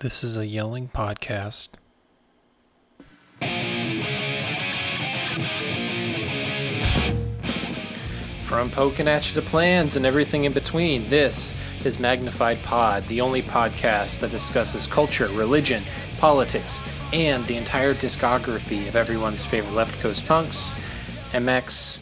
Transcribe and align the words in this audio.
This 0.00 0.22
is 0.22 0.36
a 0.36 0.46
yelling 0.46 0.88
podcast. 0.88 1.70
From 8.44 8.70
Pokinatcha 8.70 9.34
to 9.34 9.42
plans 9.42 9.96
and 9.96 10.06
everything 10.06 10.44
in 10.44 10.52
between, 10.52 11.08
this 11.08 11.56
is 11.84 11.98
Magnified 11.98 12.58
Plaid, 12.62 13.08
the 13.08 13.20
only 13.20 13.42
podcast 13.42 14.20
that 14.20 14.30
discusses 14.30 14.86
culture, 14.86 15.26
religion, 15.30 15.82
politics, 16.18 16.80
and 17.12 17.44
the 17.48 17.56
entire 17.56 17.92
discography 17.92 18.86
of 18.86 18.94
everyone's 18.94 19.44
favorite 19.44 19.74
left 19.74 20.00
coast 20.00 20.24
punks, 20.26 20.76
MXPX. 21.32 22.00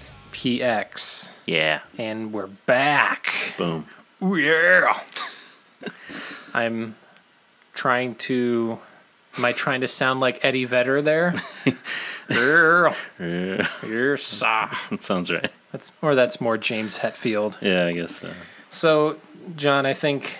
Yeah. 1.46 1.80
And 1.96 2.30
we're 2.30 2.48
back. 2.48 3.54
Boom. 3.56 3.86
Yeah. 4.20 5.00
I'm 6.52 6.94
trying 7.76 8.16
to. 8.16 8.78
Am 9.38 9.44
I 9.44 9.52
trying 9.52 9.82
to 9.82 9.88
sound 9.88 10.18
like 10.20 10.44
Eddie 10.44 10.64
Vedder 10.64 11.00
there? 11.02 11.34
Yes. 13.18 14.42
ah. 14.44 14.86
That 14.90 15.02
sounds 15.02 15.30
right. 15.30 15.50
That's 15.72 15.92
or 16.02 16.14
that's 16.14 16.40
more 16.40 16.58
James 16.58 16.98
Hetfield. 16.98 17.60
Yeah, 17.60 17.86
I 17.86 17.92
guess 17.92 18.16
so. 18.16 18.30
So, 18.68 19.18
John, 19.56 19.86
I 19.86 19.92
think 19.92 20.38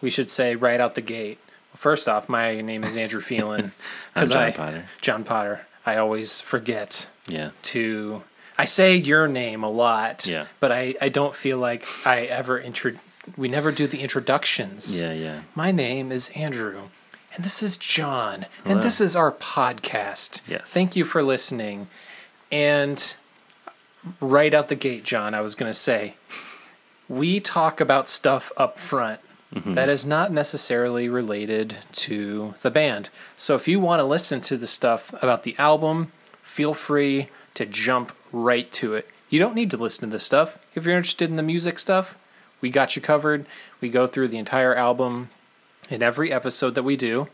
we 0.00 0.10
should 0.10 0.30
say 0.30 0.54
right 0.56 0.80
out 0.80 0.94
the 0.94 1.00
gate. 1.00 1.38
First 1.74 2.08
off, 2.08 2.28
my 2.28 2.56
name 2.60 2.84
is 2.84 2.96
Andrew 2.96 3.20
Phelan. 3.20 3.72
I'm 4.14 4.26
John 4.26 4.36
I- 4.42 4.50
Potter. 4.52 4.84
John 5.00 5.24
Potter. 5.24 5.66
I 5.86 5.96
always 5.96 6.40
forget 6.40 7.08
Yeah. 7.26 7.50
to. 7.62 8.22
I 8.60 8.64
say 8.64 8.96
your 8.96 9.26
name 9.28 9.62
a 9.62 9.70
lot. 9.70 10.26
Yeah. 10.26 10.46
But 10.60 10.72
I, 10.72 10.94
I 11.00 11.08
don't 11.08 11.34
feel 11.34 11.58
like 11.58 11.86
I 12.04 12.22
ever 12.26 12.58
intro. 12.60 12.92
We 13.36 13.48
never 13.48 13.70
do 13.72 13.86
the 13.86 14.00
introductions. 14.00 15.00
Yeah, 15.00 15.12
yeah. 15.12 15.40
My 15.54 15.70
name 15.72 16.10
is 16.12 16.30
Andrew, 16.30 16.82
and 17.34 17.44
this 17.44 17.62
is 17.62 17.76
John, 17.76 18.46
Hello. 18.62 18.74
and 18.76 18.82
this 18.82 19.00
is 19.00 19.14
our 19.16 19.32
podcast. 19.32 20.40
Yes. 20.46 20.72
Thank 20.72 20.96
you 20.96 21.04
for 21.04 21.22
listening. 21.22 21.88
And 22.50 23.14
right 24.20 24.54
out 24.54 24.68
the 24.68 24.74
gate, 24.76 25.04
John, 25.04 25.34
I 25.34 25.40
was 25.40 25.54
going 25.54 25.70
to 25.70 25.78
say, 25.78 26.14
we 27.08 27.40
talk 27.40 27.80
about 27.80 28.08
stuff 28.08 28.52
up 28.56 28.78
front 28.78 29.20
Mm-hmm. 29.54 29.72
that 29.72 29.88
is 29.88 30.04
not 30.04 30.30
necessarily 30.30 31.08
related 31.08 31.74
to 31.92 32.52
the 32.60 32.70
band. 32.70 33.08
So 33.38 33.54
if 33.54 33.66
you 33.66 33.80
want 33.80 34.00
to 34.00 34.04
listen 34.04 34.42
to 34.42 34.58
the 34.58 34.66
stuff 34.66 35.14
about 35.22 35.42
the 35.44 35.56
album, 35.56 36.12
feel 36.42 36.74
free 36.74 37.30
to 37.54 37.64
jump 37.64 38.12
right 38.30 38.70
to 38.72 38.92
it. 38.92 39.08
You 39.30 39.38
don't 39.38 39.54
need 39.54 39.70
to 39.70 39.78
listen 39.78 40.02
to 40.02 40.12
this 40.12 40.24
stuff. 40.24 40.58
If 40.74 40.84
you're 40.84 40.98
interested 40.98 41.30
in 41.30 41.36
the 41.36 41.42
music 41.42 41.78
stuff, 41.78 42.18
we 42.60 42.70
got 42.70 42.96
you 42.96 43.02
covered. 43.02 43.46
We 43.80 43.88
go 43.88 44.06
through 44.06 44.28
the 44.28 44.38
entire 44.38 44.74
album 44.74 45.30
in 45.90 46.02
every 46.02 46.32
episode 46.32 46.74
that 46.74 46.82
we 46.82 46.96
do. 46.96 47.28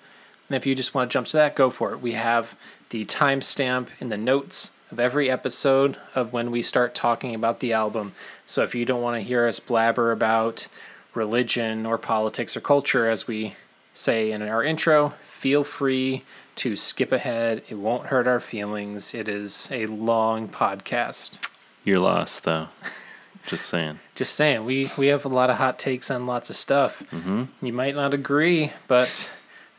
And 0.48 0.56
if 0.56 0.66
you 0.66 0.74
just 0.74 0.94
want 0.94 1.10
to 1.10 1.12
jump 1.12 1.26
to 1.28 1.36
that, 1.38 1.56
go 1.56 1.70
for 1.70 1.92
it. 1.92 2.00
We 2.00 2.12
have 2.12 2.56
the 2.90 3.04
timestamp 3.04 3.88
in 3.98 4.10
the 4.10 4.18
notes 4.18 4.72
of 4.90 5.00
every 5.00 5.30
episode 5.30 5.96
of 6.14 6.32
when 6.32 6.50
we 6.50 6.62
start 6.62 6.94
talking 6.94 7.34
about 7.34 7.60
the 7.60 7.72
album. 7.72 8.12
So 8.46 8.62
if 8.62 8.74
you 8.74 8.84
don't 8.84 9.02
want 9.02 9.16
to 9.16 9.26
hear 9.26 9.46
us 9.46 9.58
blabber 9.58 10.12
about 10.12 10.68
religion 11.14 11.86
or 11.86 11.96
politics 11.96 12.56
or 12.56 12.60
culture, 12.60 13.08
as 13.08 13.26
we 13.26 13.56
say 13.92 14.30
in 14.30 14.42
our 14.42 14.62
intro, 14.62 15.14
feel 15.26 15.64
free 15.64 16.24
to 16.56 16.76
skip 16.76 17.10
ahead. 17.10 17.62
It 17.68 17.76
won't 17.76 18.06
hurt 18.06 18.26
our 18.26 18.40
feelings. 18.40 19.14
It 19.14 19.28
is 19.28 19.68
a 19.72 19.86
long 19.86 20.48
podcast. 20.48 21.38
You're 21.84 21.98
lost, 21.98 22.44
though. 22.44 22.68
Just 23.46 23.66
saying. 23.66 23.98
Just 24.14 24.34
saying, 24.34 24.64
we, 24.64 24.90
we 24.96 25.08
have 25.08 25.24
a 25.24 25.28
lot 25.28 25.50
of 25.50 25.56
hot 25.56 25.78
takes 25.78 26.10
on 26.10 26.26
lots 26.26 26.50
of 26.50 26.56
stuff. 26.56 27.02
Mm-hmm. 27.10 27.44
You 27.66 27.72
might 27.72 27.94
not 27.94 28.14
agree, 28.14 28.72
but 28.88 29.30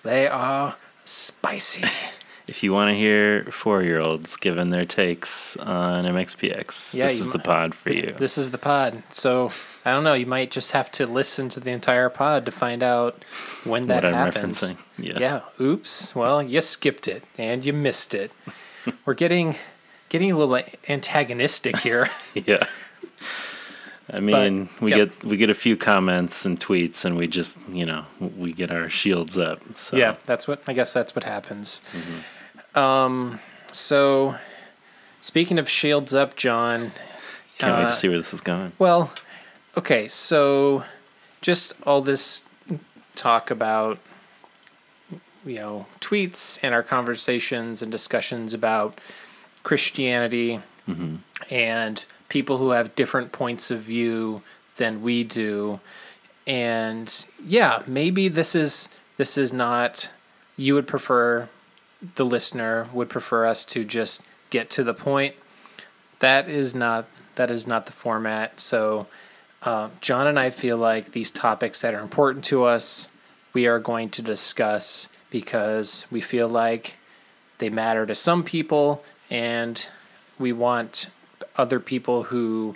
they 0.03 0.27
are 0.27 0.75
spicy. 1.05 1.83
If 2.47 2.61
you 2.61 2.73
want 2.73 2.89
to 2.91 2.95
hear 2.95 3.45
four 3.45 3.81
year 3.81 3.99
olds 3.99 4.37
giving 4.37 4.69
their 4.69 4.85
takes 4.85 5.57
on 5.57 6.05
MXPX, 6.05 6.95
Yeah, 6.95 7.05
this 7.07 7.19
is 7.19 7.29
the 7.29 7.39
pod 7.39 7.73
for 7.73 7.91
you. 7.91 8.13
This 8.15 8.37
is 8.37 8.51
the 8.51 8.59
pod. 8.59 9.01
So 9.09 9.49
I 9.83 9.93
don't 9.93 10.03
know. 10.03 10.13
You 10.13 10.27
might 10.27 10.51
just 10.51 10.71
have 10.73 10.91
to 10.93 11.07
listen 11.07 11.49
to 11.49 11.59
the 11.59 11.71
entire 11.71 12.07
pod 12.09 12.45
to 12.45 12.51
find 12.51 12.83
out 12.83 13.23
when 13.63 13.87
that 13.87 14.03
happens. 14.03 14.75
Yeah. 14.99 15.17
Yeah. 15.17 15.41
Oops. 15.59 16.13
Well, 16.13 16.43
you 16.43 16.61
skipped 16.61 17.07
it 17.07 17.23
and 17.35 17.65
you 17.65 17.73
missed 17.73 18.13
it. 18.13 18.31
We're 19.05 19.15
getting 19.15 19.55
getting 20.09 20.31
a 20.31 20.37
little 20.37 20.59
antagonistic 20.87 21.79
here. 21.79 22.09
Yeah. 22.35 22.67
I 24.11 24.19
mean, 24.19 24.69
we 24.81 24.91
yeah. 24.91 24.97
get 24.97 25.23
we 25.23 25.35
get 25.37 25.49
a 25.49 25.55
few 25.55 25.75
comments 25.75 26.45
and 26.45 26.59
tweets, 26.59 27.05
and 27.05 27.17
we 27.17 27.27
just 27.27 27.57
you 27.69 27.85
know 27.85 28.05
we 28.19 28.53
get 28.53 28.71
our 28.71 28.89
shields 28.89 29.37
up. 29.37 29.61
So 29.75 29.97
Yeah, 29.97 30.15
that's 30.25 30.47
what 30.47 30.61
I 30.67 30.73
guess 30.73 30.93
that's 30.93 31.15
what 31.15 31.23
happens. 31.23 31.81
Mm-hmm. 31.91 32.79
Um. 32.79 33.39
So, 33.71 34.35
speaking 35.21 35.57
of 35.57 35.67
shields 35.67 36.13
up, 36.13 36.35
John. 36.35 36.91
can't 37.57 37.77
wait 37.77 37.85
uh, 37.85 37.87
to 37.87 37.93
see 37.93 38.07
where 38.07 38.17
this 38.17 38.33
is 38.33 38.41
going. 38.41 38.73
Well, 38.77 39.11
okay, 39.75 40.07
so 40.07 40.83
just 41.41 41.73
all 41.83 42.01
this 42.01 42.43
talk 43.15 43.49
about 43.49 43.99
you 45.45 45.55
know 45.55 45.87
tweets 45.99 46.59
and 46.61 46.75
our 46.75 46.83
conversations 46.83 47.81
and 47.81 47.91
discussions 47.91 48.53
about 48.53 49.01
Christianity 49.63 50.61
and 51.49 52.05
people 52.29 52.57
who 52.57 52.71
have 52.71 52.95
different 52.95 53.31
points 53.31 53.71
of 53.71 53.81
view 53.81 54.41
than 54.77 55.01
we 55.01 55.23
do. 55.23 55.79
And 56.47 57.25
yeah, 57.45 57.83
maybe 57.87 58.27
this 58.27 58.55
is 58.55 58.89
this 59.17 59.37
is 59.37 59.53
not 59.53 60.09
you 60.57 60.73
would 60.73 60.87
prefer 60.87 61.49
the 62.15 62.25
listener 62.25 62.87
would 62.93 63.09
prefer 63.09 63.45
us 63.45 63.65
to 63.65 63.83
just 63.83 64.23
get 64.49 64.69
to 64.69 64.83
the 64.83 64.93
point 64.93 65.35
that 66.19 66.49
is 66.49 66.75
not 66.75 67.07
that 67.35 67.51
is 67.51 67.67
not 67.67 67.85
the 67.85 67.91
format. 67.91 68.59
So 68.59 69.07
uh, 69.63 69.89
John 70.01 70.27
and 70.27 70.39
I 70.39 70.49
feel 70.49 70.77
like 70.77 71.11
these 71.11 71.31
topics 71.31 71.81
that 71.81 71.93
are 71.93 72.01
important 72.01 72.45
to 72.45 72.63
us, 72.63 73.11
we 73.53 73.67
are 73.67 73.79
going 73.79 74.09
to 74.11 74.21
discuss 74.21 75.09
because 75.29 76.05
we 76.11 76.21
feel 76.21 76.47
like 76.47 76.95
they 77.57 77.69
matter 77.69 78.05
to 78.05 78.15
some 78.15 78.43
people, 78.43 79.03
and 79.29 79.87
we 80.37 80.51
want 80.51 81.07
other 81.57 81.79
people 81.79 82.23
who 82.23 82.75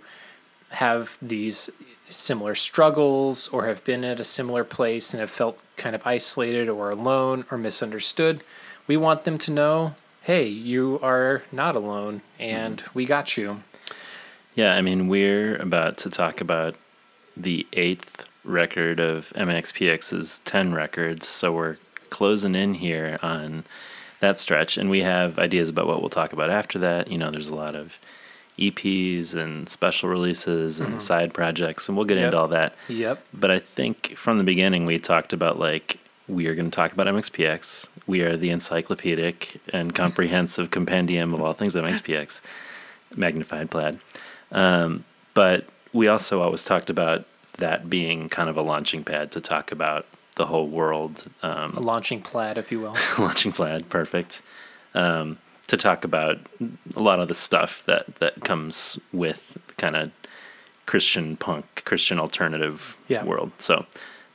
have 0.71 1.17
these 1.21 1.69
similar 2.09 2.55
struggles 2.55 3.47
or 3.49 3.67
have 3.67 3.83
been 3.83 4.03
at 4.03 4.19
a 4.19 4.23
similar 4.23 4.63
place 4.63 5.13
and 5.13 5.21
have 5.21 5.29
felt 5.29 5.61
kind 5.77 5.95
of 5.95 6.05
isolated 6.05 6.69
or 6.69 6.89
alone 6.89 7.45
or 7.51 7.57
misunderstood. 7.57 8.43
We 8.87 8.97
want 8.97 9.23
them 9.23 9.37
to 9.39 9.51
know, 9.51 9.95
hey, 10.23 10.47
you 10.47 10.99
are 11.01 11.43
not 11.51 11.75
alone, 11.75 12.21
and 12.39 12.77
mm-hmm. 12.77 12.89
we 12.93 13.05
got 13.05 13.37
you. 13.37 13.61
Yeah, 14.55 14.75
I 14.75 14.81
mean, 14.81 15.07
we're 15.07 15.55
about 15.57 15.97
to 15.99 16.09
talk 16.09 16.41
about 16.41 16.75
the 17.37 17.65
eighth 17.73 18.27
record 18.43 18.99
of 18.99 19.31
MXPX's 19.35 20.39
10 20.39 20.73
records, 20.73 21.27
so 21.27 21.53
we're 21.53 21.77
closing 22.09 22.55
in 22.55 22.73
here 22.73 23.17
on 23.21 23.63
that 24.19 24.39
stretch, 24.39 24.77
and 24.77 24.89
we 24.89 25.01
have 25.01 25.39
ideas 25.39 25.69
about 25.69 25.87
what 25.87 26.01
we'll 26.01 26.09
talk 26.09 26.33
about 26.33 26.49
after 26.49 26.79
that. 26.79 27.09
You 27.09 27.17
know, 27.17 27.31
there's 27.31 27.49
a 27.49 27.55
lot 27.55 27.75
of 27.75 27.99
EPs 28.59 29.33
and 29.35 29.67
special 29.69 30.09
releases 30.09 30.79
and 30.81 31.01
side 31.01 31.33
projects, 31.33 31.87
and 31.87 31.95
we'll 31.97 32.05
get 32.05 32.17
Yep. 32.17 32.25
into 32.25 32.37
all 32.37 32.47
that. 32.49 32.75
Yep. 32.89 33.23
But 33.33 33.51
I 33.51 33.59
think 33.59 34.15
from 34.17 34.37
the 34.37 34.43
beginning, 34.43 34.85
we 34.85 34.99
talked 34.99 35.33
about 35.33 35.59
like, 35.59 35.97
we 36.27 36.47
are 36.47 36.55
going 36.55 36.69
to 36.69 36.75
talk 36.75 36.91
about 36.91 37.07
MXPX. 37.07 37.87
We 38.05 38.21
are 38.21 38.35
the 38.37 38.49
encyclopedic 38.49 39.55
and 39.73 39.95
comprehensive 40.03 40.71
compendium 40.71 41.33
of 41.33 41.41
all 41.41 41.53
things 41.53 41.75
MXPX, 41.75 42.41
magnified 43.15 43.71
plaid. 43.71 43.99
Um, 44.51 45.05
but 45.33 45.65
we 45.93 46.07
also 46.07 46.41
always 46.41 46.63
talked 46.63 46.89
about 46.89 47.25
that 47.57 47.89
being 47.89 48.29
kind 48.29 48.49
of 48.49 48.57
a 48.57 48.61
launching 48.61 49.03
pad 49.03 49.31
to 49.31 49.41
talk 49.41 49.71
about 49.71 50.05
the 50.35 50.45
whole 50.45 50.67
world. 50.67 51.25
Um, 51.43 51.71
A 51.75 51.79
launching 51.79 52.21
plaid, 52.21 52.57
if 52.57 52.71
you 52.71 52.79
will. 52.79 52.95
launching 53.19 53.51
plaid, 53.51 53.89
perfect. 53.89 54.41
Um, 54.93 55.37
to 55.69 55.77
talk 55.77 56.03
about 56.03 56.37
a 56.95 56.99
lot 57.01 57.19
of 57.19 57.27
the 57.27 57.33
stuff 57.33 57.83
that 57.85 58.15
that 58.15 58.43
comes 58.43 58.99
with 59.13 59.57
kind 59.77 59.95
of 59.95 60.11
Christian 60.85 61.37
punk, 61.37 61.83
Christian 61.85 62.19
alternative 62.19 62.97
Yeah. 63.07 63.23
world. 63.23 63.51
So 63.59 63.85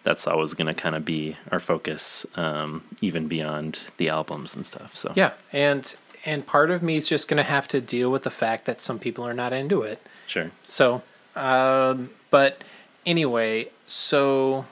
that's 0.04 0.26
always 0.26 0.54
going 0.54 0.66
to 0.74 0.74
kind 0.74 0.94
of 0.94 1.04
be 1.04 1.36
our 1.50 1.58
focus, 1.60 2.26
um, 2.36 2.82
even 3.00 3.26
beyond 3.28 3.80
the 3.96 4.08
albums 4.10 4.54
and 4.54 4.64
stuff. 4.66 4.94
So 4.96 5.12
Yeah, 5.16 5.32
and 5.52 5.94
and 6.24 6.46
part 6.46 6.70
of 6.70 6.82
me 6.82 6.96
is 6.96 7.08
just 7.08 7.28
going 7.28 7.36
to 7.38 7.42
have 7.50 7.68
to 7.68 7.80
deal 7.80 8.10
with 8.10 8.22
the 8.22 8.30
fact 8.30 8.64
that 8.64 8.80
some 8.80 8.98
people 8.98 9.26
are 9.26 9.34
not 9.34 9.52
into 9.52 9.82
it. 9.82 9.98
sure. 10.26 10.50
So, 10.62 11.02
um, 11.36 12.10
but 12.30 12.62
anyway, 13.04 13.68
so 13.86 14.64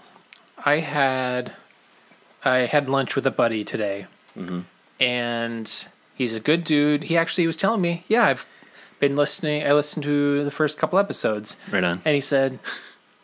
I 0.65 0.79
had 0.79 1.53
I 2.45 2.59
had 2.75 2.89
lunch 2.89 3.17
with 3.17 3.27
a 3.27 3.31
buddy 3.31 3.65
today, 3.65 4.07
and 5.01 5.89
he's 6.15 6.35
a 6.35 6.41
good 6.41 6.65
dude. 6.65 7.05
He 7.05 7.17
actually 7.17 7.47
was 7.47 7.57
telling 7.57 7.81
me, 7.81 8.05
yeah, 8.09 8.25
I've 8.27 8.47
been 9.01 9.17
listening. 9.17 9.65
I 9.67 9.73
listened 9.73 10.05
to 10.05 10.45
the 10.45 10.51
first 10.51 10.79
couple 10.79 10.99
episodes, 10.99 11.57
Right 11.71 11.85
on. 11.85 12.03
and 12.05 12.15
he 12.15 12.21
said 12.21 12.59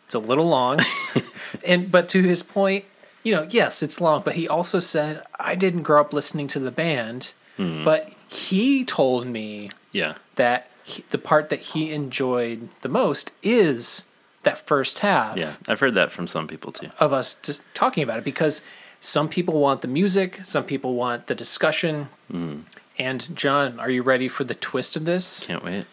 it's 0.05 0.15
a 0.15 0.19
little 0.19 0.45
long, 0.47 0.79
and 1.65 1.91
but 1.91 2.09
to 2.09 2.21
his 2.23 2.43
point, 2.43 2.85
you 3.23 3.33
know, 3.35 3.47
yes, 3.49 3.83
it's 3.83 3.99
long, 4.01 4.21
but 4.23 4.35
he 4.35 4.47
also 4.47 4.79
said 4.79 5.23
I 5.39 5.55
didn't 5.55 5.83
grow 5.83 6.01
up 6.01 6.13
listening 6.13 6.47
to 6.49 6.59
the 6.59 6.71
band, 6.71 7.33
Hmm. 7.57 7.83
but 7.83 8.11
he 8.29 8.85
told 8.85 9.27
me 9.27 9.69
Yeah. 9.91 10.15
that 10.35 10.69
he, 10.83 11.03
the 11.09 11.17
part 11.17 11.49
that 11.49 11.59
he 11.59 11.91
enjoyed 11.91 12.69
the 12.81 12.89
most 12.89 13.31
is 13.43 14.05
that 14.43 14.65
first 14.65 14.99
half 14.99 15.35
Yeah. 15.37 15.55
I've 15.67 15.79
heard 15.81 15.93
that 15.95 16.09
from 16.11 16.25
some 16.27 16.47
people 16.47 16.71
too. 16.71 16.89
of 16.99 17.11
us 17.11 17.33
just 17.35 17.61
talking 17.73 18.01
about 18.03 18.17
it 18.19 18.23
because 18.23 18.61
some 19.01 19.29
people 19.29 19.59
want 19.59 19.81
the 19.81 19.87
music, 19.87 20.41
some 20.43 20.63
people 20.63 20.95
want 20.95 21.27
the 21.27 21.35
discussion. 21.35 22.09
Hmm. 22.29 22.61
And 22.97 23.35
John, 23.35 23.79
are 23.79 23.89
you 23.89 24.03
ready 24.03 24.27
for 24.27 24.43
the 24.43 24.55
twist 24.55 24.95
of 24.95 25.05
this? 25.05 25.45
Can't 25.45 25.63
wait. 25.63 25.85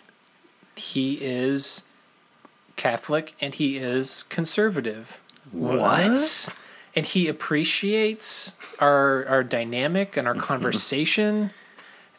He 0.74 1.14
is 1.22 1.84
Catholic 2.74 3.34
and 3.40 3.54
he 3.54 3.76
is 3.76 4.24
conservative. 4.24 5.20
What? 5.52 6.48
And 6.94 7.06
he 7.06 7.28
appreciates 7.28 8.54
our 8.80 9.24
our 9.26 9.44
dynamic 9.44 10.16
and 10.16 10.26
our 10.26 10.34
conversation. 10.34 11.50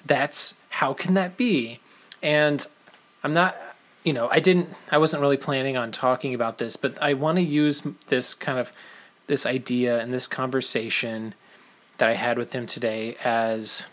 That's 0.06 0.54
how 0.70 0.94
can 0.94 1.16
that 1.16 1.36
be? 1.36 1.80
And 2.24 2.66
I'm 3.24 3.34
not 3.34 3.58
you 4.04 4.14
know, 4.14 4.30
I 4.30 4.40
didn't 4.40 4.70
I 4.90 4.98
wasn't 4.98 5.22
really 5.22 5.38
planning 5.38 5.76
on 5.76 5.92
talking 5.92 6.34
about 6.34 6.60
this, 6.60 6.78
but 6.78 7.02
I 7.02 7.14
want 7.14 7.38
to 7.38 7.44
use 7.44 7.86
this 8.08 8.34
kind 8.34 8.58
of 8.58 8.72
this 9.28 9.46
idea 9.46 10.00
and 10.00 10.14
this 10.14 10.28
conversation 10.28 11.34
that 11.98 12.10
I 12.10 12.14
had 12.14 12.38
with 12.38 12.54
him 12.54 12.66
today 12.66 13.16
as 13.24 13.88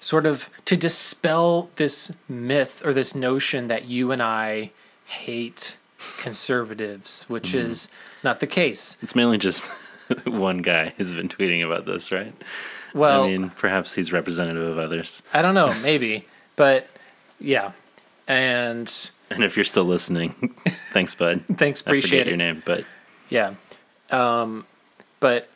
sort 0.00 0.26
of 0.26 0.50
to 0.66 0.76
dispel 0.76 1.70
this 1.76 2.12
myth 2.28 2.84
or 2.84 2.92
this 2.92 3.14
notion 3.14 3.68
that 3.68 3.86
you 3.86 4.12
and 4.12 4.22
I 4.22 4.70
hate 5.06 5.78
conservatives, 6.18 7.24
which 7.28 7.50
mm-hmm. 7.50 7.70
is 7.70 7.88
not 8.22 8.40
the 8.40 8.46
case. 8.46 8.98
It's 9.00 9.14
mainly 9.14 9.38
just 9.38 9.66
one 10.24 10.58
guy 10.58 10.92
who's 10.96 11.12
been 11.12 11.28
tweeting 11.28 11.64
about 11.64 11.86
this, 11.86 12.12
right? 12.12 12.34
Well, 12.92 13.24
I 13.24 13.28
mean, 13.28 13.50
perhaps 13.50 13.94
he's 13.94 14.12
representative 14.12 14.62
of 14.62 14.78
others. 14.78 15.22
I 15.32 15.42
don't 15.42 15.54
know, 15.54 15.74
maybe, 15.82 16.26
but 16.54 16.86
yeah. 17.40 17.72
And 18.28 19.10
And 19.30 19.42
if 19.42 19.56
you're 19.56 19.64
still 19.64 19.84
listening, 19.84 20.30
thanks, 20.92 21.14
bud. 21.14 21.44
thanks, 21.56 21.82
I 21.82 21.84
forget 21.84 22.04
appreciate 22.04 22.26
your 22.26 22.36
name, 22.36 22.62
but 22.64 22.84
Yeah. 23.28 23.54
Um, 24.14 24.66
but 25.20 25.48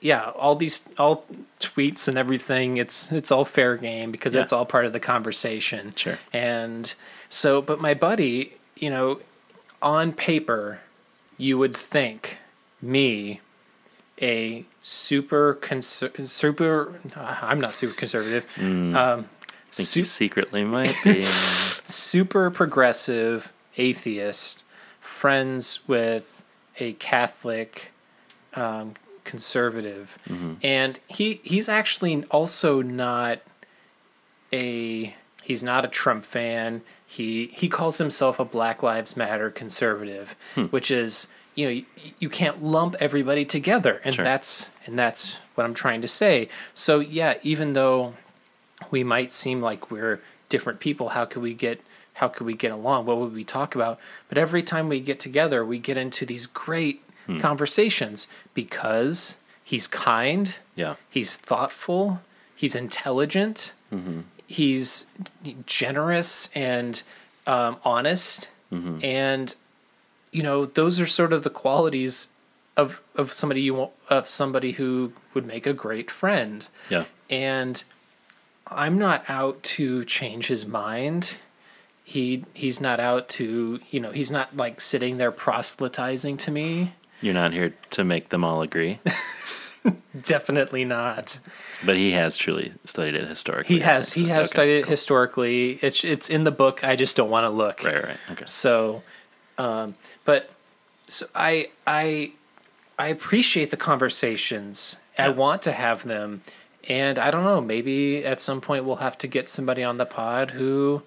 yeah, 0.00 0.30
all 0.30 0.56
these 0.56 0.88
all 0.98 1.26
tweets 1.60 2.08
and 2.08 2.16
everything, 2.16 2.76
it's 2.78 3.10
it's 3.12 3.30
all 3.30 3.44
fair 3.44 3.76
game 3.76 4.10
because 4.10 4.34
Yeah. 4.34 4.42
it's 4.42 4.52
all 4.52 4.64
part 4.64 4.84
of 4.86 4.92
the 4.92 5.00
conversation. 5.00 5.92
Sure. 5.94 6.18
And 6.32 6.92
so, 7.28 7.60
but 7.62 7.80
my 7.80 7.94
buddy, 7.94 8.54
you 8.76 8.90
know, 8.90 9.20
on 9.82 10.12
paper, 10.12 10.80
you 11.36 11.58
would 11.58 11.76
think 11.76 12.38
me 12.82 13.40
a 14.22 14.64
super 14.82 15.54
conser- 15.60 16.26
super 16.28 16.94
I'm 17.16 17.60
not 17.60 17.72
super 17.74 17.94
conservative. 17.94 18.46
Um 18.58 18.94
I 18.96 19.72
think 19.72 19.88
su- 19.88 20.00
he 20.00 20.04
secretly 20.04 20.64
might 20.64 20.94
be. 21.04 21.22
super 21.22 22.50
progressive 22.50 23.52
atheist, 23.76 24.64
friends 25.00 25.86
with 25.86 26.39
a 26.80 26.94
Catholic 26.94 27.90
um, 28.54 28.94
conservative, 29.24 30.18
and 30.62 30.98
he 31.06 31.40
he's 31.44 31.68
actually 31.68 32.24
also 32.30 32.82
not 32.82 33.40
a 34.52 35.14
he's 35.42 35.62
not 35.62 35.84
a 35.84 35.88
Trump 35.88 36.24
fan. 36.24 36.82
He 37.06 37.46
he 37.54 37.68
calls 37.68 37.98
himself 37.98 38.38
a 38.38 38.44
Black 38.44 38.82
Lives 38.82 39.16
Matter 39.16 39.50
conservative, 39.50 40.34
which 40.70 40.90
is 40.90 41.28
you 41.54 41.66
know 41.66 41.70
you, 41.72 41.84
you 42.18 42.28
can't 42.28 42.62
lump 42.62 42.96
everybody 43.00 43.44
together, 43.44 44.00
and 44.04 44.14
Sure. 44.14 44.24
that's 44.24 44.70
and 44.86 44.98
that's 44.98 45.36
what 45.54 45.64
I'm 45.64 45.74
trying 45.74 46.00
to 46.02 46.08
say. 46.08 46.48
So 46.74 47.00
yeah, 47.00 47.34
even 47.42 47.74
though 47.74 48.14
we 48.90 49.04
might 49.04 49.30
seem 49.32 49.60
like 49.60 49.90
we're 49.90 50.20
different 50.48 50.80
people 50.80 51.10
how 51.10 51.24
could 51.24 51.42
we 51.42 51.54
get 51.54 51.80
how 52.20 52.28
could 52.28 52.46
we 52.46 52.54
get 52.54 52.70
along? 52.70 53.06
What 53.06 53.18
would 53.18 53.32
we 53.32 53.44
talk 53.44 53.74
about? 53.74 53.98
But 54.28 54.38
every 54.38 54.62
time 54.62 54.88
we 54.88 55.00
get 55.00 55.18
together 55.20 55.64
we 55.64 55.78
get 55.78 55.96
into 55.96 56.24
these 56.24 56.46
great 56.46 57.02
hmm. 57.26 57.38
conversations 57.38 58.28
because 58.54 59.38
he's 59.64 59.86
kind 59.86 60.58
yeah. 60.74 60.94
he's 61.08 61.36
thoughtful 61.36 62.20
he's 62.54 62.74
intelligent 62.74 63.72
mm-hmm. 63.92 64.20
he's 64.46 65.06
generous 65.66 66.50
and 66.54 67.02
um, 67.46 67.76
honest. 67.84 68.50
Mm-hmm. 68.72 69.04
And 69.04 69.56
you 70.32 70.42
know 70.42 70.64
those 70.64 71.00
are 71.00 71.06
sort 71.06 71.32
of 71.32 71.42
the 71.42 71.50
qualities 71.50 72.28
of 72.76 73.02
of 73.16 73.32
somebody 73.32 73.62
you 73.62 73.74
want 73.74 73.90
of 74.08 74.28
somebody 74.28 74.72
who 74.72 75.12
would 75.34 75.46
make 75.46 75.66
a 75.66 75.72
great 75.72 76.10
friend. 76.10 76.68
Yeah. 76.88 77.04
and 77.28 77.82
I'm 78.72 78.98
not 78.98 79.28
out 79.28 79.62
to 79.64 80.04
change 80.04 80.46
his 80.46 80.64
mind. 80.64 81.38
He 82.10 82.44
he's 82.54 82.80
not 82.80 82.98
out 82.98 83.28
to 83.38 83.78
you 83.92 84.00
know 84.00 84.10
he's 84.10 84.32
not 84.32 84.56
like 84.56 84.80
sitting 84.80 85.18
there 85.18 85.30
proselytizing 85.30 86.38
to 86.38 86.50
me. 86.50 86.92
You're 87.20 87.34
not 87.34 87.52
here 87.52 87.72
to 87.90 88.02
make 88.02 88.30
them 88.30 88.42
all 88.44 88.62
agree, 88.62 88.98
Definitely 90.22 90.84
not. 90.84 91.38
but 91.86 91.96
he 91.96 92.10
has 92.12 92.36
truly 92.36 92.72
studied 92.84 93.14
it 93.14 93.28
historically. 93.28 93.76
He 93.76 93.80
has 93.82 94.12
he 94.12 94.22
So- 94.22 94.28
has 94.28 94.46
okay, 94.46 94.54
studied 94.54 94.78
it 94.78 94.82
cool. 94.84 94.90
historically. 94.90 95.78
It's 95.82 96.04
it's 96.04 96.28
in 96.28 96.44
the 96.44 96.50
book. 96.50 96.82
I 96.82 96.96
just 96.96 97.16
don't 97.16 97.30
want 97.30 97.46
to 97.46 97.52
look. 97.52 97.84
Right, 97.84 98.02
right. 98.04 98.16
Okay. 98.32 98.44
So, 98.46 99.02
um, 99.56 99.94
but 100.24 100.50
so 101.06 101.26
I 101.34 101.68
I 101.86 102.32
I 102.98 103.08
appreciate 103.08 103.70
the 103.70 103.76
conversations. 103.76 104.96
I 105.16 105.28
want 105.28 105.62
to 105.62 105.72
have 105.72 106.02
them, 106.04 106.42
and 106.88 107.18
I 107.18 107.30
don't 107.30 107.44
know. 107.44 107.60
Maybe 107.60 108.24
at 108.24 108.40
some 108.40 108.60
point 108.60 108.84
we'll 108.84 108.96
have 108.96 109.16
to 109.18 109.26
get 109.28 109.46
somebody 109.48 109.84
on 109.84 109.96
the 109.98 110.06
pod 110.06 110.50
who 110.52 111.02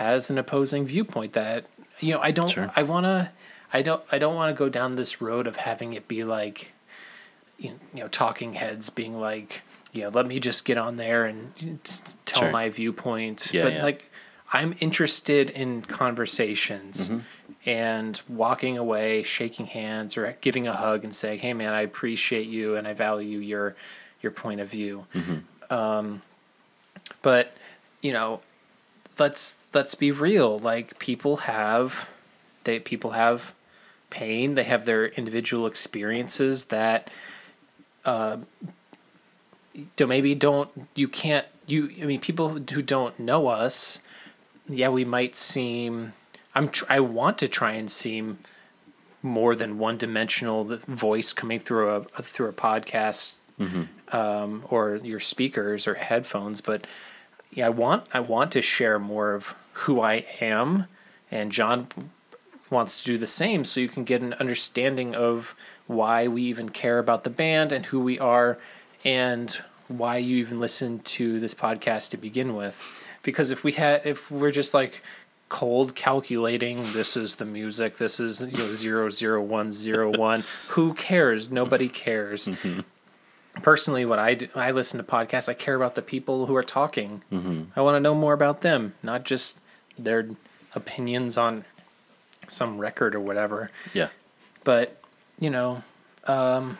has 0.00 0.30
an 0.30 0.38
opposing 0.38 0.86
viewpoint. 0.86 1.32
That 1.34 1.66
you 2.00 2.12
know, 2.14 2.20
I 2.20 2.30
don't. 2.30 2.48
Sure. 2.48 2.70
I 2.74 2.82
want 2.82 3.04
to. 3.04 3.30
I 3.72 3.82
don't. 3.82 4.02
I 4.10 4.18
don't 4.18 4.34
want 4.34 4.54
to 4.54 4.58
go 4.58 4.68
down 4.68 4.96
this 4.96 5.20
road 5.20 5.46
of 5.46 5.56
having 5.56 5.92
it 5.92 6.08
be 6.08 6.24
like, 6.24 6.72
you 7.58 7.78
know, 7.94 8.08
talking 8.08 8.54
heads 8.54 8.90
being 8.90 9.18
like, 9.20 9.62
you 9.92 10.02
know, 10.02 10.08
let 10.08 10.26
me 10.26 10.40
just 10.40 10.64
get 10.64 10.76
on 10.78 10.96
there 10.96 11.24
and 11.24 11.52
tell 12.24 12.42
Sure. 12.42 12.50
my 12.50 12.68
viewpoint. 12.68 13.50
Yeah, 13.52 13.62
but 13.62 13.72
yeah. 13.74 13.82
like, 13.84 14.10
I'm 14.52 14.74
interested 14.80 15.50
in 15.50 15.82
conversations 15.82 17.08
Mm-hmm. 17.10 17.20
and 17.66 18.20
walking 18.28 18.78
away, 18.78 19.22
shaking 19.22 19.66
hands, 19.66 20.16
or 20.16 20.36
giving 20.40 20.66
a 20.66 20.72
hug 20.72 21.04
and 21.04 21.14
saying, 21.14 21.40
"Hey, 21.40 21.52
man, 21.54 21.72
I 21.74 21.82
appreciate 21.82 22.46
you 22.46 22.74
and 22.76 22.88
I 22.88 22.94
value 22.94 23.38
your 23.38 23.76
your 24.22 24.32
point 24.32 24.60
of 24.60 24.68
view." 24.68 25.06
Mm-hmm. 25.14 25.72
Um, 25.72 26.22
but 27.22 27.54
you 28.02 28.12
know, 28.12 28.40
let's 29.20 29.68
let's 29.72 29.94
be 29.94 30.10
real. 30.10 30.58
Like 30.58 30.98
people 30.98 31.38
have, 31.38 32.08
they 32.64 32.80
people 32.80 33.12
have 33.12 33.54
pain. 34.08 34.54
They 34.54 34.64
have 34.64 34.86
their 34.86 35.06
individual 35.06 35.66
experiences 35.66 36.64
that 36.66 37.10
don't 39.96 40.08
maybe 40.08 40.34
don't 40.34 40.70
you 40.94 41.06
can't 41.08 41.46
you 41.66 41.90
I 42.02 42.06
mean 42.06 42.20
people 42.20 42.48
who 42.48 42.82
don't 42.82 43.18
know 43.20 43.46
us 43.48 44.00
yeah 44.68 44.88
we 44.88 45.04
might 45.04 45.36
seem 45.36 46.12
I'm 46.54 46.68
tr- 46.68 46.86
I 46.88 47.00
want 47.00 47.38
to 47.38 47.48
try 47.48 47.72
and 47.72 47.90
seem 47.90 48.38
more 49.22 49.54
than 49.54 49.78
one 49.78 49.96
dimensional 49.96 50.64
the 50.64 50.78
voice 50.78 51.32
coming 51.32 51.60
through 51.60 51.90
a, 51.90 52.00
a 52.18 52.22
through 52.22 52.48
a 52.48 52.52
podcast 52.52 53.36
um, 54.12 54.64
or 54.70 54.96
your 55.02 55.20
speakers 55.20 55.86
or 55.86 55.94
headphones 55.94 56.60
but 56.60 56.86
yeah 57.52 57.66
I 57.66 57.70
want 57.70 58.06
I 58.12 58.20
want 58.20 58.52
to 58.52 58.62
share 58.62 58.98
more 58.98 59.34
of 59.34 59.54
who 59.72 60.00
I 60.00 60.24
am 60.40 60.86
and 61.30 61.52
John 61.52 61.88
wants 62.70 63.00
to 63.00 63.06
do 63.06 63.18
the 63.18 63.26
same 63.26 63.64
so 63.64 63.80
you 63.80 63.88
can 63.88 64.04
get 64.04 64.22
an 64.22 64.34
understanding 64.34 65.14
of 65.14 65.54
why 65.86 66.28
we 66.28 66.42
even 66.42 66.68
care 66.68 66.98
about 66.98 67.24
the 67.24 67.30
band 67.30 67.72
and 67.72 67.86
who 67.86 68.00
we 68.00 68.18
are 68.18 68.58
and 69.04 69.60
why 69.88 70.18
you 70.18 70.36
even 70.36 70.60
listen 70.60 71.00
to 71.00 71.40
this 71.40 71.54
podcast 71.54 72.10
to 72.10 72.16
begin 72.16 72.54
with. 72.54 73.04
Because 73.22 73.50
if 73.50 73.64
we 73.64 73.72
had 73.72 74.06
if 74.06 74.30
we're 74.30 74.52
just 74.52 74.72
like 74.72 75.02
cold 75.48 75.96
calculating 75.96 76.80
this 76.92 77.16
is 77.16 77.34
the 77.36 77.44
music 77.44 77.96
this 77.96 78.20
is 78.20 78.40
you 78.40 78.56
know 78.56 78.72
zero 78.72 79.10
zero 79.10 79.42
one 79.42 79.72
zero 79.72 80.16
one 80.16 80.44
who 80.68 80.94
cares? 80.94 81.50
Nobody 81.50 81.88
cares 81.88 82.46
mm-hmm. 82.46 82.80
Personally 83.62 84.04
what 84.04 84.18
i 84.18 84.34
do 84.34 84.48
i 84.54 84.70
listen 84.70 84.98
to 84.98 85.04
podcasts 85.04 85.48
i 85.48 85.54
care 85.54 85.74
about 85.74 85.94
the 85.94 86.02
people 86.02 86.46
who 86.46 86.54
are 86.56 86.62
talking. 86.62 87.22
I 87.76 87.80
want 87.80 87.96
to 87.96 88.00
know 88.00 88.14
more 88.14 88.32
about 88.32 88.60
them 88.62 88.94
not 89.02 89.24
just 89.24 89.60
their 89.98 90.28
opinions 90.74 91.36
on 91.36 91.64
some 92.48 92.78
record 92.78 93.14
or 93.14 93.20
whatever. 93.20 93.70
Yeah. 93.92 94.08
but 94.64 95.00
you 95.38 95.50
know 95.50 95.82
um, 96.26 96.78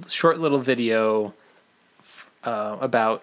short 0.09 0.39
little 0.39 0.59
video 0.59 1.35
uh, 2.45 2.77
about 2.81 3.23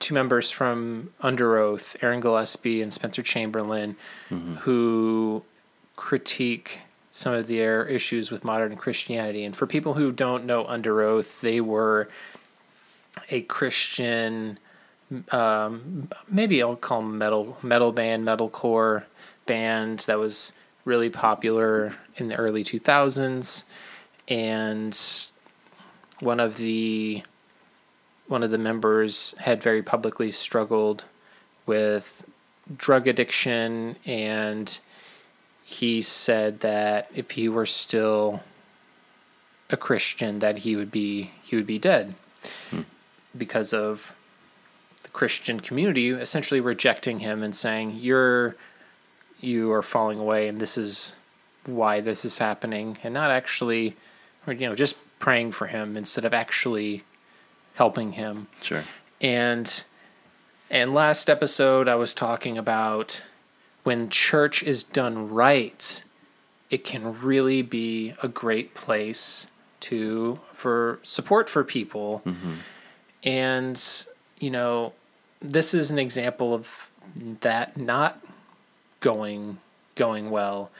two 0.00 0.14
members 0.14 0.50
from 0.50 1.10
Underoath, 1.22 1.94
Aaron 2.02 2.20
Gillespie 2.20 2.82
and 2.82 2.92
Spencer 2.92 3.22
Chamberlain, 3.22 3.96
who 4.60 5.44
critique 5.96 6.80
some 7.12 7.34
of 7.34 7.48
their 7.48 7.86
issues 7.86 8.30
with 8.30 8.44
modern 8.44 8.76
Christianity. 8.76 9.44
And 9.44 9.54
for 9.54 9.66
people 9.66 9.94
who 9.94 10.10
don't 10.10 10.46
know 10.46 10.64
Underoath, 10.64 11.40
they 11.40 11.60
were 11.60 12.08
a 13.28 13.42
Christian, 13.42 14.58
um, 15.32 16.08
maybe 16.28 16.62
I'll 16.62 16.76
call 16.76 17.02
them 17.02 17.18
metal 17.18 17.58
metal 17.62 17.92
band, 17.92 18.26
metalcore 18.26 19.04
band 19.46 20.00
that 20.00 20.18
was 20.18 20.52
really 20.84 21.10
popular 21.10 21.94
in 22.16 22.28
the 22.28 22.36
early 22.36 22.64
2000s, 22.64 23.64
and 24.28 24.98
one 26.20 26.40
of 26.40 26.56
the 26.56 27.22
one 28.30 28.44
of 28.44 28.52
the 28.52 28.58
members 28.58 29.34
had 29.38 29.60
very 29.60 29.82
publicly 29.82 30.30
struggled 30.30 31.04
with 31.66 32.24
drug 32.76 33.08
addiction 33.08 33.96
and 34.06 34.78
he 35.64 36.00
said 36.00 36.60
that 36.60 37.10
if 37.12 37.32
he 37.32 37.48
were 37.48 37.66
still 37.66 38.40
a 39.68 39.76
Christian 39.76 40.38
that 40.38 40.58
he 40.58 40.76
would 40.76 40.92
be 40.92 41.32
he 41.42 41.56
would 41.56 41.66
be 41.66 41.78
dead 41.78 42.14
hmm. 42.70 42.82
because 43.36 43.74
of 43.74 44.14
the 45.02 45.08
Christian 45.08 45.58
community 45.58 46.10
essentially 46.10 46.60
rejecting 46.60 47.18
him 47.18 47.42
and 47.42 47.54
saying 47.54 47.96
you're 47.96 48.54
you 49.40 49.72
are 49.72 49.82
falling 49.82 50.20
away 50.20 50.46
and 50.46 50.60
this 50.60 50.78
is 50.78 51.16
why 51.66 52.00
this 52.00 52.24
is 52.24 52.38
happening 52.38 52.96
and 53.02 53.12
not 53.12 53.32
actually 53.32 53.96
or 54.46 54.52
you 54.52 54.68
know 54.68 54.76
just 54.76 54.96
praying 55.18 55.50
for 55.50 55.66
him 55.66 55.96
instead 55.96 56.24
of 56.24 56.32
actually 56.32 57.02
helping 57.74 58.12
him 58.12 58.48
Sure. 58.60 58.84
and 59.20 59.84
and 60.70 60.94
last 60.94 61.28
episode 61.28 61.88
I 61.88 61.96
was 61.96 62.14
talking 62.14 62.56
about 62.56 63.22
when 63.82 64.08
church 64.10 64.62
is 64.62 64.82
done 64.82 65.30
right, 65.30 66.04
it 66.68 66.84
can 66.84 67.20
really 67.20 67.62
be 67.62 68.14
a 68.22 68.28
great 68.28 68.74
place 68.74 69.50
to 69.80 70.38
for 70.52 71.00
support 71.02 71.48
for 71.48 71.64
people. 71.64 72.22
Mm-hmm. 72.26 72.52
And 73.24 74.04
you 74.38 74.50
know, 74.50 74.92
this 75.40 75.74
is 75.74 75.90
an 75.90 75.98
example 75.98 76.54
of 76.54 76.90
that 77.40 77.76
not 77.76 78.22
going 79.00 79.58
going 79.94 80.30
well. 80.30 80.70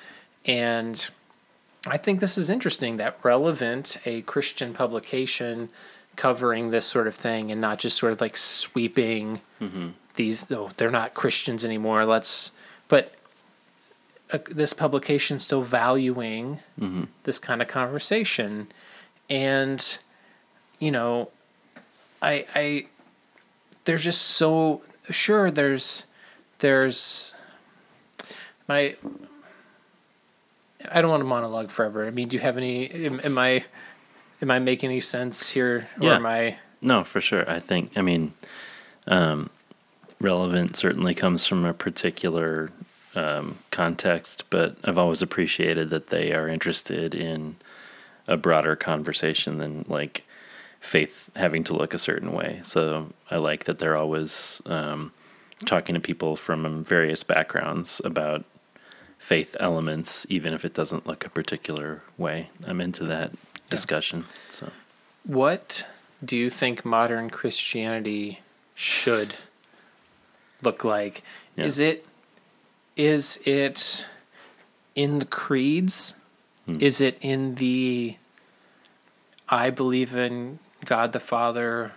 And 0.47 1.09
I 1.87 1.97
think 1.97 2.21
this 2.21 2.37
is 2.37 2.51
interesting 2.51 2.99
that 2.99 3.19
relevant 3.23 3.99
a 4.05 4.23
Christian 4.23 4.73
publication 4.75 5.71
covering 6.21 6.71
this 6.71 6.85
sort 6.85 7.07
of 7.07 7.15
thing 7.15 7.51
and 7.51 7.61
not 7.61 7.79
just 7.79 7.97
sort 7.97 8.13
of 8.13 8.21
like 8.21 8.37
sweeping 8.37 9.41
these 10.15 10.51
oh 10.51 10.71
they're 10.77 10.91
not 11.01 11.15
Christians 11.15 11.65
anymore 11.65 12.05
let's 12.05 12.53
but 12.89 13.05
uh, 14.33 14.39
this 14.51 14.73
publication 14.75 15.39
still 15.39 15.63
valuing 15.63 16.61
this 17.25 17.39
kind 17.39 17.61
of 17.63 17.69
conversation 17.69 18.69
and 19.31 19.99
you 20.79 20.91
know 20.91 21.31
I 22.21 22.35
I 22.55 22.65
there's 23.85 24.05
just 24.05 24.23
so 24.23 24.83
sure 25.11 25.51
there's 25.51 26.05
there's 26.59 27.35
my 28.69 28.95
I 30.93 31.01
don't 31.01 31.11
want 31.11 31.21
to 31.23 31.27
monologue 31.37 31.71
forever. 31.71 32.07
I 32.07 32.11
mean, 32.11 32.29
do 32.29 32.37
you 32.37 32.41
have 32.41 32.57
any? 32.57 32.91
Am, 33.07 33.21
am 33.23 33.37
I 33.39 33.65
am 34.43 34.51
I 34.51 34.59
making 34.59 34.91
any 34.91 35.01
sense 35.01 35.51
here, 35.51 35.89
or 36.01 36.09
Yeah. 36.09 36.17
am 36.17 36.27
I? 36.27 36.57
No, 36.81 37.05
for 37.05 37.21
sure. 37.21 37.49
I 37.51 37.61
think, 37.61 37.99
I 37.99 38.03
mean, 38.03 38.33
um, 39.07 39.51
relevant 40.21 40.77
certainly 40.77 41.15
comes 41.15 41.47
from 41.47 41.65
a 41.65 41.75
particular 41.75 42.71
um, 43.15 43.59
context, 43.71 44.45
but 44.51 44.77
I've 44.85 44.99
always 44.99 45.21
appreciated 45.23 45.91
that 45.91 46.09
they 46.09 46.33
are 46.33 46.49
interested 46.49 47.15
in 47.15 47.57
a 48.29 48.37
broader 48.37 48.77
conversation 48.77 49.59
than 49.59 49.85
like 49.89 50.25
faith 50.81 51.29
having 51.37 51.65
to 51.65 51.75
look 51.75 51.93
a 51.93 51.99
certain 51.99 52.33
way. 52.33 52.61
So 52.63 53.13
I 53.31 53.37
like 53.37 53.65
that 53.65 53.79
they're 53.81 53.97
always 53.97 54.63
um, 54.67 55.13
talking 55.67 55.95
to 55.95 56.01
people 56.01 56.37
from 56.37 56.85
various 56.85 57.23
backgrounds 57.23 58.01
about 58.05 58.45
faith 59.19 59.57
elements, 59.61 60.25
even 60.31 60.55
if 60.55 60.65
it 60.65 60.73
doesn't 60.73 61.07
look 61.07 61.27
a 61.27 61.31
particular 61.31 62.03
way. 62.17 62.49
I'm 62.67 62.81
into 62.81 63.05
that 63.05 63.33
discussion. 63.71 64.25
So. 64.51 64.71
What 65.25 65.87
do 66.25 66.37
you 66.37 66.51
think 66.51 66.85
modern 66.85 67.31
Christianity 67.31 68.41
should 68.75 69.37
look 70.63 70.85
like? 70.85 71.23
Yeah. 71.57 71.65
Is 71.65 71.79
it 71.79 72.07
is 72.97 73.41
it 73.45 74.07
in 74.95 75.21
the 75.21 75.25
creeds? 75.25 76.17
Hmm. 76.67 76.77
Is 76.81 77.01
it 77.01 77.17
in 77.21 77.55
the 77.55 78.17
I 79.49 79.71
believe 79.71 80.15
in 80.15 80.59
God 80.85 81.13
the 81.13 81.21
Father? 81.21 81.93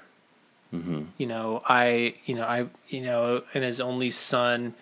Mm-hmm. 0.74 1.04
You 1.18 1.28
know, 1.28 1.62
I 1.68 2.16
you 2.26 2.36
know 2.36 2.46
I 2.46 2.68
you 2.88 3.02
know 3.02 3.44
and 3.54 3.64
His 3.64 3.82
only 3.82 4.12
Son, 4.12 4.74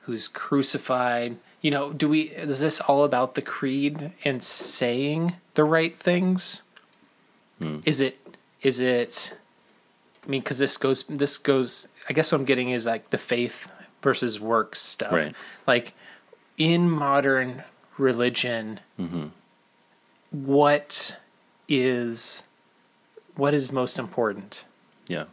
who's 0.00 0.28
crucified. 0.28 1.36
You 1.60 1.70
know, 1.70 1.92
do 1.92 2.08
we 2.08 2.22
is 2.22 2.60
this 2.60 2.80
all 2.80 3.04
about 3.04 3.34
the 3.34 3.42
creed 3.42 4.12
and 4.24 4.42
saying 4.42 5.36
the 5.56 5.64
right 5.64 5.98
things? 5.98 6.62
Hmm. 7.58 7.80
Is 7.84 8.00
it 8.00 8.18
is 8.62 8.78
it 8.80 9.36
I 10.24 10.30
mean 10.30 10.42
cuz 10.42 10.58
this 10.58 10.76
goes 10.76 11.02
this 11.08 11.36
goes 11.38 11.88
I 12.08 12.12
guess 12.12 12.30
what 12.30 12.38
I'm 12.38 12.44
getting 12.44 12.70
is 12.70 12.86
like 12.86 13.10
the 13.10 13.18
faith 13.18 13.68
versus 14.02 14.38
works 14.38 14.80
stuff. 14.80 15.12
Right. 15.12 15.34
Like 15.66 15.94
in 16.56 16.88
modern 16.88 17.64
religion 17.98 18.80
mm-hmm. 18.98 19.26
what 20.30 21.18
is 21.68 22.44
what 23.34 23.52
is 23.52 23.72
most 23.72 23.98
important? 23.98 24.64
Yeah. 25.08 25.24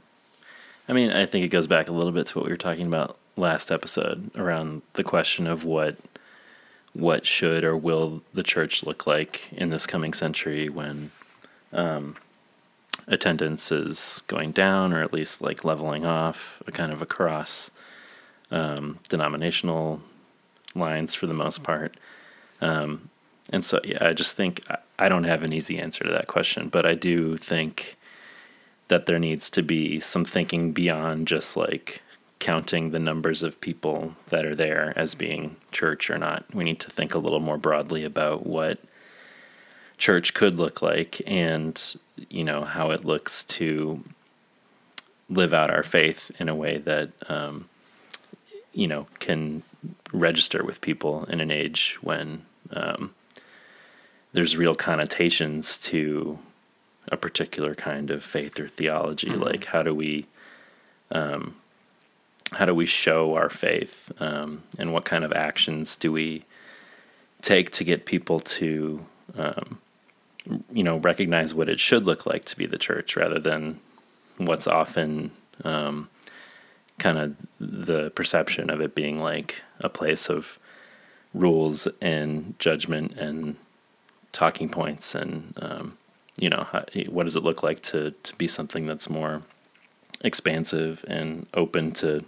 I 0.88 0.94
mean, 0.94 1.12
I 1.12 1.26
think 1.26 1.46
it 1.46 1.50
goes 1.50 1.68
back 1.68 1.88
a 1.88 1.94
little 1.94 2.12
bit 2.12 2.28
to 2.28 2.38
what 2.38 2.46
we 2.46 2.52
were 2.52 2.58
talking 2.58 2.86
about 2.86 3.18
last 3.38 3.72
episode 3.72 4.30
around 4.36 4.82
the 4.94 5.04
question 5.04 5.48
of 5.48 5.64
what 5.64 5.98
what 6.94 7.26
should 7.26 7.64
or 7.64 7.76
will 7.76 8.22
the 8.34 8.44
church 8.44 8.84
look 8.84 9.08
like 9.08 9.50
in 9.52 9.70
this 9.70 9.88
coming 9.88 10.14
century 10.14 10.70
when 10.70 11.12
um, 11.72 12.16
attendance 13.08 13.72
is 13.72 14.24
going 14.28 14.52
down 14.52 14.94
or 14.94 15.02
at 15.02 15.14
least 15.14 15.42
like 15.42 15.66
leveling 15.66 16.06
off, 16.06 16.62
a 16.68 16.72
kind 16.72 16.92
of 16.92 17.02
across 17.02 17.72
um, 18.52 19.00
denominational 19.10 20.02
lines 20.76 21.16
for 21.16 21.28
the 21.28 21.34
most 21.34 21.64
part. 21.64 21.98
Um, 22.62 23.10
and 23.52 23.66
so, 23.66 23.80
yeah, 23.84 23.98
I 24.02 24.14
just 24.14 24.36
think 24.36 24.62
I, 24.70 24.78
I 25.00 25.10
don't 25.10 25.26
have 25.26 25.44
an 25.44 25.54
easy 25.54 25.80
answer 25.80 26.04
to 26.04 26.12
that 26.12 26.28
question, 26.28 26.70
but 26.70 26.86
I 26.86 26.94
do 26.94 27.38
think 27.38 27.98
that 28.88 29.06
there 29.06 29.20
needs 29.20 29.50
to 29.50 29.64
be 29.64 30.00
some 30.00 30.24
thinking 30.24 30.72
beyond 30.72 31.28
just 31.28 31.58
like 31.58 32.02
counting 32.44 32.92
the 32.92 33.00
numbers 33.00 33.42
of 33.42 33.62
people 33.62 34.14
that 34.28 34.46
are 34.46 34.54
there 34.54 34.92
as 34.98 35.16
being 35.16 35.56
church 35.72 36.10
or 36.10 36.18
not. 36.18 36.44
We 36.54 36.66
need 36.66 36.82
to 36.82 36.92
think 36.92 37.14
a 37.14 37.18
little 37.18 37.40
more 37.40 37.58
broadly 37.58 38.04
about 38.04 38.46
what 38.46 38.80
church 39.98 40.34
could 40.34 40.56
look 40.56 40.82
like 40.82 41.22
and, 41.26 41.82
you 42.30 42.44
know, 42.44 42.66
how 42.66 42.92
it 42.92 43.06
looks 43.06 43.46
to 43.46 44.04
live 45.30 45.54
out 45.54 45.70
our 45.70 45.84
faith 45.84 46.32
in 46.38 46.50
a 46.50 46.56
way 46.56 46.80
that, 46.80 47.12
um, 47.30 47.70
you 48.74 48.88
know, 48.88 49.08
can 49.20 49.64
register 50.12 50.66
with 50.66 50.82
people 50.82 51.24
in 51.30 51.40
an 51.40 51.50
age 51.50 51.98
when 52.02 52.42
um, 52.72 53.16
there's 54.34 54.58
real 54.58 54.76
connotations 54.76 55.78
to 55.78 56.38
a 57.10 57.16
particular 57.16 57.74
kind 57.74 58.12
of 58.12 58.22
faith 58.22 58.60
or 58.60 58.68
theology. 58.68 59.30
Like, 59.30 59.64
how 59.64 59.82
do 59.82 59.96
we, 59.96 60.26
um, 61.10 61.56
how 62.54 62.66
do 62.66 62.76
we 62.76 62.86
show 62.86 63.36
our 63.36 63.50
faith, 63.50 64.12
um, 64.20 64.64
and 64.78 64.94
what 64.94 65.06
kind 65.06 65.24
of 65.24 65.34
actions 65.34 65.96
do 65.96 66.12
we 66.12 66.44
take 67.42 67.72
to 67.72 67.84
get 67.84 68.06
people 68.06 68.40
to, 68.40 69.06
um, 69.38 69.80
you 70.72 70.84
know, 70.84 70.98
recognize 70.98 71.54
what 71.54 71.70
it 71.70 71.80
should 71.80 72.04
look 72.04 72.26
like 72.26 72.46
to 72.46 72.58
be 72.58 72.66
the 72.66 72.78
church, 72.78 73.16
rather 73.16 73.40
than 73.40 73.80
what's 74.38 74.68
often 74.68 75.32
um, 75.64 76.10
kind 77.00 77.18
of 77.18 77.36
the 77.60 78.12
perception 78.12 78.70
of 78.70 78.82
it 78.82 78.96
being 78.96 79.20
like 79.20 79.64
a 79.82 79.90
place 79.90 80.30
of 80.30 80.60
rules 81.34 81.88
and 82.02 82.56
judgment 82.60 83.14
and 83.14 83.56
talking 84.32 84.70
points 84.70 85.16
and 85.16 85.54
um, 85.62 85.98
you 86.38 86.50
know 86.50 86.68
how, 86.72 86.84
what 87.10 87.24
does 87.24 87.36
it 87.36 87.44
look 87.44 87.64
like 87.64 87.80
to 87.80 88.12
to 88.24 88.36
be 88.36 88.48
something 88.48 88.86
that's 88.86 89.10
more 89.10 89.42
expansive 90.22 91.04
and 91.08 91.46
open 91.54 91.92
to 91.92 92.24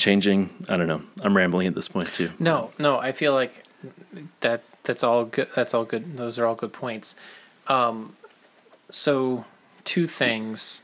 changing? 0.00 0.50
I 0.68 0.76
don't 0.76 0.88
know. 0.88 1.02
I'm 1.22 1.36
rambling 1.36 1.68
at 1.68 1.74
this 1.76 1.86
point 1.88 2.12
too. 2.12 2.30
No, 2.40 2.72
no, 2.78 2.98
I 2.98 3.12
feel 3.12 3.32
like 3.34 3.62
that 4.40 4.62
that's 4.82 5.04
all 5.04 5.24
good 5.26 5.48
that's 5.54 5.72
all 5.74 5.84
good 5.84 6.16
those 6.16 6.38
are 6.38 6.46
all 6.46 6.56
good 6.56 6.72
points. 6.72 7.14
Um 7.68 8.16
so 8.90 9.44
two 9.84 10.06
things. 10.08 10.82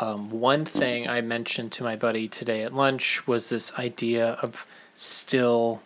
um, 0.00 0.30
one 0.30 0.64
thing 0.64 1.06
I 1.08 1.20
mentioned 1.20 1.70
to 1.72 1.84
my 1.84 1.94
buddy 1.96 2.26
today 2.26 2.62
at 2.62 2.72
lunch 2.74 3.26
was 3.28 3.48
this 3.48 3.72
idea 3.78 4.32
of 4.42 4.66
still 4.96 5.82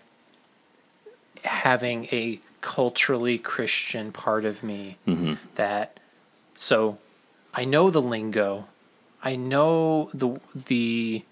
having 1.44 2.06
a 2.06 2.40
culturally 2.60 3.38
Christian 3.38 4.12
part 4.12 4.44
of 4.44 4.62
me 4.62 4.96
that 5.56 5.98
so 6.54 6.98
I 7.54 7.64
know 7.64 7.90
the 7.90 8.02
lingo, 8.02 8.66
I 9.22 9.36
know 9.36 10.10
the 10.14 10.40
the 10.54 11.22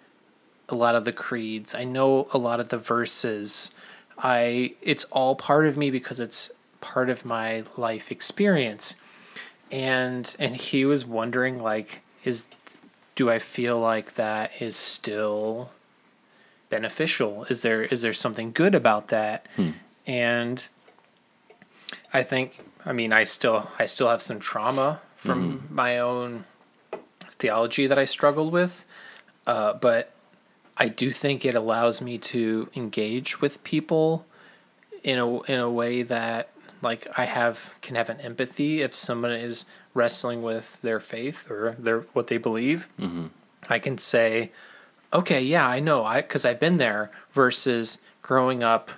a 0.68 0.74
lot 0.74 0.94
of 0.94 1.04
the 1.04 1.12
creeds, 1.12 1.74
I 1.74 1.84
know 1.84 2.28
a 2.32 2.38
lot 2.38 2.60
of 2.60 2.68
the 2.68 2.78
verses. 2.78 3.72
I 4.18 4.74
it's 4.82 5.04
all 5.04 5.36
part 5.36 5.66
of 5.66 5.76
me 5.76 5.90
because 5.90 6.20
it's 6.20 6.50
part 6.80 7.10
of 7.10 7.24
my 7.24 7.64
life 7.76 8.10
experience. 8.10 8.96
And 9.70 10.34
and 10.38 10.56
he 10.56 10.84
was 10.84 11.04
wondering 11.04 11.62
like 11.62 12.02
is 12.24 12.44
do 13.14 13.30
I 13.30 13.38
feel 13.38 13.78
like 13.78 14.14
that 14.14 14.60
is 14.60 14.76
still 14.76 15.70
beneficial? 16.68 17.44
Is 17.44 17.62
there 17.62 17.82
is 17.82 18.02
there 18.02 18.12
something 18.12 18.52
good 18.52 18.74
about 18.74 19.08
that? 19.08 19.46
And 20.06 20.66
I 22.12 22.22
think 22.22 22.58
I 22.84 22.92
mean 22.92 23.12
I 23.12 23.24
still 23.24 23.70
I 23.78 23.86
still 23.86 24.08
have 24.08 24.22
some 24.22 24.40
trauma 24.40 25.00
from 25.14 25.68
my 25.70 25.98
own 25.98 26.44
theology 27.28 27.86
that 27.86 27.98
I 27.98 28.04
struggled 28.04 28.52
with, 28.52 28.84
uh, 29.46 29.74
but 29.74 30.12
I 30.76 30.88
do 30.88 31.10
think 31.10 31.44
it 31.44 31.54
allows 31.54 32.00
me 32.00 32.18
to 32.18 32.68
engage 32.74 33.40
with 33.40 33.62
people 33.64 34.26
in 35.02 35.18
a 35.18 35.42
in 35.42 35.58
a 35.58 35.70
way 35.70 36.02
that 36.02 36.50
like 36.82 37.06
I 37.16 37.24
have 37.24 37.74
can 37.80 37.96
have 37.96 38.10
an 38.10 38.20
empathy 38.20 38.82
if 38.82 38.94
someone 38.94 39.32
is 39.32 39.64
wrestling 39.94 40.42
with 40.42 40.80
their 40.82 41.00
faith 41.00 41.50
or 41.50 41.76
their 41.78 42.00
what 42.12 42.26
they 42.26 42.36
believe. 42.36 42.88
Mm-hmm. 43.00 43.26
I 43.68 43.78
can 43.78 43.98
say, 43.98 44.52
okay, 45.12 45.42
yeah, 45.42 45.66
I 45.66 45.80
know, 45.80 46.04
I 46.04 46.20
because 46.20 46.44
I've 46.44 46.60
been 46.60 46.76
there. 46.76 47.10
Versus 47.32 48.00
growing 48.22 48.62
up 48.62 48.90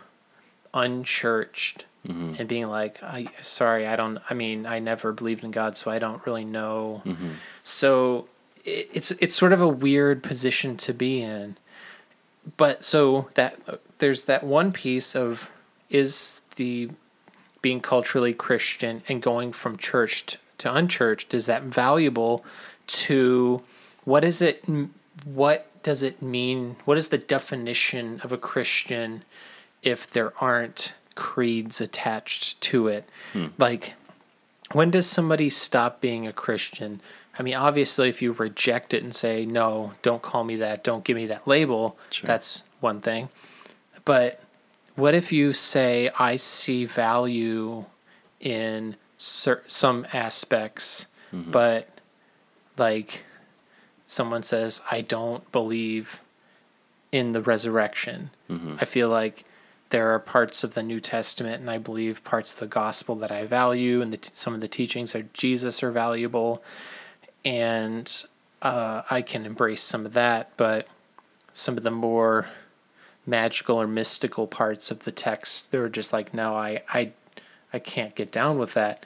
unchurched 0.72 1.84
mm-hmm. 2.06 2.34
and 2.38 2.48
being 2.48 2.68
like, 2.68 3.02
I 3.02 3.28
sorry, 3.42 3.86
I 3.86 3.96
don't. 3.96 4.18
I 4.28 4.34
mean, 4.34 4.66
I 4.66 4.78
never 4.78 5.12
believed 5.12 5.44
in 5.44 5.50
God, 5.50 5.76
so 5.76 5.90
I 5.90 5.98
don't 5.98 6.24
really 6.26 6.44
know. 6.44 7.02
Mm-hmm. 7.04 7.30
So 7.62 8.28
it, 8.64 8.88
it's 8.92 9.10
it's 9.12 9.34
sort 9.34 9.52
of 9.52 9.60
a 9.60 9.68
weird 9.68 10.22
position 10.22 10.76
to 10.78 10.92
be 10.92 11.20
in. 11.20 11.56
But 12.56 12.84
so 12.84 13.28
that 13.34 13.58
there's 13.98 14.24
that 14.24 14.44
one 14.44 14.72
piece 14.72 15.14
of 15.14 15.50
is 15.90 16.42
the 16.56 16.90
being 17.62 17.80
culturally 17.80 18.32
Christian 18.32 19.02
and 19.08 19.20
going 19.20 19.52
from 19.52 19.76
church 19.76 20.36
to 20.58 20.72
unchurched 20.72 21.34
is 21.34 21.46
that 21.46 21.62
valuable 21.62 22.44
to 22.86 23.62
what 24.04 24.24
is 24.24 24.42
it 24.42 24.64
what 25.24 25.66
does 25.82 26.02
it 26.02 26.20
mean 26.22 26.76
what 26.84 26.96
is 26.96 27.08
the 27.08 27.18
definition 27.18 28.20
of 28.22 28.32
a 28.32 28.38
Christian 28.38 29.24
if 29.82 30.08
there 30.08 30.32
aren't 30.40 30.94
creeds 31.14 31.80
attached 31.80 32.60
to 32.60 32.86
it 32.88 33.08
hmm. 33.32 33.46
like 33.58 33.94
when 34.72 34.90
does 34.90 35.06
somebody 35.06 35.48
stop 35.48 36.00
being 36.00 36.28
a 36.28 36.32
Christian? 36.32 37.00
I 37.38 37.42
mean, 37.42 37.54
obviously, 37.54 38.08
if 38.08 38.20
you 38.20 38.32
reject 38.32 38.92
it 38.92 39.02
and 39.02 39.14
say, 39.14 39.46
no, 39.46 39.92
don't 40.02 40.22
call 40.22 40.44
me 40.44 40.56
that, 40.56 40.82
don't 40.82 41.04
give 41.04 41.16
me 41.16 41.26
that 41.26 41.46
label, 41.46 41.96
that's 42.26 42.64
one 42.80 43.00
thing. 43.00 43.28
But 44.04 44.40
what 44.96 45.14
if 45.14 45.30
you 45.30 45.52
say, 45.52 46.10
I 46.18 46.36
see 46.36 46.84
value 46.84 47.84
in 48.40 48.96
cer- 49.18 49.62
some 49.66 50.06
aspects, 50.12 51.06
mm-hmm. 51.32 51.50
but 51.50 51.88
like 52.76 53.24
someone 54.06 54.42
says, 54.42 54.80
I 54.90 55.02
don't 55.02 55.50
believe 55.52 56.20
in 57.12 57.32
the 57.32 57.42
resurrection? 57.42 58.30
Mm-hmm. 58.50 58.76
I 58.80 58.84
feel 58.84 59.08
like 59.08 59.44
there 59.90 60.12
are 60.12 60.18
parts 60.18 60.64
of 60.64 60.74
the 60.74 60.82
New 60.82 61.00
Testament, 61.00 61.60
and 61.60 61.70
I 61.70 61.78
believe 61.78 62.24
parts 62.24 62.52
of 62.52 62.58
the 62.58 62.66
gospel 62.66 63.14
that 63.16 63.30
I 63.30 63.46
value, 63.46 64.02
and 64.02 64.12
the 64.12 64.18
t- 64.18 64.30
some 64.34 64.54
of 64.54 64.60
the 64.60 64.68
teachings 64.68 65.14
of 65.14 65.32
Jesus 65.32 65.82
are 65.82 65.90
valuable, 65.90 66.62
and 67.48 68.24
uh, 68.62 69.02
I 69.10 69.22
can 69.22 69.46
embrace 69.46 69.82
some 69.82 70.04
of 70.04 70.12
that. 70.12 70.50
But 70.56 70.86
some 71.52 71.76
of 71.76 71.82
the 71.82 71.90
more 71.90 72.46
magical 73.26 73.80
or 73.80 73.86
mystical 73.86 74.46
parts 74.46 74.90
of 74.90 75.00
the 75.04 75.12
text, 75.12 75.72
they're 75.72 75.88
just 75.88 76.12
like, 76.12 76.34
no, 76.34 76.54
I, 76.54 76.82
I, 76.92 77.12
I 77.72 77.78
can't 77.78 78.14
get 78.14 78.30
down 78.30 78.58
with 78.58 78.74
that. 78.74 79.04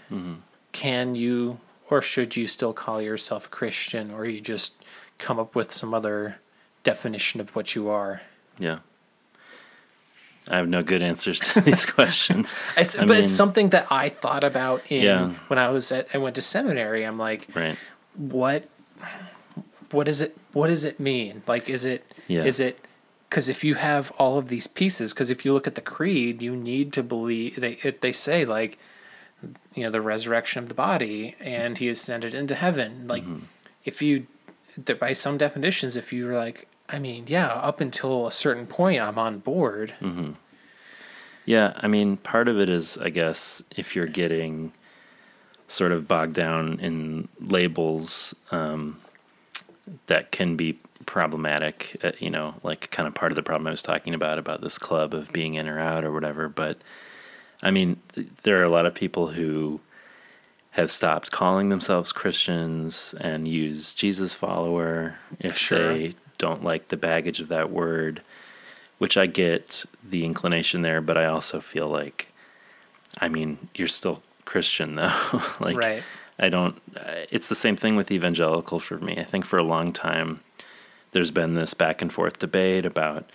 Can 0.72 1.14
you, 1.14 1.58
or 1.90 2.02
should 2.02 2.34
you 2.36 2.46
still 2.46 2.72
call 2.72 3.00
yourself 3.00 3.46
a 3.46 3.48
Christian, 3.50 4.10
or 4.10 4.24
you 4.24 4.40
just 4.40 4.82
come 5.18 5.38
up 5.38 5.54
with 5.54 5.70
some 5.72 5.92
other 5.94 6.36
definition 6.82 7.40
of 7.40 7.54
what 7.54 7.74
you 7.74 7.88
are? 7.90 8.22
Yeah. 8.58 8.78
I 10.50 10.56
have 10.56 10.68
no 10.68 10.82
good 10.82 11.02
answers 11.02 11.38
to 11.52 11.60
these 11.68 11.84
questions. 11.86 12.54
It's, 12.76 12.96
but 12.96 13.10
it's 13.10 13.30
something 13.30 13.68
that 13.70 13.86
I 13.90 14.08
thought 14.08 14.42
about 14.44 14.82
in 14.90 15.02
Yeah. 15.04 15.32
when 15.48 15.58
I 15.58 15.68
was 15.68 15.92
at 15.92 16.08
I 16.14 16.18
went 16.18 16.34
to 16.36 16.42
seminary. 16.42 17.04
I'm 17.04 17.18
like, 17.18 17.46
Right. 17.54 17.76
What, 18.16 18.68
what 19.90 20.08
is 20.08 20.20
it? 20.20 20.36
What 20.52 20.68
does 20.68 20.84
it 20.84 21.00
mean? 21.00 21.42
Like, 21.46 21.68
is 21.68 21.84
it 21.84 22.04
Yeah. 22.28 22.44
is 22.44 22.60
it? 22.60 22.78
Because 23.28 23.48
if 23.48 23.64
you 23.64 23.74
have 23.76 24.10
all 24.18 24.36
of 24.38 24.48
these 24.48 24.66
pieces, 24.66 25.12
because 25.14 25.30
if 25.30 25.44
you 25.44 25.52
look 25.54 25.66
at 25.66 25.74
the 25.74 25.80
creed, 25.80 26.42
you 26.42 26.54
need 26.54 26.92
to 26.94 27.02
believe 27.02 27.56
they 27.60 27.78
it, 27.82 28.00
they 28.02 28.12
say 28.12 28.44
like, 28.44 28.78
you 29.74 29.84
know, 29.84 29.90
the 29.90 30.00
resurrection 30.02 30.62
of 30.62 30.68
the 30.68 30.74
body 30.74 31.34
and 31.40 31.78
he 31.78 31.88
ascended 31.88 32.34
into 32.34 32.54
heaven. 32.54 33.08
Like, 33.08 33.24
Mm-hmm. 33.24 33.44
if 33.84 34.02
you, 34.02 34.26
by 35.00 35.12
some 35.14 35.38
definitions, 35.38 35.96
if 35.96 36.12
you 36.12 36.26
were 36.26 36.34
like, 36.36 36.68
I 36.88 36.98
mean, 36.98 37.24
yeah, 37.26 37.48
up 37.48 37.80
until 37.80 38.26
a 38.26 38.32
certain 38.32 38.66
point, 38.66 39.00
I'm 39.00 39.18
on 39.18 39.38
board. 39.38 39.94
Mm. 40.02 40.34
Yeah, 41.46 41.72
I 41.76 41.88
mean, 41.88 42.18
part 42.18 42.48
of 42.48 42.60
it 42.60 42.68
is, 42.68 42.98
I 42.98 43.08
guess, 43.10 43.62
if 43.76 43.96
you're 43.96 44.06
getting 44.06 44.72
sort 45.72 45.92
of 45.92 46.06
bogged 46.06 46.34
down 46.34 46.78
in 46.80 47.28
labels, 47.40 48.34
um, 48.50 49.00
that 50.06 50.30
can 50.30 50.56
be 50.56 50.78
problematic. 51.06 51.96
Uh, 52.02 52.12
you 52.18 52.30
know, 52.30 52.54
like 52.62 52.90
kind 52.90 53.06
of 53.06 53.14
part 53.14 53.32
of 53.32 53.36
the 53.36 53.42
problem 53.42 53.66
I 53.66 53.70
was 53.70 53.82
talking 53.82 54.14
about 54.14 54.38
about 54.38 54.60
this 54.60 54.78
club 54.78 55.14
of 55.14 55.32
being 55.32 55.54
in 55.54 55.68
or 55.68 55.78
out 55.78 56.04
or 56.04 56.12
whatever. 56.12 56.48
But 56.48 56.78
I 57.62 57.70
mean, 57.70 58.00
there 58.42 58.60
are 58.60 58.64
a 58.64 58.70
lot 58.70 58.86
of 58.86 58.94
people 58.94 59.28
who 59.28 59.80
have 60.72 60.90
stopped 60.90 61.30
calling 61.30 61.68
themselves 61.68 62.12
Christians 62.12 63.14
and 63.20 63.46
use 63.46 63.94
Jesus 63.94 64.34
follower 64.34 65.18
if 65.38 65.56
Sure. 65.56 65.78
they 65.84 66.14
don't 66.38 66.64
like 66.64 66.88
the 66.88 66.96
baggage 66.96 67.40
of 67.40 67.48
that 67.48 67.70
word 67.70 68.22
which 69.02 69.16
I 69.16 69.26
get 69.26 69.84
the 70.08 70.24
inclination 70.24 70.82
there, 70.82 71.00
but 71.00 71.16
I 71.16 71.24
also 71.24 71.60
feel 71.60 71.88
like, 71.88 72.28
I 73.20 73.28
mean, 73.28 73.58
you're 73.74 73.88
still 73.88 74.22
Christian 74.44 74.94
though. 74.96 75.12
like, 75.60 75.76
Right. 75.76 76.02
I 76.38 76.48
don't. 76.48 76.76
uh, 76.96 77.24
It's 77.30 77.48
the 77.48 77.54
same 77.54 77.76
thing 77.76 77.94
with 77.96 78.10
evangelical 78.10 78.80
for 78.80 78.98
me. 78.98 79.16
I 79.18 79.24
think 79.24 79.44
for 79.44 79.58
a 79.58 79.62
long 79.62 79.92
time, 79.92 80.40
there's 81.12 81.30
been 81.30 81.54
this 81.54 81.74
back 81.74 82.00
and 82.02 82.12
forth 82.12 82.38
debate 82.38 82.86
about 82.86 83.30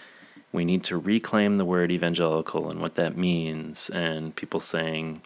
we 0.52 0.66
need 0.66 0.84
to 0.86 0.98
reclaim 0.98 1.56
the 1.56 1.66
word 1.66 1.92
evangelical 1.92 2.70
and 2.70 2.82
what 2.82 2.96
that 2.96 3.16
means, 3.18 3.90
and 3.90 4.36
people 4.36 4.60
saying, 4.60 5.22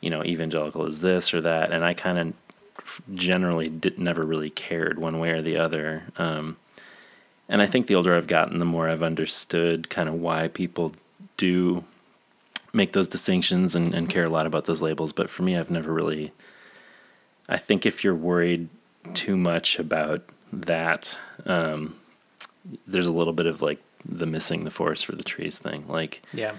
you 0.00 0.10
know, 0.10 0.22
evangelical 0.24 0.84
is 0.84 1.00
this 1.00 1.32
or 1.32 1.40
that, 1.40 1.72
and 1.72 1.84
I 1.84 1.94
kind 1.94 2.18
of 2.18 3.02
generally 3.14 3.66
did, 3.66 3.98
never 3.98 4.24
really 4.24 4.50
cared 4.50 4.98
one 4.98 5.18
way 5.18 5.30
or 5.30 5.42
the 5.42 5.56
other. 5.56 6.04
Um, 6.18 6.56
and 7.48 7.62
I 7.62 7.66
think 7.66 7.86
the 7.86 7.94
older 7.94 8.14
I've 8.14 8.26
gotten, 8.26 8.58
the 8.58 8.64
more 8.64 8.88
I've 8.88 9.02
understood 9.02 9.88
kind 9.88 10.08
of 10.08 10.14
why 10.16 10.48
people 10.48 10.92
do 11.36 11.84
make 12.78 12.92
those 12.92 13.08
distinctions 13.08 13.76
and, 13.76 13.92
and 13.92 14.08
care 14.08 14.24
a 14.24 14.30
lot 14.30 14.46
about 14.46 14.64
those 14.64 14.80
labels. 14.80 15.12
But 15.12 15.28
for 15.28 15.42
me, 15.42 15.58
I've 15.58 15.70
never 15.70 15.92
really. 15.92 16.32
I 17.48 17.58
think 17.58 17.84
if 17.84 18.02
you're 18.02 18.14
worried 18.14 18.68
too 19.12 19.36
much 19.36 19.78
about 19.78 20.22
that, 20.52 21.18
um, 21.44 21.98
there's 22.86 23.06
a 23.06 23.12
little 23.12 23.34
bit 23.34 23.46
of 23.46 23.60
like 23.60 23.82
the 24.04 24.26
missing 24.26 24.64
the 24.64 24.70
forest 24.70 25.04
for 25.04 25.16
the 25.16 25.24
trees 25.24 25.58
thing. 25.58 25.84
Like, 25.86 26.22
Yeah. 26.32 26.54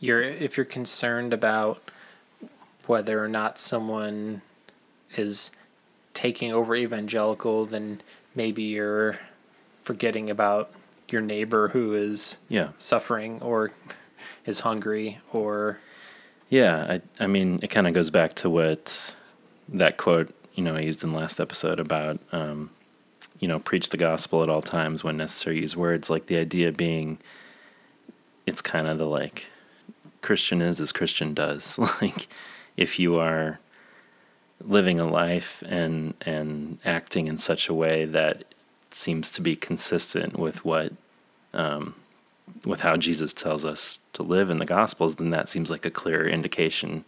You're 0.00 0.22
if 0.22 0.56
you're 0.56 0.66
concerned 0.66 1.32
about 1.32 1.80
whether 2.86 3.22
or 3.22 3.28
not 3.28 3.56
someone 3.56 4.42
is 5.16 5.52
taking 6.12 6.52
over 6.52 6.74
evangelical, 6.74 7.66
then 7.66 8.00
maybe 8.34 8.64
you're 8.64 9.20
forgetting 9.84 10.28
about 10.28 10.72
your 11.08 11.22
neighbor 11.22 11.68
who 11.68 11.92
is 11.94 12.38
yeah, 12.48 12.70
suffering 12.78 13.40
or 13.42 13.72
is 14.44 14.60
hungry 14.60 15.18
or 15.32 15.80
Yeah, 16.50 16.98
I 17.18 17.24
I 17.24 17.26
mean 17.26 17.60
it 17.62 17.68
kind 17.68 17.86
of 17.86 17.94
goes 17.94 18.10
back 18.10 18.34
to 18.36 18.50
what 18.50 19.14
that 19.68 19.96
quote 19.96 20.34
you 20.54 20.62
know 20.62 20.74
I 20.74 20.80
used 20.80 21.02
in 21.02 21.12
the 21.12 21.18
last 21.18 21.40
episode 21.40 21.80
about 21.80 22.18
um, 22.32 22.70
you 23.40 23.48
know 23.48 23.58
preach 23.58 23.88
the 23.88 23.96
gospel 23.96 24.42
at 24.42 24.48
all 24.48 24.62
times 24.62 25.02
when 25.02 25.16
necessary 25.16 25.60
use 25.60 25.76
words 25.76 26.10
like 26.10 26.26
the 26.26 26.36
idea 26.36 26.72
being 26.72 27.18
it's 28.46 28.62
kind 28.62 28.86
of 28.86 28.98
the 28.98 29.06
like 29.06 29.48
Christian 30.20 30.62
is 30.62 30.80
as 30.80 30.92
Christian 30.92 31.34
does. 31.34 31.78
Like 32.00 32.26
if 32.76 32.98
you 32.98 33.16
are 33.16 33.60
living 34.60 35.00
a 35.00 35.08
life 35.08 35.62
and 35.66 36.14
and 36.22 36.78
acting 36.84 37.26
in 37.26 37.38
such 37.38 37.68
a 37.68 37.74
way 37.74 38.04
that 38.06 38.44
seems 38.90 39.30
to 39.32 39.40
be 39.40 39.56
consistent 39.56 40.38
with 40.38 40.64
what 40.64 40.92
um, 41.52 41.94
with 42.66 42.80
how 42.80 42.96
Jesus 42.96 43.32
tells 43.32 43.64
us 43.64 44.00
to 44.14 44.22
live 44.22 44.50
in 44.50 44.58
the 44.58 44.64
Gospels, 44.66 45.16
then 45.16 45.30
that 45.30 45.48
seems 45.48 45.70
like 45.70 45.84
a 45.84 45.90
clearer 45.90 46.26
indication 46.26 47.04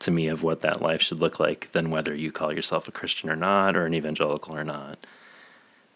to 0.00 0.10
me 0.10 0.26
of 0.28 0.42
what 0.42 0.60
that 0.62 0.82
life 0.82 1.00
should 1.00 1.20
look 1.20 1.38
like 1.40 1.70
than 1.70 1.90
whether 1.90 2.14
you 2.14 2.30
call 2.32 2.52
yourself 2.52 2.88
a 2.88 2.92
Christian 2.92 3.30
or 3.30 3.36
not, 3.36 3.76
or 3.76 3.86
an 3.86 3.94
evangelical 3.94 4.56
or 4.56 4.64
not. 4.64 4.98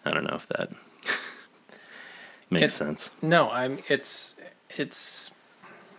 I 0.05 0.11
don't 0.13 0.25
know 0.25 0.37
if 0.37 0.47
that 0.49 0.71
makes 2.51 2.65
It- 2.75 2.77
sense. 2.77 3.11
No, 3.23 3.51
I'm. 3.51 3.79
It's 3.89 4.35
it's 4.71 5.31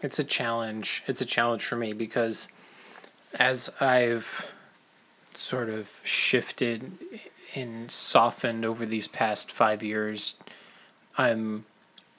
it's 0.02 0.18
a 0.20 0.24
challenge. 0.24 1.04
It's 1.08 1.22
a 1.22 1.26
challenge 1.26 1.64
for 1.66 1.76
me 1.76 1.94
because 1.94 2.48
as 3.36 3.70
I've 3.80 4.48
sort 5.36 5.70
of 5.70 5.92
shifted 6.04 6.92
and 7.56 7.92
softened 7.92 8.66
over 8.66 8.86
these 8.86 9.08
past 9.08 9.52
five 9.52 9.84
years, 9.84 10.36
I'm. 11.18 11.66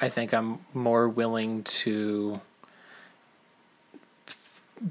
I 0.00 0.08
think 0.08 0.32
I'm 0.32 0.60
more 0.72 1.08
willing 1.08 1.62
to 1.64 2.40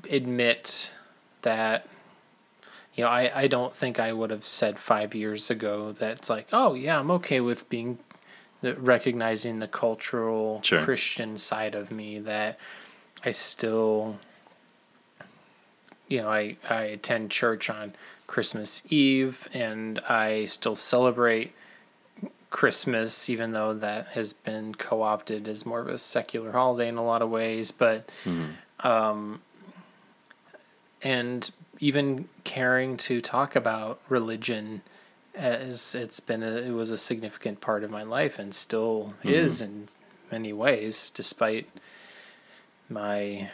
admit 0.09 0.93
that 1.41 1.87
you 2.93 3.03
know 3.03 3.09
I, 3.09 3.31
I 3.33 3.47
don't 3.47 3.73
think 3.73 3.99
i 3.99 4.13
would 4.13 4.29
have 4.29 4.45
said 4.45 4.77
five 4.77 5.15
years 5.15 5.49
ago 5.49 5.91
that 5.93 6.11
it's 6.11 6.29
like 6.29 6.47
oh 6.53 6.75
yeah 6.75 6.99
i'm 6.99 7.09
okay 7.11 7.39
with 7.39 7.67
being 7.69 7.97
the, 8.61 8.75
recognizing 8.75 9.59
the 9.59 9.67
cultural 9.67 10.61
Sure. 10.63 10.83
christian 10.83 11.37
side 11.37 11.73
of 11.73 11.89
me 11.91 12.19
that 12.19 12.59
i 13.25 13.31
still 13.31 14.19
you 16.07 16.21
know 16.21 16.29
i, 16.29 16.57
I 16.69 16.81
attend 16.83 17.31
church 17.31 17.69
on 17.69 17.93
christmas 18.27 18.83
eve 18.89 19.47
and 19.53 19.97
i 20.07 20.45
still 20.45 20.75
celebrate 20.75 21.53
christmas 22.49 23.29
even 23.29 23.51
though 23.51 23.73
that 23.73 24.07
has 24.07 24.33
been 24.33 24.73
co-opted 24.73 25.47
as 25.47 25.65
more 25.65 25.81
of 25.81 25.87
a 25.87 25.99
secular 25.99 26.51
holiday 26.51 26.87
in 26.87 26.97
a 26.97 27.03
lot 27.03 27.21
of 27.21 27.29
ways 27.29 27.71
but 27.71 28.07
mm-hmm. 28.23 28.87
um, 28.87 29.41
and 31.01 31.51
even 31.79 32.27
caring 32.43 32.97
to 32.97 33.21
talk 33.21 33.55
about 33.55 33.99
religion 34.09 34.81
as 35.35 35.95
it's 35.95 36.19
been 36.19 36.43
a, 36.43 36.51
it 36.57 36.71
was 36.71 36.91
a 36.91 36.97
significant 36.97 37.61
part 37.61 37.83
of 37.83 37.91
my 37.91 38.03
life 38.03 38.39
and 38.39 38.53
still 38.53 39.13
mm-hmm. 39.19 39.29
is 39.29 39.61
in 39.61 39.87
many 40.31 40.51
ways 40.51 41.09
despite 41.11 41.69
my 42.89 43.49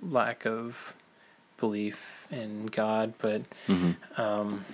lack 0.00 0.46
of 0.46 0.94
belief 1.58 2.26
in 2.30 2.66
God 2.66 3.14
but 3.18 3.42
mm-hmm. 3.66 4.20
um, 4.20 4.64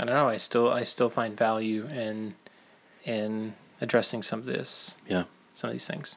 I 0.00 0.04
don't 0.04 0.14
know 0.14 0.28
I 0.28 0.38
still 0.38 0.70
I 0.72 0.82
still 0.84 1.10
find 1.10 1.36
value 1.36 1.86
in 1.92 2.34
in 3.04 3.54
addressing 3.80 4.22
some 4.22 4.38
of 4.40 4.46
this 4.46 4.96
Yeah. 5.06 5.24
some 5.52 5.68
of 5.68 5.74
these 5.74 5.86
things 5.86 6.16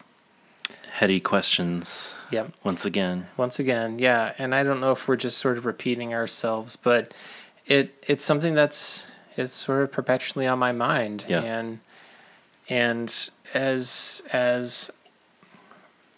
Heady 0.94 1.20
questions 1.20 2.16
yep 2.32 2.52
once 2.64 2.86
again. 2.86 3.28
once 3.36 3.60
again 3.60 4.00
yeah 4.00 4.34
and 4.38 4.54
i 4.56 4.64
don't 4.64 4.80
know 4.80 4.92
if 4.92 5.08
we're 5.08 5.16
just 5.18 5.38
sort 5.38 5.58
of 5.58 5.66
repeating 5.66 6.14
ourselves 6.14 6.76
but 6.76 7.14
it 7.66 7.94
it's 8.08 8.24
something 8.24 8.54
that's 8.54 9.12
it's 9.36 9.56
sort 9.56 9.82
of 9.84 9.92
perpetually 9.92 10.46
on 10.48 10.60
my 10.60 10.72
mind 10.72 11.26
Yeah. 11.28 11.42
and 11.42 11.80
and 12.70 13.30
as 13.54 14.22
as 14.32 14.92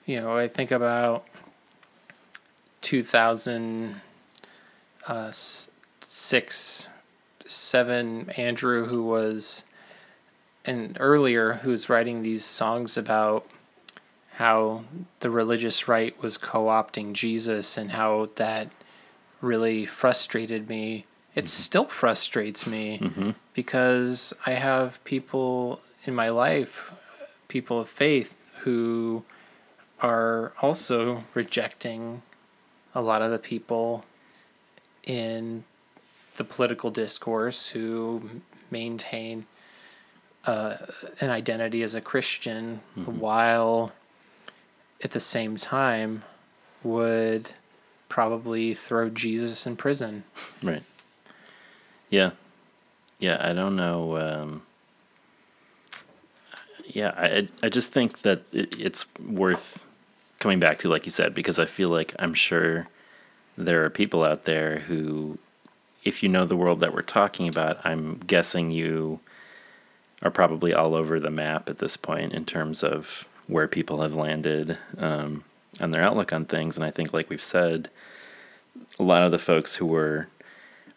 you 0.05 0.19
know 0.21 0.35
i 0.37 0.47
think 0.47 0.71
about 0.71 1.25
2006 2.81 3.97
uh, 5.07 5.31
7 7.45 8.29
andrew 8.31 8.85
who 8.85 9.03
was 9.03 9.65
and 10.65 10.97
earlier 10.99 11.53
who's 11.63 11.89
writing 11.89 12.21
these 12.23 12.43
songs 12.43 12.97
about 12.97 13.47
how 14.35 14.83
the 15.21 15.29
religious 15.29 15.87
right 15.87 16.21
was 16.21 16.37
co-opting 16.37 17.13
Jesus 17.13 17.77
and 17.77 17.91
how 17.91 18.29
that 18.35 18.69
really 19.41 19.85
frustrated 19.85 20.67
me. 20.67 21.05
It 21.35 21.41
mm-hmm. 21.41 21.47
still 21.47 21.85
frustrates 21.85 22.67
me 22.67 22.99
mm-hmm. 22.99 23.31
because 23.53 24.33
I 24.45 24.51
have 24.51 25.01
people 25.05 25.79
in 26.03 26.15
my 26.15 26.29
life, 26.29 26.91
people 27.47 27.79
of 27.79 27.87
faith 27.87 28.51
who 28.61 29.23
are 30.01 30.51
also 30.61 31.23
rejecting 31.33 32.21
a 32.93 33.01
lot 33.01 33.21
of 33.21 33.31
the 33.31 33.39
people 33.39 34.03
in 35.05 35.63
the 36.35 36.43
political 36.43 36.91
discourse 36.91 37.69
who 37.69 38.29
maintain 38.71 39.45
uh, 40.45 40.75
an 41.19 41.29
identity 41.29 41.81
as 41.81 41.95
a 41.95 42.01
Christian 42.01 42.81
while 43.05 43.91
at 45.03 45.11
the 45.11 45.19
same 45.19 45.57
time 45.57 46.23
would 46.83 47.51
probably 48.09 48.73
throw 48.73 49.09
Jesus 49.09 49.65
in 49.65 49.75
prison. 49.75 50.23
Right. 50.61 50.83
Yeah. 52.09 52.31
Yeah, 53.19 53.37
I 53.39 53.53
don't 53.53 53.75
know. 53.75 54.17
Um, 54.17 54.61
yeah, 56.85 57.11
I 57.17 57.47
I 57.63 57.69
just 57.69 57.91
think 57.91 58.21
that 58.21 58.43
it, 58.51 58.79
it's 58.79 59.05
worth 59.19 59.85
coming 60.39 60.59
back 60.59 60.77
to, 60.79 60.89
like 60.89 61.05
you 61.05 61.11
said, 61.11 61.33
because 61.33 61.57
I 61.59 61.65
feel 61.65 61.89
like 61.89 62.13
I'm 62.19 62.33
sure 62.33 62.87
there 63.57 63.83
are 63.83 63.89
people 63.89 64.23
out 64.23 64.45
there 64.45 64.79
who, 64.79 65.37
if 66.05 66.21
you 66.21 66.29
know 66.29 66.45
the 66.45 66.55
world 66.55 66.79
that 66.79 66.93
we're 66.93 67.01
talking 67.01 67.49
about, 67.49 67.83
I'm 67.83 68.19
guessing 68.19 68.71
you 68.71 69.19
are 70.21 70.31
probably 70.31 70.73
all 70.73 70.95
over 70.95 71.19
the 71.19 71.31
map 71.31 71.67
at 71.67 71.79
this 71.79 71.97
point 71.97 72.33
in 72.33 72.45
terms 72.45 72.83
of 72.83 73.27
where 73.47 73.67
people 73.67 74.01
have 74.01 74.13
landed 74.13 74.77
um, 74.97 75.43
and 75.79 75.93
their 75.93 76.03
outlook 76.03 76.31
on 76.31 76.45
things. 76.45 76.77
And 76.77 76.85
I 76.85 76.91
think, 76.91 77.11
like 77.11 77.29
we've 77.29 77.41
said, 77.41 77.89
a 78.99 79.03
lot 79.03 79.23
of 79.23 79.31
the 79.31 79.39
folks 79.39 79.75
who 79.75 79.87
were 79.87 80.27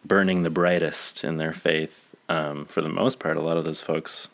burning 0.05 0.43
the 0.43 0.49
brightest 0.49 1.23
in 1.23 1.37
their 1.37 1.53
faith, 1.53 2.15
um, 2.29 2.65
for 2.65 2.81
the 2.81 2.89
most 2.89 3.19
part, 3.19 3.35
a 3.35 3.41
lot 3.41 3.57
of 3.57 3.65
those 3.65 3.81
folks 3.81 4.29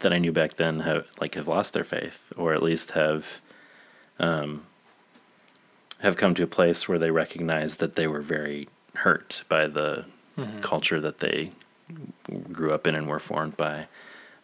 that 0.00 0.12
I 0.12 0.18
knew 0.18 0.32
back 0.32 0.56
then 0.56 0.80
have 0.80 1.06
like 1.20 1.34
have 1.34 1.48
lost 1.48 1.74
their 1.74 1.84
faith, 1.84 2.32
or 2.36 2.54
at 2.54 2.62
least 2.62 2.92
have 2.92 3.40
um, 4.18 4.64
have 6.00 6.16
come 6.16 6.34
to 6.34 6.44
a 6.44 6.48
place 6.48 6.88
where 6.88 6.98
they 6.98 7.10
recognize 7.10 7.76
that 7.76 7.96
they 7.96 8.06
were 8.06 8.20
very 8.20 8.68
hurt 8.98 9.42
by 9.48 9.66
the 9.66 10.04
culture 10.60 11.00
that 11.00 11.18
they 11.18 11.50
grew 12.52 12.72
up 12.72 12.86
in 12.86 12.94
and 12.94 13.08
were 13.08 13.18
formed 13.18 13.56
by. 13.56 13.86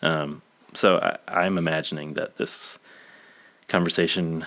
Um, 0.03 0.43
so 0.73 0.99
I, 0.99 1.43
I'm 1.43 1.57
imagining 1.59 2.15
that 2.15 2.37
this 2.37 2.79
conversation 3.69 4.45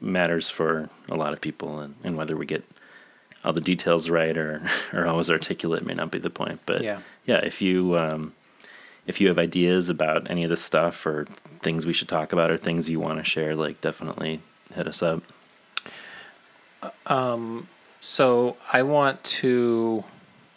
matters 0.00 0.48
for 0.48 0.88
a 1.08 1.16
lot 1.16 1.32
of 1.32 1.40
people, 1.40 1.80
and, 1.80 1.94
and 2.04 2.16
whether 2.16 2.36
we 2.36 2.46
get 2.46 2.64
all 3.44 3.52
the 3.52 3.60
details 3.60 4.08
right 4.08 4.36
or 4.36 4.62
or 4.92 5.06
always 5.06 5.30
articulate 5.30 5.84
may 5.84 5.94
not 5.94 6.10
be 6.10 6.18
the 6.18 6.30
point. 6.30 6.60
But 6.66 6.82
Yeah. 6.82 7.00
yeah, 7.26 7.38
if 7.38 7.60
you 7.60 7.96
um, 7.98 8.34
if 9.06 9.20
you 9.20 9.28
have 9.28 9.38
ideas 9.38 9.90
about 9.90 10.30
any 10.30 10.44
of 10.44 10.50
this 10.50 10.62
stuff 10.62 11.04
or 11.06 11.26
things 11.60 11.86
we 11.86 11.92
should 11.92 12.08
talk 12.08 12.32
about 12.32 12.50
or 12.50 12.56
things 12.56 12.88
you 12.88 13.00
want 13.00 13.18
to 13.18 13.24
share, 13.24 13.56
like 13.56 13.80
definitely 13.80 14.40
hit 14.74 14.86
us 14.86 15.02
up. 15.02 15.22
So 18.00 18.56
I 18.72 18.82
want 18.82 19.22
to 19.24 20.04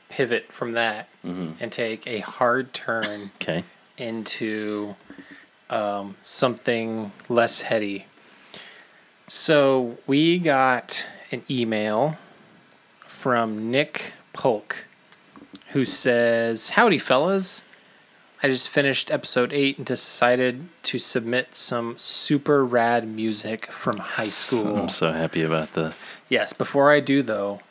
pivot 0.09 0.51
from 0.51 0.73
that 0.73 1.07
and 1.23 1.71
take 1.71 2.05
a 2.07 2.19
hard 2.19 2.73
turn 2.73 3.31
Okay. 3.41 3.63
into 3.97 4.95
um, 5.69 6.15
something 6.21 7.11
less 7.29 7.61
heady. 7.61 8.05
So 9.27 9.97
we 10.07 10.39
got 10.39 11.07
an 11.31 11.43
email 11.49 12.17
from 12.99 13.71
Nick 13.71 14.13
Polk 14.33 14.85
who 15.69 15.85
says, 15.85 16.71
Howdy, 16.71 16.97
fellas. 16.97 17.63
I 18.43 18.47
just 18.47 18.69
finished 18.69 19.11
episode 19.11 19.53
8 19.53 19.77
and 19.77 19.85
decided 19.85 20.67
to 20.83 20.97
submit 20.97 21.53
some 21.53 21.95
super 21.97 22.65
rad 22.65 23.07
music 23.07 23.67
from 23.71 23.97
high 23.97 24.23
school. 24.23 24.77
I'm 24.77 24.89
so 24.89 25.11
happy 25.11 25.43
about 25.43 25.73
this. 25.73 26.19
Yes, 26.27 26.51
before 26.53 26.91
I 26.91 27.01
do 27.01 27.21
though, 27.21 27.61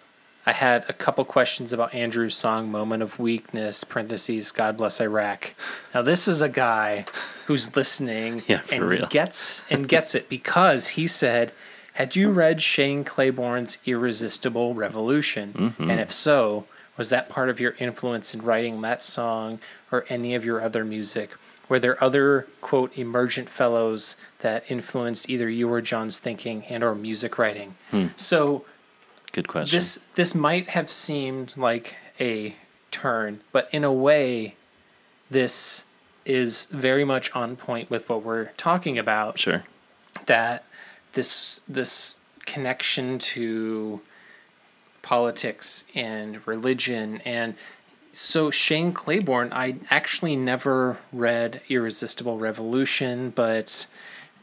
I 0.46 0.52
had 0.52 0.84
a 0.88 0.92
couple 0.92 1.24
questions 1.24 1.72
about 1.72 1.92
Andrew's 1.94 2.36
song 2.36 2.70
"Moment 2.70 3.02
of 3.02 3.18
Weakness." 3.18 3.84
Parentheses. 3.84 4.52
God 4.52 4.76
bless 4.76 5.00
Iraq. 5.00 5.54
Now 5.94 6.02
this 6.02 6.28
is 6.28 6.40
a 6.40 6.48
guy 6.48 7.04
who's 7.46 7.74
listening 7.76 8.42
Yeah, 8.48 8.60
for 8.60 8.74
and 8.76 8.84
real. 8.84 9.06
gets 9.08 9.70
and 9.70 9.86
gets 9.88 10.14
it 10.14 10.28
because 10.28 10.88
he 10.90 11.06
said, 11.08 11.52
"Had 11.94 12.14
you 12.16 12.30
read 12.30 12.62
Shane 12.62 13.02
Claiborne's 13.04 13.78
Irresistible 13.86 14.74
Revolution? 14.74 15.52
Mm-hmm. 15.52 15.90
And 15.90 16.00
if 16.00 16.12
so, 16.12 16.64
was 17.00 17.08
that 17.08 17.28
part 17.30 17.48
of 17.48 17.58
your 17.58 17.74
influence 17.78 18.34
in 18.34 18.42
writing 18.42 18.82
that 18.82 19.02
song 19.02 19.58
or 19.90 20.04
any 20.08 20.34
of 20.34 20.44
your 20.44 20.60
other 20.60 20.84
music?" 20.84 21.28
Were 21.70 21.78
there 21.78 22.02
other 22.02 22.46
quote 22.60 22.90
emergent 22.98 23.48
fellows 23.48 24.16
that 24.40 24.64
influenced 24.68 25.30
either 25.30 25.48
you 25.48 25.72
or 25.72 25.80
John's 25.80 26.18
thinking 26.18 26.64
and 26.68 26.82
or 26.82 26.94
music 26.96 27.38
writing? 27.38 27.76
Hmm. 27.92 28.08
So 28.16 28.64
Good 29.32 29.46
question. 29.48 29.76
this 29.76 30.00
this 30.16 30.34
might 30.34 30.70
have 30.70 30.90
seemed 30.90 31.54
like 31.56 31.94
a 32.18 32.56
turn, 32.90 33.40
but 33.52 33.68
in 33.72 33.84
a 33.84 33.92
way, 33.92 34.56
this 35.30 35.86
is 36.24 36.64
very 36.66 37.04
much 37.04 37.30
on 37.36 37.56
point 37.56 37.88
with 37.88 38.08
what 38.08 38.22
we're 38.24 38.46
talking 38.56 38.98
about. 38.98 39.38
sure. 39.38 39.62
That 40.26 40.64
this 41.12 41.60
this 41.68 42.18
connection 42.46 43.18
to 43.36 44.00
politics 45.02 45.84
and 45.94 46.46
religion 46.46 47.20
and 47.24 47.54
so 48.12 48.50
Shane 48.50 48.92
Claiborne, 48.92 49.52
I 49.52 49.76
actually 49.88 50.34
never 50.34 50.98
read 51.12 51.60
Irresistible 51.68 52.38
Revolution, 52.38 53.30
but 53.30 53.86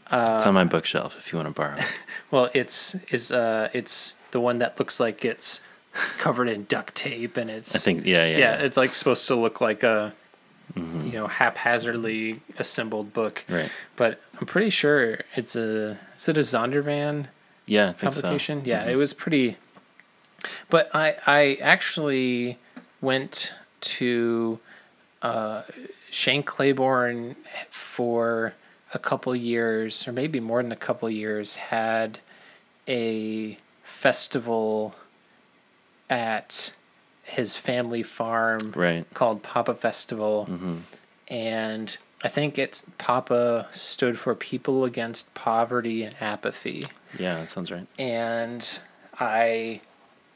uh, 0.09 0.35
it's 0.37 0.45
on 0.45 0.53
my 0.53 0.63
bookshelf 0.63 1.17
if 1.17 1.31
you 1.31 1.37
want 1.37 1.49
to 1.49 1.53
borrow 1.53 1.75
it. 1.77 1.85
well, 2.31 2.49
it's 2.53 2.95
is 3.11 3.31
uh 3.31 3.69
it's 3.73 4.13
the 4.31 4.39
one 4.39 4.59
that 4.59 4.79
looks 4.79 4.99
like 4.99 5.25
it's 5.25 5.61
covered 6.17 6.47
in 6.47 6.63
duct 6.65 6.95
tape 6.95 7.37
and 7.37 7.49
it's 7.49 7.75
I 7.75 7.79
think, 7.79 8.05
yeah, 8.05 8.25
yeah. 8.25 8.37
yeah, 8.37 8.53
it's 8.61 8.77
like 8.77 8.93
supposed 8.93 9.27
to 9.27 9.35
look 9.35 9.59
like 9.59 9.83
a 9.83 10.13
mm-hmm. 10.73 11.07
you 11.07 11.13
know 11.13 11.27
haphazardly 11.27 12.41
assembled 12.57 13.13
book. 13.13 13.43
Right. 13.49 13.69
But 13.95 14.21
I'm 14.39 14.47
pretty 14.47 14.69
sure 14.69 15.19
it's 15.35 15.55
a 15.55 15.99
is 16.15 16.29
it 16.29 16.37
a 16.37 16.41
Zondervan 16.41 17.27
yeah, 17.65 17.93
think 17.93 18.13
so. 18.13 18.21
publication? 18.21 18.61
Yeah, 18.65 18.81
mm-hmm. 18.81 18.91
it 18.91 18.95
was 18.95 19.13
pretty. 19.13 19.57
But 20.69 20.89
I 20.93 21.15
I 21.25 21.57
actually 21.61 22.57
went 23.01 23.53
to 23.81 24.59
uh, 25.21 25.61
Shane 26.09 26.43
Claiborne 26.43 27.35
for 27.69 28.53
a 28.93 28.99
couple 28.99 29.35
years, 29.35 30.07
or 30.07 30.11
maybe 30.13 30.39
more 30.39 30.61
than 30.63 30.71
a 30.71 30.75
couple 30.77 31.09
years, 31.09 31.55
had 31.55 32.19
a 32.87 33.57
festival 33.83 34.95
at 36.09 36.73
his 37.23 37.57
family 37.57 38.03
farm 38.03 38.71
Right. 38.75 39.05
called 39.13 39.43
Papa 39.43 39.75
Festival. 39.75 40.47
Mm-hmm. 40.49 40.77
And 41.27 41.97
I 42.23 42.29
think 42.29 42.57
it's 42.57 42.83
Papa 42.97 43.67
stood 43.71 44.17
for 44.17 44.33
People 44.33 44.85
Against 44.85 45.33
Poverty 45.33 46.03
and 46.03 46.15
Apathy 46.21 46.85
Yeah, 47.19 47.35
that 47.35 47.51
sounds 47.51 47.71
right. 47.71 47.85
and 47.99 48.79
I 49.19 49.81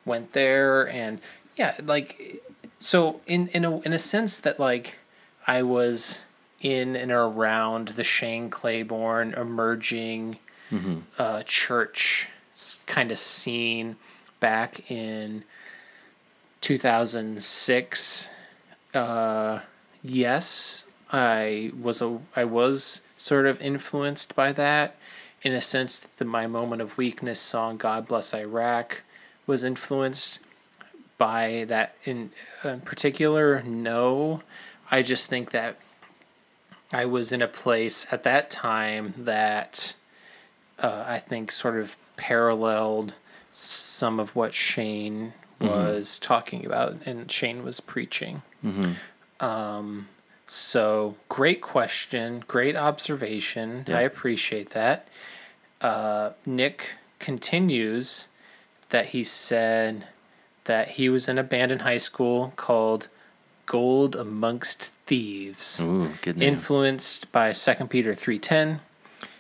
went 0.06 0.34
there 0.34 0.88
and 0.90 1.20
yeah, 1.56 1.76
like 1.84 2.42
so 2.80 3.22
in 3.28 3.48
in 3.50 3.66
a 3.66 3.80
in 3.82 3.94
a 3.94 4.00
sense 4.00 4.40
that 4.40 4.60
like 4.60 4.98
I 5.46 5.64
was 5.64 6.22
in 6.62 6.96
and 6.96 7.12
around 7.12 7.90
the 7.90 8.04
Shane 8.04 8.50
Claiborne 8.50 9.34
emerging 9.34 10.38
uh, 11.20 11.44
church 11.44 12.30
kind 12.86 13.12
of 13.12 13.18
scene 13.18 13.98
back 14.40 14.90
in 14.90 15.44
2006 16.62 18.30
uh, 18.94 19.60
yes 20.04 20.86
I 21.12 21.72
was 21.80 22.02
a 22.02 22.20
I 22.36 22.46
was 22.46 23.02
sort 23.18 23.46
of 23.48 23.60
influenced 23.62 24.36
by 24.36 24.52
that 24.54 24.96
in 25.42 25.52
a 25.54 25.62
sense 25.62 26.00
that 26.00 26.24
my 26.26 26.48
moment 26.48 26.82
of 26.82 26.98
weakness 26.98 27.40
song 27.40 27.78
God 27.78 28.08
Bless 28.08 28.34
Iraq 28.34 29.02
was 29.48 29.64
influenced 29.64 30.40
by 31.18 31.66
that 31.68 31.96
in, 32.04 32.32
in 32.64 32.82
particular 32.82 33.62
no 33.64 34.42
I 34.90 35.02
just 35.02 35.30
think 35.30 35.52
that 35.52 35.78
I 36.94 37.06
was 37.06 37.32
in 37.32 37.42
a 37.42 37.48
place 37.48 38.06
at 38.12 38.24
that 38.24 38.50
time 38.50 39.14
that 39.18 39.96
uh, 40.80 41.06
I 41.08 41.20
think 41.20 41.52
sort 41.52 41.78
of 41.78 41.96
paralleled 42.18 43.14
some 43.52 44.20
of 44.20 44.36
what 44.36 44.54
Shane 44.54 45.34
was 45.60 46.18
talking 46.20 46.66
about 46.66 46.98
and 47.06 47.32
Shane 47.32 47.64
was 47.64 47.80
preaching. 47.80 48.42
Um, 49.40 50.08
so 50.48 51.16
great 51.30 51.62
question, 51.62 52.44
great 52.48 52.76
observation. 52.76 53.84
Yeah. 53.88 54.00
I 54.00 54.02
appreciate 54.02 54.72
that. 54.72 55.08
Uh, 55.80 56.32
Nick 56.46 56.96
continues 57.20 58.28
that 58.92 59.08
he 59.08 59.24
said 59.24 60.08
that 60.66 60.90
he 60.90 61.10
was 61.10 61.28
in 61.28 61.38
a 61.38 61.44
band 61.44 61.72
in 61.72 61.80
high 61.80 61.98
school 61.98 62.54
called 62.56 63.10
Gold 63.66 64.16
Amongst 64.16 64.92
Thieves 65.08 65.82
Ooh, 65.82 66.12
good 66.22 66.38
name. 66.38 66.54
influenced 66.54 67.32
by 67.32 67.52
2 67.52 67.74
Peter 67.88 68.14
3.10. 68.14 68.80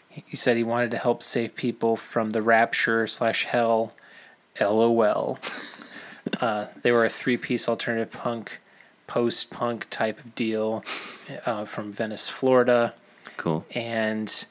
He 0.10 0.36
said 0.36 0.58
he 0.58 0.64
wanted 0.64 0.92
to 0.92 0.98
help 0.98 1.24
save 1.24 1.56
people 1.56 1.96
from 1.96 2.32
the 2.32 2.42
rapture 2.42 3.08
slash 3.08 3.46
hell, 3.46 3.94
LOL. 4.60 5.40
uh, 6.42 6.66
they 6.82 6.92
were 6.92 7.06
a 7.06 7.10
three-piece 7.10 7.70
alternative 7.70 8.12
punk, 8.12 8.60
post-punk 9.08 9.88
type 9.90 10.20
of 10.20 10.36
deal 10.36 10.84
uh, 11.46 11.66
from 11.66 11.94
Venice, 11.94 12.28
Florida. 12.28 12.94
cool. 13.38 13.66
And 13.74 14.46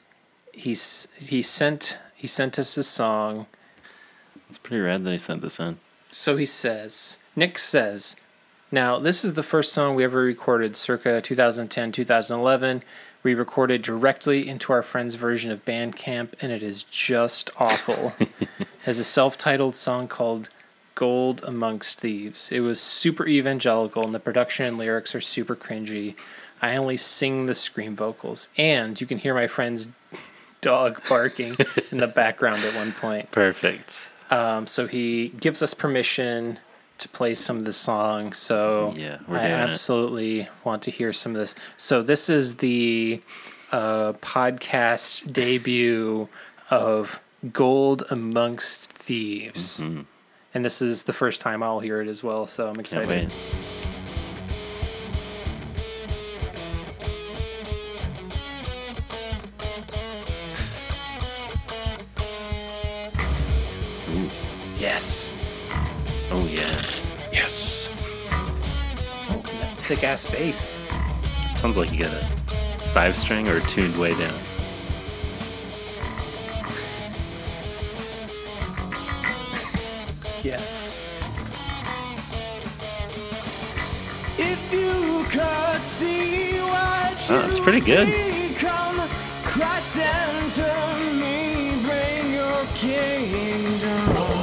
he's 0.53 1.07
he 1.17 1.41
sent 1.41 1.97
he 2.15 2.27
sent 2.27 2.59
us 2.59 2.75
a 2.77 2.83
song 2.83 3.45
It's 4.51 4.57
pretty 4.57 4.81
rad 4.81 5.05
that 5.05 5.13
he 5.13 5.17
sent 5.17 5.41
this 5.41 5.61
in. 5.61 5.77
So 6.11 6.35
he 6.35 6.45
says, 6.45 7.19
Nick 7.37 7.57
says, 7.57 8.17
now 8.69 8.99
this 8.99 9.23
is 9.23 9.35
the 9.35 9.43
first 9.43 9.71
song 9.71 9.95
we 9.95 10.03
ever 10.03 10.19
recorded 10.19 10.75
circa 10.75 11.21
2010 11.21 11.93
2011. 11.93 12.83
We 13.23 13.33
recorded 13.33 13.81
directly 13.81 14.49
into 14.49 14.73
our 14.73 14.83
friend's 14.83 15.15
version 15.15 15.51
of 15.51 15.63
Bandcamp, 15.63 16.33
and 16.41 16.51
it 16.51 16.61
is 16.61 16.83
just 16.83 17.49
awful. 17.57 18.13
Has 18.83 18.99
a 18.99 19.05
self 19.05 19.37
titled 19.37 19.77
song 19.77 20.09
called 20.09 20.49
Gold 20.95 21.45
Amongst 21.47 22.01
Thieves. 22.01 22.51
It 22.51 22.59
was 22.59 22.81
super 22.81 23.25
evangelical, 23.25 24.03
and 24.03 24.13
the 24.13 24.19
production 24.19 24.65
and 24.65 24.77
lyrics 24.77 25.15
are 25.15 25.21
super 25.21 25.55
cringy. 25.55 26.17
I 26.61 26.75
only 26.75 26.97
sing 26.97 27.45
the 27.45 27.53
scream 27.53 27.95
vocals, 27.95 28.49
and 28.57 28.99
you 28.99 29.07
can 29.07 29.17
hear 29.17 29.33
my 29.33 29.47
friend's 29.47 29.87
dog 30.59 31.01
barking 31.07 31.55
in 31.89 31.99
the 31.99 32.07
background 32.07 32.61
at 32.65 32.75
one 32.75 32.91
point. 32.91 33.31
Perfect. 33.31 34.09
Um, 34.31 34.65
so 34.65 34.87
he 34.87 35.29
gives 35.39 35.61
us 35.61 35.73
permission 35.73 36.59
to 36.99 37.09
play 37.09 37.33
some 37.33 37.57
of 37.57 37.65
the 37.65 37.73
song. 37.73 38.31
So 38.33 38.93
Yeah, 38.95 39.19
we're 39.27 39.37
I 39.37 39.47
doing 39.47 39.59
it. 39.59 39.69
absolutely 39.69 40.49
want 40.63 40.81
to 40.83 40.91
hear 40.91 41.11
some 41.13 41.33
of 41.33 41.37
this. 41.39 41.53
So 41.77 42.01
this 42.01 42.29
is 42.29 42.57
the 42.57 43.21
uh, 43.71 44.13
podcast 44.21 45.31
debut 45.31 46.29
of 46.69 47.19
Gold 47.51 48.03
Amongst 48.09 48.91
Thieves. 48.91 49.81
Mm-hmm. 49.81 50.01
And 50.53 50.65
this 50.65 50.81
is 50.81 51.03
the 51.03 51.13
first 51.13 51.41
time 51.41 51.63
I'll 51.63 51.79
hear 51.79 52.01
it 52.01 52.07
as 52.07 52.23
well, 52.23 52.45
so 52.45 52.69
I'm 52.69 52.79
excited. 52.79 53.31
Oh 66.33 66.45
yeah. 66.49 66.61
Yes. 67.31 67.91
Oh, 68.31 69.41
that 69.59 69.77
thick 69.79 70.03
ass 70.03 70.25
bass. 70.25 70.71
Sounds 71.53 71.77
like 71.77 71.91
you 71.91 71.99
got 71.99 72.13
a 72.13 72.25
five 72.93 73.15
string 73.17 73.47
or 73.47 73.59
tuned 73.61 73.97
way 73.97 74.13
down. 74.17 74.39
Yes. 80.43 80.97
If 84.39 84.73
you 84.73 85.23
could 85.29 85.85
see 85.85 86.53
what 86.61 87.29
Oh, 87.29 87.41
that's 87.43 87.59
pretty 87.59 87.79
good. 87.79 88.07
become, 88.07 89.07
Christ 89.43 89.97
enter 89.97 91.13
me, 91.13 91.79
bring 91.83 92.33
your 92.33 92.65
kingdom. 92.73 94.40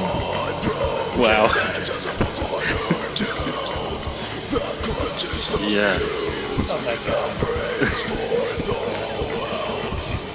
Wow. 1.19 1.47
yes. 5.67 6.23
Oh 6.71 6.81
my 6.85 6.97
god. 7.07 7.31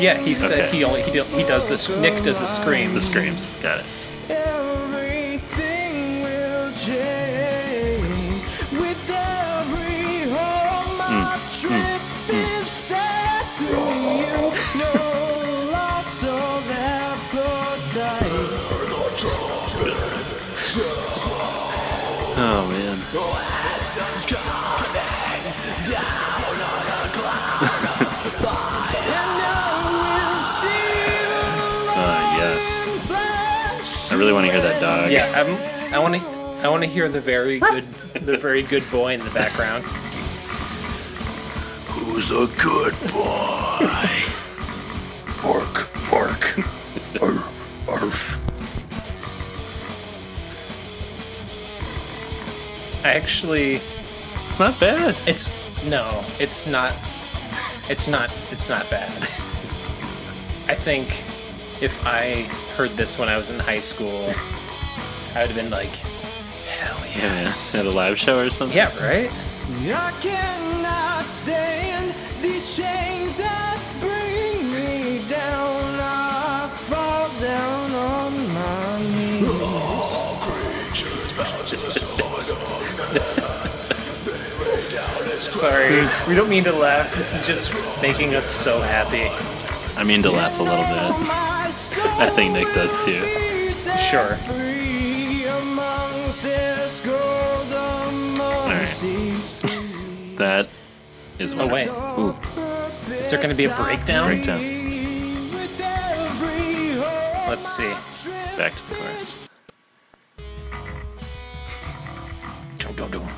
Yeah, 0.00 0.20
he 0.20 0.34
said 0.34 0.60
Okay. 0.66 0.76
he 0.76 0.84
only 0.84 1.02
he, 1.02 1.10
do, 1.12 1.22
he 1.24 1.44
does 1.44 1.68
this. 1.68 1.88
Nick 1.88 2.22
does 2.24 2.38
the 2.40 2.46
screams. 2.46 2.92
The 2.92 3.00
screams. 3.00 3.56
Got 3.56 3.78
it. 3.80 3.86
to 13.58 13.64
you. 13.64 13.70
No 14.76 14.92
loss 15.72 16.22
of 16.24 16.70
appetite. 16.70 18.32
Oh 22.38 22.68
man. 22.70 22.98
Wisdom's 23.14 24.26
Uh, 31.98 32.36
yes. 32.36 34.12
I 34.12 34.14
really 34.16 34.34
want 34.34 34.44
to 34.44 34.52
hear 34.52 34.60
that 34.60 34.80
dog. 34.82 35.10
Yeah, 35.10 35.32
I'm, 35.34 35.94
I 35.94 35.98
want 35.98 36.14
to. 36.14 36.20
I 36.62 36.68
want 36.68 36.82
to 36.82 36.88
hear 36.88 37.08
the 37.08 37.20
very 37.20 37.58
good, 37.58 37.84
the 38.12 38.36
very 38.36 38.62
good 38.62 38.82
boy 38.90 39.14
in 39.14 39.24
the 39.24 39.30
background. 39.30 39.84
Who's 42.16 42.30
a 42.30 42.46
good 42.56 42.94
boy? 43.12 44.10
bark, 45.42 45.90
bark. 46.08 46.58
Arf, 47.20 47.88
arf. 47.90 48.40
I 53.04 53.12
actually, 53.12 53.74
It's 53.74 54.58
not 54.58 54.80
bad. 54.80 55.14
it's 55.26 55.50
no, 55.84 56.24
it's 56.40 56.66
not. 56.66 56.92
It's 57.90 58.08
not. 58.08 58.30
It's 58.50 58.70
not 58.70 58.88
bad. 58.88 59.10
I 60.70 60.74
think 60.74 61.08
if 61.82 62.02
I 62.06 62.44
heard 62.78 62.92
this 62.92 63.18
when 63.18 63.28
I 63.28 63.36
was 63.36 63.50
in 63.50 63.58
high 63.58 63.80
school, 63.80 64.32
I 65.34 65.42
would 65.42 65.50
have 65.50 65.54
been 65.54 65.68
like, 65.68 65.90
hell 66.78 66.98
Yeah, 67.14 67.52
at 67.78 67.84
a 67.84 67.90
live 67.90 68.18
show 68.18 68.38
or 68.38 68.48
something. 68.48 68.74
Yeah, 68.74 68.88
right. 69.06 69.30
I 69.68 70.12
cannot 70.20 71.26
stand 71.26 72.14
these 72.40 72.76
chains 72.76 73.38
that 73.38 73.82
bring 73.98 74.70
me 74.70 75.26
down. 75.26 75.98
I 75.98 76.68
fall 76.68 77.28
down 77.40 77.90
on 77.90 78.52
my 78.54 79.00
knees. 79.02 79.60
All 79.60 80.36
creatures 80.36 81.32
bound 81.32 81.66
to 81.66 81.76
the 81.76 81.90
sword 81.90 82.46
of 82.48 83.12
man. 83.12 83.22
They 84.24 84.64
lay 84.64 84.88
down 84.88 85.36
as 85.36 85.42
Sorry, 85.42 86.06
we 86.28 86.36
don't 86.36 86.48
mean 86.48 86.64
to 86.64 86.72
laugh. 86.72 87.12
This 87.16 87.34
is 87.34 87.44
just 87.44 87.74
making 88.00 88.36
us 88.36 88.46
so 88.46 88.80
happy. 88.80 89.28
I 89.96 90.04
mean 90.04 90.22
to 90.22 90.30
laugh 90.30 90.60
a 90.60 90.62
little 90.62 90.84
bit. 90.84 91.28
I 92.18 92.30
think 92.36 92.52
Nick 92.52 92.72
does 92.72 92.94
too. 93.04 93.72
Sure. 94.10 94.38
That 100.36 100.68
is 101.38 101.52
Oh 101.52 101.66
wait, 101.66 101.88
Ooh, 101.88 102.34
is 103.14 103.30
there 103.30 103.38
going 103.40 103.50
to 103.50 103.56
be 103.56 103.64
a 103.64 103.74
breakdown? 103.76 104.26
breakdown. 104.28 104.60
Let's 107.48 107.68
see. 107.68 107.92
Back 108.56 108.74
to 108.74 108.88
the 108.88 108.94
chorus. 108.96 109.48
Jump, 112.78 112.96
jump, 112.98 113.12
jump, 113.12 113.30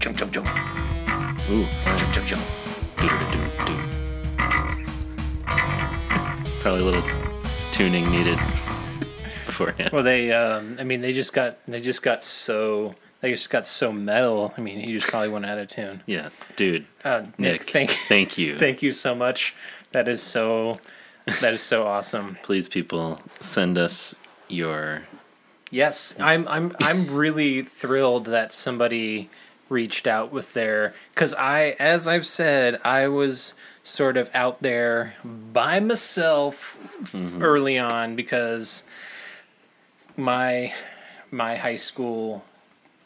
jump, 0.00 0.16
jump, 0.16 0.32
jump, 0.32 0.48
Ooh, 1.50 1.66
jump, 1.96 2.12
jump, 2.14 2.26
jump. 2.26 2.42
do-do-do-do. 2.98 3.74
Probably 6.60 6.80
a 6.80 6.84
little 6.84 7.02
tuning 7.72 8.10
needed 8.10 8.38
beforehand. 9.46 9.90
Well, 9.92 10.02
they, 10.04 10.32
um, 10.32 10.76
I 10.78 10.84
mean, 10.84 11.00
they 11.00 11.12
just 11.12 11.32
got, 11.32 11.58
they 11.66 11.80
just 11.80 12.02
got 12.02 12.22
so, 12.24 12.94
they 13.22 13.30
just 13.30 13.50
got 13.50 13.66
so 13.66 13.92
metal. 13.92 14.52
I 14.58 14.60
mean, 14.60 14.80
he 14.80 14.92
just 14.92 15.06
probably 15.06 15.28
went 15.28 15.46
out 15.46 15.56
of 15.56 15.68
tune. 15.68 16.02
Yeah, 16.06 16.30
dude. 16.56 16.84
Uh, 17.04 17.22
Nick, 17.38 17.38
Nick, 17.38 17.62
thank, 17.62 17.90
thank 17.90 18.36
you. 18.36 18.58
thank 18.58 18.82
you 18.82 18.92
so 18.92 19.14
much. 19.14 19.54
That 19.92 20.08
is 20.08 20.20
so, 20.20 20.76
that 21.40 21.54
is 21.54 21.62
so 21.62 21.86
awesome. 21.86 22.36
Please, 22.42 22.68
people, 22.68 23.20
send 23.40 23.78
us 23.78 24.14
your. 24.48 25.02
Yes, 25.70 26.14
I'm 26.20 26.46
I'm 26.48 26.76
I'm 26.80 27.14
really 27.14 27.62
thrilled 27.62 28.26
that 28.26 28.52
somebody 28.52 29.30
reached 29.70 30.06
out 30.06 30.30
with 30.30 30.52
their 30.52 30.92
cuz 31.14 31.32
I 31.32 31.76
as 31.78 32.06
I've 32.06 32.26
said, 32.26 32.78
I 32.84 33.08
was 33.08 33.54
sort 33.82 34.18
of 34.18 34.30
out 34.34 34.60
there 34.60 35.14
by 35.24 35.80
myself 35.80 36.76
early 37.40 37.78
on 37.78 38.16
because 38.16 38.84
my 40.14 40.74
my 41.30 41.56
high 41.56 41.76
school 41.76 42.44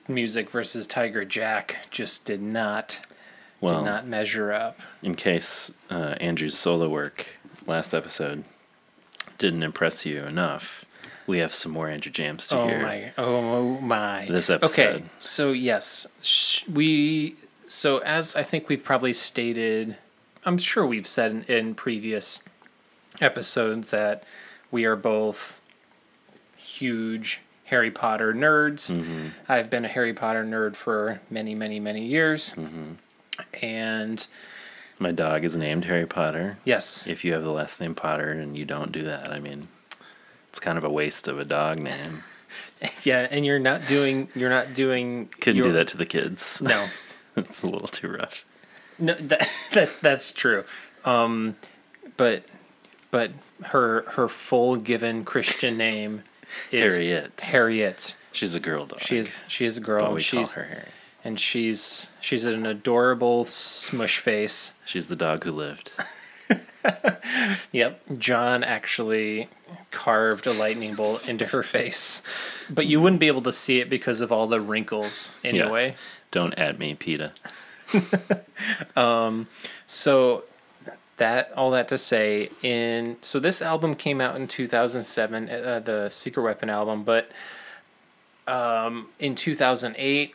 music 0.08 0.50
versus 0.50 0.86
Tiger 0.86 1.24
Jack 1.24 1.86
just 1.90 2.24
did 2.24 2.40
not 2.42 2.98
Well, 3.60 3.80
did 3.80 3.84
not 3.86 4.06
measure 4.06 4.52
up. 4.52 4.80
in 5.02 5.14
case 5.16 5.72
uh, 5.90 6.14
Andrew's 6.20 6.56
solo 6.56 6.88
work 6.88 7.26
last 7.66 7.94
episode 7.94 8.44
didn't 9.38 9.62
impress 9.62 10.06
you 10.06 10.22
enough, 10.24 10.84
we 11.26 11.38
have 11.40 11.52
some 11.52 11.72
more 11.72 11.88
Andrew 11.88 12.12
Jams 12.12 12.46
to 12.48 12.54
hear. 12.56 12.64
Oh 12.64 12.68
hear. 12.68 12.82
my! 12.82 13.12
Oh 13.18 13.80
my! 13.80 14.26
This 14.30 14.48
episode. 14.48 14.80
Okay, 14.96 15.02
so 15.18 15.52
yes, 15.52 16.06
sh- 16.22 16.66
we. 16.68 17.36
So 17.66 17.98
as 17.98 18.36
I 18.36 18.44
think 18.44 18.68
we've 18.68 18.84
probably 18.84 19.12
stated, 19.12 19.96
I'm 20.44 20.56
sure 20.56 20.86
we've 20.86 21.06
said 21.06 21.32
in, 21.32 21.42
in 21.42 21.74
previous 21.74 22.44
episodes 23.20 23.90
that 23.90 24.22
we 24.70 24.84
are 24.84 24.94
both 24.96 25.60
huge 26.56 27.40
Harry 27.66 27.90
Potter 27.90 28.32
nerds. 28.34 28.92
Mm-hmm. 28.92 29.28
I've 29.48 29.70
been 29.70 29.84
a 29.84 29.88
Harry 29.88 30.14
Potter 30.14 30.44
nerd 30.44 30.76
for 30.76 31.20
many, 31.30 31.54
many, 31.54 31.78
many 31.80 32.04
years, 32.04 32.54
Mm-hmm. 32.54 32.92
and 33.62 34.26
My 34.98 35.12
dog 35.12 35.44
is 35.44 35.56
named 35.56 35.84
Harry 35.84 36.06
Potter. 36.06 36.58
yes, 36.64 37.06
If 37.06 37.24
you 37.24 37.32
have 37.34 37.42
the 37.44 37.52
last 37.52 37.80
name 37.80 37.94
Potter 37.94 38.30
and 38.30 38.56
you 38.56 38.64
don't 38.64 38.92
do 38.92 39.02
that, 39.02 39.30
I 39.30 39.38
mean, 39.40 39.62
it's 40.48 40.60
kind 40.60 40.78
of 40.78 40.84
a 40.84 40.90
waste 40.90 41.28
of 41.28 41.38
a 41.38 41.44
dog 41.44 41.78
name. 41.78 42.22
yeah, 43.02 43.26
and 43.30 43.44
you're 43.44 43.58
not 43.58 43.86
doing, 43.86 44.28
you're 44.34 44.50
not 44.50 44.72
doing. 44.74 45.28
Couldn't 45.40 45.62
do 45.62 45.72
that 45.72 45.88
to 45.88 45.96
the 45.96 46.06
kids. 46.06 46.60
No. 46.62 46.86
it's 47.36 47.62
a 47.62 47.66
little 47.68 47.88
too 47.88 48.08
rough. 48.08 48.44
No, 48.98 49.14
that, 49.20 49.48
that 49.72 49.90
that's 50.00 50.32
true. 50.32 50.64
Um, 51.04 51.56
but 52.16 52.44
but 53.10 53.32
her 53.64 54.02
her 54.12 54.28
full 54.28 54.76
given 54.76 55.24
Christian 55.24 55.76
name 55.76 56.22
Harriet. 56.70 57.40
Harriet. 57.40 58.16
She's 58.32 58.54
a 58.54 58.60
girl 58.60 58.86
dog. 58.86 59.00
She 59.00 59.16
is 59.16 59.44
she 59.48 59.64
is 59.64 59.76
a 59.78 59.80
girl. 59.80 60.00
But 60.00 60.06
and 60.06 60.14
we 60.16 60.20
she's 60.20 60.52
call 60.54 60.62
her 60.64 60.68
Harry. 60.68 60.88
and 61.24 61.40
she's 61.40 62.10
she's 62.20 62.44
an 62.44 62.66
adorable 62.66 63.44
smush 63.46 64.18
face. 64.18 64.74
She's 64.84 65.06
the 65.08 65.16
dog 65.16 65.44
who 65.44 65.52
lived. 65.52 65.92
Yep. 67.72 68.00
John 68.18 68.62
actually 68.62 69.48
carved 69.90 70.46
a 70.46 70.52
lightning 70.52 70.94
bolt 70.94 71.28
into 71.28 71.44
her 71.46 71.64
face, 71.64 72.22
but 72.70 72.86
you 72.86 73.00
wouldn't 73.00 73.18
be 73.18 73.26
able 73.26 73.42
to 73.42 73.52
see 73.52 73.80
it 73.80 73.90
because 73.90 74.20
of 74.20 74.30
all 74.30 74.46
the 74.46 74.60
wrinkles 74.60 75.34
anyway. 75.42 75.96
Don't 76.30 76.54
at 76.54 76.78
me, 76.78 76.94
PETA. 76.94 77.32
um, 78.96 79.48
So 79.86 80.44
that 81.16 81.50
all 81.56 81.70
that 81.70 81.88
to 81.88 81.96
say 81.98 82.50
in 82.62 83.16
so 83.22 83.40
this 83.40 83.62
album 83.62 83.94
came 83.94 84.20
out 84.20 84.36
in 84.36 84.46
2007 84.46 85.48
uh, 85.48 85.80
the 85.80 86.10
secret 86.10 86.42
weapon 86.42 86.68
album 86.68 87.02
but 87.04 87.30
um, 88.46 89.08
in 89.18 89.34
2008 89.34 90.34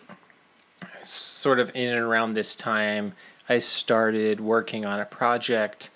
sort 1.03 1.59
of 1.59 1.71
in 1.75 1.87
and 1.87 1.99
around 1.99 2.33
this 2.33 2.55
time 2.55 3.13
i 3.47 3.59
started 3.59 4.39
working 4.39 4.85
on 4.85 4.99
a 4.99 5.05
project 5.05 5.89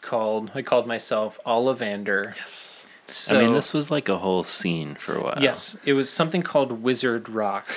called 0.00 0.50
i 0.54 0.62
called 0.62 0.86
myself 0.86 1.38
ollivander 1.46 2.34
Yes. 2.36 2.86
so 3.06 3.38
I 3.38 3.44
mean, 3.44 3.52
this 3.52 3.72
was 3.72 3.90
like 3.90 4.08
a 4.08 4.18
whole 4.18 4.44
scene 4.44 4.94
for 4.96 5.14
a 5.16 5.20
while. 5.20 5.34
Yes, 5.40 5.78
it 5.84 5.92
was 5.92 6.10
something 6.10 6.42
called 6.42 6.82
Wizard 6.82 7.28
Rock. 7.28 7.68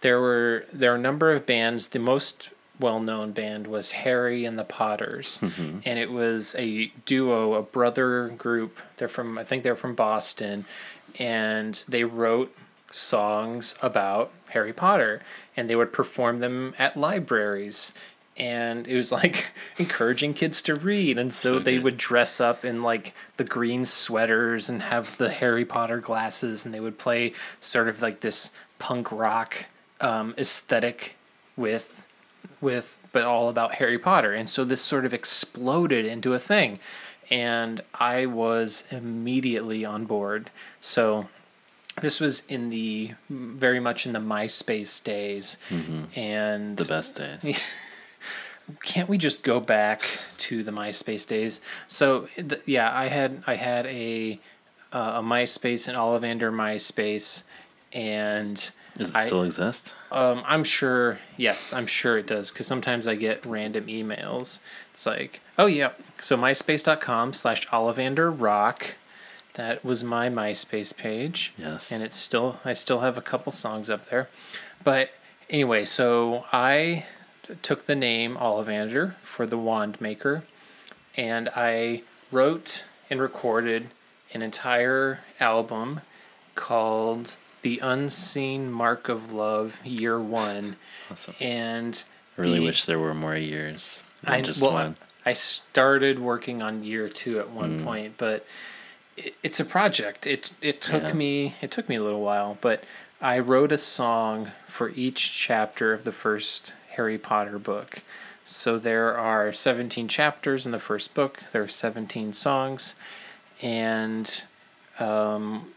There 0.00 0.20
were 0.20 0.66
there 0.72 0.92
are 0.92 0.96
a 0.96 1.00
number 1.00 1.32
of 1.32 1.46
bands. 1.46 1.88
The 1.88 1.98
most 1.98 2.50
well 2.78 3.00
known 3.00 3.32
band 3.32 3.66
was 3.66 3.92
Harry 3.92 4.44
and 4.44 4.58
the 4.58 4.64
Potters, 4.64 5.40
and 5.42 5.98
it 5.98 6.10
was 6.10 6.54
a 6.58 6.92
duo, 7.06 7.54
a 7.54 7.62
brother 7.62 8.28
group. 8.28 8.78
They're 8.96 9.08
from 9.08 9.38
I 9.38 9.44
think 9.44 9.62
they're 9.62 9.76
from 9.76 9.94
Boston, 9.94 10.64
and 11.18 11.82
they 11.88 12.04
wrote 12.04 12.54
songs 12.90 13.74
about 13.82 14.30
Harry 14.50 14.72
Potter, 14.72 15.22
and 15.56 15.68
they 15.68 15.76
would 15.76 15.92
perform 15.92 16.40
them 16.40 16.74
at 16.78 16.96
libraries. 16.96 17.92
And 18.38 18.86
it 18.86 18.94
was 18.96 19.10
like 19.12 19.46
encouraging 19.78 20.34
kids 20.34 20.62
to 20.64 20.74
read, 20.74 21.16
and 21.18 21.32
so, 21.32 21.54
So 21.54 21.58
they 21.58 21.76
good. 21.76 21.84
would 21.84 21.96
dress 21.96 22.38
up 22.40 22.64
in 22.64 22.82
like 22.82 23.14
the 23.38 23.44
green 23.44 23.84
sweaters 23.86 24.68
and 24.68 24.82
have 24.82 25.16
the 25.16 25.30
Harry 25.30 25.64
Potter 25.64 26.00
glasses, 26.00 26.64
and 26.66 26.74
they 26.74 26.80
would 26.80 26.98
play 26.98 27.32
sort 27.60 27.88
of 27.88 28.02
like 28.02 28.20
this 28.20 28.50
punk 28.78 29.10
rock 29.10 29.64
um, 30.02 30.34
aesthetic 30.36 31.14
with 31.56 32.05
with 32.60 32.98
but 33.12 33.24
all 33.24 33.48
about 33.48 33.76
Harry 33.76 33.98
Potter. 33.98 34.32
And 34.32 34.48
so 34.48 34.64
this 34.64 34.80
sort 34.80 35.04
of 35.06 35.14
exploded 35.14 36.04
into 36.04 36.34
a 36.34 36.38
thing. 36.38 36.78
And 37.30 37.80
I 37.94 38.26
was 38.26 38.84
immediately 38.90 39.84
on 39.84 40.04
board. 40.04 40.50
So 40.80 41.28
this 42.00 42.20
was 42.20 42.42
in 42.48 42.70
the 42.70 43.14
very 43.28 43.80
much 43.80 44.06
in 44.06 44.12
the 44.12 44.18
MySpace 44.20 45.02
days. 45.02 45.56
And 46.14 46.76
The 46.76 46.84
best 46.84 47.16
days. 47.16 47.58
can't 48.82 49.08
we 49.08 49.18
just 49.18 49.44
go 49.44 49.60
back 49.60 50.02
to 50.38 50.62
the 50.62 50.70
MySpace 50.72 51.26
days? 51.26 51.60
So 51.86 52.28
th- 52.36 52.62
yeah, 52.66 52.90
I 52.96 53.06
had 53.06 53.42
I 53.46 53.54
had 53.54 53.86
a 53.86 54.40
uh, 54.92 55.14
a 55.16 55.22
MySpace 55.22 55.88
and 55.88 55.96
Ollivander 55.96 56.52
MySpace, 56.52 57.44
and 57.92 58.70
Does 58.96 59.10
it 59.10 59.16
I- 59.16 59.26
still 59.26 59.42
exist? 59.42 59.94
um, 60.10 60.42
I'm 60.46 60.64
sure. 60.64 61.18
Yes, 61.36 61.72
I'm 61.72 61.86
sure 61.86 62.16
it 62.18 62.26
does 62.26 62.50
because 62.50 62.66
sometimes 62.66 63.06
I 63.06 63.14
get 63.14 63.44
random 63.44 63.86
emails. 63.86 64.60
It's 64.92 65.06
like, 65.06 65.40
oh 65.58 65.66
yeah, 65.66 65.90
so 66.20 66.36
MySpace.com 66.36 67.32
slash 67.32 67.66
Ollivander 67.68 68.34
Rock. 68.36 68.94
That 69.54 69.84
was 69.84 70.04
my 70.04 70.28
MySpace 70.28 70.94
page. 70.96 71.52
Yes. 71.56 71.90
And 71.92 72.02
it's 72.02 72.16
still 72.16 72.60
I 72.64 72.72
still 72.74 73.00
have 73.00 73.16
a 73.16 73.22
couple 73.22 73.52
songs 73.52 73.88
up 73.90 74.06
there. 74.10 74.28
But 74.84 75.10
anyway, 75.48 75.84
so 75.86 76.44
I 76.52 77.06
took 77.62 77.86
the 77.86 77.94
name 77.96 78.36
Ollivander 78.36 79.14
for 79.22 79.46
the 79.46 79.56
wand 79.58 80.00
maker 80.00 80.44
and 81.16 81.48
I 81.56 82.02
wrote 82.32 82.86
and 83.08 83.20
recorded 83.20 83.88
an 84.34 84.42
entire 84.42 85.20
album 85.40 86.00
called 86.54 87.36
The 87.66 87.80
Unseen 87.80 88.70
Mark 88.70 89.08
of 89.08 89.32
Love 89.32 89.84
Year 89.84 90.20
1 90.20 90.76
Awesome. 91.10 91.34
and 91.40 92.04
I 92.38 92.40
really 92.40 92.60
the- 92.60 92.64
wish 92.64 92.84
there 92.84 93.00
were 93.00 93.12
more 93.12 93.34
years 93.34 94.04
than 94.22 94.34
I 94.34 94.40
just 94.40 94.62
well, 94.62 94.74
one. 94.74 94.96
I 95.24 95.32
started 95.32 96.20
working 96.20 96.62
on 96.62 96.84
year 96.84 97.08
two 97.08 97.40
at 97.40 97.46
Mm. 97.46 97.54
one 97.54 97.82
point, 97.82 98.18
but 98.18 98.46
it, 99.16 99.34
it's 99.42 99.58
a 99.58 99.64
project. 99.64 100.28
It 100.28 100.52
it 100.62 100.80
took 100.80 101.02
Yeah. 101.02 101.12
me 101.14 101.56
it 101.60 101.72
took 101.72 101.88
me 101.88 101.96
a 101.96 102.02
little 102.04 102.20
while, 102.20 102.56
but 102.60 102.84
I 103.20 103.40
wrote 103.40 103.72
a 103.72 103.78
song 103.78 104.52
for 104.68 104.90
each 104.90 105.36
chapter 105.36 105.92
of 105.92 106.04
the 106.04 106.12
first 106.12 106.72
Harry 106.90 107.18
Potter 107.18 107.58
book. 107.58 108.02
So 108.44 108.78
there 108.78 109.18
are 109.18 109.52
17 109.52 110.06
chapters 110.06 110.66
in 110.66 110.70
the 110.70 110.78
first 110.78 111.14
book. 111.14 111.40
There 111.50 111.64
are 111.64 111.68
17 111.68 112.32
songs, 112.32 112.94
and 113.60 114.44
um, 115.00 115.72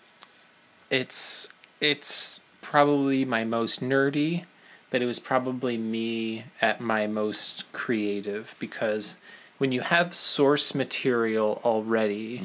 it's 0.92 1.50
it's 1.82 2.42
probably 2.62 3.26
my 3.26 3.44
most 3.44 3.82
nerdy, 3.82 4.46
but 4.90 5.02
it 5.02 5.06
was 5.06 5.20
probably 5.20 5.78
me 5.78 6.46
at 6.62 6.82
my 6.82 7.08
most 7.08 7.72
creative 7.72 8.56
because 8.60 9.16
when 9.58 9.72
you 9.72 9.82
have 9.82 10.14
source 10.14 10.74
material 10.74 11.62
already, 11.64 12.44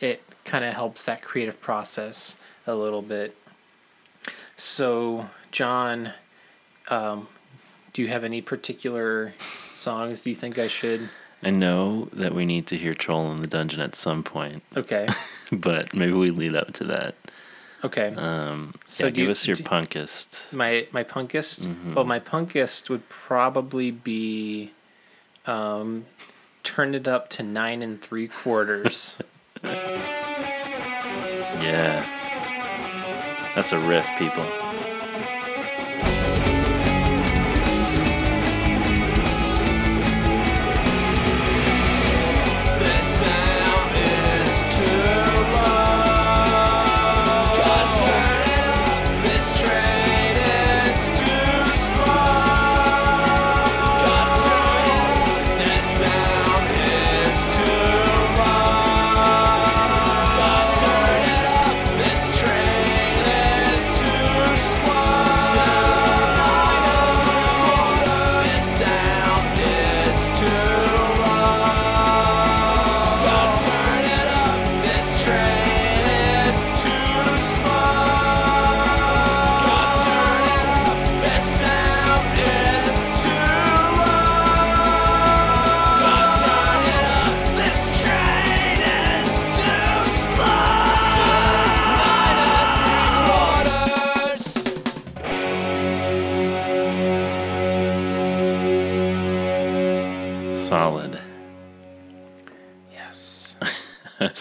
it 0.00 0.22
kind 0.44 0.64
of 0.64 0.74
helps 0.74 1.04
that 1.04 1.22
creative 1.22 1.60
process 1.60 2.38
a 2.66 2.74
little 2.74 3.02
bit. 3.02 3.36
So, 4.56 5.28
John, 5.50 6.12
um, 6.88 7.28
do 7.92 8.02
you 8.02 8.08
have 8.08 8.24
any 8.24 8.40
particular 8.40 9.34
songs? 9.38 10.22
Do 10.22 10.30
you 10.30 10.36
think 10.36 10.58
I 10.58 10.68
should? 10.68 11.08
I 11.42 11.50
know 11.50 12.08
that 12.12 12.34
we 12.34 12.46
need 12.46 12.68
to 12.68 12.76
hear 12.76 12.94
Troll 12.94 13.32
in 13.32 13.40
the 13.40 13.48
Dungeon 13.48 13.80
at 13.80 13.96
some 13.96 14.22
point, 14.22 14.62
Okay. 14.76 15.08
but 15.52 15.92
maybe 15.92 16.12
we 16.12 16.30
lead 16.30 16.54
up 16.54 16.72
to 16.74 16.84
that. 16.84 17.16
Okay. 17.84 18.14
Um, 18.16 18.74
So 18.84 19.04
yeah, 19.06 19.10
give 19.10 19.24
you- 19.24 19.30
us 19.30 19.46
your 19.46 19.56
do- 19.56 19.64
punkest. 19.64 20.52
my 20.52 20.86
my 20.92 21.02
punkest. 21.04 21.66
Mm-hmm. 21.66 21.94
Well, 21.94 22.04
my 22.04 22.20
punkest 22.20 22.88
would 22.90 23.08
probably 23.08 23.90
be, 23.90 24.70
um, 25.46 26.06
turn 26.62 26.94
it 26.94 27.08
up 27.08 27.28
to 27.30 27.42
nine 27.42 27.82
and 27.82 28.00
three 28.00 28.28
quarters. 28.28 29.16
Yeah. 31.60 32.04
That's 33.54 33.72
a 33.72 33.78
riff, 33.78 34.06
people. 34.18 34.44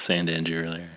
Saying 0.01 0.27
to 0.27 0.33
Andrew 0.33 0.63
earlier. 0.63 0.89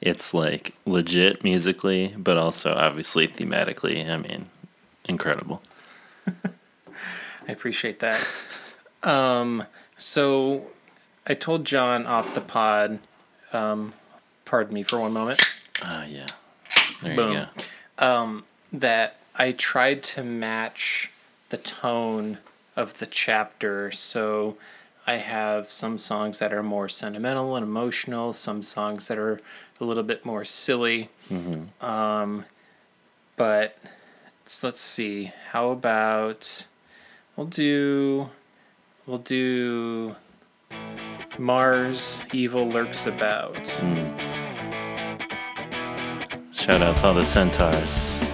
It's 0.00 0.32
like 0.32 0.74
legit 0.86 1.44
musically, 1.44 2.14
but 2.16 2.36
also 2.36 2.72
obviously 2.72 3.28
thematically. 3.28 4.08
I 4.08 4.16
mean, 4.16 4.46
incredible. 5.04 5.62
I 6.26 7.52
appreciate 7.52 8.00
that. 8.00 8.26
Um, 9.02 9.64
so 9.96 10.66
I 11.26 11.34
told 11.34 11.64
John 11.64 12.06
off 12.06 12.34
the 12.34 12.40
pod. 12.40 12.98
Um, 13.52 13.92
pardon 14.44 14.74
me 14.74 14.82
for 14.82 15.00
one 15.00 15.12
moment. 15.12 15.40
Ah, 15.82 16.04
yeah. 16.04 16.26
There 17.02 17.16
Boom. 17.16 17.32
you 17.32 17.46
go. 17.98 18.42
that 18.72 19.16
I 19.34 19.52
tried 19.52 20.02
to 20.04 20.22
match 20.22 21.10
the 21.50 21.56
tone 21.56 22.38
of 22.76 22.98
the 22.98 23.06
chapter. 23.06 23.90
So 23.90 24.56
I 25.10 25.16
have 25.16 25.72
some 25.72 25.98
songs 25.98 26.38
that 26.38 26.52
are 26.52 26.62
more 26.62 26.88
sentimental 26.88 27.56
and 27.56 27.64
emotional, 27.64 28.32
some 28.32 28.62
songs 28.62 29.08
that 29.08 29.18
are 29.18 29.40
a 29.80 29.84
little 29.84 30.04
bit 30.04 30.24
more 30.24 30.44
silly. 30.44 31.08
Um, 31.80 32.44
but 33.34 33.76
so 34.46 34.68
let's 34.68 34.80
see. 34.80 35.32
How 35.48 35.70
about 35.70 36.68
we'll 37.34 37.48
do 37.48 38.30
we'll 39.04 39.18
do 39.18 40.14
Mars 41.38 42.22
Evil 42.32 42.70
Lurks 42.70 43.08
About. 43.08 43.66
Shout 46.52 46.82
out 46.82 46.96
to 46.98 47.06
all 47.06 47.14
the 47.14 47.24
centaurs. 47.24 48.29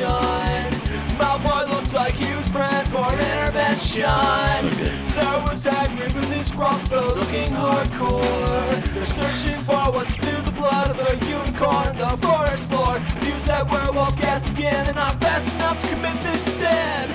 Detention. 0.00 0.80
Malfoy 1.18 1.68
looked 1.68 1.92
like 1.92 2.14
he 2.14 2.34
was 2.34 2.48
praying 2.48 2.86
for 2.86 3.06
intervention. 3.12 4.08
So 4.50 4.68
good. 4.68 4.92
There 5.12 5.40
was 5.44 5.64
Hagrid 5.64 6.14
with 6.14 6.32
his 6.32 6.50
crossbow 6.50 7.14
looking 7.14 7.52
hardcore. 7.52 8.94
They're 8.94 9.04
searching 9.04 9.62
for 9.64 9.92
what's 9.92 10.16
through 10.16 10.42
the 10.42 10.52
blood 10.52 10.90
of 10.90 10.98
a 11.00 11.14
unicorn 11.26 11.96
the 11.98 12.16
forest 12.26 12.66
floor. 12.68 12.98
Use 13.22 13.44
that 13.46 13.70
werewolf 13.70 14.18
gas 14.20 14.50
again 14.50 14.86
and 14.86 14.96
not 14.96 15.20
fast 15.20 15.54
enough 15.56 15.80
to 15.82 15.88
commit 15.88 16.16
this 16.22 16.40
sin. 16.40 17.10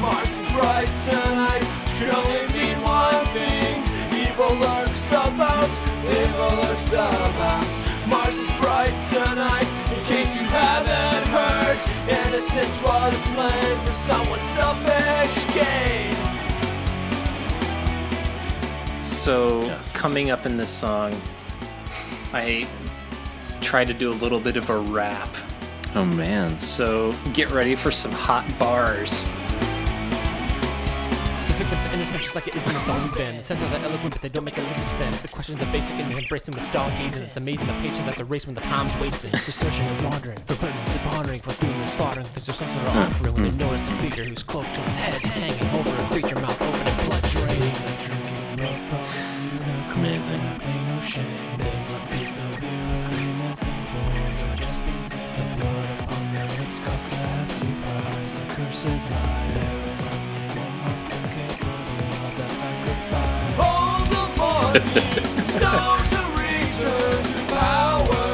Mars 0.00 0.32
is 0.32 0.46
bright 0.52 0.88
tonight, 1.04 1.64
only 2.16 2.46
mean 2.56 2.80
one 2.80 3.26
thing. 3.36 3.84
Evil 4.16 4.56
lurks 4.56 5.08
about, 5.10 5.68
evil 6.08 6.56
lurks 6.56 6.88
about. 6.92 7.68
Mars 8.08 8.38
is 8.38 8.50
bright 8.58 8.96
tonight, 9.12 9.68
in 9.92 10.02
case 10.04 10.34
you 10.34 10.42
haven't. 10.42 11.09
Innocence 12.08 12.82
was 12.82 13.16
slain 13.16 13.78
for 13.80 13.92
someone's 13.92 14.42
selfish 14.42 15.54
gain. 15.54 16.16
So 19.02 19.62
Yes. 19.62 20.00
coming 20.00 20.30
up 20.30 20.46
in 20.46 20.56
this 20.56 20.70
song, 20.70 21.20
I 22.32 22.66
try 23.60 23.84
to 23.84 23.92
do 23.92 24.10
a 24.10 24.14
little 24.14 24.40
bit 24.40 24.56
of 24.56 24.70
a 24.70 24.76
rap. 24.78 25.28
Oh 25.94 26.04
man. 26.04 26.58
So 26.60 27.12
get 27.32 27.50
ready 27.50 27.74
for 27.74 27.90
some 27.90 28.12
hot 28.12 28.44
bars. 28.58 29.26
The 31.60 31.66
victims 31.66 31.92
are 31.92 31.94
innocent 31.94 32.22
just 32.22 32.34
like 32.34 32.48
it 32.48 32.56
is 32.56 32.66
and 32.66 32.74
it's 32.74 32.88
always 32.88 33.12
been. 33.12 33.44
Centaurs 33.44 33.70
are 33.72 33.84
eloquent, 33.84 34.14
but 34.14 34.22
they 34.22 34.30
don't 34.30 34.44
make 34.44 34.56
a 34.56 34.62
lick 34.62 34.78
of 34.78 34.82
sense. 34.82 35.20
The 35.20 35.28
questions 35.28 35.60
are 35.60 35.70
basic 35.70 35.94
and 35.96 36.10
you 36.10 36.16
embrace 36.16 36.40
them 36.44 36.54
with 36.54 36.64
stargazing. 36.64 37.20
It's 37.20 37.36
amazing 37.36 37.66
the 37.66 37.74
patience 37.74 38.08
at 38.08 38.16
the 38.16 38.24
race 38.24 38.46
when 38.46 38.54
the 38.54 38.62
time's 38.62 38.96
wasted. 38.96 39.34
We're 39.34 39.40
searching 39.40 39.84
and 39.84 40.08
wandering 40.08 40.38
for 40.46 40.54
burdens 40.54 40.94
and 40.94 41.00
pondering 41.10 41.38
for 41.38 41.52
food 41.52 41.76
and 41.76 41.86
slaughtering. 41.86 42.24
If 42.24 42.32
there's 42.32 42.56
some 42.56 42.66
sort 42.70 42.86
of 42.88 42.96
offering 42.96 43.34
when 43.34 43.42
they 43.44 43.62
notice 43.62 43.82
the 43.82 43.94
creature 43.98 44.24
whose 44.24 44.42
cloak 44.42 44.64
to 44.72 44.80
his 44.88 45.00
head's 45.00 45.32
hanging 45.32 45.68
over 45.78 45.90
a 45.90 46.06
creature 46.08 46.40
mouth 46.40 46.62
open 46.62 46.80
and 46.80 47.08
like 47.10 47.28
Drake. 47.28 47.76
Drinking 48.08 48.56
milk 48.56 48.80
from 48.88 49.04
a 49.04 49.20
unicorn. 49.52 50.00
Amazing. 50.00 50.40
Ain't 50.40 50.86
no 50.88 51.00
shame. 51.04 51.58
They 51.58 51.92
must 51.92 52.10
be 52.10 52.24
severe 52.24 52.72
in 52.72 53.36
the 53.36 53.52
same 53.52 53.84
form, 53.92 54.32
but 54.48 54.60
just 54.64 54.86
the. 54.86 55.20
The 55.36 55.44
blood 55.60 55.90
upon 56.00 56.32
their 56.32 56.48
lips 56.58 56.80
costs 56.80 57.12
a 57.12 57.16
hefty 57.16 57.72
price. 57.84 58.38
A 58.38 58.44
cursed 58.54 58.86
lie. 58.86 59.46
There 59.52 59.92
is 59.92 60.06
only 60.08 60.46
one 60.56 60.74
monster 60.84 61.29
Voldemort 63.56 64.74
needs 64.94 65.32
the 65.34 65.42
stone 65.42 66.02
to 66.10 66.20
return 66.34 67.22
to 67.22 67.40
power 67.54 68.28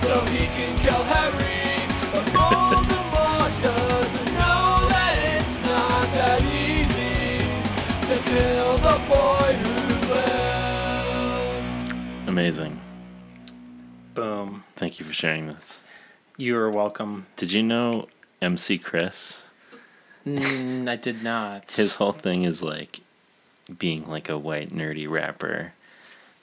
so 0.00 0.14
he 0.32 0.46
can 0.56 0.72
kill 0.78 1.04
Harry. 1.04 1.86
But 2.10 2.24
Voldemort 2.32 3.52
doesn't 3.62 4.32
know 4.32 4.88
that 4.88 5.14
it's 5.36 5.60
not 5.62 6.06
that 6.14 6.40
easy 6.42 7.38
to 8.08 8.16
kill 8.30 8.78
the 8.78 8.96
boy 9.06 9.50
who 9.62 9.74
lived. 10.14 11.92
Amazing. 12.28 12.80
Boom. 14.14 14.64
Thank 14.76 14.98
you 14.98 15.04
for 15.04 15.12
sharing 15.12 15.48
this. 15.48 15.82
You 16.38 16.56
are 16.56 16.70
welcome. 16.70 17.26
Did 17.36 17.52
you 17.52 17.62
know 17.62 18.06
MC 18.40 18.78
Chris? 18.78 19.44
Mm, 20.26 20.88
I 20.88 20.96
did 20.96 21.22
not. 21.22 21.72
His 21.72 21.96
whole 21.96 22.12
thing 22.12 22.44
is 22.44 22.62
like 22.62 23.00
being 23.76 24.06
like 24.08 24.28
a 24.28 24.38
white 24.38 24.70
nerdy 24.70 25.08
rapper. 25.08 25.72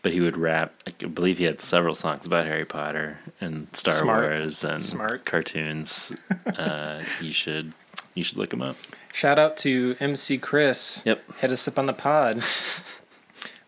But 0.01 0.13
he 0.13 0.19
would 0.19 0.38
rap. 0.38 0.73
I 0.88 1.07
believe 1.07 1.39
he 1.39 1.45
had 1.45 1.59
several 1.59 1.95
songs 1.95 2.28
about 2.28 2.45
Harry 2.45 2.65
Potter 2.65 3.17
and 3.41 3.67
Star 3.76 3.95
Smart. 3.95 4.23
Wars 4.30 4.63
and 4.63 4.84
Smart. 4.84 5.26
cartoons. 5.26 6.13
uh, 6.57 7.03
you 7.19 7.32
should 7.32 7.73
you 8.13 8.23
should 8.23 8.38
look 8.38 8.53
him 8.53 8.61
up. 8.61 8.76
Shout 9.13 9.39
out 9.39 9.57
to 9.57 9.95
MC 9.99 10.38
Chris. 10.38 11.01
Yep. 11.05 11.38
Hit 11.39 11.51
us 11.51 11.67
up 11.67 11.80
on 11.80 11.86
the 11.88 11.93
pod. 11.93 12.43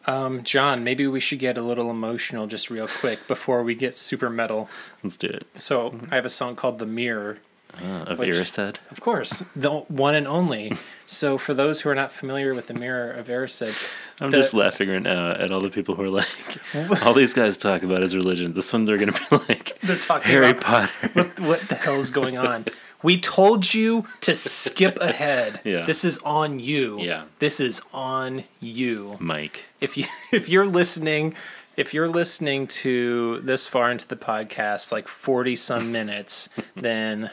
Um, 0.09 0.43
John, 0.43 0.85
maybe 0.85 1.05
we 1.05 1.19
should 1.19 1.39
get 1.39 1.57
a 1.57 1.61
little 1.61 1.91
emotional 1.91 2.47
just 2.47 2.69
real 2.69 2.87
quick 2.87 3.27
before 3.27 3.61
we 3.61 3.75
get 3.75 3.97
super 3.97 4.29
metal. 4.29 4.69
Let's 5.03 5.17
do 5.17 5.27
it. 5.27 5.45
So 5.55 5.99
I 6.09 6.15
have 6.15 6.23
a 6.23 6.29
song 6.29 6.55
called 6.55 6.79
The 6.79 6.85
Mirror. 6.85 7.39
Uh, 7.83 8.03
of 8.11 8.19
Which- 8.19 8.35
Erised. 8.35 8.75
Of 8.91 8.99
course, 9.01 9.43
the 9.55 9.71
one 9.71 10.15
and 10.15 10.27
only. 10.27 10.73
So 11.05 11.37
for 11.37 11.53
those 11.53 11.81
who 11.81 11.89
are 11.89 11.95
not 11.95 12.11
familiar 12.11 12.53
with 12.53 12.67
The 12.67 12.73
Mirror 12.73 13.11
of 13.11 13.27
Erised, 13.27 13.91
I'm 14.19 14.29
the- 14.29 14.37
just 14.37 14.53
laughing 14.53 14.89
right 14.89 15.01
now 15.01 15.31
at 15.31 15.51
all 15.51 15.61
the 15.61 15.69
people 15.69 15.95
who 15.95 16.03
are 16.03 16.07
like, 16.07 16.27
all 17.05 17.13
these 17.13 17.33
guys 17.33 17.57
talk 17.57 17.83
about 17.83 18.03
is 18.03 18.15
religion. 18.15 18.53
This 18.53 18.71
one 18.73 18.85
they're 18.85 18.97
gonna 18.97 19.13
be 19.13 19.37
like, 19.49 19.79
they're 19.81 19.95
talking 19.97 20.31
Harry 20.31 20.49
about 20.49 20.61
Potter. 20.63 20.91
what, 21.13 21.39
what 21.39 21.61
the 21.69 21.75
hell 21.75 21.95
is 21.99 22.11
going 22.11 22.37
on. 22.37 22.65
We 23.03 23.19
told 23.19 23.73
you 23.75 24.07
to 24.21 24.33
skip 24.33 24.97
ahead. 24.99 25.61
Yeah. 25.63 25.85
This 25.85 26.03
is 26.03 26.17
on 26.19 26.59
you. 26.59 26.99
Yeah. 26.99 27.25
This 27.37 27.59
is 27.59 27.79
on 27.93 28.43
you. 28.59 29.17
Mike. 29.19 29.65
if 29.79 29.97
you 29.97 30.05
if 30.31 30.49
you're 30.49 30.65
listening 30.65 31.35
if 31.77 31.93
you're 31.93 32.09
listening 32.09 32.65
to 32.65 33.39
this 33.41 33.67
far 33.67 33.91
into 33.91 34.07
the 34.07 34.15
podcast 34.15 34.91
like 34.91 35.07
40 35.07 35.55
some 35.55 35.91
minutes 35.91 36.49
then 36.75 37.29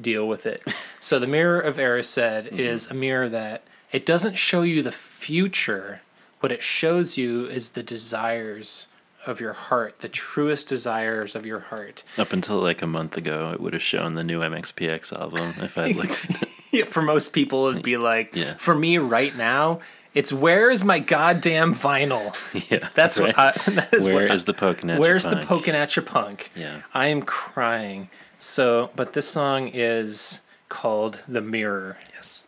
deal 0.00 0.26
with 0.26 0.46
it 0.46 0.62
so 1.00 1.18
the 1.18 1.26
mirror 1.26 1.60
of 1.60 1.76
Erised 1.76 2.46
mm-hmm. 2.46 2.58
is 2.58 2.90
a 2.90 2.94
mirror 2.94 3.28
that 3.28 3.62
it 3.90 4.06
doesn't 4.06 4.36
show 4.38 4.62
you 4.62 4.82
the 4.82 4.92
future 4.92 6.00
what 6.40 6.50
it 6.52 6.62
shows 6.62 7.16
you 7.18 7.46
is 7.46 7.70
the 7.70 7.82
desires 7.82 8.88
of 9.26 9.40
your 9.40 9.52
heart 9.52 10.00
the 10.00 10.08
truest 10.08 10.68
desires 10.68 11.36
of 11.36 11.46
your 11.46 11.60
heart 11.60 12.02
Up 12.18 12.32
until 12.32 12.56
like 12.58 12.82
a 12.82 12.86
month 12.86 13.16
ago, 13.16 13.50
it 13.52 13.60
would 13.60 13.72
have 13.72 13.82
shown 13.82 14.14
the 14.14 14.24
new 14.24 14.40
MXPX 14.40 15.12
album 15.18 15.54
if 15.60 15.78
I'd 15.78 15.94
looked 15.94 16.24
at 16.28 16.42
it. 16.42 16.48
yeah, 16.72 16.84
for 16.84 17.02
most 17.02 17.32
people 17.32 17.66
it'd 17.68 17.82
be 17.84 17.96
like 17.96 18.34
Yeah. 18.34 18.54
for 18.56 18.74
me 18.74 18.98
right 18.98 19.36
now 19.36 19.80
it's 20.14 20.32
where 20.32 20.70
is 20.70 20.84
my 20.84 20.98
goddamn 20.98 21.74
vinyl 21.74 22.34
Yeah. 22.70 22.88
that's 22.94 23.18
right. 23.18 23.36
what 23.36 23.68
I, 23.68 23.70
that 23.72 23.94
is 23.94 24.06
Where 24.06 24.14
what 24.14 24.30
I- 24.30 24.36
the 24.36 24.54
poking 24.54 24.90
at 24.90 24.98
Where's 24.98 25.24
the 25.24 25.36
punk? 25.36 25.46
poking 25.46 25.74
at 25.74 25.94
your 25.96 26.04
punk? 26.04 26.50
Yeah. 26.56 26.82
I 26.92 27.06
am 27.08 27.22
crying. 27.22 28.10
So, 28.42 28.90
but 28.96 29.12
this 29.12 29.28
song 29.28 29.68
is 29.68 30.40
called 30.68 31.22
The 31.28 31.40
Mirror. 31.40 31.96
Yes. 32.12 32.44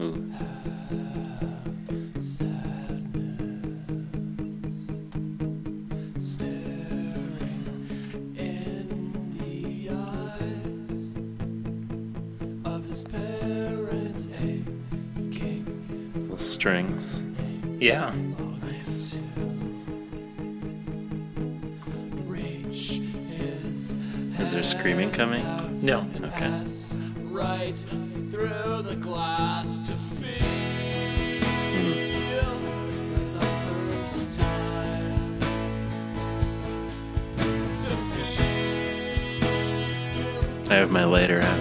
Ooh. 0.00 0.24
in 17.84 18.43
there 24.54 24.62
screaming 24.62 25.10
coming? 25.10 25.42
No. 25.82 26.06
Okay. 26.22 26.62
right 27.32 27.74
through 28.30 28.82
the 28.82 28.94
glass 29.00 29.78
to 29.78 29.92
feel 29.92 31.42
for 32.92 33.40
the 33.40 33.46
first 33.66 34.40
time. 34.40 35.40
To 37.36 37.96
feel 38.14 38.38
I 40.70 40.74
have 40.76 40.92
my 40.92 41.04
lighter 41.04 41.40
out. 41.40 41.60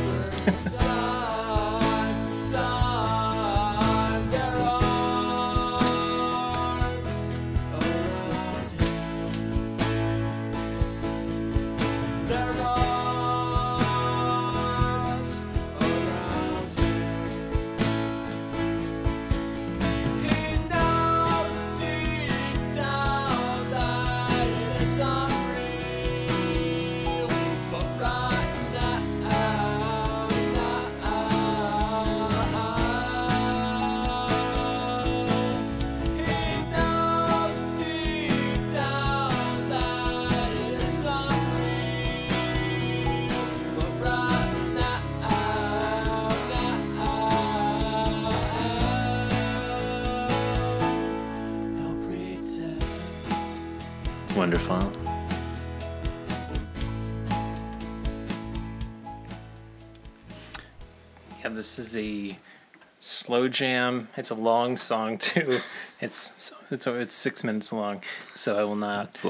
This 61.64 61.80
is 61.80 61.96
a 61.96 62.38
slow 63.00 63.48
jam. 63.48 64.10
It's 64.18 64.32
a 64.32 64.36
long 64.36 64.76
song 64.76 65.18
too. 65.18 65.60
It's 66.02 66.52
it's 66.70 66.86
it's 66.86 67.16
six 67.16 67.46
minutes 67.46 67.72
long, 67.72 68.04
so 68.36 68.60
I 68.60 68.66
will 68.66 68.76
not. 68.76 69.24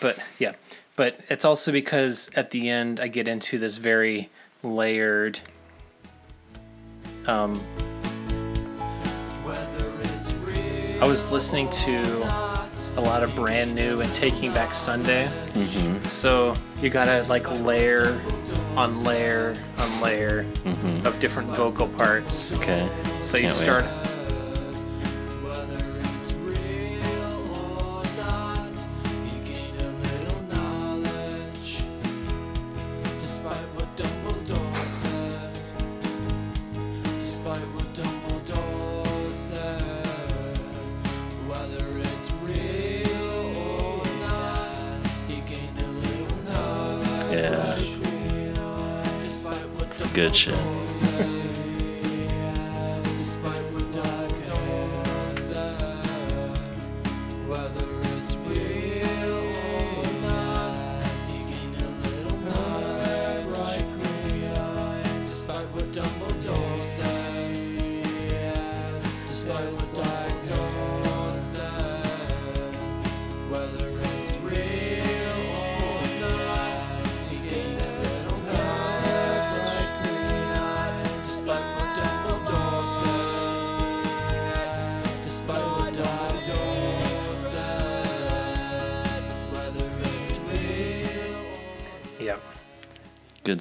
But 0.00 0.16
yeah, 0.38 0.52
but 0.94 1.18
it's 1.28 1.44
also 1.44 1.72
because 1.72 2.30
at 2.36 2.52
the 2.52 2.68
end 2.68 3.00
I 3.00 3.08
get 3.08 3.26
into 3.26 3.58
this 3.58 3.78
very 3.78 4.30
layered. 4.62 5.40
Um, 7.26 7.56
Whether 9.42 10.14
it's 10.14 10.32
real 10.34 11.02
I 11.02 11.08
was 11.08 11.32
listening 11.32 11.68
to 11.70 12.71
a 12.96 13.00
lot 13.00 13.22
of 13.22 13.34
brand 13.34 13.74
new 13.74 14.00
and 14.00 14.12
Taking 14.12 14.52
Back 14.52 14.74
Sunday. 14.74 15.26
Mm-hmm. 15.52 16.04
So 16.06 16.54
you 16.80 16.90
gotta 16.90 17.24
like 17.28 17.50
layer 17.60 18.20
on 18.76 19.04
layer 19.04 19.56
on 19.78 20.00
layer 20.00 20.44
mm-hmm. 20.44 21.06
of 21.06 21.18
different 21.20 21.48
vocal 21.50 21.88
parts. 21.88 22.52
Okay. 22.54 22.88
So 23.20 23.36
you 23.36 23.44
Can't 23.44 23.54
wait. 23.54 23.62
start. 23.62 23.84
Whether 23.84 24.01
good 50.12 50.36
shit. 50.36 50.81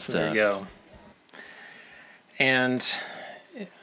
So 0.01 0.13
there 0.13 0.29
you 0.29 0.33
go. 0.33 0.67
And 2.39 2.81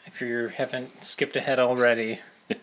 if 0.04 0.20
you 0.20 0.48
haven't 0.48 1.04
skipped 1.04 1.36
ahead 1.36 1.60
already, 1.60 2.18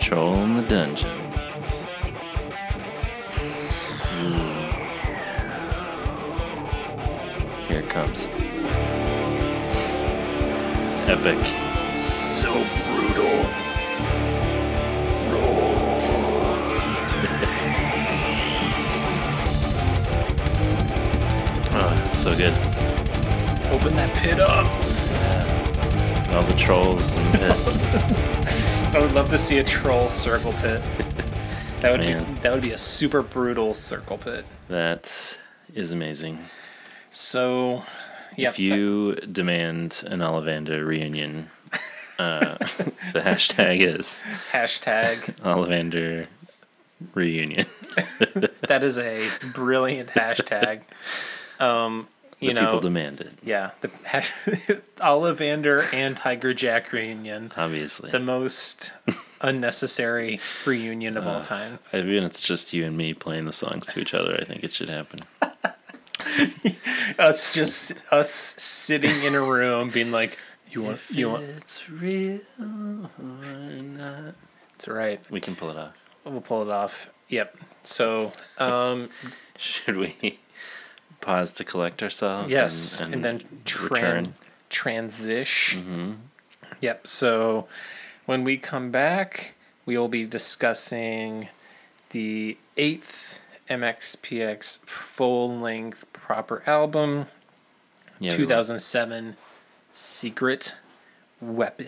Troll 0.00 0.34
in 0.42 0.56
the 0.56 0.62
dungeons. 0.62 1.84
Mm. 4.18 4.72
Here 7.68 7.78
it 7.78 7.88
comes. 7.88 8.28
Epic. 11.08 11.59
So 22.20 22.36
good. 22.36 22.52
open 23.72 23.96
that 23.96 24.14
pit 24.16 24.38
up. 24.40 24.66
All 26.34 26.42
the 26.42 26.54
trolls 26.54 27.16
and 27.16 27.32
pit. 27.32 27.52
I 28.94 28.98
would 29.00 29.12
love 29.12 29.30
to 29.30 29.38
see 29.38 29.56
a 29.58 29.64
troll 29.64 30.10
circle 30.10 30.52
pit. 30.54 30.82
That 31.80 31.92
would 31.92 32.00
Man. 32.00 32.22
be 32.34 32.40
that 32.40 32.52
would 32.52 32.62
be 32.62 32.72
a 32.72 32.78
super 32.78 33.22
brutal 33.22 33.72
circle 33.72 34.18
pit. 34.18 34.44
that 34.68 35.38
is 35.74 35.92
amazing. 35.92 36.38
So, 37.10 37.84
yeah, 38.36 38.50
if 38.50 38.58
you 38.58 39.14
demand 39.14 40.02
an 40.06 40.18
Ollivander 40.20 40.86
reunion, 40.86 41.48
uh, 42.18 42.54
the 43.14 43.20
hashtag 43.20 43.80
is 43.80 44.22
hashtag 44.52 45.16
Ollivander 45.42 46.26
reunion. 47.14 47.64
that 48.68 48.84
is 48.84 48.98
a 48.98 49.26
brilliant 49.54 50.10
hashtag. 50.10 50.82
Um, 51.60 52.08
you 52.40 52.48
the 52.48 52.54
know, 52.54 52.60
people 52.66 52.80
demand 52.80 53.20
it, 53.20 53.32
yeah, 53.42 53.70
the 53.82 53.88
Ollivander 54.98 55.92
and 55.92 56.16
Tiger 56.16 56.54
Jack 56.54 56.90
reunion, 56.90 57.52
obviously. 57.56 58.10
the 58.10 58.18
most 58.20 58.92
unnecessary 59.42 60.40
reunion 60.64 61.16
of 61.18 61.26
Uh. 61.26 61.30
all 61.32 61.40
time. 61.42 61.78
I 61.92 62.00
mean, 62.00 62.22
it's 62.22 62.40
just 62.40 62.72
you 62.72 62.86
and 62.86 62.96
me 62.96 63.12
playing 63.12 63.44
the 63.44 63.52
songs 63.52 63.86
to 63.88 64.00
each 64.00 64.14
other. 64.14 64.38
I 64.40 64.44
think 64.44 64.64
it 64.64 64.72
should 64.72 64.88
happen. 64.88 65.20
Us 67.18 67.52
just 67.52 67.92
us 68.12 68.30
sitting 68.30 69.22
in 69.24 69.34
a 69.34 69.42
room, 69.42 69.90
being 69.90 70.12
like, 70.12 70.38
"You 70.70 70.82
want, 70.82 71.00
you 71.10 71.30
want." 71.30 71.44
It's 71.44 71.88
real 71.90 72.40
or 72.58 73.08
not. 73.82 74.34
That's 74.72 74.88
right. 74.88 75.20
We 75.30 75.40
can 75.40 75.56
pull 75.56 75.70
it 75.70 75.76
off. 75.76 75.94
We'll 76.24 76.40
pull 76.40 76.62
it 76.62 76.68
off. 76.68 77.10
Yep. 77.28 77.56
So, 77.82 78.32
um, 78.58 79.08
Should 79.58 79.96
we 79.96 80.38
pause 81.20 81.52
to 81.52 81.64
collect 81.64 82.02
ourselves? 82.02 82.50
yes, 82.50 83.00
and, 83.00 83.24
then 83.24 83.40
tran- 83.64 83.90
return? 83.90 84.34
transition. 84.68 85.82
Mm-hmm. 85.82 86.12
Yep. 86.80 87.06
So, 87.06 87.68
when 88.26 88.44
we 88.44 88.56
come 88.56 88.90
back, 88.90 89.54
we 89.84 89.98
will 89.98 90.08
be 90.08 90.24
discussing 90.24 91.48
the 92.10 92.56
eighth 92.76 93.40
MXPX 93.68 94.80
full 94.86 95.56
length 95.58 96.10
proper 96.12 96.62
album, 96.66 97.26
Yeah, 98.18 98.30
we 98.32 98.36
2007 98.38 99.36
Secret 99.92 100.76
Weapon. 101.40 101.86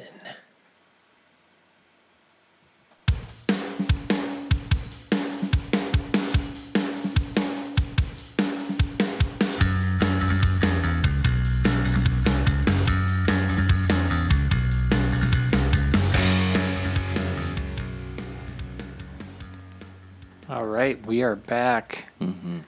Right, 20.72 21.04
we 21.06 21.22
are 21.22 21.36
back. 21.36 22.06
Mm-hmm. 22.20 22.60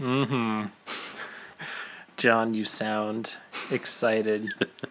Mm-hmm. 0.00 0.66
John, 2.16 2.54
you 2.54 2.64
sound 2.64 3.36
excited 3.70 4.48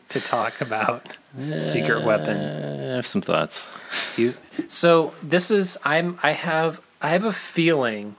to 0.09 0.19
talk 0.21 0.61
about 0.61 1.17
Secret 1.57 2.05
Weapon. 2.05 2.37
I 2.37 2.95
have 2.95 3.07
some 3.07 3.21
thoughts. 3.21 3.67
You 4.15 4.35
so 4.67 5.13
this 5.23 5.49
is 5.49 5.77
I'm 5.83 6.19
I 6.21 6.31
have 6.31 6.81
I 7.01 7.09
have 7.09 7.25
a 7.25 7.33
feeling 7.33 8.15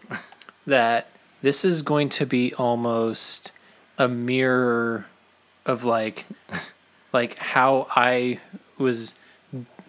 that 0.66 1.08
this 1.42 1.64
is 1.64 1.82
going 1.82 2.08
to 2.10 2.26
be 2.26 2.52
almost 2.54 3.52
a 3.96 4.08
mirror 4.08 5.06
of 5.66 5.84
like 5.84 6.26
like 7.12 7.36
how 7.36 7.86
I 7.90 8.40
was 8.78 9.14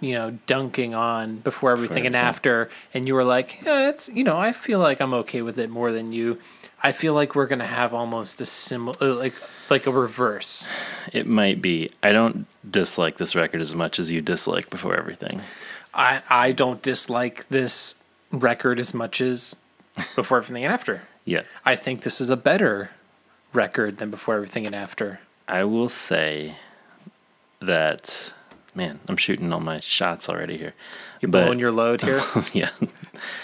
you 0.01 0.13
know 0.13 0.31
dunking 0.47 0.93
on 0.93 1.37
before 1.37 1.71
everything 1.71 2.05
and 2.05 2.15
after 2.15 2.69
and 2.93 3.07
you 3.07 3.13
were 3.13 3.23
like 3.23 3.61
yeah, 3.63 3.89
it's 3.89 4.09
you 4.09 4.23
know 4.23 4.37
I 4.37 4.51
feel 4.51 4.79
like 4.79 4.99
I'm 4.99 5.13
okay 5.13 5.41
with 5.41 5.57
it 5.57 5.69
more 5.69 5.91
than 5.91 6.11
you 6.11 6.39
I 6.83 6.91
feel 6.91 7.13
like 7.13 7.35
we're 7.35 7.47
going 7.47 7.59
to 7.59 7.65
have 7.65 7.93
almost 7.93 8.41
a 8.41 8.45
similar 8.45 8.97
uh, 8.99 9.15
like 9.15 9.33
like 9.69 9.87
a 9.87 9.91
reverse 9.91 10.67
It 11.13 11.27
might 11.27 11.61
be. 11.61 11.91
I 12.03 12.11
don't 12.11 12.45
dislike 12.69 13.17
this 13.17 13.35
record 13.35 13.61
as 13.61 13.73
much 13.73 13.99
as 13.99 14.11
you 14.11 14.21
dislike 14.21 14.69
before 14.69 14.95
everything. 14.97 15.41
I 15.93 16.21
I 16.29 16.51
don't 16.51 16.81
dislike 16.81 17.47
this 17.49 17.95
record 18.31 18.79
as 18.79 18.93
much 18.93 19.21
as 19.21 19.55
before 20.15 20.37
everything 20.37 20.65
and 20.65 20.73
after. 20.73 21.03
Yeah. 21.25 21.43
I 21.65 21.75
think 21.75 22.01
this 22.01 22.19
is 22.19 22.29
a 22.29 22.37
better 22.37 22.91
record 23.53 23.97
than 23.97 24.09
before 24.09 24.35
everything 24.35 24.65
and 24.65 24.75
after. 24.75 25.19
I 25.47 25.63
will 25.65 25.89
say 25.89 26.55
that, 27.59 28.33
man, 28.73 28.99
I'm 29.09 29.17
shooting 29.17 29.51
all 29.53 29.59
my 29.59 29.79
shots 29.79 30.29
already 30.29 30.57
here. 30.57 30.73
You're 31.19 31.29
But- 31.31 31.43
blowing 31.43 31.59
your 31.59 31.71
load 31.71 32.01
here, 32.01 32.21
yeah. 32.53 32.69
I 32.81 32.85
was 32.85 32.91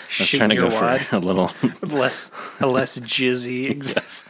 shooting 0.10 0.40
trying 0.40 0.50
to 0.52 0.56
your 0.56 0.70
go 0.70 0.76
wad. 0.82 1.02
for 1.02 1.16
a 1.18 1.20
little. 1.20 1.52
less 1.82 2.32
a 2.60 2.68
less 2.68 3.00
jizzy. 3.00 3.76
Yes. 3.96 4.26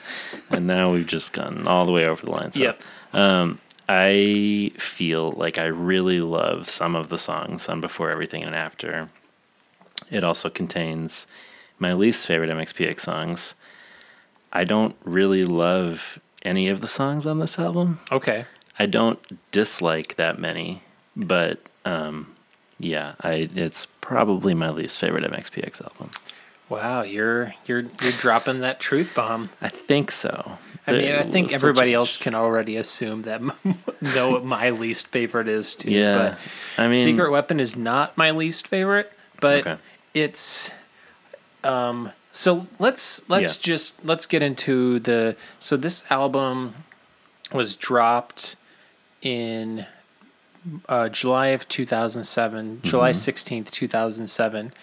And 0.49 0.67
now 0.67 0.91
we've 0.91 1.07
just 1.07 1.33
gone 1.33 1.67
all 1.67 1.85
the 1.85 1.91
way 1.91 2.05
over 2.05 2.25
the 2.25 2.31
line. 2.31 2.51
So, 2.51 2.61
Yep. 2.63 2.81
Um, 3.13 3.59
I 3.89 4.71
feel 4.77 5.31
like 5.31 5.57
I 5.57 5.65
really 5.67 6.19
love 6.19 6.69
some 6.69 6.95
of 6.95 7.07
the 7.09 7.17
songs 7.17 7.69
on 7.69 7.79
Before 7.79 8.09
Everything 8.09 8.43
and 8.43 8.53
After. 8.53 9.09
It 10.11 10.23
also 10.23 10.49
contains 10.49 11.25
my 11.79 11.93
least 11.93 12.25
favorite 12.25 12.51
MXPX 12.53 12.99
songs. 13.01 13.55
I 14.51 14.63
don't 14.65 14.95
really 15.05 15.43
love 15.43 16.19
any 16.43 16.67
of 16.67 16.81
the 16.81 16.87
songs 16.87 17.25
on 17.25 17.39
this 17.39 17.57
album. 17.59 17.99
Okay. 18.11 18.45
I 18.79 18.85
don't 18.87 19.19
dislike 19.51 20.15
that 20.15 20.37
many, 20.39 20.83
but 21.18 21.59
um, 21.84 22.36
yeah, 22.80 23.15
I 23.22 23.49
it's 23.55 23.86
probably 24.01 24.53
my 24.53 24.70
least 24.70 24.99
favorite 24.99 25.24
MXPX 25.30 25.82
album. 25.82 26.11
Wow, 26.70 27.01
you're 27.01 27.53
you're 27.65 27.84
you're 28.01 28.11
dropping 28.20 28.59
that 28.61 28.80
truth 28.80 29.13
bomb. 29.15 29.49
I 29.61 29.70
think 29.70 30.11
so. 30.11 30.57
I 30.86 30.93
mean, 30.93 31.11
I 31.15 31.24
think 31.24 31.51
everybody 31.53 31.93
else 31.93 32.15
can 32.15 32.34
already 32.34 32.78
assume 32.78 33.24
that 33.24 33.41
know 34.01 34.30
what 34.32 34.45
my 34.45 34.70
least 34.70 35.07
favorite 35.07 35.49
is 35.49 35.76
too. 35.76 35.91
Yeah, 35.91 36.13
But 36.13 36.39
I 36.82 36.88
mean, 36.88 37.03
Secret 37.03 37.30
Weapon 37.32 37.59
is 37.59 37.76
not 37.76 38.15
my 38.18 38.32
least 38.32 38.68
favorite, 38.68 39.11
but 39.41 39.68
Okay. 39.68 39.78
it's 40.13 40.72
um 41.63 42.11
so 42.32 42.68
let's 42.80 43.28
let's 43.30 43.57
Yeah. 43.57 43.63
just 43.74 44.05
let's 44.05 44.26
get 44.26 44.43
into 44.43 44.99
the 44.99 45.36
so 45.59 45.76
this 45.76 46.03
album 46.09 46.76
was 47.51 47.76
dropped 47.76 48.55
in 49.22 49.86
uh, 50.89 51.09
July 51.09 51.47
of 51.47 51.68
2007, 51.68 52.82
July 52.84 53.11
16th, 53.11 53.70
2007 53.72 54.74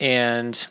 and 0.00 0.68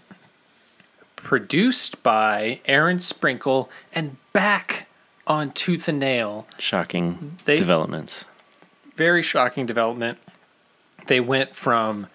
produced 1.15 2.01
by 2.03 2.59
Aaron 2.65 2.99
Sprinkle 2.99 3.69
and 3.93 4.17
back 4.33 4.87
on 5.27 5.51
Tooth 5.51 5.87
and 5.87 5.99
Nail 5.99 6.47
shocking 6.57 7.37
They- 7.45 7.57
developments. 7.57 8.25
very 8.95 9.21
shocking 9.23 9.65
development. 9.65 10.17
They 11.07 11.19
went 11.19 11.55
from 11.55 12.07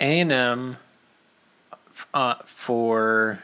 A 0.00 0.20
and 0.20 0.32
M 0.32 0.76
uh, 2.14 2.34
for 2.46 3.40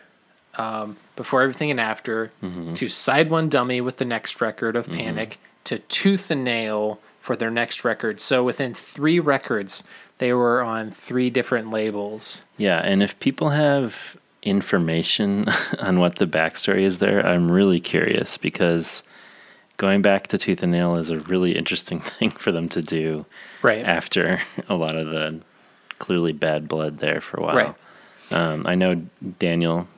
um, 0.57 0.97
before 1.17 1.43
everything 1.43 1.71
and 1.71 1.79
after 1.81 2.33
to 2.75 2.89
side 2.89 3.29
one 3.31 3.49
dummy 3.49 3.81
with 3.81 3.99
the 3.99 4.05
next 4.05 4.41
record 4.41 4.75
of 4.75 4.89
Panic 4.89 5.39
to 5.65 5.79
Tooth 5.79 6.31
and 6.31 6.43
Nail 6.45 6.99
for 7.27 7.35
their 7.35 7.51
next 7.51 7.85
record. 7.85 8.21
So 8.21 8.45
within 8.45 8.73
three 8.73 9.19
records, 9.19 9.83
they 10.19 10.33
were 10.33 10.63
on 10.63 10.93
three 10.93 11.29
different 11.29 11.71
labels. 11.71 12.43
Yeah, 12.57 12.79
and 12.79 13.03
if 13.03 13.19
people 13.19 13.51
have 13.51 14.17
information 14.45 15.47
on 15.81 15.99
what 15.99 16.17
the 16.17 16.27
backstory 16.29 16.83
is 16.83 16.99
there, 17.01 17.27
I'm 17.27 17.51
really 17.51 17.81
curious 17.81 18.39
because 18.39 19.03
going 19.77 20.03
back 20.03 20.29
to 20.29 20.39
Tooth 20.39 20.63
and 20.63 20.71
Nail 20.71 20.95
is 20.95 21.11
a 21.11 21.19
really 21.19 21.57
interesting 21.57 21.99
thing 22.17 22.31
for 22.31 22.53
them 22.53 22.69
to 22.69 22.81
do 22.81 23.27
Right. 23.61 23.85
after 23.85 24.41
a 24.69 24.77
lot 24.77 24.95
of 24.95 25.09
the 25.11 25.41
clearly 25.99 26.33
bad 26.33 26.69
blood 26.69 26.99
there 26.99 27.21
for 27.21 27.41
a 27.41 27.43
while. 27.43 27.57
Right. 27.57 27.75
Um, 28.31 28.67
I 28.69 28.77
know 28.77 29.03
Daniel 29.41 29.89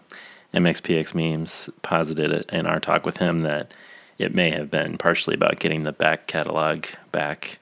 MXPX 0.54 1.14
memes 1.14 1.68
posited 1.82 2.30
it 2.32 2.48
in 2.50 2.66
our 2.66 2.80
talk 2.80 3.04
with 3.04 3.18
him 3.18 3.42
that 3.42 3.72
it 4.18 4.34
may 4.34 4.50
have 4.50 4.70
been 4.70 4.96
partially 4.98 5.34
about 5.34 5.58
getting 5.60 5.82
the 5.84 5.92
back 5.92 6.26
catalog 6.26 6.84
back, 7.12 7.58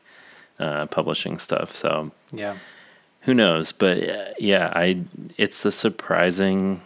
uh, 0.58 0.86
publishing 0.86 1.38
stuff. 1.38 1.74
So 1.76 2.10
Yeah. 2.32 2.56
who 3.22 3.34
knows? 3.34 3.72
But 3.72 4.08
uh, 4.08 4.24
yeah, 4.38 4.72
I 4.74 5.02
it's 5.36 5.64
a 5.64 5.70
surprising 5.70 6.80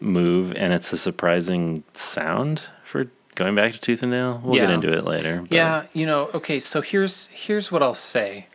move 0.00 0.52
and 0.54 0.72
it's 0.72 0.92
a 0.92 0.96
surprising 0.96 1.82
sound 1.94 2.62
for 2.84 3.06
going 3.34 3.54
back 3.54 3.72
to 3.72 3.80
Tooth 3.80 4.02
and 4.02 4.10
Nail. 4.12 4.40
We'll 4.44 4.56
get 4.56 4.70
into 4.70 4.92
it 4.92 5.04
later. 5.04 5.40
but- 5.40 5.52
Yeah, 5.52 5.86
you 5.92 6.06
know, 6.06 6.30
okay, 6.34 6.60
so 6.60 6.80
here's 6.82 7.28
here's 7.28 7.72
what 7.72 7.82
I'll 7.82 7.94
say. 7.94 8.46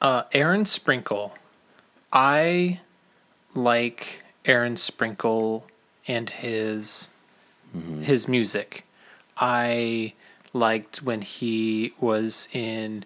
Uh 0.00 0.22
Aaron 0.32 0.64
Sprinkle. 0.64 1.34
I 2.12 2.80
like 3.54 4.22
Aaron 4.44 4.76
Sprinkle 4.76 5.66
and 6.06 6.30
his 6.30 7.08
his 8.02 8.28
music. 8.28 8.83
I 9.36 10.14
liked 10.52 11.02
when 11.02 11.22
he 11.22 11.92
was 12.00 12.48
in 12.52 13.04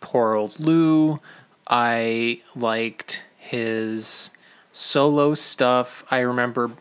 Poor 0.00 0.34
Old 0.34 0.58
Lu. 0.58 1.20
I 1.68 2.40
liked 2.54 3.24
his 3.36 4.30
solo 4.72 5.34
stuff. 5.34 6.04
I 6.10 6.20
remember 6.20 6.72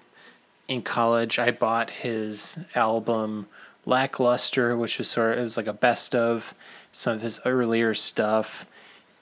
in 0.68 0.82
college 0.82 1.40
I 1.40 1.52
bought 1.52 1.90
his 1.90 2.60
album 2.76 3.48
Lackluster, 3.86 4.76
which 4.76 4.98
was 4.98 5.10
sort 5.10 5.34
of 5.34 5.40
it 5.40 5.44
was 5.44 5.58
like 5.58 5.68
a 5.68 5.74
best 5.74 6.16
of 6.16 6.54
some 6.92 7.16
of 7.16 7.22
his 7.22 7.40
earlier 7.46 7.94
stuff. 7.94 8.66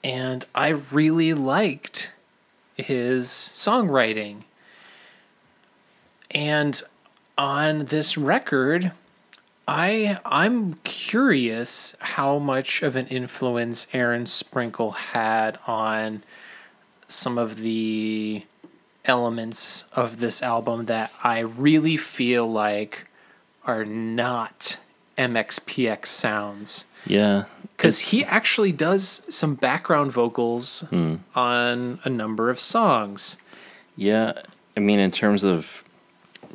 And 0.02 0.44
I 0.54 0.68
really 0.68 1.34
liked 1.34 2.12
his 2.76 3.28
songwriting. 3.28 4.42
And 6.30 6.82
on 7.38 7.86
this 7.86 8.16
record, 8.18 8.92
I 9.66 10.18
I'm 10.24 10.74
curious 10.84 11.96
how 12.00 12.38
much 12.38 12.82
of 12.82 12.96
an 12.96 13.06
influence 13.06 13.86
Aaron 13.92 14.26
Sprinkle 14.26 14.92
had 14.92 15.58
on 15.66 16.22
some 17.08 17.38
of 17.38 17.58
the 17.58 18.44
elements 19.04 19.84
of 19.92 20.20
this 20.20 20.42
album 20.42 20.86
that 20.86 21.12
I 21.22 21.40
really 21.40 21.96
feel 21.96 22.50
like 22.50 23.06
are 23.64 23.84
not 23.84 24.78
MXPX 25.16 26.06
sounds. 26.06 26.84
Yeah, 27.06 27.44
because 27.76 28.00
he 28.00 28.24
actually 28.24 28.72
does 28.72 29.22
some 29.28 29.54
background 29.54 30.12
vocals 30.12 30.80
hmm. 30.90 31.16
on 31.34 32.00
a 32.04 32.10
number 32.10 32.50
of 32.50 32.60
songs. 32.60 33.38
Yeah, 33.96 34.42
I 34.76 34.80
mean, 34.80 35.00
in 35.00 35.10
terms 35.10 35.44
of 35.44 35.84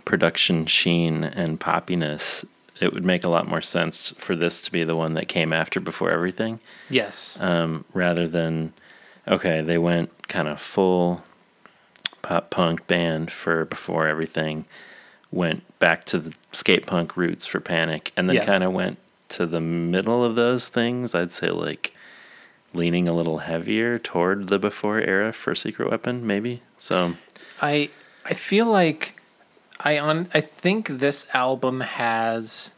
production 0.06 0.66
sheen 0.66 1.24
and 1.24 1.60
poppiness, 1.60 2.46
it 2.80 2.94
would 2.94 3.06
make 3.06 3.24
a 3.24 3.30
lot 3.30 3.48
more 3.48 3.62
sense 3.62 4.12
for 4.18 4.36
this 4.36 4.62
to 4.62 4.72
be 4.72 4.84
the 4.84 4.96
one 4.96 5.14
that 5.16 5.28
came 5.28 5.52
after 5.54 5.80
Before 5.80 6.10
Everything, 6.12 6.60
Yes. 6.90 7.40
um, 7.42 7.86
rather 7.94 8.28
than 8.28 8.74
okay, 9.28 9.62
they 9.62 9.78
went 9.78 10.28
kind 10.28 10.48
of 10.48 10.60
full 10.60 11.24
pop 12.22 12.50
punk 12.50 12.88
band 12.88 13.32
for 13.32 13.66
Before 13.66 14.08
Everything, 14.08 14.66
went 15.32 15.64
back 15.80 16.04
to 16.06 16.18
the 16.20 16.34
skate 16.52 16.86
punk 16.88 17.16
roots 17.16 17.46
for 17.46 17.60
Panic, 17.60 18.12
and 18.18 18.28
then 18.30 18.38
Yeah. 18.38 18.46
kind 18.46 18.64
of 18.64 18.74
went 18.74 18.98
to 19.30 19.46
the 19.46 19.62
middle 19.62 20.24
of 20.24 20.36
those 20.36 20.70
things. 20.70 21.14
I'd 21.14 21.32
say 21.32 21.50
like 21.50 21.94
leaning 22.74 23.08
a 23.08 23.14
little 23.14 23.40
heavier 23.40 24.00
toward 24.00 24.48
the 24.48 24.58
Before 24.60 25.00
era 25.00 25.32
for 25.34 25.54
Secret 25.56 25.90
Weapon, 25.92 26.26
maybe. 26.26 26.62
So. 26.78 27.16
I 27.62 27.90
I 28.26 28.34
feel 28.34 28.66
like 28.68 29.19
I 29.80 29.98
on 30.00 30.28
I 30.34 30.42
think 30.42 30.88
this 30.88 31.28
album 31.34 31.82
has 31.82 32.72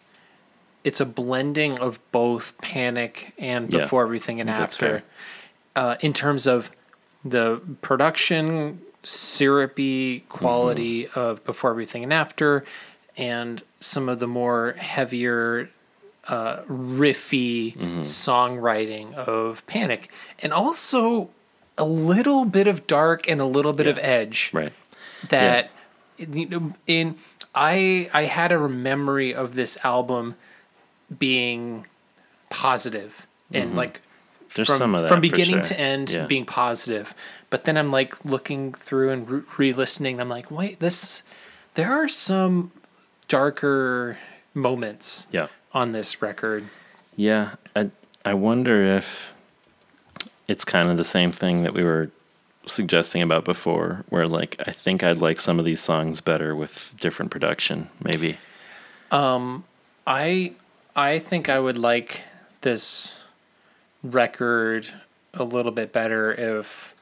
it's 0.83 0.99
a 0.99 1.05
blending 1.05 1.77
of 1.79 1.99
both 2.11 2.57
Panic 2.61 3.33
and 3.37 3.71
Yeah, 3.71 3.81
Before 3.81 4.03
Everything 4.03 4.39
and 4.39 4.49
that's 4.49 4.75
After. 4.75 5.03
Uh, 5.75 5.95
in 6.01 6.11
terms 6.13 6.47
of 6.47 6.71
the 7.23 7.61
production 7.81 8.81
syrupy 9.03 10.21
quality 10.29 11.05
Mm-hmm. 11.05 11.19
of 11.19 11.43
Before 11.43 11.71
Everything 11.71 12.03
and 12.03 12.13
After 12.13 12.63
and 13.17 13.61
some 13.79 14.07
of 14.09 14.19
the 14.19 14.27
more 14.27 14.73
heavier 14.73 15.69
uh, 16.27 16.61
riffy 16.63 17.75
Mm-hmm. 17.75 18.01
songwriting 18.01 19.13
of 19.15 19.65
Panic 19.67 20.11
and 20.39 20.53
also 20.53 21.29
a 21.77 21.85
little 21.85 22.45
bit 22.45 22.67
of 22.67 22.85
dark 22.85 23.27
and 23.27 23.39
a 23.41 23.45
little 23.45 23.73
bit 23.73 23.87
of 23.87 23.97
edge 23.99 24.51
Right. 24.53 24.71
that 25.29 25.65
you 25.65 25.69
know, 26.17 26.73
in 26.87 27.15
I 27.55 28.09
I 28.13 28.23
had 28.23 28.51
a 28.51 28.67
memory 28.69 29.33
of 29.33 29.55
this 29.55 29.77
album 29.83 30.35
being 31.19 31.85
positive 32.49 33.25
and 33.53 33.75
like 33.75 33.95
Mm-hmm. 33.95 34.55
There's 34.57 34.67
from, 34.67 34.77
some 34.77 34.95
of 34.95 35.01
that 35.03 35.07
from 35.07 35.21
beginning 35.21 35.53
sure. 35.55 35.61
to 35.61 35.79
end 35.79 36.09
Yeah. 36.11 36.25
being 36.25 36.45
positive. 36.45 37.13
But 37.49 37.63
then 37.63 37.77
I'm 37.77 37.89
like 37.89 38.25
looking 38.25 38.73
through 38.73 39.11
and 39.11 39.29
re- 39.29 39.41
re-listening. 39.57 40.19
I'm 40.19 40.27
like, 40.27 40.51
wait, 40.51 40.79
this. 40.81 41.23
There 41.75 41.89
are 41.89 42.09
some 42.09 42.71
darker 43.29 44.17
moments 44.53 45.27
Yeah. 45.31 45.47
on 45.73 45.93
this 45.93 46.21
record. 46.21 46.65
Yeah. 47.15 47.51
I 47.77 47.91
I 48.25 48.33
wonder 48.33 48.83
if 48.83 49.33
it's 50.49 50.65
kind 50.65 50.89
of 50.89 50.97
the 50.97 51.05
same 51.05 51.31
thing 51.31 51.63
that 51.63 51.73
we 51.73 51.83
were 51.85 52.11
suggesting 52.65 53.21
about 53.21 53.45
before, 53.45 54.03
where 54.09 54.27
like 54.27 54.55
I 54.65 54.71
think 54.71 55.03
I'd 55.03 55.17
like 55.21 55.39
some 55.39 55.59
of 55.59 55.65
these 55.65 55.81
songs 55.81 56.21
better 56.21 56.55
with 56.55 56.95
different 56.99 57.31
production, 57.31 57.89
maybe. 58.03 58.37
Um, 59.11 59.63
I 60.07 60.53
I 60.95 61.19
think 61.19 61.49
I 61.49 61.59
would 61.59 61.77
like 61.77 62.21
this 62.61 63.19
record 64.03 64.89
a 65.33 65.43
little 65.43 65.71
bit 65.71 65.91
better 65.93 66.31
if 66.33 66.93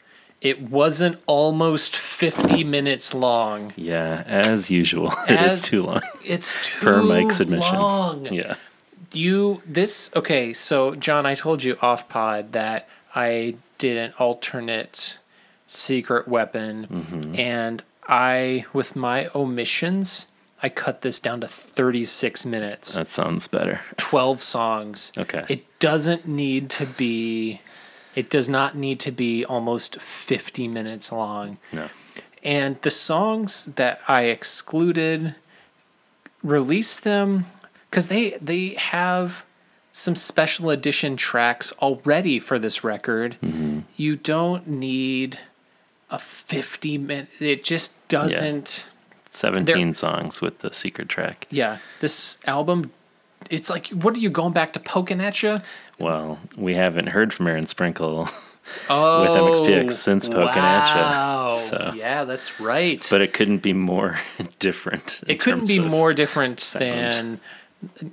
it 0.42 0.62
wasn't 0.62 1.20
almost 1.26 1.96
50 1.98 2.64
minutes 2.64 3.14
long. 3.14 3.74
Yeah, 3.76 4.24
as 4.26 4.72
usual. 4.72 5.12
it 5.28 5.38
As- 5.38 5.54
is 5.54 5.62
too 5.64 5.84
long. 5.84 6.02
It's 6.24 6.66
too 6.70 6.80
Per 6.80 7.04
Mike's 7.04 7.40
admission. 7.40 7.76
long. 7.76 8.26
Yeah. 8.34 8.56
You 9.12 9.62
this 9.66 10.12
okay, 10.16 10.54
so 10.54 10.96
John, 10.96 11.26
I 11.26 11.34
told 11.34 11.64
you 11.64 11.78
off 11.82 12.08
pod 12.10 12.52
that 12.54 12.88
I 13.16 13.56
did 13.78 13.98
an 13.98 14.14
alternate 14.20 15.19
secret 15.70 16.28
weapon 16.28 16.88
Mm-hmm. 16.90 17.40
and 17.40 17.84
I 18.08 18.66
with 18.74 18.96
my 18.96 19.30
omissions 19.36 20.28
I 20.62 20.68
cut 20.68 21.04
this 21.04 21.22
down 21.22 21.40
to 21.40 21.48
36 21.48 22.46
minutes. 22.46 22.94
That 22.96 23.12
sounds 23.12 23.48
better. 23.48 23.80
12 23.96 24.44
songs. 24.44 25.14
Okay. 25.18 25.46
It 25.48 25.80
doesn't 25.80 26.28
need 26.28 26.70
to 26.72 26.86
be 26.86 27.62
it 28.16 28.30
does 28.30 28.50
not 28.50 28.76
need 28.76 29.00
to 29.02 29.12
be 29.12 29.46
almost 29.46 30.02
50 30.02 30.68
minutes 30.68 31.12
long. 31.14 31.60
No. 31.72 31.88
And 32.44 32.82
the 32.82 32.92
songs 32.92 33.66
that 33.76 34.02
I 34.08 34.24
excluded 34.24 35.36
release 36.44 37.00
them 37.00 37.46
cuz 37.92 38.08
they 38.08 38.32
they 38.42 38.70
have 38.76 39.46
some 39.92 40.16
special 40.16 40.70
edition 40.70 41.16
tracks 41.16 41.72
already 41.82 42.40
for 42.40 42.60
this 42.60 42.84
record. 42.84 43.38
Mm-hmm. 43.44 43.80
You 43.96 44.16
don't 44.16 44.68
need 44.68 45.40
a 46.12 46.18
50 46.20 46.98
minute 46.98 47.28
it 47.40 47.64
just 47.64 47.94
doesn't 48.08 48.86
17 49.30 49.94
songs 49.94 50.42
with 50.42 50.60
the 50.60 50.74
secret 50.74 51.08
track. 51.10 51.46
yeah, 51.52 51.78
this 52.00 52.38
album 52.48 52.92
it's 53.50 53.70
like 53.70 53.88
what 53.90 54.16
are 54.16 54.20
you 54.20 54.30
going 54.30 54.54
back 54.54 54.74
to 54.74 54.80
poking 54.80 55.22
at 55.22 55.42
you? 55.44 55.60
Well, 55.98 56.40
we 56.58 56.74
haven't 56.76 57.08
heard 57.08 57.34
from 57.34 57.48
Aaron 57.48 57.66
Sprinkle, 57.66 58.28
Oh, 58.90 59.60
MXPX 59.62 59.92
since 59.94 60.28
Poking 60.28 60.62
at 60.62 61.50
you 61.50 61.56
so. 61.58 61.94
Yeah, 61.96 62.24
that's 62.26 62.60
right. 62.60 63.06
but 63.10 63.22
it 63.22 63.34
couldn't 63.34 63.60
be 63.64 63.74
more 63.74 64.20
different. 64.60 65.22
it 65.28 65.40
couldn't 65.40 65.68
be 65.68 65.80
more 65.80 66.14
different 66.14 66.60
sound. 66.60 67.14
than. 67.14 67.40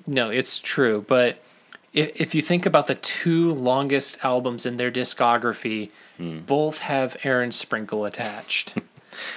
No, 0.07 0.31
it's 0.31 0.59
true. 0.59 1.05
But 1.07 1.39
if, 1.97 2.21
if 2.21 2.35
you 2.37 2.43
think 2.43 2.65
about 2.67 2.87
the 2.87 2.95
two 2.95 3.53
longest 3.53 4.19
albums 4.23 4.65
in 4.67 4.77
their 4.77 4.93
discography, 4.93 5.91
Hmm. 6.19 6.39
both 6.47 6.79
have 6.79 7.15
Aaron 7.25 7.51
Sprinkle 7.53 8.05
attached. 8.07 8.75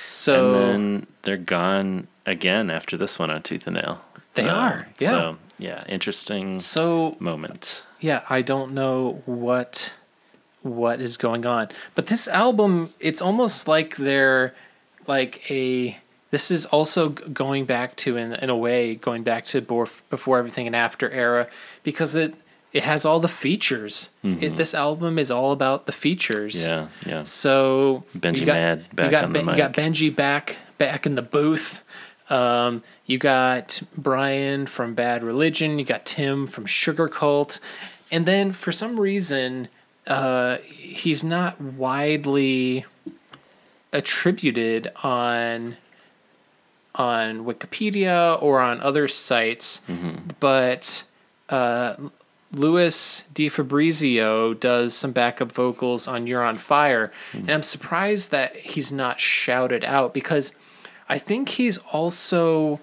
So 0.05 0.47
and 0.47 0.53
then 0.55 1.07
they're 1.21 1.37
gone 1.37 2.07
again 2.25 2.69
after 2.69 2.97
this 2.97 3.17
one 3.17 3.31
on 3.31 3.41
Tooth 3.43 3.65
and 3.65 3.77
Nail. 3.77 4.01
They 4.33 4.47
are, 4.49 4.87
yeah. 4.99 5.07
So, 5.09 5.37
yeah, 5.57 5.85
interesting 5.87 6.59
so 6.59 7.15
moment. 7.19 7.83
yeah, 8.01 8.23
I 8.29 8.41
don't 8.41 8.73
know 8.73 9.21
what 9.25 9.93
what 10.63 10.99
is 10.99 11.15
going 11.15 11.45
on. 11.45 11.69
But 11.95 12.07
this 12.07 12.27
album, 12.27 12.89
it's 12.99 13.21
almost 13.21 13.69
like 13.69 13.95
they're 13.95 14.53
like 15.07 15.49
a 15.49 15.97
this 16.31 16.51
is 16.51 16.65
also 16.65 17.09
going 17.09 17.63
back 17.65 17.95
to 17.97 18.17
in 18.17 18.33
in 18.33 18.49
a 18.49 18.57
way 18.57 18.95
going 18.95 19.23
back 19.23 19.45
to 19.45 19.61
before, 19.61 19.87
before 20.09 20.37
everything 20.39 20.67
and 20.67 20.75
after 20.75 21.09
era 21.09 21.47
because 21.83 22.15
it 22.17 22.35
it 22.71 22.83
has 22.83 23.05
all 23.05 23.19
the 23.19 23.27
features. 23.27 24.11
It, 24.23 24.57
this 24.57 24.73
album 24.75 25.17
is 25.17 25.31
all 25.31 25.51
about 25.51 25.85
the 25.87 25.91
features. 25.91 26.67
Yeah, 26.67 26.87
yeah. 27.05 27.23
So 27.23 28.03
Benji 28.17 28.41
you 28.41 28.45
got, 28.45 28.53
Mad 28.53 28.95
back 28.95 29.05
you 29.05 29.11
got, 29.11 29.23
on 29.25 29.33
the 29.33 29.39
Ben- 29.39 29.49
you 29.49 29.57
got. 29.57 29.73
Benji 29.73 30.15
back 30.15 30.57
back 30.77 31.05
in 31.05 31.15
the 31.15 31.21
booth. 31.21 31.83
Um, 32.29 32.81
you 33.07 33.17
got 33.17 33.81
Brian 33.97 34.67
from 34.67 34.93
Bad 34.93 35.23
Religion. 35.23 35.79
You 35.79 35.85
got 35.85 36.05
Tim 36.05 36.45
from 36.45 36.65
Sugarcult, 36.65 37.59
and 38.11 38.25
then 38.27 38.51
for 38.51 38.71
some 38.71 38.99
reason, 38.99 39.67
uh, 40.05 40.57
he's 40.67 41.23
not 41.23 41.59
widely 41.59 42.85
attributed 43.91 44.91
on 45.03 45.77
on 46.95 47.45
Wikipedia 47.45 48.41
or 48.41 48.59
on 48.59 48.81
other 48.81 49.07
sites, 49.07 49.81
but 50.39 51.03
uh, 51.49 51.95
Louis 52.51 53.23
DiFabrizio 53.33 54.59
does 54.59 54.95
some 54.95 55.11
backup 55.11 55.51
vocals 55.51 56.07
on 56.07 56.25
"You're 56.25 56.43
on 56.43 56.57
Fire," 56.57 57.11
and 57.33 57.49
I'm 57.49 57.63
surprised 57.63 58.31
that 58.31 58.55
he's 58.55 58.91
not 58.91 59.19
shouted 59.19 59.85
out 59.85 60.13
because 60.13 60.51
I 61.07 61.19
think 61.19 61.49
he's 61.49 61.77
also 61.91 62.79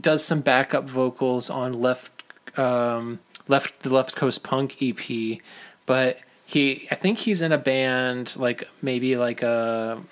does 0.00 0.24
some 0.24 0.40
backup 0.40 0.88
vocals 0.88 1.48
on 1.48 1.72
left 1.72 2.10
um, 2.58 3.20
left 3.48 3.80
the 3.80 3.94
Left 3.94 4.16
Coast 4.16 4.42
Punk 4.42 4.82
EP, 4.82 5.38
but 5.86 6.18
he 6.46 6.88
I 6.90 6.94
think 6.94 7.18
he's 7.18 7.40
in 7.40 7.52
a 7.52 7.58
band 7.58 8.34
like 8.36 8.68
maybe 8.82 9.16
like 9.16 9.42
a 9.42 10.02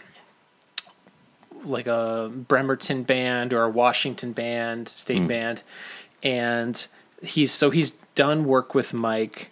like 1.65 1.87
a 1.87 2.31
Bremerton 2.33 3.03
band 3.03 3.53
or 3.53 3.63
a 3.63 3.71
Washington 3.71 4.33
band, 4.33 4.89
state 4.89 5.27
band, 5.27 5.63
and 6.23 6.87
he's 7.23 7.53
so 7.53 7.71
he's 7.71 7.93
done 8.15 8.45
work 8.45 8.75
with 8.75 8.93
Mike 8.95 9.51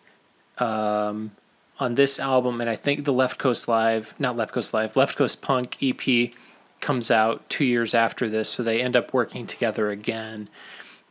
um, 0.58 1.32
on 1.78 1.94
this 1.94 2.18
album, 2.18 2.60
and 2.60 2.68
I 2.68 2.76
think 2.76 3.04
the 3.04 3.12
Left 3.12 3.38
Coast 3.38 3.68
Live, 3.68 4.14
not 4.18 4.36
Left 4.36 4.52
Coast 4.52 4.74
Live, 4.74 4.96
Left 4.96 5.16
Coast 5.16 5.40
Punk 5.40 5.76
EP 5.82 6.32
comes 6.80 7.10
out 7.10 7.48
two 7.48 7.64
years 7.64 7.94
after 7.94 8.28
this, 8.28 8.48
so 8.48 8.62
they 8.62 8.80
end 8.80 8.96
up 8.96 9.12
working 9.12 9.46
together 9.46 9.90
again. 9.90 10.48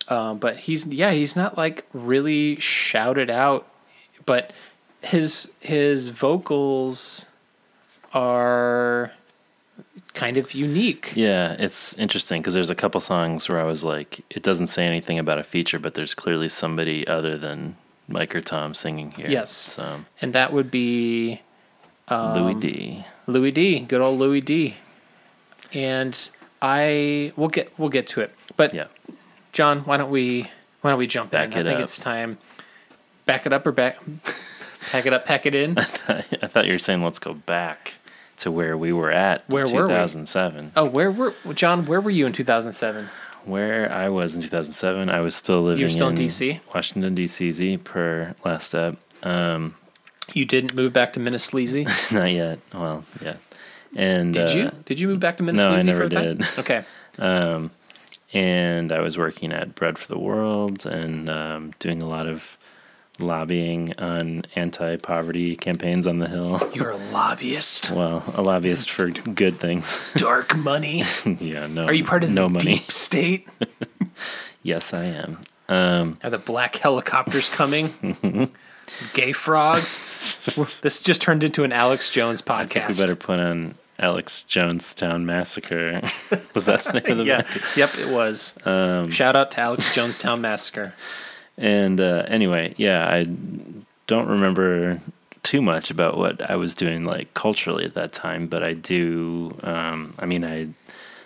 Um, 0.08 0.40
but 0.40 0.58
he's 0.58 0.88
yeah, 0.88 1.12
he's 1.12 1.36
not 1.36 1.58
like 1.58 1.86
really 1.94 2.60
shouted 2.60 3.30
out, 3.30 3.68
but 4.26 4.52
his 5.02 5.52
his 5.60 6.10
vocals 6.10 7.28
are 8.14 9.12
kind 10.14 10.38
of 10.38 10.54
unique. 10.54 11.14
Yeah, 11.16 11.56
it's 11.60 11.94
interesting 11.98 12.42
because 12.42 12.54
there's 12.54 12.70
a 12.70 12.76
couple 12.76 13.00
songs 13.02 13.48
where 13.50 13.60
I 13.60 13.64
was 13.64 13.84
like, 13.84 14.22
it 14.30 14.44
doesn't 14.44 14.68
say 14.68 14.86
anything 14.86 15.20
about 15.20 15.38
a 15.40 15.44
feature, 15.44 15.80
but 15.80 15.94
there's 15.96 16.14
clearly 16.14 16.50
somebody 16.50 17.08
other 17.08 17.38
than 17.38 17.76
Mike 18.08 18.36
or 18.36 18.42
Tom 18.42 18.74
singing 18.74 19.12
here. 19.12 19.28
Yes. 19.30 19.52
So, 19.52 20.02
And 20.22 20.34
that 20.34 20.52
would 20.52 20.72
be 20.72 21.42
um, 22.08 22.42
Louis 22.44 22.56
D. 22.56 23.06
Louis 23.28 23.52
D, 23.52 23.80
good 23.82 24.02
old 24.02 24.20
Louis 24.20 24.42
D. 24.42 24.76
And 25.74 26.30
I 26.62 27.32
we'll 27.36 27.50
get 27.50 27.72
we'll 27.78 27.90
get 27.90 28.08
to 28.08 28.22
it. 28.22 28.34
But 28.58 28.74
Yeah. 28.74 28.88
John, 29.52 29.82
why 29.82 29.98
don't 29.98 30.10
we 30.12 30.44
why 30.82 30.90
don't 30.92 31.00
we 31.00 31.08
jump 31.08 31.32
Back 31.32 31.54
in? 31.54 31.60
I 31.60 31.64
think 31.64 31.78
up. 31.78 31.84
it's 31.84 32.00
time. 32.00 32.38
Back 33.26 33.46
it 33.46 33.54
up 33.54 33.66
or 33.68 33.72
back 33.72 34.00
pack 34.92 35.06
it 35.06 35.14
up, 35.14 35.26
pack 35.26 35.46
it 35.46 35.54
in. 35.54 35.78
I 36.08 36.48
thought 36.48 36.66
you 36.66 36.72
were 36.72 36.80
saying 36.80 37.04
let's 37.04 37.20
go 37.20 37.34
back 37.36 37.94
to 38.40 38.52
where 38.52 38.78
we 38.78 38.92
were 38.94 39.12
at 39.12 39.48
Where 39.50 39.66
were 39.66 39.84
we? 39.84 39.88
2007. 39.88 40.72
Oh, 40.76 40.86
where 40.86 41.12
were 41.12 41.34
John, 41.54 41.86
where 41.86 42.02
were 42.02 42.10
you 42.10 42.26
in 42.26 42.34
2007? 42.34 43.10
Where 43.46 43.92
I 43.92 44.10
was 44.10 44.36
in 44.36 44.42
2007, 44.42 45.10
I 45.10 45.22
was 45.22 45.36
still 45.36 45.62
living 45.64 45.90
still 45.90 46.10
in 46.10 46.20
in 46.20 46.28
DC? 46.28 46.60
Washington, 46.74 47.16
D.C., 47.16 47.52
Z, 47.52 47.78
per 47.78 48.36
last 48.44 48.68
step. 48.68 48.98
Um, 49.24 49.76
You 50.34 50.46
didn't 50.46 50.76
move 50.76 50.94
back 50.94 51.14
to 51.14 51.20
Minnesleazy? 51.20 52.12
not 52.12 52.32
yet. 52.32 52.60
Well, 52.74 53.06
yeah. 53.22 53.36
And 53.96 54.34
Did 54.34 54.50
uh, 54.50 54.52
you? 54.52 54.72
Did 54.86 55.00
you 55.00 55.08
move 55.08 55.20
back 55.20 55.38
to 55.38 55.44
Minnesleazy 55.44 55.56
no, 55.56 55.74
I 55.74 55.80
for 55.80 55.86
never 55.86 56.04
a 56.04 56.10
time? 56.10 56.38
did. 56.38 56.48
Okay. 56.60 56.84
Um, 57.18 57.72
and 58.32 58.92
I 58.94 59.00
was 59.02 59.18
working 59.18 59.52
at 59.52 59.76
Bread 59.76 59.98
for 59.98 60.08
the 60.08 60.20
World 60.20 60.86
and 60.86 61.30
um, 61.30 61.74
doing 61.80 62.02
a 62.02 62.08
lot 62.08 62.28
of 62.28 62.58
lobbying 63.20 63.94
on 63.98 64.44
anti-poverty 64.56 65.56
campaigns 65.56 66.08
on 66.08 66.20
the 66.20 66.28
Hill. 66.28 66.60
You're 66.74 66.92
a 66.92 66.98
lobbyist. 66.98 67.92
Well, 67.92 68.24
a 68.36 68.42
lobbyist 68.42 68.90
for 68.90 69.10
good 69.10 69.60
things. 69.60 70.00
Dark 70.16 70.56
money. 70.56 71.04
yeah, 71.26 71.68
no. 71.68 71.86
Are 71.86 71.94
you 71.94 72.04
part 72.04 72.24
of 72.24 72.32
no 72.32 72.44
the 72.44 72.50
money? 72.50 72.66
deep 72.76 72.92
state? 72.92 73.48
Yes, 74.62 74.94
I 74.94 75.06
am. 75.06 75.40
Um, 75.70 76.20
Are 76.22 76.30
the 76.30 76.38
black 76.38 76.76
helicopters 76.76 77.48
coming? 77.48 78.52
Gay 79.14 79.32
frogs. 79.32 80.00
this 80.82 81.02
just 81.02 81.22
turned 81.22 81.46
into 81.46 81.64
an 81.64 81.72
Alex 81.72 82.12
Jones 82.12 82.44
I 82.46 82.66
think 82.66 82.90
we 82.90 82.94
better 82.98 83.16
put 83.16 83.40
on 83.40 83.76
Alex 84.00 84.46
Jonestown 84.50 85.24
Massacre. 85.24 86.02
was 86.54 86.66
that 86.66 86.84
the 86.84 86.94
name 87.00 87.12
of 87.12 87.18
the 87.20 87.24
yeah. 87.24 87.42
band? 87.44 87.62
Yep, 87.78 87.98
it 88.00 88.10
was. 88.14 88.58
Um, 88.66 89.10
Shout 89.12 89.38
out 89.38 89.52
to 89.52 89.62
Alex 89.62 89.90
Jonestown 89.96 90.42
Massacre. 90.42 90.94
And 91.60 92.00
uh, 92.00 92.24
anyway, 92.28 92.74
yeah, 92.78 93.06
I 93.08 93.26
don't 94.08 94.28
remember 94.28 95.02
too 95.44 95.62
much 95.62 95.92
about 95.92 96.18
what 96.18 96.50
I 96.50 96.56
was 96.56 96.74
doing 96.74 97.04
like 97.04 97.34
culturally 97.34 97.84
at 97.84 97.94
that 97.96 98.14
time, 98.14 98.48
but 98.48 98.64
I 98.64 98.74
do. 98.74 99.56
Um, 99.62 100.16
I 100.20 100.26
mean, 100.26 100.46
I 100.46 100.70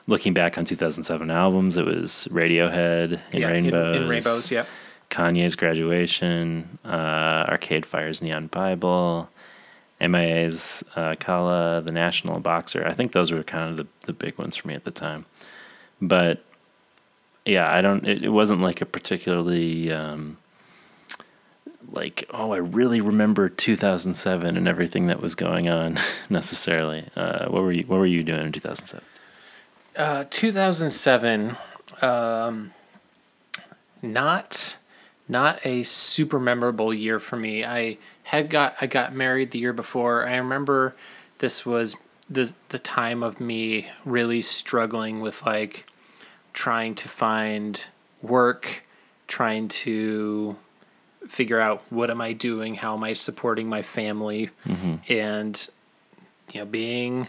looking 0.08 0.34
back 0.34 0.58
on 0.58 0.66
2007 0.66 1.30
albums, 1.30 1.78
it 1.78 1.86
was 1.86 2.28
Radiohead 2.32 3.22
in 3.32 3.42
yeah, 3.42 3.48
Rainbows, 3.48 3.96
In, 3.96 4.04
in 4.04 4.10
rainbows, 4.10 4.52
yep. 4.52 4.68
Kanye's 5.12 5.56
Graduation, 5.56 6.80
uh, 6.84 7.46
Arcade 7.48 7.86
Fire's 7.86 8.22
Neon 8.24 8.48
Bible, 8.48 9.30
MIA's 10.02 10.84
uh, 10.96 11.16
Kala, 11.20 11.82
The 11.82 11.92
National 11.92 12.40
Boxer. 12.40 12.86
I 12.86 12.94
think 12.94 13.12
those 13.12 13.32
were 13.32 13.44
kind 13.44 13.72
of 13.72 13.78
the, 13.78 14.08
the 14.08 14.14
big 14.14 14.38
ones 14.40 14.56
for 14.56 14.68
me 14.68 14.74
at 14.74 14.84
the 14.84 14.92
time. 14.92 15.26
But 16.02 16.44
yeah, 17.46 17.72
I 17.72 17.82
don't, 17.82 18.08
it, 18.08 18.24
it 18.24 18.30
wasn't 18.30 18.62
like 18.62 18.82
a 18.82 18.86
particularly, 18.86 19.92
um, 19.92 20.38
like, 21.92 22.26
oh, 22.32 22.52
I 22.52 22.58
really 22.58 23.02
remember 23.02 23.50
2007 23.50 24.58
and 24.58 24.68
everything 24.68 25.08
that 25.08 25.22
was 25.22 25.36
going 25.36 25.70
on 25.70 26.00
necessarily. 26.30 27.08
Uh, 27.16 27.48
what 27.48 27.64
were 27.64 27.72
you, 27.72 27.84
what 27.84 28.00
were 28.00 28.06
you 28.06 28.24
doing 28.24 28.42
in 28.42 28.52
2007? 28.52 29.04
Uh, 29.96 30.26
2007, 30.30 31.56
um, 32.02 32.74
not 34.02 34.78
not 35.30 35.66
a 35.66 35.84
super 35.84 36.40
memorable 36.40 36.94
year 36.94 37.20
for 37.20 37.38
me. 37.38 37.64
I 37.64 37.98
had 38.24 38.50
got 38.50 38.76
I 38.82 38.88
got 38.88 39.14
married 39.14 39.52
the 39.52 39.60
year 39.60 39.74
before. 39.74 40.28
I 40.28 40.36
remember 40.36 40.96
this 41.40 41.66
was 41.66 41.96
the 42.30 42.54
the 42.70 42.80
time 42.80 43.24
of 43.24 43.40
me 43.40 43.88
really 44.04 44.42
struggling 44.42 45.22
with 45.22 45.46
like 45.46 45.86
trying 46.54 46.96
to 46.96 47.10
find 47.10 47.90
work, 48.22 48.84
trying 49.28 49.68
to 49.68 50.56
figure 51.28 51.60
out 51.60 51.84
what 51.90 52.10
am 52.10 52.22
I 52.22 52.34
doing, 52.34 52.76
how 52.76 52.96
am 52.96 53.04
I 53.04 53.14
supporting 53.14 53.68
my 53.68 53.82
family, 53.82 54.50
and 55.10 55.68
you 56.54 56.60
know 56.60 56.66
being 56.66 57.28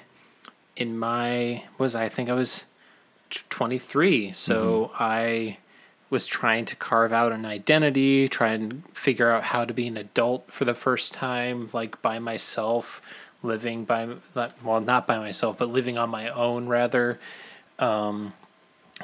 in 0.77 0.99
my 0.99 1.65
was 1.79 1.95
I, 1.95 2.05
I 2.05 2.09
think 2.09 2.29
I 2.29 2.35
was 2.35 2.65
23 3.31 4.33
so 4.33 4.91
I 4.99 5.59
was 6.11 6.27
trying 6.27 6.65
to 6.67 6.77
carve 6.77 7.13
out 7.13 7.33
an 7.33 7.45
identity 7.45 8.29
trying 8.29 8.71
to 8.71 8.77
figure 8.93 9.31
out 9.31 9.45
how 9.45 9.65
to 9.65 9.73
be 9.73 9.87
an 9.87 9.97
adult 9.97 10.51
for 10.53 10.65
the 10.65 10.75
first 10.75 11.13
time 11.13 11.69
like 11.73 12.01
by 12.03 12.19
myself 12.19 13.01
living 13.43 13.85
by 13.85 14.09
well 14.63 14.81
not 14.81 15.07
by 15.07 15.19
myself 15.19 15.59
but 15.59 15.69
living 15.69 15.99
on 15.99 16.11
my 16.11 16.29
own 16.29 16.67
rather. 16.69 17.19
Um, 17.79 18.33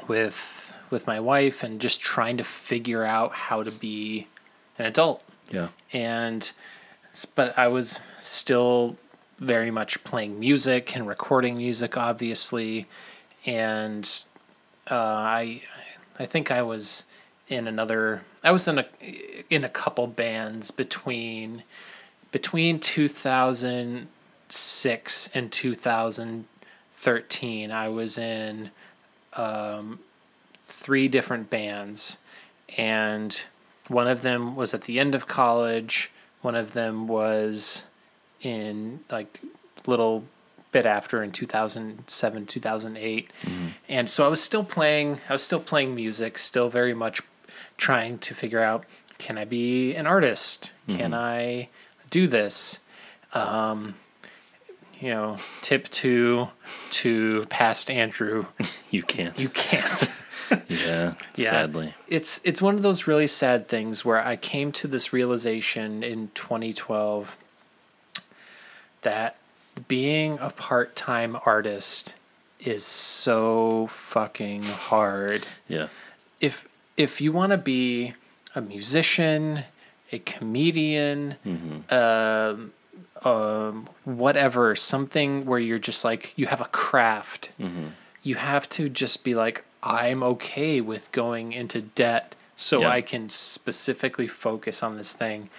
with 0.07 0.75
with 0.89 1.07
my 1.07 1.19
wife 1.19 1.63
and 1.63 1.79
just 1.79 2.01
trying 2.01 2.37
to 2.37 2.43
figure 2.43 3.03
out 3.03 3.31
how 3.33 3.63
to 3.63 3.71
be 3.71 4.27
an 4.77 4.85
adult 4.85 5.23
Yeah. 5.49 5.69
and 5.93 6.51
but 7.35 7.57
I 7.57 7.67
was 7.67 7.99
still 8.19 8.97
very 9.37 9.71
much 9.71 10.03
playing 10.03 10.39
music 10.39 10.95
and 10.95 11.07
recording 11.07 11.57
music, 11.57 11.97
obviously, 11.97 12.87
and 13.45 14.09
uh, 14.89 14.95
I 14.95 15.63
I 16.19 16.25
think 16.25 16.51
I 16.51 16.61
was 16.61 17.03
in 17.47 17.67
another. 17.67 18.21
I 18.43 18.51
was 18.51 18.67
in 18.67 18.79
a 18.79 18.85
in 19.49 19.63
a 19.65 19.69
couple 19.69 20.07
bands 20.07 20.71
between 20.71 21.63
between 22.31 22.79
two 22.79 23.07
thousand 23.09 24.07
six 24.47 25.29
and 25.33 25.51
two 25.51 25.75
thousand 25.75 26.45
thirteen. 26.93 27.71
I 27.71 27.89
was 27.89 28.17
in 28.17 28.71
um, 29.35 29.99
three 30.63 31.07
different 31.07 31.49
bands, 31.49 32.17
and 32.77 33.45
one 33.87 34.07
of 34.07 34.21
them 34.21 34.55
was 34.55 34.73
at 34.73 34.83
the 34.83 34.99
end 34.99 35.15
of 35.15 35.27
college. 35.27 36.11
One 36.41 36.55
of 36.55 36.73
them 36.73 37.07
was 37.07 37.85
in 38.41 39.01
like 39.11 39.39
little 39.85 40.23
bit 40.71 40.85
after 40.85 41.21
in 41.21 41.31
2007 41.31 42.45
2008 42.45 43.31
and 43.89 44.09
so 44.09 44.25
i 44.25 44.27
was 44.29 44.41
still 44.41 44.63
playing 44.63 45.19
i 45.27 45.33
was 45.33 45.43
still 45.43 45.59
playing 45.59 45.93
music 45.93 46.37
still 46.37 46.69
very 46.69 46.93
much 46.93 47.21
trying 47.77 48.17
to 48.17 48.33
figure 48.33 48.61
out 48.61 48.85
can 49.21 49.37
I 49.37 49.45
be 49.45 49.93
an 49.95 50.07
artist? 50.07 50.71
Can 50.87 51.13
I 51.13 51.69
do 52.09 52.25
this? 52.25 52.79
Um, 53.33 53.93
you 55.01 55.09
know, 55.09 55.37
tip 55.61 55.89
two 55.89 56.47
to 56.91 57.45
past 57.49 57.89
Andrew, 57.91 58.45
You 58.91 59.03
can't. 59.03 59.39
you 59.41 59.49
can't. 59.49 60.07
yeah, 60.69 61.13
Yeah. 61.35 61.49
sadly. 61.49 61.93
it's 62.07 62.39
it's 62.43 62.61
one 62.61 62.75
of 62.75 62.81
those 62.81 63.07
really 63.07 63.27
sad 63.27 63.67
things 63.67 64.03
where 64.05 64.19
I 64.25 64.35
came 64.35 64.71
to 64.73 64.87
this 64.87 65.11
realization 65.13 66.03
in 66.03 66.29
2012 66.35 67.37
that 69.01 69.37
being 69.87 70.37
a 70.39 70.49
part-time 70.51 71.37
artist 71.45 72.13
is 72.59 72.83
so 72.85 73.87
fucking 73.87 74.63
hard. 74.63 75.47
Yeah. 75.67 75.87
If 76.39 76.67
if 76.97 77.21
you 77.21 77.31
want 77.31 77.51
to 77.51 77.57
be 77.57 78.13
a 78.53 78.61
musician, 78.61 79.63
a 80.11 80.19
comedian, 80.19 81.37
um, 81.89 82.73
um, 83.23 83.87
whatever, 84.03 84.75
something 84.75 85.45
where 85.45 85.59
you're 85.59 85.79
just 85.79 86.03
like 86.03 86.33
you 86.35 86.47
have 86.47 86.61
a 86.61 86.65
craft, 86.65 87.51
you 88.23 88.35
have 88.35 88.67
to 88.69 88.89
just 88.89 89.23
be 89.23 89.35
like, 89.35 89.63
I'm 89.83 90.21
okay 90.23 90.81
with 90.81 91.11
going 91.11 91.53
into 91.53 91.81
debt 91.81 92.35
so 92.55 92.81
Yeah. 92.81 92.89
I 92.89 93.01
can 93.01 93.29
specifically 93.29 94.27
focus 94.27 94.83
on 94.83 94.97
this 94.97 95.13
thing. 95.13 95.49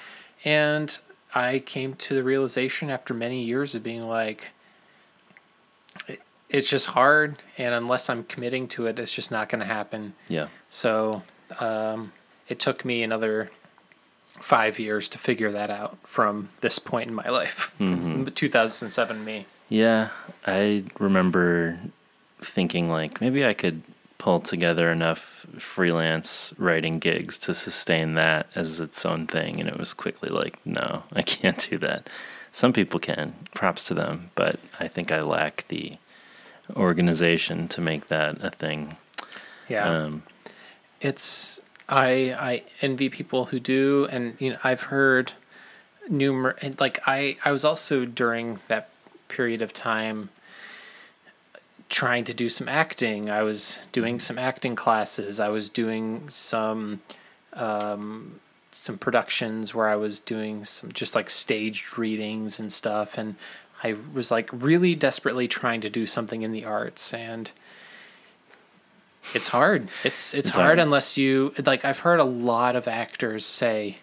And 0.45 0.97
I 1.35 1.59
came 1.61 1.95
to 1.95 2.15
the 2.15 2.23
realization 2.23 2.91
after 2.91 3.15
many 3.15 3.43
years 3.43 3.75
of 3.75 3.83
being 3.83 4.07
like, 4.09 4.51
it, 6.07 6.21
it's 6.49 6.69
just 6.69 6.87
hard. 6.89 7.37
And 7.59 7.75
unless 7.75 8.09
I'm 8.11 8.25
committing 8.25 8.69
to 8.69 8.87
it, 8.87 8.99
it's 8.99 9.13
just 9.15 9.31
not 9.31 9.49
going 9.49 9.61
to 9.61 9.67
happen. 9.67 10.15
Yeah. 10.29 10.49
So 10.69 11.23
um, 11.59 12.13
it 12.49 12.59
took 12.61 12.85
me 12.85 13.03
another 13.03 13.51
five 14.43 14.79
years 14.79 15.09
to 15.09 15.19
figure 15.19 15.53
that 15.53 15.71
out 15.71 15.97
from 16.05 16.49
this 16.61 16.79
point 16.79 17.09
in 17.09 17.15
my 17.15 17.29
life, 17.29 17.73
from 17.79 18.27
2007 18.27 19.25
me. 19.25 19.47
Yeah, 19.69 20.11
I 20.47 20.85
remember 20.99 21.79
thinking 22.41 22.91
like 22.91 23.21
maybe 23.21 23.47
I 23.47 23.55
could 23.55 23.83
pull 24.19 24.41
together 24.41 24.91
enough 24.93 25.47
freelance 25.59 26.53
writing 26.59 26.99
gigs 26.99 27.39
to 27.39 27.55
sustain 27.55 28.15
that 28.15 28.47
as 28.55 28.79
its 28.79 29.05
own 29.05 29.27
thing 29.27 29.59
and 29.59 29.69
it 29.69 29.79
was 29.79 29.93
quickly 29.95 30.29
like 30.29 30.65
no, 30.67 31.05
I 31.13 31.23
can't 31.23 31.67
do 31.71 31.79
that. 31.79 32.09
Some 32.51 32.73
people 32.73 33.01
can, 33.01 33.35
props 33.55 33.85
to 33.85 33.95
them, 33.95 34.31
but 34.35 34.61
I 34.79 34.87
think 34.87 35.11
I 35.11 35.23
lack 35.23 35.65
the 35.69 35.95
organization 36.77 37.67
to 37.69 37.81
make 37.81 38.09
that 38.09 38.43
a 38.45 38.51
thing. 38.51 38.97
Yeah. 39.69 39.89
Um, 39.89 40.23
it's 41.01 41.61
I 41.93 42.11
I 42.39 42.63
envy 42.81 43.11
people 43.11 43.47
who 43.47 43.61
do, 43.61 44.09
and 44.11 44.35
you 44.41 44.51
know 44.53 44.59
I've 44.65 44.85
heard 44.85 45.35
numer 46.11 46.57
and, 46.63 46.79
like 46.81 47.01
I 47.07 47.37
I 47.45 47.53
was 47.53 47.65
also 47.65 48.05
during 48.07 48.61
that 48.69 48.89
period 49.29 49.63
of 49.63 49.73
time 49.73 50.31
trying 51.91 52.25
to 52.25 52.35
do 52.35 52.49
some 52.49 52.67
acting. 52.69 53.29
I 53.29 53.43
was 53.43 53.87
doing 53.93 54.19
some 54.19 54.39
acting 54.39 54.75
classes. 54.75 55.39
I 55.39 55.51
was 55.51 55.69
doing 55.69 56.31
some 56.31 57.03
um, 57.53 58.41
some 58.71 58.97
productions 58.97 59.75
where 59.75 59.89
I 59.89 59.97
was 59.97 60.19
doing 60.19 60.65
some 60.65 60.93
just 60.93 61.15
like 61.15 61.29
staged 61.29 61.99
readings 61.99 62.59
and 62.59 62.73
stuff, 62.73 63.19
and 63.19 63.37
I 63.85 63.97
was 64.15 64.31
like 64.31 64.49
really 64.51 64.95
desperately 64.95 65.47
trying 65.47 65.83
to 65.83 65.91
do 65.91 66.07
something 66.07 66.41
in 66.41 66.53
the 66.53 66.65
arts 66.65 67.13
and. 67.13 67.51
It's 69.35 69.49
hard. 69.49 69.89
It's 70.05 70.35
it's, 70.35 70.49
It's 70.49 70.57
hard, 70.57 70.67
hard. 70.67 70.79
unless 70.79 71.17
you 71.17 71.55
like 71.65 71.85
I've 71.85 72.01
heard 72.01 72.21
a 72.21 72.25
lot 72.25 72.77
of 72.77 72.87
actors 72.89 73.45
say 73.47 73.99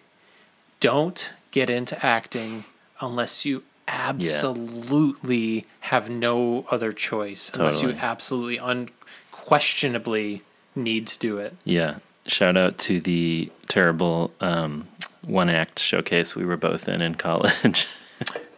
don't 0.80 1.32
get 1.50 1.68
into 1.70 2.04
acting 2.04 2.64
unless 3.00 3.44
you 3.44 3.62
absolutely 3.88 5.66
have 5.80 6.08
no 6.08 6.64
other 6.70 6.92
choice. 6.92 7.50
Unless 7.54 7.82
you 7.82 7.90
absolutely 7.90 8.56
unquestionably 8.58 10.42
need 10.74 11.06
to 11.08 11.18
do 11.18 11.38
it. 11.38 11.54
yeah, 11.64 11.96
shout 12.26 12.56
out 12.56 12.78
to 12.78 13.00
the 13.00 13.50
terrible 13.68 14.30
um, 14.40 14.86
one 15.26 15.48
act 15.50 15.78
showcase 15.80 16.36
we 16.36 16.44
were 16.44 16.56
both 16.56 16.88
in 16.88 17.02
in 17.02 17.14
college. 17.14 17.86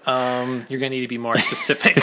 Um, 0.06 0.64
you're 0.68 0.80
gonna 0.80 0.90
need 0.90 1.00
to 1.02 1.08
be 1.08 1.18
more 1.18 1.36
specific. 1.48 1.96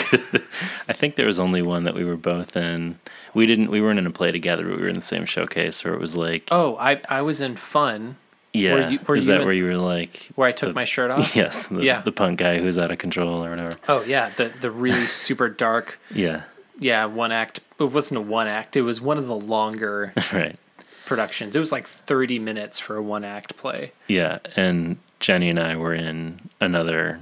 I 0.88 0.92
think 0.92 1.16
there 1.16 1.26
was 1.26 1.38
only 1.40 1.62
one 1.62 1.84
that 1.84 1.94
we 1.94 2.04
were 2.04 2.16
both 2.16 2.56
in. 2.56 2.98
We 3.34 3.46
didn't. 3.46 3.70
We 3.70 3.80
weren't 3.80 3.98
in 3.98 4.06
a 4.06 4.10
play 4.10 4.30
together, 4.32 4.64
but 4.68 4.76
we 4.76 4.82
were 4.82 4.88
in 4.88 4.96
the 4.96 5.00
same 5.02 5.24
showcase 5.24 5.84
where 5.84 5.94
it 5.94 6.00
was 6.00 6.16
like, 6.16 6.48
oh, 6.50 6.76
I 6.78 7.00
I 7.08 7.22
was 7.22 7.40
in 7.40 7.56
Fun 7.56 8.16
yeah. 8.52 8.88
you- 8.88 8.98
were 9.06 9.14
is 9.16 9.26
that 9.26 9.40
in- 9.42 9.46
where 9.46 9.54
you 9.54 9.64
were 9.66 9.76
like, 9.76 10.28
where 10.34 10.48
I 10.48 10.52
took 10.52 10.70
the- 10.70 10.74
my 10.74 10.84
shirt 10.84 11.12
off. 11.14 11.36
yes, 11.36 11.68
the, 11.68 11.82
Yeah. 11.82 12.00
the 12.00 12.10
punk 12.12 12.38
guy 12.40 12.58
who's 12.58 12.76
out 12.78 12.90
of 12.90 12.98
control 12.98 13.44
or 13.44 13.50
whatever. 13.50 13.76
Oh 13.88 14.02
yeah, 14.04 14.30
the 14.36 14.46
the 14.60 14.70
really 14.70 14.98
super 15.06 15.48
dark. 15.48 16.00
Yeah, 16.14 16.42
Yeah, 16.78 17.04
one 17.06 17.30
act. 17.32 17.60
It 17.78 17.84
wasn't 17.92 18.18
a 18.18 18.22
one 18.22 18.46
act. 18.48 18.76
It 18.76 18.82
was 18.82 19.00
one 19.00 19.16
of 19.18 19.26
the 19.26 19.36
longer 19.36 20.12
right. 20.32 20.58
productions. 21.06 21.54
It 21.56 21.58
was 21.60 21.72
like 21.72 21.86
30 21.86 22.38
minutes 22.38 22.78
for 22.80 22.96
a 22.96 23.02
one 23.02 23.24
act 23.24 23.56
play. 23.56 23.92
Yeah, 24.08 24.40
and 24.56 24.96
Jenny 25.20 25.48
and 25.48 25.58
I 25.60 25.76
were 25.76 25.94
in 25.94 26.40
another 26.60 27.20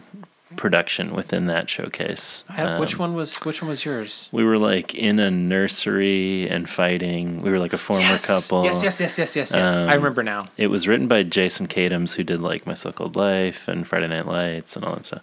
production 0.59 1.15
within 1.15 1.47
that 1.47 1.71
showcase. 1.71 2.45
I 2.51 2.53
had- 2.53 2.81
which 2.81 2.95
Um, 2.95 2.99
one 3.01 3.15
was 3.15 3.37
which 3.39 3.63
one 3.63 3.71
was 3.71 3.85
yours? 3.87 4.29
We 4.33 4.45
were 4.45 4.59
like 4.59 4.95
in 4.95 5.19
a 5.19 5.31
nursery 5.31 6.47
and 6.51 6.69
fighting. 6.69 7.39
We 7.39 7.51
were 7.51 7.59
like 7.59 7.73
a 7.73 7.79
former 7.79 8.19
couple. 8.19 8.65
Yes, 8.65 8.83
yes, 8.83 9.01
yes, 9.01 9.17
yes, 9.19 9.37
yes, 9.37 9.53
yes. 9.55 9.71
I 9.71 9.93
Um, 9.93 9.95
remember 9.95 10.23
now. 10.23 10.45
It 10.59 10.67
was 10.67 10.87
written 10.87 11.09
by 11.09 11.23
Jason 11.23 11.67
Katims, 11.69 12.15
who 12.17 12.25
did 12.25 12.41
like 12.43 12.67
My 12.67 12.75
So-Called 12.75 13.17
Life 13.17 13.69
and 13.69 13.87
Friday 13.87 14.09
Night 14.09 14.27
Lights 14.27 14.77
and 14.77 14.85
all 14.85 14.95
that 14.97 15.07
stuff. 15.07 15.23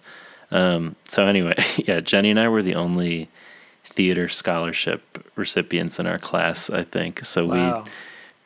Um, 0.50 0.96
so 1.06 1.26
anyway, 1.26 1.54
yeah, 1.76 2.00
Jenny 2.00 2.30
and 2.30 2.40
I 2.40 2.48
were 2.48 2.62
the 2.62 2.74
only 2.74 3.28
theater 3.84 4.28
scholarship 4.28 5.30
recipients 5.36 5.98
in 6.00 6.06
our 6.06 6.18
class, 6.18 6.70
I 6.70 6.82
think. 6.82 7.24
So 7.24 7.46
Wow. 7.46 7.84
we 7.84 7.90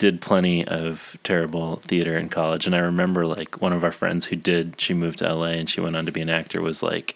did 0.01 0.21
plenty 0.21 0.67
of 0.67 1.17
terrible 1.23 1.77
theater 1.77 2.17
in 2.19 2.29
college. 2.31 2.65
And 2.67 2.75
I 2.75 2.79
remember 2.81 3.27
like 3.27 3.61
one 3.61 3.73
of 3.75 3.85
our 3.85 3.93
friends 3.93 4.27
who 4.27 4.35
did, 4.37 4.81
she 4.81 4.95
moved 4.95 5.19
to 5.19 5.33
LA 5.33 5.53
and 5.61 5.69
she 5.71 5.81
went 5.81 5.95
on 5.95 6.07
to 6.07 6.13
be 6.13 6.23
an 6.23 6.31
actor 6.31 6.61
was 6.63 6.83
like, 6.83 7.15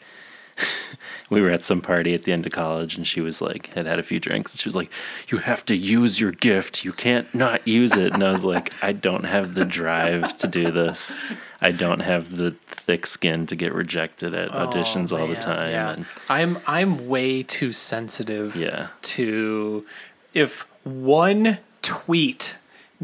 we 1.30 1.40
were 1.40 1.50
at 1.50 1.64
some 1.64 1.80
party 1.80 2.14
at 2.14 2.22
the 2.22 2.32
end 2.32 2.46
of 2.46 2.52
college 2.52 2.96
and 2.96 3.08
she 3.08 3.20
was 3.20 3.40
like 3.40 3.72
had 3.74 3.86
had 3.86 3.98
a 3.98 4.02
few 4.04 4.20
drinks 4.20 4.52
and 4.52 4.60
she 4.60 4.68
was 4.68 4.76
like 4.76 4.88
you 5.28 5.38
have 5.38 5.64
to 5.64 5.74
use 5.74 6.20
your 6.20 6.30
gift 6.30 6.84
you 6.84 6.92
can't 6.92 7.34
not 7.34 7.66
use 7.66 7.96
it 7.96 8.12
and 8.12 8.22
i 8.22 8.30
was 8.30 8.44
like 8.44 8.72
i 8.80 8.92
don't 8.92 9.24
have 9.24 9.54
the 9.54 9.64
drive 9.64 10.36
to 10.36 10.46
do 10.46 10.70
this 10.70 11.18
i 11.60 11.72
don't 11.72 11.98
have 11.98 12.30
the 12.36 12.52
thick 12.66 13.04
skin 13.04 13.46
to 13.46 13.56
get 13.56 13.74
rejected 13.74 14.32
at 14.32 14.54
oh, 14.54 14.68
auditions 14.68 15.10
all 15.10 15.26
the 15.26 15.36
Oh, 15.36 15.40
time 15.40 15.70
Yeah. 15.72 15.92
and 15.94 16.06
I'm 16.28 16.58
I'm 16.68 17.08
way 17.08 17.42
too 17.42 17.72
sensitive 17.72 18.54
Yeah. 18.54 18.88
to 19.16 19.84
if 20.34 20.66
one 20.84 21.58
tweet 21.82 22.58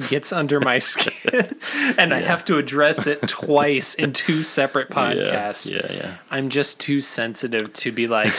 gets 0.09 0.32
under 0.32 0.61
my 0.61 0.78
skin 0.90 1.57
and 1.98 2.12
I 2.14 2.20
have 2.20 2.44
to 2.46 2.59
address 2.59 3.07
it 3.07 3.20
twice 3.28 3.94
in 3.94 4.12
two 4.12 4.42
separate 4.42 4.90
podcasts. 5.01 5.70
yeah 5.72 5.92
yeah 5.92 6.14
I'm 6.30 6.48
just 6.48 6.80
too 6.80 7.01
sensitive 7.01 7.72
to 7.74 7.92
be 7.92 8.07
like 8.07 8.32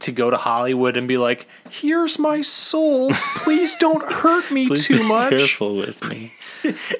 to 0.00 0.12
go 0.12 0.30
to 0.30 0.36
Hollywood 0.36 0.96
and 0.96 1.06
be 1.06 1.18
like, 1.18 1.46
"Here's 1.68 2.18
my 2.18 2.40
soul. 2.40 3.10
Please 3.36 3.74
don't 3.76 4.10
hurt 4.10 4.50
me 4.50 4.66
please 4.68 4.86
too 4.86 4.98
be 4.98 5.04
much. 5.08 5.30
careful 5.36 5.76
with 5.76 6.08
me 6.08 6.32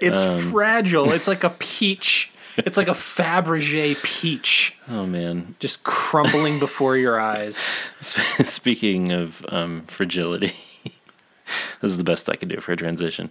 It's 0.00 0.22
Um, 0.22 0.50
fragile. 0.50 1.10
It's 1.12 1.28
like 1.28 1.44
a 1.44 1.50
peach. 1.50 2.30
It's 2.58 2.76
like 2.76 2.88
a 2.88 2.92
Fabergé 2.92 3.96
peach 4.02 4.74
oh 4.88 5.06
man 5.06 5.54
just 5.58 5.84
crumbling 5.84 6.58
before 6.58 6.96
your 6.98 7.18
eyes." 7.18 7.70
speaking 8.02 9.12
of 9.12 9.44
um, 9.48 9.84
fragility 9.86 10.52
this 11.80 11.90
is 11.90 11.98
the 11.98 12.04
best 12.04 12.28
i 12.28 12.36
could 12.36 12.48
do 12.48 12.60
for 12.60 12.72
a 12.72 12.76
transition 12.76 13.30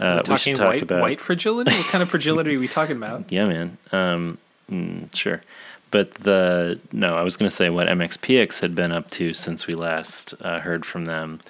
uh, 0.00 0.22
we 0.28 0.38
should 0.38 0.56
talk 0.56 0.68
white 0.68 0.82
about 0.82 1.02
white 1.02 1.20
fragility. 1.20 1.70
What 1.72 1.86
kind 1.86 2.02
of 2.02 2.08
fragility 2.08 2.56
are 2.56 2.58
we 2.58 2.68
talking 2.68 2.96
about? 2.96 3.24
Yeah, 3.30 3.46
man. 3.46 3.78
Um, 3.92 4.38
mm, 4.70 5.14
sure. 5.14 5.42
But 5.90 6.14
the 6.14 6.80
no, 6.90 7.16
I 7.16 7.22
was 7.22 7.36
going 7.36 7.50
to 7.50 7.54
say 7.54 7.68
what 7.68 7.86
MXPX 7.86 8.60
had 8.60 8.74
been 8.74 8.92
up 8.92 9.10
to 9.10 9.34
since 9.34 9.66
we 9.66 9.74
last 9.74 10.34
uh, 10.40 10.60
heard 10.60 10.86
from 10.86 11.04
them. 11.04 11.40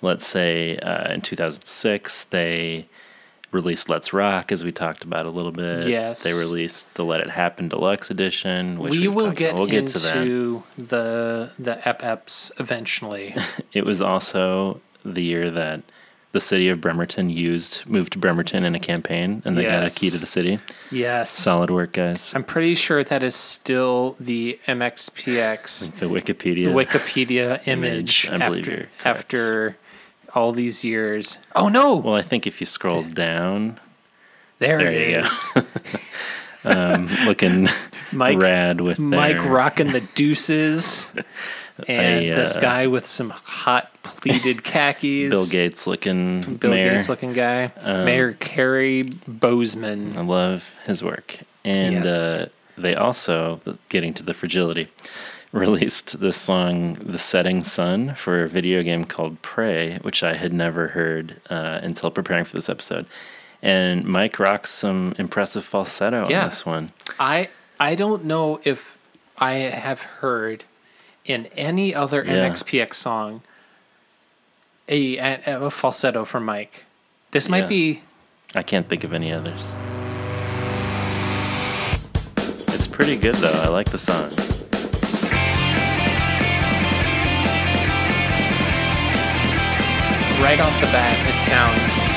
Let's 0.00 0.26
say 0.26 0.78
uh, 0.78 1.12
in 1.12 1.20
2006, 1.20 2.24
they 2.24 2.86
released 3.52 3.90
Let's 3.90 4.14
Rock, 4.14 4.50
as 4.50 4.64
we 4.64 4.72
talked 4.72 5.04
about 5.04 5.26
a 5.26 5.30
little 5.30 5.52
bit. 5.52 5.86
Yes. 5.86 6.22
They 6.22 6.32
released 6.32 6.94
the 6.94 7.04
Let 7.04 7.20
It 7.20 7.28
Happen 7.28 7.68
Deluxe 7.68 8.10
Edition, 8.10 8.78
which 8.78 8.92
we 8.92 9.08
will 9.08 9.32
get. 9.32 9.56
We'll 9.56 9.66
get 9.66 9.94
into 9.94 10.62
the 10.78 11.50
the 11.58 11.86
ep 11.86 12.00
eps 12.00 12.50
eventually. 12.58 13.36
It 13.72 13.84
was 13.84 14.00
also 14.00 14.80
the 15.04 15.22
year 15.22 15.50
that 15.50 15.82
the 16.32 16.40
city 16.40 16.68
of 16.68 16.80
Bremerton 16.80 17.28
used 17.28 17.84
moved 17.86 18.12
to 18.12 18.18
Bremerton 18.18 18.64
in 18.64 18.74
a 18.76 18.78
campaign, 18.78 19.42
and 19.44 19.58
they 19.58 19.64
got 19.64 19.84
a 19.84 19.90
key 19.90 20.10
to 20.10 20.18
the 20.18 20.26
city. 20.26 20.58
yes, 20.92 21.28
Solid 21.30 21.70
work, 21.70 21.92
guys. 21.92 22.32
I'm 22.36 22.44
pretty 22.44 22.76
sure 22.76 23.02
that 23.02 23.22
is 23.24 23.34
still 23.34 24.14
the 24.20 24.58
MXPX 24.66 25.90
the 25.98 26.06
Wikipedia. 26.06 26.68
Wikipedia 26.72 27.66
image, 27.66 28.26
Image, 28.26 28.28
I 28.30 28.46
believe 28.48 28.60
after 28.68 28.70
you're 28.70 28.88
after 29.04 29.76
all 30.34 30.52
these 30.52 30.84
years. 30.84 31.38
Oh 31.56 31.68
no! 31.68 31.96
Well, 31.96 32.14
I 32.14 32.22
think 32.22 32.46
if 32.46 32.60
you 32.60 32.66
scroll 32.66 33.02
down, 33.02 33.80
There, 34.60 34.78
There 34.78 34.92
it 34.92 35.08
you 35.56 35.62
go. 35.62 35.66
um, 36.64 37.08
looking 37.26 37.68
Mike- 38.12 38.38
rad 38.38 38.80
with 38.80 39.00
Mike 39.00 39.38
their- 39.40 39.50
rocking 39.50 39.88
the 39.88 40.00
deuces, 40.14 41.08
and 41.88 42.16
I, 42.32 42.34
this 42.36 42.56
uh, 42.56 42.60
guy 42.60 42.86
with 42.86 43.06
some 43.06 43.30
hot 43.30 43.90
pleated 44.02 44.62
khakis. 44.64 45.30
Bill 45.30 45.46
Gates 45.46 45.86
looking 45.86 46.56
Bill 46.56 46.70
mayor. 46.70 46.94
Gates 46.94 47.08
looking 47.08 47.32
guy. 47.32 47.72
Um, 47.80 48.04
Mayor 48.04 48.32
Cary 48.34 49.02
Bozeman. 49.26 50.16
I 50.16 50.22
love 50.22 50.74
his 50.86 51.02
work. 51.02 51.36
And 51.64 52.04
Yes. 52.04 52.06
uh, 52.08 52.48
they 52.78 52.94
also, 52.94 53.60
getting 53.88 54.14
to 54.14 54.22
the 54.22 54.32
fragility, 54.34 54.88
released 55.52 56.20
this 56.20 56.36
song, 56.36 56.94
The 56.94 57.18
Setting 57.18 57.62
Sun, 57.64 58.14
for 58.14 58.42
a 58.44 58.48
video 58.48 58.82
game 58.82 59.04
called 59.04 59.42
Prey, 59.42 59.98
which 60.02 60.22
I 60.22 60.34
had 60.34 60.52
never 60.52 60.88
heard 60.88 61.40
uh, 61.50 61.80
until 61.82 62.10
preparing 62.10 62.44
for 62.44 62.54
this 62.56 62.68
episode. 62.68 63.06
And 63.62 64.04
Mike 64.06 64.38
rocks 64.38 64.70
some 64.70 65.12
impressive 65.18 65.64
falsetto 65.64 66.26
Yeah. 66.30 66.40
on 66.40 66.44
this 66.46 66.64
one. 66.64 66.92
I 67.18 67.48
I 67.78 67.94
don't 67.94 68.24
know 68.24 68.60
if 68.64 68.96
I 69.38 69.54
have 69.54 70.02
heard 70.02 70.64
in 71.24 71.46
any 71.56 71.94
other 71.94 72.24
Yeah. 72.24 72.48
MXPX 72.48 72.94
song 72.94 73.42
a, 74.88 75.16
a, 75.18 75.40
a 75.66 75.70
falsetto 75.70 76.24
from 76.24 76.44
Mike. 76.44 76.84
This 77.30 77.48
might 77.48 77.62
Yeah. 77.62 77.66
be 77.68 78.02
I 78.54 78.62
can't 78.64 78.88
think 78.88 79.04
of 79.04 79.12
any 79.12 79.32
others. 79.32 79.76
It's 82.74 82.88
pretty 82.88 83.16
good, 83.16 83.36
though. 83.36 83.52
I 83.62 83.68
like 83.68 83.90
the 83.90 83.98
song. 83.98 84.30
right 90.42 90.58
off 90.58 90.72
the 90.80 90.86
bat. 90.86 91.16
It 91.28 91.36
sounds 91.36 92.08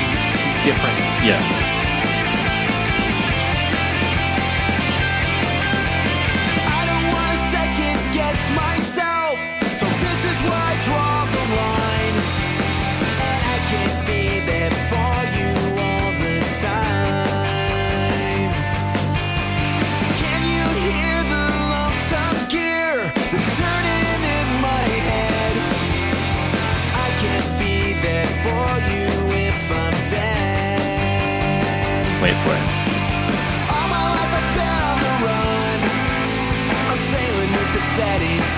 different. 0.63 0.95
Yeah. 1.27 1.72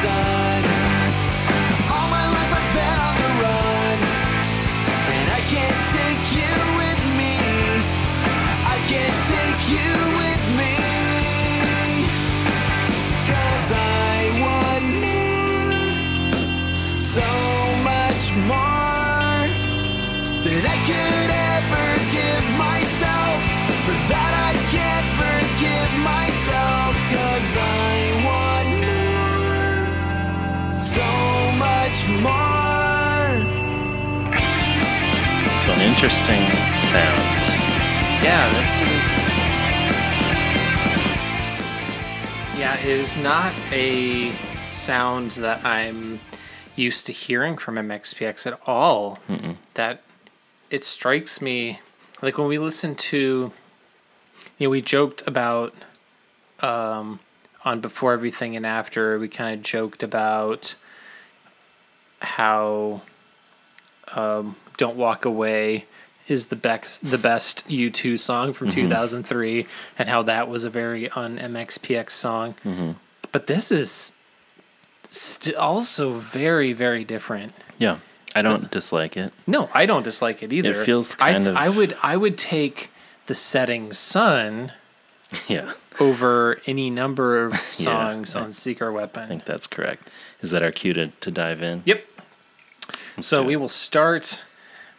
Sun. 0.01 0.44
Interesting 35.95 36.41
sound. 36.81 37.45
Yeah, 38.21 38.51
this 38.53 38.81
is. 38.81 39.29
Yeah, 42.59 42.77
it 42.79 42.85
is 42.85 43.15
not 43.15 43.53
a 43.71 44.33
sound 44.67 45.31
that 45.31 45.63
I'm 45.63 46.19
used 46.75 47.05
to 47.05 47.13
hearing 47.13 47.57
from 47.57 47.75
MXPX 47.75 48.45
at 48.45 48.59
all. 48.67 49.19
That 49.75 50.01
it 50.69 50.83
strikes 50.83 51.41
me 51.41 51.79
like 52.21 52.37
when 52.37 52.49
we 52.49 52.59
listen 52.59 52.95
to, 52.95 53.53
you 54.57 54.67
know, 54.67 54.69
we 54.69 54.81
joked 54.81 55.25
about 55.25 55.73
um, 56.59 57.21
on 57.63 57.79
Before 57.79 58.11
Everything 58.11 58.57
and 58.57 58.65
After, 58.65 59.17
we 59.17 59.29
kind 59.29 59.57
of 59.57 59.63
joked 59.63 60.03
about 60.03 60.75
how 62.19 63.01
um, 64.13 64.57
Don't 64.77 64.95
Walk 64.97 65.25
Away 65.25 65.85
is 66.27 66.47
the 66.47 66.55
best 66.55 67.07
the 67.09 67.17
best 67.17 67.67
U2 67.67 68.17
song 68.17 68.53
from 68.53 68.69
mm-hmm. 68.69 68.81
2003 68.81 69.67
and 69.99 70.09
how 70.09 70.23
that 70.23 70.47
was 70.49 70.63
a 70.63 70.69
very 70.69 71.09
un 71.11 71.37
MXPX 71.37 72.09
song. 72.11 72.55
Mm-hmm. 72.65 72.91
But 73.31 73.47
this 73.47 73.71
is 73.71 74.15
st- 75.09 75.55
also 75.55 76.13
very 76.13 76.73
very 76.73 77.03
different. 77.03 77.53
Yeah. 77.77 77.99
I 78.37 78.41
don't 78.41 78.69
dislike 78.69 79.15
it. 79.15 79.31
No, 79.47 79.69
I 79.73 79.85
don't 79.85 80.03
dislike 80.03 80.43
it 80.43 80.51
either. 80.51 80.81
It 80.81 80.85
feels 80.85 81.15
I, 81.21 81.31
kind 81.31 81.47
of- 81.47 81.55
I 81.55 81.69
would 81.69 81.95
I 82.03 82.17
would 82.17 82.37
take 82.37 82.89
the 83.27 83.35
setting 83.35 83.93
sun 83.93 84.73
Yeah. 85.47 85.71
over 85.99 86.59
any 86.67 86.89
number 86.89 87.45
of 87.45 87.55
songs 87.71 88.35
I- 88.35 88.41
on 88.41 88.51
Secret 88.51 88.91
Weapon. 88.91 89.23
I 89.23 89.27
think 89.27 89.45
that's 89.45 89.67
correct. 89.67 90.09
Is 90.41 90.51
that 90.51 90.61
our 90.63 90.71
cue 90.71 90.93
to, 90.93 91.07
to 91.07 91.31
dive 91.31 91.61
in? 91.63 91.81
Yep. 91.85 92.05
so 93.21 93.41
we 93.43 93.55
will 93.55 93.69
start 93.69 94.45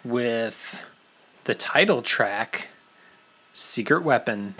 with 0.09 0.85
the 1.45 1.55
title 1.55 2.03
track, 2.03 2.69
Secret 3.53 4.03
Weapon. 4.05 4.55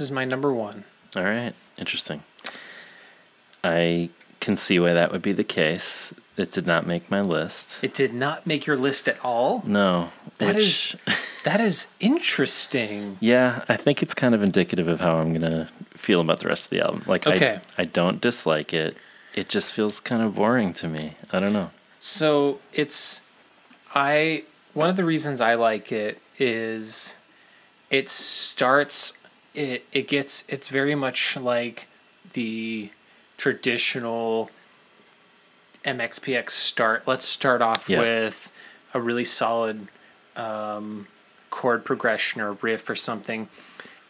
This 0.00 0.06
is 0.06 0.12
my 0.12 0.24
number 0.24 0.50
one. 0.50 0.84
All 1.14 1.22
right. 1.24 1.52
Interesting. 1.76 2.22
I 3.62 4.08
can 4.40 4.56
see 4.56 4.80
why 4.80 4.94
that 4.94 5.12
would 5.12 5.20
be 5.20 5.34
the 5.34 5.44
case. 5.44 6.14
It 6.38 6.50
did 6.50 6.66
not 6.66 6.86
make 6.86 7.10
my 7.10 7.20
list. 7.20 7.84
It 7.84 7.92
did 7.92 8.14
not 8.14 8.46
make 8.46 8.64
your 8.64 8.78
list 8.78 9.08
at 9.08 9.22
all. 9.22 9.62
No. 9.66 10.08
That 10.38 10.54
which, 10.54 10.94
is 10.96 10.96
that 11.44 11.60
is 11.60 11.88
interesting. 12.00 13.18
yeah, 13.20 13.62
I 13.68 13.76
think 13.76 14.02
it's 14.02 14.14
kind 14.14 14.34
of 14.34 14.42
indicative 14.42 14.88
of 14.88 15.02
how 15.02 15.16
I'm 15.16 15.34
going 15.34 15.42
to 15.42 15.68
feel 15.90 16.22
about 16.22 16.40
the 16.40 16.48
rest 16.48 16.68
of 16.68 16.70
the 16.70 16.80
album. 16.80 17.02
Like, 17.06 17.26
Okay. 17.26 17.60
I, 17.76 17.82
I 17.82 17.84
don't 17.84 18.22
dislike 18.22 18.72
it. 18.72 18.96
It 19.34 19.50
just 19.50 19.74
feels 19.74 20.00
kind 20.00 20.22
of 20.22 20.36
boring 20.36 20.72
to 20.74 20.88
me. 20.88 21.16
I 21.30 21.40
don't 21.40 21.52
know. 21.52 21.72
So 21.98 22.60
it's 22.72 23.20
I 23.94 24.44
one 24.72 24.88
of 24.88 24.96
the 24.96 25.04
reasons 25.04 25.42
I 25.42 25.56
like 25.56 25.92
it 25.92 26.22
is 26.38 27.18
it 27.90 28.08
starts 28.08 29.18
it 29.54 29.84
it 29.92 30.08
gets 30.08 30.44
it's 30.48 30.68
very 30.68 30.94
much 30.94 31.36
like 31.36 31.86
the 32.32 32.90
traditional 33.36 34.50
MXPX 35.84 36.50
start. 36.50 37.04
Let's 37.06 37.24
start 37.24 37.62
off 37.62 37.88
Yeah. 37.88 38.00
with 38.00 38.52
a 38.92 39.00
really 39.00 39.24
solid 39.24 39.88
um, 40.36 41.06
chord 41.50 41.84
progression 41.84 42.40
or 42.40 42.52
riff 42.52 42.88
or 42.88 42.96
something, 42.96 43.48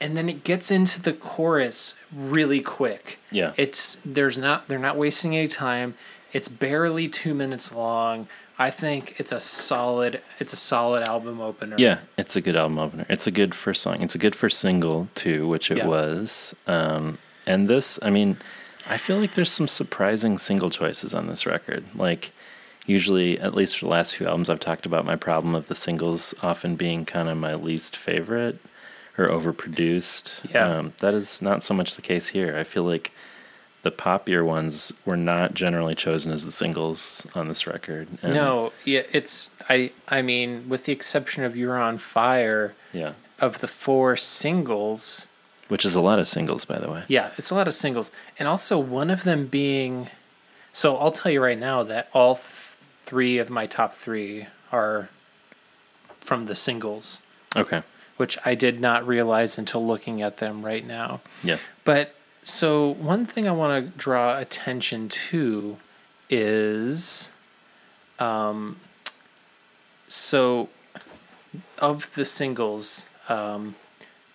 and 0.01 0.17
then 0.17 0.29
it 0.29 0.45
gets 0.45 0.71
into 0.71 1.01
the 1.01 1.13
chorus 1.13 1.95
really 2.13 2.61
quick. 2.61 3.19
Yeah. 3.31 3.53
It's 3.57 3.99
there's 4.05 4.37
not 4.39 4.69
they're 4.69 4.79
not 4.79 4.97
wasting 4.97 5.37
any 5.37 5.49
time. 5.49 5.95
It's 6.33 6.49
barely 6.49 7.09
2 7.09 7.35
minutes 7.35 7.75
long. 7.75 8.29
I 8.61 8.71
think 8.71 9.19
it's 9.19 9.33
a 9.33 9.41
solid 9.41 10.21
it's 10.39 10.53
a 10.53 10.57
solid 10.57 11.09
album 11.09 11.41
opener. 11.41 11.77
Yeah, 11.79 12.01
it's 12.19 12.37
a 12.37 12.43
good 12.43 12.57
album 12.57 12.79
opener. 12.79 13.07
It's 13.09 13.27
a 13.27 13.31
good 13.31 13.55
first 13.55 13.81
song. 13.81 14.03
It's 14.03 14.15
a 14.15 14.19
good 14.19 14.37
first 14.37 14.61
single 14.61 15.09
too, 15.15 15.49
which 15.49 15.71
it 15.71 15.79
Yeah. 15.79 15.87
was. 15.87 16.55
Um, 16.67 17.17
and 17.47 17.69
this, 17.69 17.99
I 18.03 18.11
mean, 18.11 18.37
I 18.89 18.99
feel 18.99 19.19
like 19.19 19.35
there's 19.35 19.51
some 19.51 19.67
surprising 19.67 20.37
single 20.37 20.69
choices 20.69 21.15
on 21.15 21.27
this 21.27 21.47
record. 21.47 21.85
Like, 21.95 22.33
usually, 22.85 23.41
at 23.41 23.55
least 23.55 23.79
for 23.79 23.87
the 23.87 23.91
last 23.91 24.15
few 24.17 24.27
albums, 24.27 24.51
I've 24.51 24.61
talked 24.61 24.85
about 24.85 25.07
my 25.07 25.17
problem 25.17 25.55
of 25.55 25.69
the 25.69 25.75
singles 25.75 26.35
often 26.43 26.77
being 26.77 27.07
kind 27.07 27.31
of 27.31 27.39
my 27.39 27.55
least 27.55 27.97
favorite 27.97 28.59
or 29.17 29.27
overproduced. 29.29 30.53
Yeah. 30.53 30.67
Um, 30.69 30.93
that 30.99 31.15
is 31.15 31.41
not 31.41 31.63
so 31.63 31.73
much 31.73 31.97
the 31.97 32.03
case 32.03 32.29
here. 32.29 32.57
I 32.59 32.65
feel 32.65 32.85
like 32.85 33.11
the 33.83 33.91
poppier 33.91 34.45
ones 34.45 34.93
were 35.07 35.17
not 35.17 35.55
generally 35.55 35.95
chosen 35.95 36.33
as 36.33 36.45
the 36.45 36.53
singles 36.53 37.27
on 37.35 37.49
this 37.49 37.67
record. 37.67 38.09
And- 38.23 38.35
No, 38.35 38.73
yeah, 38.85 39.03
it's 39.13 39.51
I 39.69 39.93
I 40.09 40.23
mean, 40.23 40.69
with 40.69 40.85
the 40.85 40.93
exception 40.93 41.45
of 41.45 41.57
You're 41.57 41.79
on 41.79 41.97
Fire, 41.99 42.75
Yeah. 42.93 43.13
of 43.39 43.61
the 43.61 43.69
four 43.69 44.17
singles, 44.17 45.29
Which 45.69 45.85
is 45.85 45.95
a 45.95 46.01
lot 46.01 46.19
of 46.19 46.29
singles, 46.29 46.65
by 46.65 46.79
the 46.79 46.91
way. 46.91 47.05
yeah, 47.09 47.31
it's 47.39 47.51
a 47.51 47.55
lot 47.55 47.69
of 47.69 47.75
singles. 47.75 48.13
And 48.39 48.47
also 48.49 48.79
one 48.79 49.09
of 49.11 49.25
them 49.25 49.47
being 49.47 50.11
so 50.73 50.97
I'll 50.99 51.11
tell 51.13 51.33
you 51.33 51.43
right 51.43 51.59
now 51.59 51.83
that 51.85 52.09
all 52.13 52.35
th- 52.37 52.47
three 53.05 53.39
of 53.39 53.51
my 53.51 53.67
top 53.67 53.93
3 53.93 54.47
are 54.71 55.09
from 56.21 56.47
the 56.47 56.55
singles, 56.55 57.23
Okay. 57.57 57.83
which 58.19 58.39
I 58.45 58.55
did 58.55 58.81
not 58.81 59.05
realize 59.07 59.59
until 59.59 59.85
looking 59.85 60.23
at 60.23 60.37
them 60.37 60.65
right 60.65 60.87
now. 60.87 61.23
Yeah. 61.43 61.57
But 61.85 62.15
so 62.43 62.91
one 62.95 63.27
thing 63.27 63.47
I 63.49 63.53
want 63.53 63.85
to 63.93 63.99
draw 63.99 64.39
attention 64.39 65.09
to 65.09 65.77
is, 66.29 67.33
um, 68.19 68.79
so 70.09 70.69
of 71.79 72.15
the 72.15 72.25
singles, 72.25 73.09
um, 73.29 73.75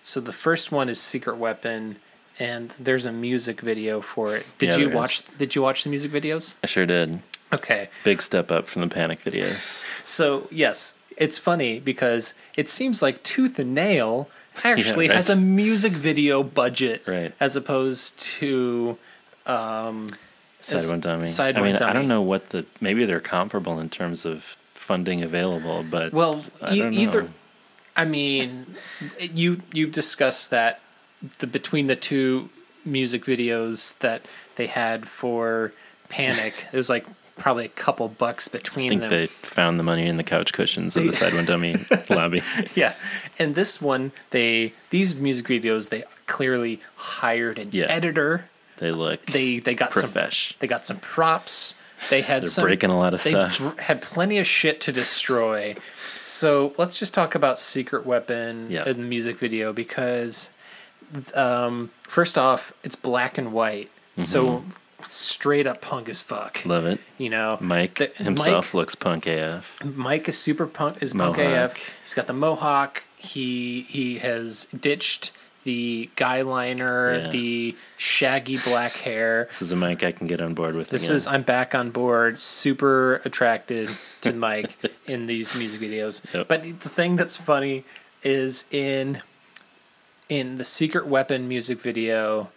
so 0.01 0.19
the 0.19 0.33
first 0.33 0.71
one 0.71 0.89
is 0.89 1.01
Secret 1.01 1.37
Weapon, 1.37 1.97
and 2.37 2.71
there's 2.79 3.05
a 3.05 3.11
music 3.11 3.61
video 3.61 4.01
for 4.01 4.35
it. 4.35 4.45
Did 4.57 4.69
Yeah, 4.71 4.77
you 4.77 4.89
watch? 4.89 5.23
Did 5.37 5.55
you 5.55 5.61
watch 5.61 5.83
the 5.83 5.89
music 5.89 6.11
videos? 6.11 6.55
I 6.63 6.67
sure 6.67 6.85
did. 6.85 7.21
Okay, 7.53 7.89
Big 8.03 8.21
step 8.21 8.51
up 8.51 8.67
from 8.67 8.81
the 8.81 8.87
Panic 8.89 9.23
videos. 9.23 9.87
so 10.05 10.47
yes, 10.51 10.97
it's 11.15 11.37
funny 11.37 11.79
because 11.79 12.33
it 12.57 12.69
seems 12.69 13.01
like 13.01 13.23
Tooth 13.23 13.57
and 13.59 13.73
Nail 13.73 14.27
actually 14.63 15.07
right. 15.09 15.15
has 15.15 15.29
a 15.29 15.35
music 15.35 15.93
video 15.93 16.43
budget, 16.43 17.03
Right. 17.07 17.33
as 17.39 17.55
opposed 17.55 18.19
to 18.39 18.97
um, 19.45 20.09
Side 20.61 20.87
one 20.87 20.99
dummy. 20.99 21.27
Side 21.27 21.57
I 21.57 21.61
mean, 21.61 21.75
I 21.75 21.93
don't 21.93 22.07
know 22.07 22.21
what 22.21 22.49
the 22.49 22.65
maybe 22.81 23.05
they're 23.05 23.19
comparable 23.19 23.79
in 23.79 23.89
terms 23.89 24.25
of 24.25 24.57
funding 24.73 25.23
available, 25.23 25.83
but 25.89 26.11
Well, 26.13 26.39
I 26.61 26.73
e- 26.73 26.89
either. 26.97 27.29
I 27.95 28.03
mean, 28.05 28.75
you 29.19 29.61
you 29.73 29.87
discussed 29.87 30.49
that 30.49 30.79
the 31.39 31.47
between 31.47 31.87
the 31.87 31.95
two 31.95 32.49
music 32.83 33.25
videos 33.25 33.97
that 33.99 34.23
they 34.55 34.65
had 34.67 35.07
for 35.07 35.71
Panic, 36.09 36.53
it 36.73 36.77
was 36.77 36.89
like 36.89 37.05
probably 37.37 37.65
a 37.65 37.69
couple 37.69 38.07
bucks 38.07 38.47
between 38.47 38.85
I 38.85 38.89
think 38.89 39.01
them. 39.01 39.09
they 39.09 39.27
found 39.27 39.77
the 39.79 39.83
money 39.83 40.05
in 40.07 40.17
the 40.17 40.23
couch 40.23 40.53
cushions 40.53 40.95
of 40.95 41.03
the 41.05 41.13
side 41.13 41.33
one 41.33 41.45
dummy 41.45 41.75
lobby. 42.09 42.41
yeah, 42.75 42.93
and 43.37 43.55
this 43.55 43.81
one, 43.81 44.11
they 44.31 44.73
these 44.89 45.15
music 45.15 45.47
videos 45.47 45.89
they 45.89 46.03
clearly 46.27 46.79
hired 46.95 47.59
an 47.59 47.69
Yeah. 47.71 47.85
editor. 47.85 48.45
They 48.77 48.91
look 48.91 49.25
They 49.27 49.59
they 49.59 49.73
got 49.75 49.91
Profesh. 49.91 50.49
some 50.49 50.57
they 50.59 50.67
got 50.67 50.85
some 50.87 50.97
props. 50.97 51.75
They 52.09 52.21
had 52.21 52.41
They're 52.43 52.49
some, 52.49 52.63
breaking 52.65 52.89
a 52.91 52.97
lot 52.97 53.13
of 53.13 53.23
they 53.23 53.29
stuff. 53.31 53.79
had 53.79 54.01
plenty 54.01 54.37
of 54.37 54.45
shit 54.45 54.81
to 54.81 54.91
destroy. 54.91 55.75
So 56.25 56.73
let's 56.77 56.99
just 56.99 57.13
talk 57.13 57.35
about 57.35 57.57
Secret 57.57 58.05
Weapon 58.05 58.67
Yeah. 58.69 58.83
in 58.87 58.97
the 58.97 59.07
music 59.07 59.39
video 59.39 59.71
because, 59.71 60.49
um, 61.33 61.91
first 62.07 62.37
off, 62.37 62.73
it's 62.83 62.95
black 62.95 63.37
and 63.37 63.53
white, 63.53 63.89
so 64.19 64.63
straight 65.03 65.67
up 65.67 65.81
punk 65.81 66.09
as 66.09 66.21
fuck. 66.21 66.65
Love 66.65 66.85
it. 66.85 66.99
You 67.17 67.29
know, 67.29 67.57
Mike 67.61 67.95
The- 67.99 68.11
himself 68.23 68.73
looks 68.73 68.95
punk 68.95 69.27
AF. 69.27 69.79
Mike, 69.83 69.95
Mike 69.95 70.29
is 70.29 70.37
super 70.37 70.65
punk. 70.67 70.97
Is 71.01 71.13
punk 71.13 71.37
Mohawk. 71.37 71.71
AF. 71.71 71.97
He's 72.03 72.13
got 72.13 72.27
the 72.27 72.33
mohawk. 72.33 73.03
He 73.17 73.81
he 73.89 74.19
has 74.19 74.67
ditched 74.77 75.31
the 75.63 76.09
guy 76.15 76.41
liner, 76.43 77.15
Yeah. 77.17 77.29
the 77.29 77.75
shaggy 77.97 78.57
black 78.57 78.93
hair. 78.97 79.45
This 79.49 79.63
is 79.63 79.71
a 79.71 79.75
Mike 79.75 80.03
I 80.03 80.11
can 80.11 80.27
get 80.27 80.39
on 80.39 80.53
board 80.53 80.75
with. 80.75 80.89
This 80.89 81.05
again. 81.05 81.15
is 81.15 81.25
I'm 81.27 81.41
back 81.41 81.73
on 81.73 81.89
board. 81.89 82.37
Super 82.37 83.15
attracted 83.25 83.89
to 84.21 84.31
Mike 84.47 84.75
in 85.07 85.25
these 85.25 85.55
music 85.55 85.81
videos. 85.81 86.23
Yep. 86.35 86.47
But 86.47 86.63
the 86.63 86.73
thing 86.89 87.15
that's 87.15 87.35
funny 87.35 87.83
is 88.23 88.65
in 88.71 89.21
in 90.29 90.55
the 90.57 90.63
Secret 90.63 91.05
Weapon 91.07 91.47
music 91.47 91.79
video 91.79 92.49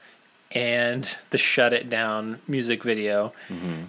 and 0.53 1.17
the 1.31 1.39
Shut 1.39 1.73
It 1.73 1.89
Down 1.91 2.41
music 2.49 2.83
video, 2.83 3.33
Mm-hmm. 3.49 3.85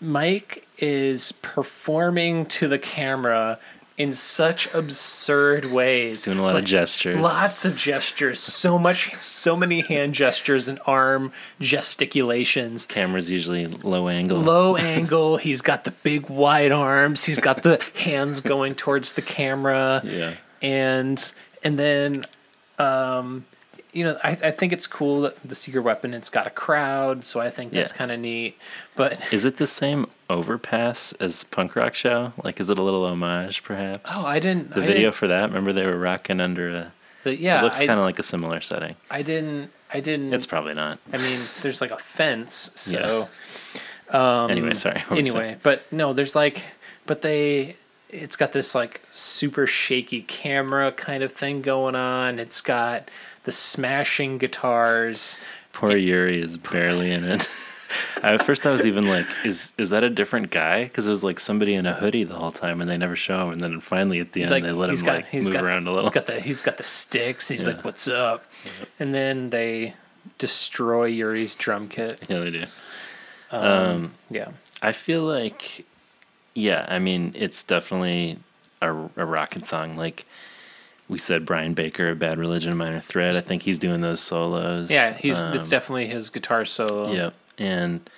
Mike 0.00 0.66
is 0.78 1.30
performing 1.30 2.44
to 2.46 2.66
the 2.66 2.78
camera 2.78 3.58
in 3.96 4.12
such 4.12 4.66
absurd 4.74 5.66
ways. 5.66 6.24
doing 6.24 6.38
a 6.38 6.42
lot 6.42 6.56
of 6.56 6.64
gestures. 6.64 7.20
Lots 7.20 7.64
of 7.64 7.76
gestures. 7.76 8.40
So 8.40 8.78
much 8.78 9.14
so 9.20 9.54
many 9.54 9.82
hand 9.82 10.14
gestures 10.14 10.66
and 10.68 10.80
arm 10.86 11.30
gesticulations 11.60 12.86
Camera's 12.86 13.30
usually 13.30 13.66
low 13.66 14.08
angle. 14.08 14.38
low 14.38 14.76
angle. 14.96 15.36
He's 15.36 15.62
got 15.62 15.84
the 15.84 15.90
big 15.92 16.28
wide 16.28 16.72
arms. 16.72 17.24
He's 17.24 17.38
got 17.38 17.62
the 17.62 17.80
hands 17.96 18.40
going 18.40 18.74
towards 18.74 19.12
the 19.12 19.22
camera. 19.22 20.00
Yeah. 20.04 20.34
And 20.60 21.32
and 21.62 21.78
then 21.78 22.24
um 22.78 23.44
you 23.92 24.04
know, 24.04 24.18
I, 24.24 24.30
I 24.30 24.50
think 24.50 24.72
it's 24.72 24.86
cool 24.86 25.20
that 25.22 25.36
the 25.46 25.54
secret 25.54 25.82
weapon 25.82 26.14
it's 26.14 26.30
got 26.30 26.46
a 26.46 26.50
crowd, 26.50 27.24
so 27.24 27.40
I 27.40 27.50
think 27.50 27.72
that's 27.72 27.92
Yeah. 27.92 27.96
kind 27.98 28.10
of 28.10 28.20
neat. 28.20 28.56
But 28.96 29.20
Is 29.32 29.44
it 29.44 29.58
the 29.58 29.66
same 29.66 30.06
overpass 30.30 31.12
as 31.14 31.44
Punk 31.44 31.76
Rock 31.76 31.94
Show? 31.94 32.32
Like, 32.42 32.58
is 32.58 32.70
it 32.70 32.78
a 32.78 32.82
little 32.82 33.04
homage, 33.06 33.62
perhaps? 33.62 34.12
oh, 34.16 34.26
I 34.26 34.38
didn't 34.38 34.70
the 34.74 34.82
I 34.82 34.86
video 34.86 35.02
didn't- 35.08 35.14
for 35.16 35.28
that. 35.28 35.42
Remember 35.48 35.72
they 35.72 35.86
were 35.86 35.98
rocking 35.98 36.40
under 36.40 36.68
a. 36.68 36.92
the, 37.24 37.36
yeah, 37.36 37.60
it 37.60 37.64
looks 37.64 37.80
kind 37.80 37.92
of 38.00 38.04
like 38.04 38.18
a 38.18 38.22
similar 38.22 38.60
setting. 38.60 38.96
I 39.10 39.22
didn't 39.22 39.70
I 39.94 40.00
didn't 40.00 40.32
It's 40.32 40.46
probably 40.46 40.72
not. 40.74 40.98
I 41.12 41.18
mean, 41.18 41.40
there's 41.60 41.80
like 41.82 41.90
a 41.90 41.98
fence, 41.98 42.70
so 42.74 43.28
um, 44.10 44.50
anyway, 44.50 44.74
sorry. 44.74 45.00
what 45.08 45.16
saying? 45.16 45.18
anyway, 45.28 45.56
but 45.62 45.90
no, 45.92 46.12
there's 46.14 46.34
like, 46.34 46.64
but 47.06 47.20
they, 47.22 47.76
it's 48.08 48.36
got 48.36 48.52
this 48.52 48.74
like 48.74 49.02
super 49.10 49.66
shaky 49.66 50.22
camera 50.22 50.92
kind 50.92 51.22
of 51.22 51.32
thing 51.32 51.60
going 51.62 51.94
on. 51.94 52.38
It's 52.38 52.60
got 52.62 53.10
the 53.44 53.52
smashing 53.52 54.38
guitars. 54.38 55.38
Poor 55.72 55.96
Yuri 55.96 56.40
is 56.40 56.56
barely 56.56 57.10
in 57.10 57.24
it. 57.24 57.48
At 58.22 58.44
first, 58.46 58.64
I 58.66 58.70
was 58.72 58.86
even 58.86 59.06
like, 59.06 59.26
"Is 59.44 59.74
is 59.76 59.90
that 59.90 60.02
a 60.02 60.08
different 60.08 60.50
guy?" 60.50 60.84
Because 60.84 61.06
it 61.06 61.10
was 61.10 61.22
like 61.22 61.38
somebody 61.38 61.74
in 61.74 61.84
a 61.84 61.92
hoodie 61.92 62.24
the 62.24 62.36
whole 62.36 62.52
time, 62.52 62.80
and 62.80 62.90
they 62.90 62.96
never 62.96 63.16
show 63.16 63.46
him. 63.46 63.52
And 63.52 63.60
then 63.60 63.80
finally, 63.80 64.18
at 64.20 64.32
the 64.32 64.42
end, 64.42 64.50
Like 64.50 64.62
they 64.64 64.72
let 64.72 64.88
him 64.88 64.96
got, 65.04 65.16
like 65.24 65.34
move 65.34 65.52
got, 65.52 65.62
around 65.64 65.86
a 65.88 65.92
little. 65.92 66.08
Got 66.10 66.26
the, 66.26 66.40
he's 66.40 66.62
got 66.62 66.78
the 66.78 66.84
sticks. 66.84 67.48
He's 67.48 67.66
Yeah. 67.66 67.74
like, 67.74 67.84
"What's 67.84 68.08
up?" 68.08 68.44
And 68.98 69.12
then 69.14 69.50
they 69.50 69.94
destroy 70.38 71.04
Yuri's 71.06 71.54
drum 71.54 71.88
kit. 71.88 72.22
yeah, 72.28 72.38
they 72.38 72.50
do. 72.50 72.64
Um, 73.50 73.62
um, 73.62 74.14
yeah, 74.30 74.48
I 74.80 74.92
feel 74.92 75.22
like, 75.22 75.84
yeah, 76.54 76.86
I 76.88 76.98
mean, 76.98 77.32
it's 77.36 77.62
definitely 77.62 78.38
a, 78.80 78.90
a 79.16 79.26
rocket 79.26 79.66
song. 79.66 79.96
Like 79.96 80.24
we 81.12 81.18
said, 81.18 81.44
Brian 81.44 81.74
Baker, 81.74 82.14
Bad 82.14 82.38
Religion, 82.38 82.74
Minor 82.76 82.98
Threat. 83.00 83.36
I 83.36 83.40
think 83.42 83.62
he's 83.62 83.78
doing 83.78 84.00
those 84.00 84.18
solos. 84.20 84.90
yeah. 84.90 85.12
He's 85.12 85.40
it's 85.42 85.64
Um, 85.66 85.68
definitely 85.70 86.06
his 86.06 86.30
guitar 86.30 86.64
solo. 86.64 87.12
Yep. 87.12 87.34
And 87.58 88.10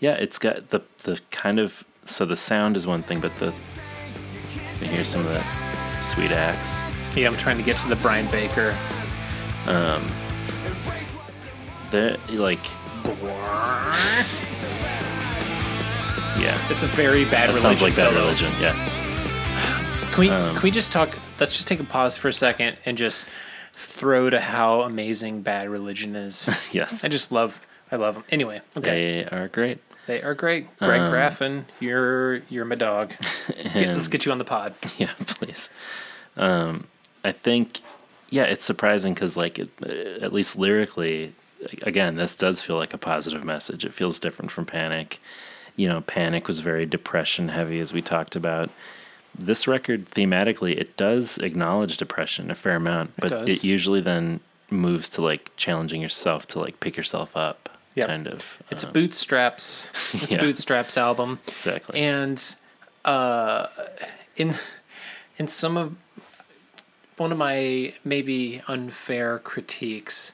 yeah, 0.00 0.12
it's 0.12 0.38
got 0.38 0.68
the 0.68 0.80
the 1.04 1.18
kind 1.30 1.58
of 1.58 1.82
so 2.04 2.24
the 2.26 2.36
sound 2.36 2.76
is 2.76 2.86
one 2.86 3.02
thing, 3.02 3.20
but 3.20 3.36
the 3.38 3.52
you 4.80 4.86
hear 4.88 5.02
some 5.04 5.22
of 5.22 5.28
that 5.32 5.44
sweet 6.02 6.30
axe. 6.30 6.82
yeah. 7.16 7.26
I'm 7.26 7.36
trying 7.38 7.56
to 7.56 7.62
get 7.64 7.78
to 7.78 7.88
the 7.88 7.96
Brian 7.96 8.30
Baker. 8.30 8.76
Um, 9.66 10.04
that 11.90 12.18
like 12.30 12.60
yeah, 16.38 16.58
It's 16.70 16.82
a 16.82 16.86
very 16.88 17.24
bad 17.24 17.48
that 17.48 17.54
religion 17.54 17.60
sounds 17.60 17.82
like 17.82 17.96
Bad. 17.96 18.14
Religion. 18.14 18.52
Yeah, 18.60 18.74
Can 20.12 20.20
we 20.20 20.28
Um, 20.28 20.54
can 20.54 20.62
we 20.62 20.70
just 20.70 20.92
talk? 20.92 21.08
Let's 21.38 21.54
just 21.54 21.68
take 21.68 21.80
a 21.80 21.84
pause 21.84 22.16
for 22.18 22.28
a 22.28 22.32
second 22.32 22.76
and 22.86 22.96
just 22.96 23.26
throw 23.72 24.30
to 24.30 24.40
how 24.40 24.82
amazing 24.82 25.42
Bad 25.42 25.68
Religion 25.68 26.16
is. 26.16 26.48
yes, 26.72 27.04
I 27.04 27.08
just 27.08 27.30
love 27.32 27.64
I 27.92 27.96
love 27.96 28.14
them. 28.14 28.24
Anyway, 28.30 28.60
okay, 28.76 29.22
they 29.22 29.36
are 29.38 29.48
great. 29.48 29.78
they 30.06 30.22
are 30.22 30.34
great. 30.34 30.66
Greg 30.78 31.00
Um, 31.00 31.12
Graffin, 31.12 31.64
you're 31.80 32.36
you're 32.48 32.64
my 32.64 32.74
dog. 32.74 33.12
Get- 33.74 33.88
let's 33.96 34.08
get 34.08 34.24
you 34.26 34.32
on 34.32 34.38
the 34.38 34.44
pod. 34.44 34.74
Yeah, 34.98 35.12
please. 35.26 35.68
Um, 36.36 36.86
I 37.24 37.32
think 37.32 37.80
yeah, 38.30 38.44
it's 38.44 38.64
surprising 38.64 39.14
because 39.14 39.36
like 39.36 39.58
it, 39.58 39.70
uh, 39.84 40.24
at 40.24 40.32
least 40.32 40.56
lyrically, 40.58 41.32
again, 41.82 42.16
this 42.16 42.34
does 42.36 42.60
feel 42.62 42.76
like 42.76 42.92
a 42.94 42.98
positive 42.98 43.44
message. 43.44 43.84
It 43.84 43.94
feels 43.94 44.18
different 44.18 44.50
from 44.50 44.66
Panic. 44.66 45.20
You 45.76 45.88
know, 45.88 46.00
Panic 46.00 46.48
was 46.48 46.60
very 46.60 46.86
depression 46.86 47.48
heavy, 47.50 47.78
as 47.80 47.92
we 47.92 48.00
talked 48.02 48.34
about. 48.36 48.70
This 49.38 49.66
record, 49.68 50.10
thematically, 50.10 50.76
it 50.76 50.96
does 50.96 51.38
acknowledge 51.38 51.96
depression 51.96 52.50
a 52.50 52.54
fair 52.54 52.76
amount, 52.76 53.12
but 53.18 53.32
it, 53.32 53.46
does. 53.46 53.64
usually 53.64 54.00
then 54.00 54.40
moves 54.70 55.08
to 55.10 55.22
like 55.22 55.50
challenging 55.56 56.00
yourself 56.02 56.46
to 56.48 56.58
like 56.60 56.80
pick 56.80 56.96
yourself 56.96 57.36
up, 57.36 57.68
Yep. 57.94 58.08
kind 58.08 58.26
of. 58.26 58.62
It's 58.70 58.82
a 58.82 58.86
um, 58.88 58.92
bootstraps. 58.92 59.90
It's 60.14 60.30
Yeah. 60.32 60.38
a 60.38 60.40
bootstraps 60.42 60.96
album. 60.96 61.38
exactly. 61.48 62.00
and 62.00 62.42
uh, 63.04 63.66
in 64.36 64.54
in 65.38 65.48
some 65.48 65.76
of 65.76 65.94
one 67.18 67.30
of 67.32 67.38
my 67.38 67.94
maybe 68.04 68.62
unfair 68.68 69.38
critiques 69.38 70.32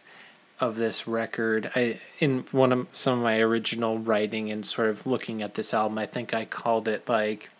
of 0.60 0.76
this 0.76 1.06
record, 1.08 1.70
I 1.76 2.00
in 2.20 2.44
one 2.52 2.72
of 2.72 2.86
some 2.92 3.18
of 3.18 3.24
my 3.24 3.40
original 3.40 3.98
writing 3.98 4.50
and 4.50 4.64
sort 4.64 4.88
of 4.90 5.06
looking 5.06 5.42
at 5.42 5.54
this 5.54 5.74
album, 5.74 5.98
I 5.98 6.06
think 6.06 6.32
I 6.32 6.44
called 6.44 6.88
it 6.88 7.08
like 7.08 7.50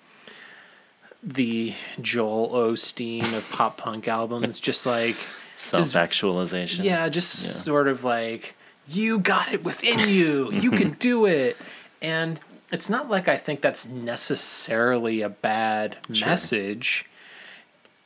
the 1.22 1.74
Joel 2.00 2.50
Osteen 2.50 3.32
of 3.36 3.48
pop 3.52 3.78
punk 3.78 4.08
albums, 4.08 4.58
just 4.60 4.86
like 4.86 5.16
Self 5.56 5.94
actualization. 5.94 6.84
yeah, 6.84 7.08
just 7.08 7.44
Yeah. 7.44 7.50
sort 7.52 7.86
of 7.88 8.02
like 8.04 8.54
you 8.88 9.20
got 9.20 9.52
it 9.52 9.62
within 9.64 10.08
you. 10.08 10.50
You 10.52 10.72
can 10.72 10.90
do 10.98 11.24
it. 11.26 11.56
And 12.00 12.40
it's 12.72 12.90
not 12.90 13.08
like 13.08 13.28
I 13.28 13.36
think 13.36 13.60
that's 13.60 13.86
necessarily 13.86 15.20
a 15.22 15.28
bad 15.28 15.98
message. 16.08 17.06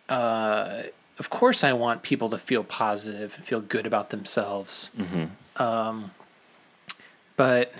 Uh, 0.09 0.83
of 1.19 1.31
course, 1.31 1.65
I 1.65 1.73
want 1.73 2.03
people 2.03 2.29
to 2.29 2.37
feel 2.39 2.63
positive 2.63 3.35
and 3.37 3.45
feel 3.47 3.61
good 3.63 3.87
about 3.87 4.11
themselves. 4.11 4.91
Um, 5.57 6.11
but 7.37 7.73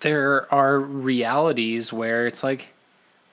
there 0.00 0.52
are 0.52 0.78
realities 0.80 1.92
where 1.92 2.26
it's 2.26 2.42
like, 2.42 2.73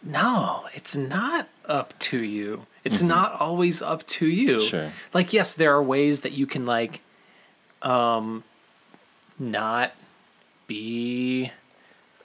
no, 0.03 0.65
it's 0.73 0.95
not 0.95 1.47
up 1.65 1.97
to 1.99 2.17
you. 2.23 2.65
It's 2.83 3.03
not 3.03 3.39
always 3.39 3.81
up 3.81 4.05
to 4.07 4.25
you. 4.27 4.59
Sure. 4.59 4.91
Like, 5.13 5.33
yes, 5.33 5.53
there 5.53 5.73
are 5.75 5.83
ways 5.83 6.21
that 6.21 6.31
you 6.31 6.47
can 6.47 6.65
like, 6.65 7.01
um, 7.81 8.43
not 9.37 9.93
be 10.67 11.51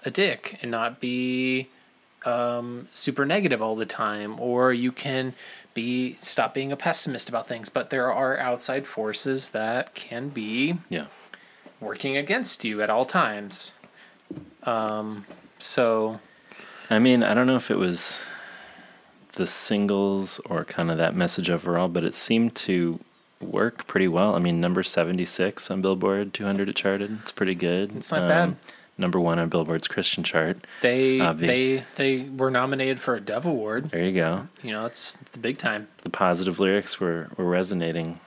a 0.05 0.11
dick 0.11 0.59
and 0.62 0.70
not 0.70 1.01
be 1.01 1.69
um, 2.24 2.89
super 2.90 3.24
negative 3.27 3.61
all 3.62 3.77
the 3.77 3.86
time, 3.86 4.40
or 4.40 4.73
you 4.73 4.90
can 4.93 5.35
be 5.74 6.16
stop 6.20 6.55
being 6.55 6.73
a 6.73 6.77
pessimist 6.77 7.28
about 7.28 7.47
things. 7.47 7.69
But 7.69 7.90
there 7.90 8.11
are 8.12 8.39
outside 8.39 8.86
forces 8.86 9.51
that 9.51 9.94
can 9.94 10.31
be 10.31 10.78
Yeah. 10.89 11.07
working 11.81 12.16
against 12.16 12.65
you 12.65 12.81
at 12.82 12.89
all 12.90 13.05
times. 13.05 13.74
Um, 14.62 15.27
so 15.59 16.20
I 16.90 16.98
mean, 16.98 17.22
I 17.22 17.34
don't 17.34 17.46
know 17.46 17.56
if 17.56 17.70
it 17.70 17.78
was 17.78 18.22
the 19.32 19.46
singles 19.46 20.40
or 20.46 20.64
kind 20.64 20.90
of 20.90 20.98
that 20.98 21.14
message 21.14 21.50
overall, 21.50 21.88
but 21.88 22.04
it 22.04 22.14
seemed 22.14 22.54
to 22.56 22.98
work 23.40 23.86
pretty 23.86 24.08
well. 24.08 24.34
I 24.34 24.38
mean, 24.38 24.60
number 24.60 24.82
76 24.82 25.70
on 25.70 25.82
Billboard 25.82 26.32
200 26.32 26.68
it 26.68 26.76
charted. 26.76 27.18
It's 27.22 27.32
pretty 27.32 27.54
good. 27.54 27.90
Um, 27.90 27.96
It's 27.98 28.10
not 28.10 28.28
bad. 28.28 28.56
Number 28.98 29.20
one 29.20 29.38
on 29.38 29.50
Billboard's 29.50 29.88
Christian 29.88 30.24
chart. 30.24 30.56
they 30.80 31.18
Obvi. 31.18 31.46
they 31.46 31.84
they 31.96 32.22
were 32.30 32.50
nominated 32.50 32.98
for 32.98 33.14
a 33.14 33.20
Dove 33.20 33.44
Award. 33.44 33.90
There 33.90 34.02
you 34.02 34.12
go. 34.12 34.48
You 34.62 34.72
know, 34.72 34.86
it's 34.86 35.16
the 35.16 35.38
big 35.38 35.58
time. 35.58 35.88
The 36.02 36.08
positive 36.08 36.58
lyrics 36.58 36.98
were, 36.98 37.28
were 37.36 37.44
resonating 37.44 38.20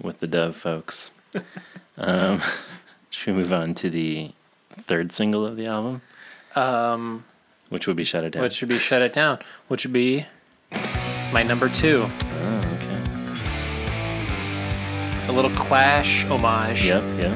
with 0.00 0.20
the 0.20 0.28
Dove 0.28 0.54
folks. 0.54 1.10
um, 1.98 2.40
should 3.10 3.34
we 3.34 3.40
move 3.42 3.52
on 3.52 3.74
to 3.74 3.90
the 3.90 4.30
third 4.70 5.10
single 5.10 5.44
of 5.44 5.56
the 5.56 5.66
album? 5.66 6.02
Um, 6.54 7.24
Which 7.74 7.88
would 7.88 7.96
be 7.96 8.04
Shut 8.04 8.22
It 8.22 8.30
Down. 8.30 8.42
which 8.44 8.60
would 8.60 8.68
be 8.68 8.78
Shut 8.78 9.02
It 9.02 9.12
Down, 9.12 9.40
which 9.66 9.84
would 9.84 9.92
be 9.92 10.24
my 11.32 11.42
number 11.42 11.68
two. 11.68 12.06
oh, 12.08 12.78
okay. 15.24 15.28
A 15.28 15.32
little 15.32 15.50
Clash 15.50 16.24
homage. 16.26 16.84
Yep, 16.86 17.02
yep. 17.18 17.32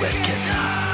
Red 0.00 0.24
guitar. 0.24 0.87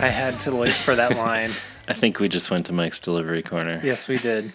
I 0.00 0.08
had 0.08 0.38
to 0.40 0.54
wait 0.54 0.72
for 0.72 0.94
that 0.94 1.16
line. 1.16 1.50
I 1.88 1.94
think 1.94 2.20
we 2.20 2.28
just 2.28 2.50
went 2.50 2.66
to 2.66 2.72
Mike's 2.72 3.00
delivery 3.00 3.42
corner. 3.42 3.80
yes, 3.82 4.08
we 4.08 4.18
did. 4.18 4.52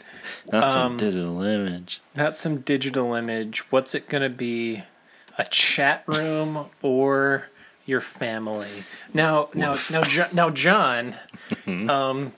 Not 0.52 0.72
some 0.72 0.92
Um, 0.94 0.98
digital 0.98 1.42
image. 1.42 2.00
Not 2.16 2.38
some 2.38 2.60
digital 2.60 3.14
image. 3.14 3.60
What's 3.72 3.94
it 3.96 4.08
gonna 4.08 4.30
be? 4.30 4.84
A 5.38 5.44
chat 5.46 6.04
room 6.06 6.68
or 6.84 7.50
your 7.88 8.00
family? 8.02 8.84
Now, 9.16 9.50
now, 9.56 9.76
now, 9.92 10.04
Jo- 10.04 10.28
now, 10.32 10.52
John. 10.52 11.16
um, 11.68 12.34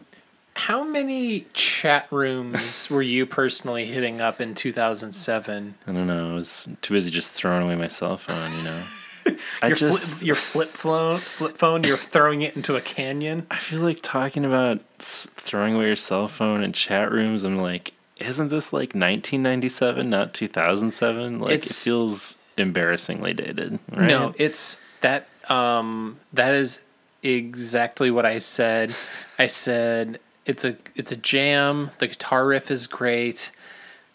how 0.55 0.85
many 0.85 1.41
chat 1.51 2.07
rooms 2.09 2.89
were 2.89 3.01
you 3.01 3.25
personally 3.25 3.85
hitting 3.85 4.21
up 4.21 4.39
in 4.39 4.55
2007? 4.55 5.75
I 5.85 5.91
don't 5.91 6.07
know. 6.07 6.31
I 6.31 6.33
was 6.35 6.69
too 6.81 6.93
busy 6.93 7.11
just 7.11 7.31
throwing 7.31 7.63
away 7.63 7.75
my 7.75 7.87
cell 7.87 8.15
phone, 8.15 8.51
you 8.57 8.63
know. 8.63 8.83
I 9.61 9.67
Your, 9.67 9.75
just 9.75 10.17
flip, 10.19 10.27
your 10.27 10.35
flip 10.35 10.69
phone, 10.69 11.19
flip 11.19 11.57
phone, 11.57 11.83
you're 11.83 11.97
throwing 11.97 12.41
it 12.41 12.55
into 12.55 12.75
a 12.75 12.81
canyon. 12.81 13.47
I 13.49 13.57
feel 13.57 13.81
like 13.81 13.99
talking 14.01 14.45
about 14.45 14.79
throwing 14.99 15.75
away 15.75 15.87
your 15.87 15.95
cell 15.95 16.27
phone 16.27 16.63
in 16.63 16.73
chat 16.73 17.11
rooms. 17.11 17.43
I'm 17.43 17.57
like, 17.57 17.93
isn't 18.17 18.49
this 18.49 18.71
like 18.71 18.89
1997, 18.89 20.09
not 20.09 20.33
2007? 20.33 21.39
Like 21.39 21.51
it 21.51 21.65
feels 21.65 22.37
embarrassingly 22.57 23.33
dated. 23.33 23.79
Right? 23.91 24.07
No, 24.07 24.33
it's 24.37 24.79
that 25.01 25.27
um 25.49 26.19
that 26.33 26.53
is 26.53 26.79
exactly 27.23 28.11
what 28.11 28.25
I 28.25 28.37
said. 28.37 28.93
I 29.39 29.47
said 29.47 30.19
it's 30.45 30.63
a 30.63 30.77
it's 30.95 31.11
a 31.11 31.17
jam, 31.17 31.91
the 31.99 32.07
guitar 32.07 32.45
riff 32.45 32.69
is 32.71 32.87
great, 32.87 33.51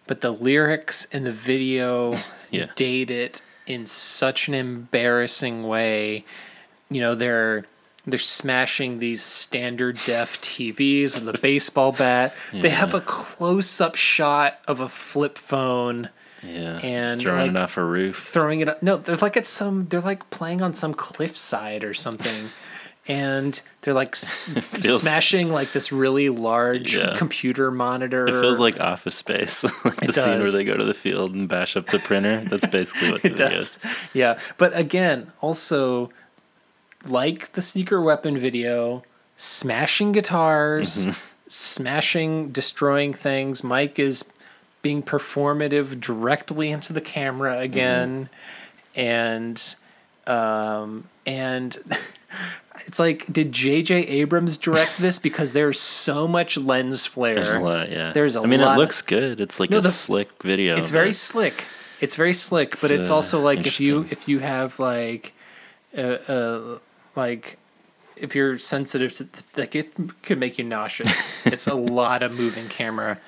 but 0.06 0.20
the 0.20 0.30
lyrics 0.30 1.06
and 1.12 1.26
the 1.26 1.32
video 1.32 2.16
Yeah. 2.52 2.66
date 2.74 3.10
it 3.12 3.42
in 3.70 3.86
such 3.86 4.48
an 4.48 4.54
embarrassing 4.54 5.62
way. 5.62 6.24
You 6.90 7.00
know, 7.00 7.14
they're 7.14 7.64
they're 8.06 8.18
smashing 8.18 8.98
these 8.98 9.22
standard 9.22 9.98
def 10.06 10.40
TVs 10.40 11.14
with 11.14 11.34
a 11.34 11.38
baseball 11.38 11.92
bat. 11.92 12.34
They 12.52 12.70
have 12.70 12.94
a 12.94 13.00
close 13.00 13.80
up 13.80 13.94
shot 13.94 14.58
of 14.66 14.80
a 14.80 14.88
flip 14.88 15.38
phone 15.38 16.08
yeah, 16.42 16.78
and, 16.78 17.20
throwing 17.20 17.50
it 17.50 17.56
off 17.56 17.76
a 17.76 17.84
roof. 17.84 18.28
throwing 18.32 18.60
it 18.60 18.68
up. 18.68 18.82
No, 18.82 18.96
they're 18.96 19.16
like 19.16 19.36
at 19.36 19.46
some. 19.46 19.82
They're 19.82 20.00
like 20.00 20.28
playing 20.30 20.62
on 20.62 20.74
some 20.74 20.94
cliffside 20.94 21.84
or 21.84 21.94
something, 21.94 22.50
and 23.10 23.60
they're 23.82 23.94
like 23.94 24.14
s- 24.14 24.34
feels- 24.34 25.02
smashing 25.02 25.50
like 25.50 25.72
this 25.72 25.90
really 25.90 26.28
large 26.28 26.96
Yeah. 26.96 27.16
computer 27.16 27.70
monitor. 27.70 28.26
It 28.26 28.32
feels 28.40 28.58
like 28.60 28.78
Office 28.80 29.14
Space, 29.16 29.64
like 29.84 29.96
the 29.96 30.08
It 30.10 30.14
scene 30.14 30.38
where 30.40 30.50
they 30.50 30.64
go 30.64 30.76
to 30.76 30.84
the 30.84 30.94
field 30.94 31.34
and 31.34 31.48
bash 31.48 31.76
up 31.76 31.86
the 31.86 31.98
printer. 31.98 32.40
That's 32.44 32.66
basically 32.66 33.12
what 33.12 33.22
the 33.22 33.28
it 33.32 33.36
video 33.38 33.48
does. 33.56 33.76
is. 33.76 33.78
Yeah, 34.14 34.38
but 34.58 34.76
again, 34.76 35.32
also 35.40 36.10
like 37.06 37.52
the 37.52 37.62
Sneaker 37.62 38.00
Weapon 38.00 38.38
video, 38.38 39.02
smashing 39.36 40.12
guitars, 40.12 41.08
smashing, 41.46 42.50
destroying 42.50 43.12
things. 43.12 43.64
Mike 43.64 43.98
is 43.98 44.24
being 44.82 45.02
performative 45.02 46.00
directly 46.00 46.70
into 46.70 46.92
the 46.92 47.00
camera 47.00 47.58
again, 47.58 48.28
and 48.94 49.74
um, 50.26 51.08
and 51.26 51.76
it's 52.86 52.98
like, 52.98 53.30
did 53.32 53.52
J.J. 53.52 54.06
Abrams 54.06 54.56
direct 54.58 54.98
this? 54.98 55.18
Because 55.18 55.52
there's 55.52 55.78
so 55.80 56.26
much 56.28 56.56
lens 56.56 57.06
flare. 57.06 57.34
There's 57.34 57.50
a 57.52 57.60
lot, 57.60 57.90
yeah. 57.90 58.12
There's 58.12 58.36
a 58.36 58.40
I 58.42 58.46
mean, 58.46 58.60
lot 58.60 58.76
it 58.76 58.80
looks 58.80 59.02
good. 59.02 59.40
It's 59.40 59.58
like 59.60 59.70
No, 59.70 59.78
a 59.78 59.80
the- 59.82 59.88
slick 59.90 60.28
video. 60.42 60.76
It's 60.76 60.90
very 60.90 61.12
slick. 61.12 61.64
It's 62.00 62.16
very 62.16 62.32
slick, 62.32 62.70
but 62.80 62.90
It's, 62.90 63.00
it's 63.00 63.10
uh, 63.10 63.16
also 63.16 63.40
like 63.40 63.66
if 63.66 63.78
you 63.80 64.06
if 64.10 64.26
you 64.28 64.38
have 64.38 64.78
like, 64.78 65.32
uh, 65.96 66.00
uh 66.00 66.78
like, 67.14 67.58
if 68.16 68.34
you're 68.34 68.56
sensitive 68.58 69.12
to 69.16 69.28
like 69.56 69.74
it 69.76 69.92
could 70.22 70.38
make 70.38 70.58
you 70.58 70.64
nauseous. 70.64 71.34
it's 71.44 71.66
a 71.66 71.74
lot 71.74 72.22
of 72.22 72.32
moving 72.38 72.68
camera. 72.68 73.18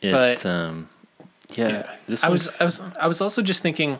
It, 0.00 0.12
but- 0.12 0.46
um, 0.46 0.88
yeah, 1.54 1.68
Yeah. 1.68 1.90
this 2.08 2.24
I 2.24 2.30
was 2.30 2.48
I 2.60 2.64
was 2.64 2.80
I 3.00 3.06
was 3.06 3.20
also 3.20 3.42
just 3.42 3.62
thinking. 3.62 3.98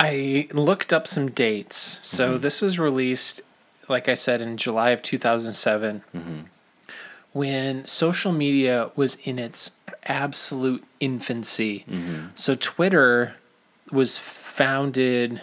I 0.00 0.48
looked 0.52 0.92
up 0.92 1.06
some 1.06 1.30
dates. 1.30 1.98
So 2.02 2.34
Mm-hmm. 2.34 2.38
this 2.42 2.60
was 2.60 2.78
released, 2.78 3.42
like 3.88 4.08
I 4.08 4.14
said, 4.14 4.40
in 4.40 4.56
July 4.56 4.90
of 4.90 5.02
2007, 5.02 6.02
Mm-hmm. 6.14 6.40
when 7.32 7.84
social 7.84 8.32
media 8.32 8.90
was 8.96 9.16
in 9.16 9.38
its 9.38 9.72
absolute 10.04 10.84
infancy. 11.00 11.84
Mm-hmm. 11.88 12.26
So 12.34 12.54
Twitter 12.54 13.36
was 13.92 14.18
founded 14.18 15.40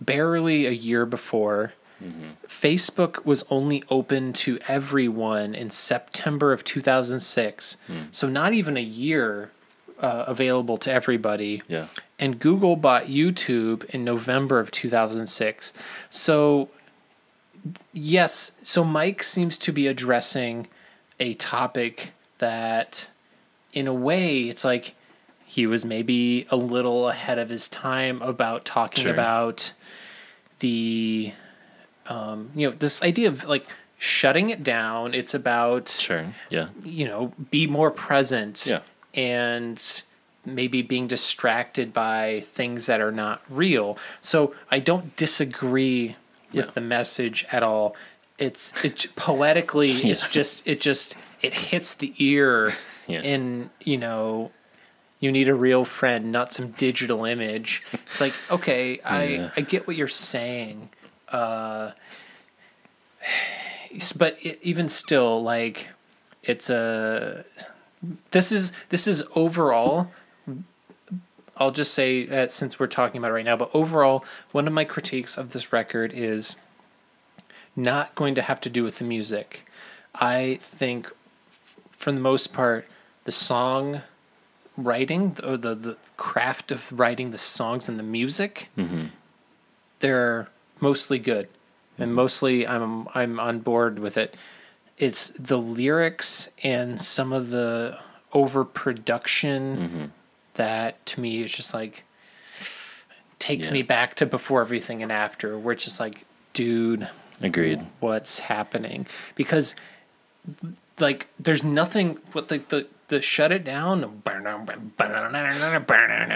barely 0.00 0.66
a 0.66 0.70
year 0.70 1.06
before. 1.06 1.72
Facebook 2.46 3.24
was 3.24 3.44
only 3.48 3.82
open 3.88 4.34
to 4.34 4.58
everyone 4.68 5.54
in 5.54 5.70
September 5.70 6.52
of 6.52 6.62
2006. 6.62 7.76
So 8.10 8.28
not 8.28 8.52
even 8.52 8.76
a 8.76 8.80
year 8.82 9.50
uh, 10.00 10.24
available 10.26 10.76
to 10.78 10.92
everybody. 10.92 11.62
yeah, 11.66 11.86
And 12.18 12.38
Google 12.38 12.76
bought 12.76 13.04
YouTube 13.06 13.84
in 13.86 14.04
November 14.04 14.60
of 14.60 14.70
2006. 14.70 15.72
So, 16.10 16.68
yes, 17.92 18.52
so 18.62 18.84
Mike 18.84 19.22
seems 19.22 19.56
to 19.58 19.72
be 19.72 19.86
addressing 19.86 20.66
a 21.20 21.34
topic 21.34 22.12
that, 22.38 23.08
in 23.72 23.86
a 23.86 23.94
way, 23.94 24.40
it's 24.42 24.64
like 24.64 24.94
he 25.46 25.66
was 25.66 25.84
maybe 25.84 26.46
a 26.50 26.56
little 26.56 27.08
ahead 27.08 27.38
of 27.38 27.48
his 27.48 27.68
time 27.68 28.20
about 28.22 28.64
talking 28.64 29.04
Sure. 29.04 29.12
about 29.12 29.72
the, 30.58 31.32
um, 32.06 32.50
you 32.54 32.68
know, 32.68 32.76
this 32.76 33.02
idea 33.02 33.28
of 33.28 33.44
like 33.44 33.66
shutting 33.98 34.50
it 34.50 34.62
down. 34.62 35.14
It's 35.14 35.32
about 35.34 35.88
sure, 35.88 36.34
yeah, 36.50 36.68
you 36.84 37.06
know, 37.06 37.32
be 37.50 37.66
more 37.66 37.90
present 37.90 38.64
Yeah. 38.66 38.80
and 39.14 39.80
maybe 40.44 40.82
being 40.82 41.06
distracted 41.06 41.92
by 41.92 42.40
things 42.52 42.86
that 42.86 43.00
are 43.00 43.12
not 43.12 43.40
real. 43.48 43.96
So 44.20 44.54
I 44.70 44.78
don't 44.80 45.16
disagree 45.16 46.16
with 46.54 46.66
Yeah. 46.66 46.70
the 46.72 46.80
message 46.80 47.44
at 47.50 47.62
all. 47.62 47.94
It's 48.38 48.72
it 48.84 49.06
poetically 49.16 49.92
it's 50.10 50.26
just 50.28 50.66
it 50.66 50.80
just 50.80 51.16
it 51.42 51.52
hits 51.54 51.94
the 51.94 52.12
ear 52.18 52.74
Yeah. 53.06 53.20
in, 53.20 53.68
you 53.84 53.98
know, 53.98 54.50
you 55.20 55.30
need 55.30 55.46
a 55.50 55.54
real 55.54 55.84
friend, 55.84 56.32
not 56.32 56.54
some 56.54 56.68
digital 56.70 57.26
image. 57.26 57.82
It's 57.92 58.18
like, 58.20 58.32
okay, 58.50 58.98
I 59.04 59.24
Yeah. 59.24 59.50
I 59.56 59.60
get 59.60 59.86
what 59.86 59.96
you're 59.96 60.08
saying. 60.08 60.88
Uh 61.28 61.90
but 64.16 64.36
it, 64.44 64.58
even 64.62 64.88
still 64.88 65.42
like 65.42 65.90
it's 66.42 66.68
a 66.70 67.44
this 68.32 68.52
is 68.52 68.72
this 68.90 69.06
is 69.06 69.22
overall 69.34 70.10
I'll 71.56 71.70
just 71.70 71.94
say 71.94 72.26
that 72.26 72.52
since 72.52 72.78
we're 72.78 72.86
talking 72.86 73.18
about 73.18 73.30
it 73.30 73.34
right 73.34 73.44
now, 73.44 73.56
but 73.56 73.70
overall, 73.72 74.24
one 74.52 74.66
of 74.66 74.72
my 74.72 74.84
critiques 74.84 75.36
of 75.38 75.52
this 75.52 75.72
record 75.72 76.12
is 76.14 76.56
not 77.76 78.14
going 78.14 78.34
to 78.34 78.42
have 78.42 78.60
to 78.62 78.70
do 78.70 78.82
with 78.82 78.98
the 78.98 79.04
music. 79.04 79.66
I 80.14 80.58
think, 80.60 81.10
for 81.96 82.12
the 82.12 82.20
most 82.20 82.52
part, 82.52 82.86
the 83.24 83.32
song 83.32 84.02
writing, 84.76 85.34
the, 85.34 85.56
the, 85.56 85.74
the 85.74 85.96
craft 86.16 86.70
of 86.70 86.96
writing 86.98 87.30
the 87.30 87.38
songs 87.38 87.88
and 87.88 87.98
the 87.98 88.04
music, 88.04 88.68
mm-hmm. 88.76 89.06
they're 90.00 90.48
mostly 90.80 91.18
good, 91.18 91.48
and 91.98 92.08
mm-hmm. 92.08 92.16
mostly 92.16 92.66
I'm 92.66 93.08
I'm 93.14 93.40
on 93.40 93.60
board 93.60 93.98
with 93.98 94.16
it. 94.16 94.36
It's 94.98 95.30
the 95.30 95.58
lyrics 95.58 96.48
and 96.62 97.00
some 97.00 97.32
of 97.32 97.50
the 97.50 97.98
overproduction 98.32 99.76
mm-hmm. 99.76 100.04
That 100.54 101.04
to 101.06 101.20
me 101.20 101.42
is 101.42 101.52
just 101.52 101.72
like 101.74 102.04
takes 103.38 103.68
Yeah. 103.68 103.74
me 103.74 103.82
back 103.82 104.14
to 104.16 104.26
before 104.26 104.60
everything 104.62 105.02
and 105.02 105.12
after, 105.12 105.58
where 105.58 105.72
it's 105.72 105.84
just 105.84 106.00
like, 106.00 106.24
dude, 106.54 107.08
agreed. 107.42 107.80
what's 108.00 108.40
happening? 108.40 109.06
Because 109.34 109.74
like 111.00 111.28
there's 111.38 111.62
nothing 111.64 112.18
what 112.32 112.48
the 112.48 112.58
the 112.68 112.86
the 113.08 113.20
shut 113.20 113.52
it 113.52 113.64
down 113.64 114.00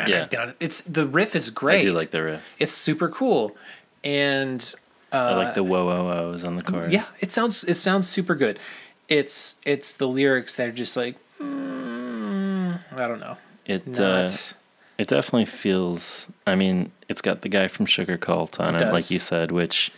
Yeah. 0.09 0.51
it's 0.61 0.81
the 0.83 1.07
riff 1.07 1.35
is 1.37 1.51
great 1.51 1.79
I 1.81 1.83
do 1.83 1.93
like 1.93 2.11
the 2.11 2.23
riff. 2.23 2.55
it's 2.59 2.73
super 2.73 3.09
cool 3.09 3.57
and 4.05 4.75
I 5.13 5.35
like 5.37 5.55
the 5.55 5.63
whoa 5.65 5.85
whoa 5.87 6.05
whoas 6.33 6.47
on 6.47 6.57
the 6.57 6.63
chorus. 6.63 6.93
Uh, 6.93 6.97
yeah 6.97 7.05
it 7.21 7.33
sounds 7.33 7.65
it 7.65 7.75
sounds 7.77 8.09
super 8.09 8.35
good 8.35 8.59
it's 9.09 9.55
it's 9.65 9.93
the 9.95 10.07
lyrics 10.09 10.57
that 10.57 10.69
are 10.69 10.73
just 10.73 10.97
like 10.97 11.17
mm, 11.41 12.79
i 12.93 13.07
don't 13.09 13.21
know 13.21 13.37
it 13.69 14.01
uh, 14.01 14.29
it 14.99 15.07
definitely 15.07 15.45
feels. 15.45 16.29
I 16.47 16.57
mean, 16.57 16.91
it's 17.09 17.23
got 17.23 17.43
the 17.43 17.49
guy 17.49 17.69
from 17.69 17.87
Sugarcult 17.87 18.59
on 18.59 18.75
It 18.75 18.83
it, 18.83 18.93
like 18.93 19.11
you 19.11 19.21
said, 19.21 19.53
which 19.53 19.93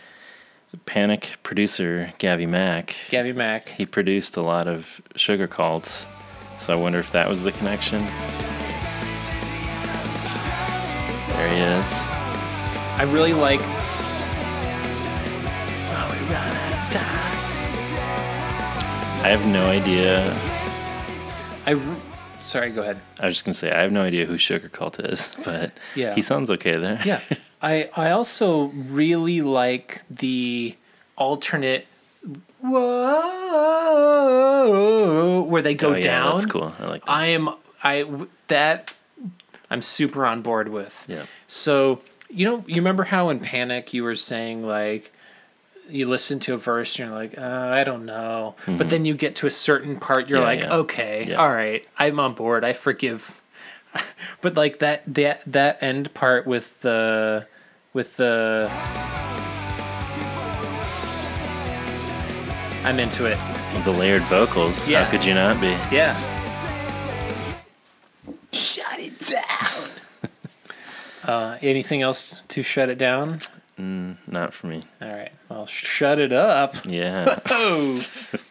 Panic 0.85 1.37
producer 1.43 2.13
Gavi 2.19 2.47
Mack 2.47 2.95
gabby 3.09 3.33
mack 3.33 3.69
he 3.69 3.85
produced 3.85 4.37
a 4.37 4.41
lot 4.41 4.67
of 4.67 5.01
Sugarcult, 5.15 6.05
so 6.57 6.73
I 6.73 6.75
wonder 6.75 6.99
if 6.99 7.11
that 7.11 7.27
was 7.27 7.43
the 7.43 7.51
connection. 7.51 8.05
There 11.27 11.49
he 11.49 11.59
is. 11.79 12.07
i 12.97 13.03
really 13.03 13.33
like 13.33 13.61
I 19.23 19.27
have 19.27 19.45
no 19.45 19.65
idea. 19.65 20.35
i 21.67 22.10
sorry 22.41 22.69
go 22.71 22.81
ahead 22.81 22.99
I 23.19 23.25
was 23.27 23.35
just 23.35 23.45
gonna 23.45 23.53
say 23.53 23.71
I 23.71 23.81
have 23.81 23.91
no 23.91 24.01
idea 24.03 24.25
who 24.25 24.33
Sugarcult 24.33 24.99
is, 25.11 25.35
but 25.45 25.71
Yeah. 25.95 26.15
he 26.15 26.21
sounds 26.21 26.49
okay 26.51 26.77
there. 26.77 26.99
yeah 27.05 27.21
i 27.61 27.89
i 27.95 28.09
also 28.11 28.65
really 28.67 29.41
like 29.41 30.01
the 30.09 30.75
alternate 31.15 31.85
whoa 34.11 35.43
where 35.43 35.61
they 35.61 35.73
go 35.75 35.89
oh, 35.91 35.95
yeah, 35.95 36.01
down 36.01 36.35
That's 36.35 36.45
cool. 36.45 36.73
I 36.79 36.85
like 36.85 37.05
that. 37.05 37.11
I 37.11 37.25
am 37.27 37.49
I 37.83 38.05
that 38.47 38.93
I'm 39.69 39.81
super 39.81 40.25
on 40.25 40.41
board 40.41 40.69
with. 40.69 41.05
Yeah. 41.07 41.23
So 41.47 42.01
you 42.29 42.45
know 42.45 42.63
you 42.67 42.75
remember 42.75 43.03
how 43.03 43.29
in 43.29 43.39
Panic 43.39 43.93
you 43.93 44.03
were 44.03 44.15
saying 44.15 44.65
like 44.65 45.11
you 45.91 46.07
listen 46.07 46.39
to 46.41 46.53
a 46.53 46.57
verse 46.57 46.97
and 46.99 47.09
you're 47.09 47.17
like 47.17 47.37
uh, 47.37 47.69
I 47.73 47.83
don't 47.83 48.05
know, 48.05 48.55
but 48.67 48.89
then 48.89 49.05
you 49.05 49.13
get 49.13 49.35
to 49.37 49.47
a 49.47 49.51
certain 49.51 49.99
part 49.99 50.27
you're 50.29 50.39
Yeah, 50.39 50.45
like 50.45 50.59
yeah. 50.61 50.73
okay 50.77 51.25
Yeah. 51.29 51.35
all 51.35 51.51
right 51.53 51.85
I'm 51.97 52.19
on 52.19 52.33
board 52.33 52.63
I 52.63 52.73
forgive. 52.73 53.39
But 54.41 54.55
like 54.55 54.79
that 54.79 55.03
that 55.13 55.41
that 55.45 55.83
end 55.83 56.13
part 56.13 56.47
with 56.47 56.81
the 56.81 57.47
with 57.93 58.17
the 58.17 58.69
I'm 62.83 62.97
into 62.99 63.25
it. 63.25 63.37
With 63.73 63.83
the 63.85 63.91
layered 63.91 64.23
vocals. 64.23 64.89
Yeah. 64.89 65.03
How 65.03 65.11
could 65.11 65.23
you 65.23 65.33
not 65.35 65.61
be? 65.61 65.67
Yeah. 65.95 66.17
Shut 68.51 68.99
it 68.99 69.19
down. 69.19 69.89
uh, 71.25 71.57
anything 71.61 72.01
else 72.01 72.41
to 72.49 72.63
shut 72.63 72.89
it 72.89 72.97
down? 72.97 73.39
Mm, 73.79 74.17
not 74.27 74.53
for 74.53 74.67
me. 74.67 74.81
All 75.01 75.09
right. 75.09 75.31
Well, 75.49 75.65
shut 75.65 76.19
it 76.19 76.33
up. 76.33 76.75
Yeah. 76.85 77.39
Oh. 77.49 78.03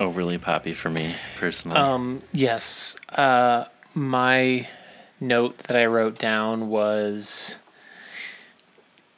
overly 0.00 0.38
poppy 0.38 0.72
for 0.72 0.90
me 0.90 1.14
personally. 1.36 1.76
Um, 1.78 2.20
yes. 2.32 2.96
Uh, 3.10 3.64
my 3.94 4.66
note 5.20 5.58
that 5.58 5.76
I 5.76 5.86
wrote 5.86 6.18
down 6.18 6.68
was 6.68 7.58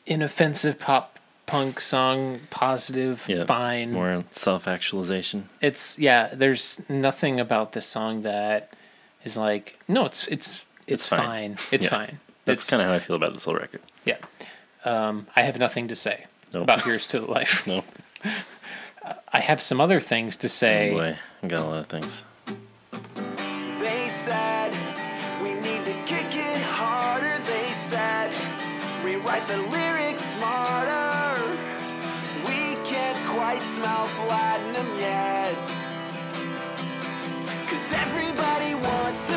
inoffensive 0.07 0.79
pop 0.79 1.19
punk 1.47 1.81
song, 1.81 2.41
positive, 2.51 3.25
yeah, 3.29 3.45
fine. 3.45 3.93
more 3.93 4.25
self 4.31 4.67
actualization. 4.67 5.49
It's 5.61 5.99
yeah. 5.99 6.31
There's 6.33 6.81
nothing 6.89 7.39
about 7.41 7.73
this 7.73 7.87
song 7.87 8.23
that 8.23 8.73
is 9.25 9.37
like 9.37 9.79
no. 9.89 10.07
It's 10.07 10.27
it's 10.29 10.65
it's, 10.87 11.05
It's 11.05 11.09
fine. 11.09 11.21
fine. 11.21 11.57
It's 11.71 11.85
Yeah. 11.85 11.91
fine. 11.91 12.21
That's 12.45 12.69
kind 12.69 12.83
of 12.83 12.89
how 12.89 12.95
I 12.95 12.99
feel 12.99 13.15
about 13.17 13.33
this 13.35 13.45
whole 13.45 13.55
record. 13.55 13.83
yeah. 14.05 14.17
Um, 14.85 15.29
I 15.37 15.43
have 15.43 15.61
nothing 15.61 15.87
to 15.89 15.95
say 15.97 16.27
Nope. 16.53 16.65
about 16.65 16.83
Here's 16.83 17.07
to 17.09 17.21
the 17.21 17.27
Life. 17.31 17.65
No, 17.69 17.85
I 19.33 19.41
have 19.41 19.61
some 19.61 19.81
other 19.81 20.01
things 20.01 20.37
to 20.39 20.49
say. 20.49 20.91
oh 20.91 20.95
boy, 20.95 21.17
I 21.43 21.47
got 21.47 21.61
a 21.61 21.65
lot 21.67 21.79
of 21.81 21.87
things. 21.87 22.25
They 23.81 24.09
said 24.09 24.73
we 25.43 25.55
need 25.55 25.85
to 25.85 25.95
kick 26.07 26.31
it 26.35 26.61
harder. 26.63 27.39
They 27.45 27.73
said 27.73 28.31
rewrite 29.05 29.47
the 29.49 29.59
lyrics 29.59 30.23
smarter. 30.37 31.43
We 32.47 32.77
can't 32.85 33.19
quite 33.35 33.61
smell 33.75 34.07
platinum 34.27 34.87
yet. 34.99 35.55
Cause 37.69 37.93
everybody 37.93 38.75
wants 38.75 39.25
to 39.27 39.32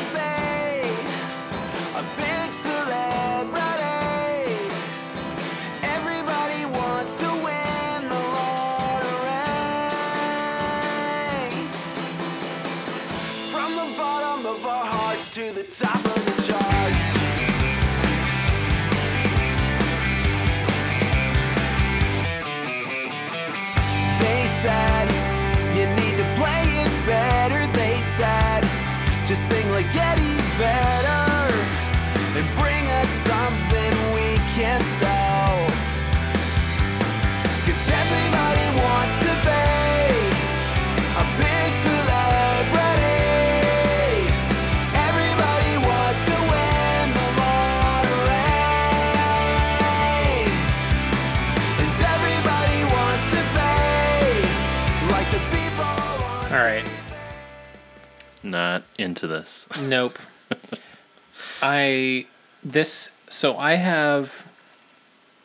Not 58.55 58.83
into 58.97 59.27
this. 59.27 59.67
Nope. 59.81 60.17
I 61.61 62.25
this 62.63 63.11
so 63.27 63.57
I 63.57 63.73
have 63.75 64.47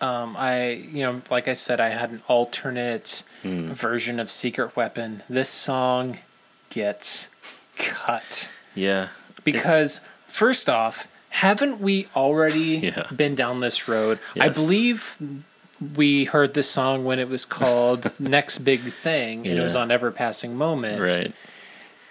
um 0.01 0.37
I 0.39 0.70
you 0.93 1.03
know 1.03 1.23
like 1.28 1.49
I 1.49 1.55
said 1.55 1.81
I 1.81 1.89
had 1.89 2.11
an 2.11 2.23
alternate 2.28 3.24
version 3.43 4.20
of 4.20 4.31
Secret 4.31 4.77
Weapon. 4.77 5.24
This 5.28 5.49
song 5.49 6.19
gets 6.69 7.28
cut 7.77 8.49
Yeah, 8.77 9.09
because 9.43 10.03
first 10.28 10.70
off, 10.70 11.09
haven't 11.31 11.81
we 11.81 12.07
already 12.15 12.78
Yeah. 12.95 13.09
been 13.15 13.35
down 13.35 13.59
this 13.59 13.89
road? 13.89 14.20
Yes. 14.37 14.45
I 14.45 14.49
believe 14.51 15.19
we 15.97 16.27
heard 16.27 16.55
this 16.55 16.70
song 16.70 17.05
when 17.05 17.19
it 17.19 17.28
was 17.28 17.45
called 17.45 18.12
Next 18.20 18.59
Big 18.59 18.81
Thing 18.81 19.47
and 19.49 19.59
it 19.59 19.62
was 19.62 19.74
on 19.74 19.91
Ever 19.91 20.12
Passing 20.12 20.55
Moment. 20.57 21.01
right. 21.01 21.32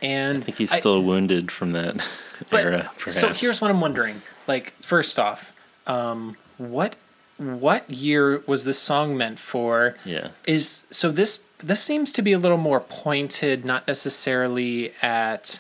And 0.02 0.38
I 0.38 0.46
think 0.46 0.58
he's 0.58 0.72
still 0.72 1.02
wounded 1.04 1.52
from 1.52 1.72
that 1.72 2.08
But 2.50 2.64
era. 2.64 2.92
Perhaps. 2.98 3.20
so 3.20 3.34
here's 3.34 3.62
what 3.62 3.70
I'm 3.70 3.82
wondering. 3.82 4.22
Like, 4.48 4.74
first 4.82 5.20
off, 5.20 5.54
um, 5.88 6.38
what 6.58 6.96
what 7.38 7.90
year 7.90 8.44
was 8.48 8.66
this 8.66 8.78
song 8.78 9.18
meant 9.18 9.40
for? 9.40 9.96
Yeah. 10.06 10.30
Is 10.46 10.86
so 10.90 11.12
this 11.12 11.40
this 11.60 11.82
seems 11.82 12.12
to 12.14 12.22
be 12.22 12.32
a 12.32 12.40
little 12.40 12.58
more 12.58 12.80
pointed, 12.80 13.66
not 13.66 13.88
necessarily 13.88 14.94
at, 15.02 15.60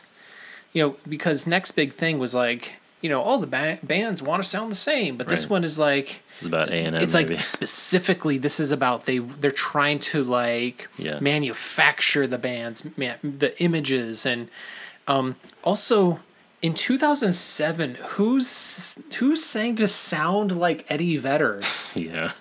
you 0.73 0.83
know, 0.83 0.95
because 1.07 1.45
next 1.45 1.71
big 1.71 1.91
thing 1.91 2.19
was 2.19 2.33
like, 2.33 2.78
you 3.01 3.09
know, 3.09 3.21
all 3.21 3.37
the 3.37 3.47
ba- 3.47 3.79
bands 3.83 4.21
want 4.21 4.43
to 4.43 4.49
sound 4.49 4.71
the 4.71 4.75
same, 4.75 5.15
but 5.17 5.27
this 5.27 5.49
one 5.49 5.63
is 5.63 5.79
like. 5.79 6.21
This 6.29 6.41
is 6.41 6.47
about 6.47 6.69
A 6.71 6.75
and 6.75 6.95
M. 6.95 7.01
It's 7.01 7.13
maybe. 7.13 7.35
like 7.35 7.43
specifically, 7.43 8.37
this 8.37 8.59
is 8.59 8.71
about 8.71 9.03
they 9.03 9.19
they're 9.19 9.51
trying 9.51 9.99
to 9.99 10.23
like 10.23 10.89
Yeah. 10.97 11.19
manufacture 11.19 12.27
the 12.27 12.37
bands, 12.37 12.83
ma- 12.97 13.15
the 13.23 13.53
images, 13.63 14.25
and 14.25 14.49
um, 15.07 15.35
also 15.63 16.19
in 16.61 16.73
2007, 16.73 17.95
who's 18.09 19.01
who 19.17 19.35
sang 19.35 19.75
to 19.75 19.87
sound 19.87 20.55
like 20.57 20.85
Eddie 20.89 21.17
Vedder? 21.17 21.61
yeah. 21.95 22.31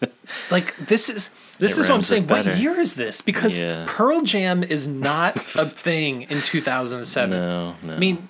Like 0.50 0.76
this 0.76 1.08
is 1.08 1.30
this 1.58 1.76
It 1.76 1.80
is 1.80 1.88
what 1.88 1.94
I'm 1.96 2.02
saying. 2.02 2.26
What 2.28 2.58
year 2.58 2.78
is 2.78 2.94
this? 2.94 3.20
Because 3.22 3.58
Yeah. 3.58 3.84
Pearl 3.88 4.22
Jam 4.22 4.62
is 4.62 4.86
not 4.86 5.36
a 5.56 5.64
thing 5.84 6.22
in 6.22 6.40
2007. 6.42 7.30
No, 7.30 7.74
no. 7.82 7.94
I 7.94 7.98
mean, 7.98 8.28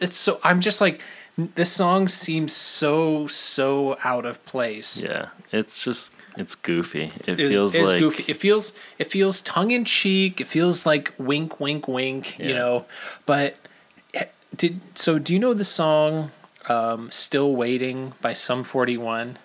it's 0.00 0.16
so. 0.16 0.40
I'm 0.42 0.60
just 0.60 0.80
like, 0.80 1.00
this 1.36 1.72
song 1.72 2.08
seems 2.08 2.52
so 2.52 3.26
so 3.26 3.96
out 4.04 4.24
of 4.24 4.44
place. 4.44 5.02
yeah, 5.02 5.28
it's 5.52 5.82
just 5.82 6.12
it's 6.36 6.54
goofy. 6.54 7.12
It 7.26 7.36
feels 7.36 7.74
it 7.74 7.82
is 7.82 7.92
like 7.92 8.00
goofy. 8.00 8.30
It 8.30 8.36
feels 8.36 8.72
it 8.98 9.10
feels 9.10 9.40
tongue 9.42 9.70
in 9.70 9.84
cheek. 9.84 10.40
It 10.40 10.48
feels 10.48 10.86
like 10.86 11.12
wink, 11.18 11.60
wink, 11.60 11.88
wink. 11.88 12.38
You 12.38 12.54
know, 12.54 12.86
but 13.26 13.56
eh, 14.14 14.26
did 14.56 14.80
so? 14.94 15.18
Do 15.18 15.32
you 15.32 15.38
know 15.38 15.54
the 15.54 15.64
song 15.64 16.30
um, 16.68 17.10
"Still 17.10 17.54
Waiting" 17.54 18.14
by 18.20 18.32
Sum 18.32 18.64
Forty 18.64 18.96
One? 18.96 19.38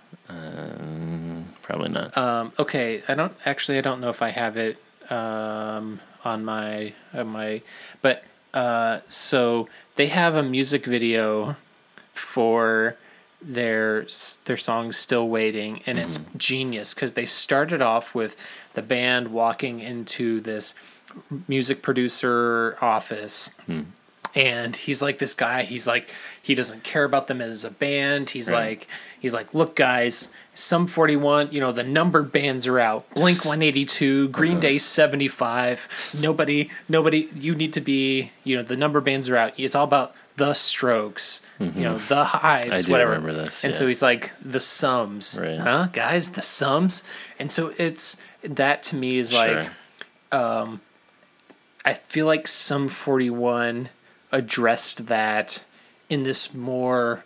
probably 1.62 1.90
not. 1.90 2.16
Um, 2.18 2.52
okay, 2.60 3.02
I 3.08 3.16
don't 3.16 3.36
actually. 3.46 3.78
I 3.78 3.82
don't 3.82 4.02
know 4.02 4.10
if 4.10 4.22
I 4.22 4.30
have 4.30 4.58
it 4.58 4.78
um, 5.10 6.00
on 6.24 6.46
my 6.46 6.94
on 7.14 7.28
my, 7.28 7.62
but 8.02 8.24
uh, 8.54 9.00
so 9.08 9.68
they 9.96 10.08
have 10.08 10.36
a 10.36 10.44
music 10.44 10.86
video 10.86 11.56
for 12.14 12.98
their 13.42 14.08
their 14.46 14.58
song 14.58 14.92
"Still 14.92 15.28
Waiting," 15.28 15.82
and 15.86 16.00
it's 16.00 16.18
mm-hmm. 16.18 16.38
genius 16.38 16.94
because 16.94 17.14
they 17.14 17.26
started 17.26 17.82
off 17.82 18.16
with 18.16 18.36
the 18.74 18.82
band 18.82 19.30
walking 19.30 19.80
into 19.80 20.42
this 20.42 20.76
music 21.48 21.82
producer 21.82 22.78
office 22.82 23.50
hmm. 23.66 23.82
and 24.36 24.76
he's 24.76 25.02
like 25.02 25.18
this 25.18 25.34
guy 25.34 25.64
he's 25.64 25.88
like 25.88 26.10
he 26.46 26.54
doesn't 26.54 26.84
care 26.84 27.06
about 27.06 27.26
them 27.26 27.42
as 27.42 27.64
a 27.64 27.72
band. 27.72 28.30
He's 28.30 28.52
Right. 28.52 28.68
like 28.70 28.88
he's 29.20 29.34
like 29.34 29.56
look 29.56 29.76
guys 29.76 30.30
Sum 30.54 30.86
41 30.86 31.50
you 31.52 31.60
know 31.60 31.72
the 31.72 31.84
numbered 31.84 32.32
bands 32.32 32.68
are 32.68 32.80
out. 32.80 33.10
Blink 33.16 33.44
182 33.44 34.30
green 34.30 34.60
day 34.60 34.78
75 34.78 36.18
nobody 36.22 36.70
nobody 36.88 37.30
you 37.36 37.56
need 37.56 37.74
to 37.74 37.82
be 37.82 38.32
you 38.44 38.56
know 38.56 38.62
the 38.62 38.78
number 38.78 39.02
bands 39.02 39.28
are 39.28 39.38
out. 39.38 39.54
It's 39.58 39.74
all 39.74 39.86
about 39.86 40.14
the 40.38 40.54
strokes 40.54 41.42
you 41.60 41.66
know 41.66 41.96
mm-hmm. 41.96 42.08
the 42.10 42.24
hives 42.26 42.70
I 42.70 42.82
do 42.84 42.92
whatever. 42.92 43.14
remember 43.14 43.34
this, 43.34 43.64
and 43.64 43.74
so 43.74 43.88
he's 43.88 44.04
like 44.04 44.32
the 44.40 44.60
sums. 44.60 45.40
Right. 45.42 45.58
huh? 45.58 45.88
Guys 45.94 46.30
the 46.32 46.44
sums? 46.44 47.04
And 47.40 47.50
so 47.50 47.74
it's 47.80 48.18
that 48.44 48.84
to 48.84 48.96
me 48.96 49.18
is 49.18 49.34
like 49.34 49.64
Sure. 49.64 49.72
Um, 50.32 50.82
I 51.86 51.94
feel 51.94 52.26
like 52.26 52.48
Sum 52.48 52.88
41 52.90 53.90
addressed 54.32 55.08
that 55.08 55.64
in 56.10 56.24
this 56.24 56.54
more 56.54 57.24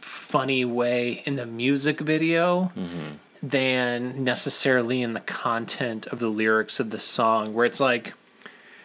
funny 0.00 0.64
way 0.64 1.22
in 1.24 1.36
the 1.36 1.46
music 1.46 2.00
video 2.00 2.72
mm-hmm. 2.76 3.14
than 3.42 4.22
necessarily 4.24 5.00
in 5.02 5.12
the 5.14 5.20
content 5.20 6.06
of 6.08 6.18
the 6.18 6.28
lyrics 6.28 6.78
of 6.80 6.90
the 6.90 6.98
song 6.98 7.54
where 7.54 7.64
it's 7.64 7.80
like 7.80 8.12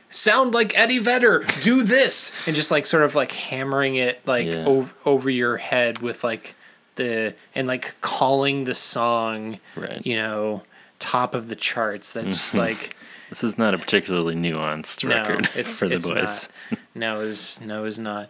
sound 0.10 0.54
like 0.54 0.78
Eddie 0.78 1.00
Vedder 1.00 1.44
do 1.62 1.84
this 1.84 2.34
and 2.48 2.56
just 2.56 2.72
like 2.72 2.86
sort 2.86 3.04
of 3.04 3.16
like 3.16 3.32
hammering 3.32 3.96
it 3.96 4.26
like 4.26 4.48
Yeah. 4.48 4.66
over 4.66 4.94
over 5.06 5.30
your 5.30 5.58
head 5.58 6.02
with 6.02 6.24
like 6.24 6.56
the 6.96 7.36
and 7.54 7.68
like 7.68 7.96
calling 8.02 8.64
the 8.64 8.76
song 8.76 9.60
Right. 9.76 10.06
you 10.06 10.16
know 10.16 10.64
top 11.00 11.34
of 11.36 11.48
the 11.48 11.56
charts 11.56 12.12
that's 12.14 12.28
just 12.34 12.56
like 12.68 12.96
This 13.30 13.44
is 13.44 13.58
not 13.58 13.74
a 13.74 13.78
particularly 13.78 14.36
nuanced 14.36 15.04
no, 15.08 15.16
record 15.16 15.50
it's, 15.56 15.78
for 15.80 15.88
the 15.88 15.96
it's 15.96 16.10
boys. 16.10 16.50
Not. 16.72 16.80
No, 16.96 17.20
is 17.22 17.60
no, 17.62 17.84
is 17.86 18.00
not. 18.00 18.30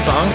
Song. 0.00 0.28
I, 0.32 0.34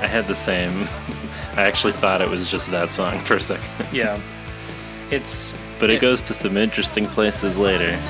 I 0.02 0.06
had 0.06 0.24
the 0.26 0.34
same. 0.34 0.86
I 1.56 1.62
actually 1.62 1.92
thought 1.94 2.20
it 2.22 2.28
was 2.30 2.48
just 2.48 2.70
that 2.70 2.90
song 2.90 3.18
for 3.18 3.36
a 3.36 3.40
second. 3.40 3.66
Yeah, 3.92 4.20
it's 5.10 5.56
But 5.80 5.90
it 5.90 5.94
Yeah. 5.94 6.00
goes 6.00 6.22
to 6.22 6.34
some 6.34 6.56
interesting 6.56 7.06
places 7.06 7.58
later. 7.58 7.90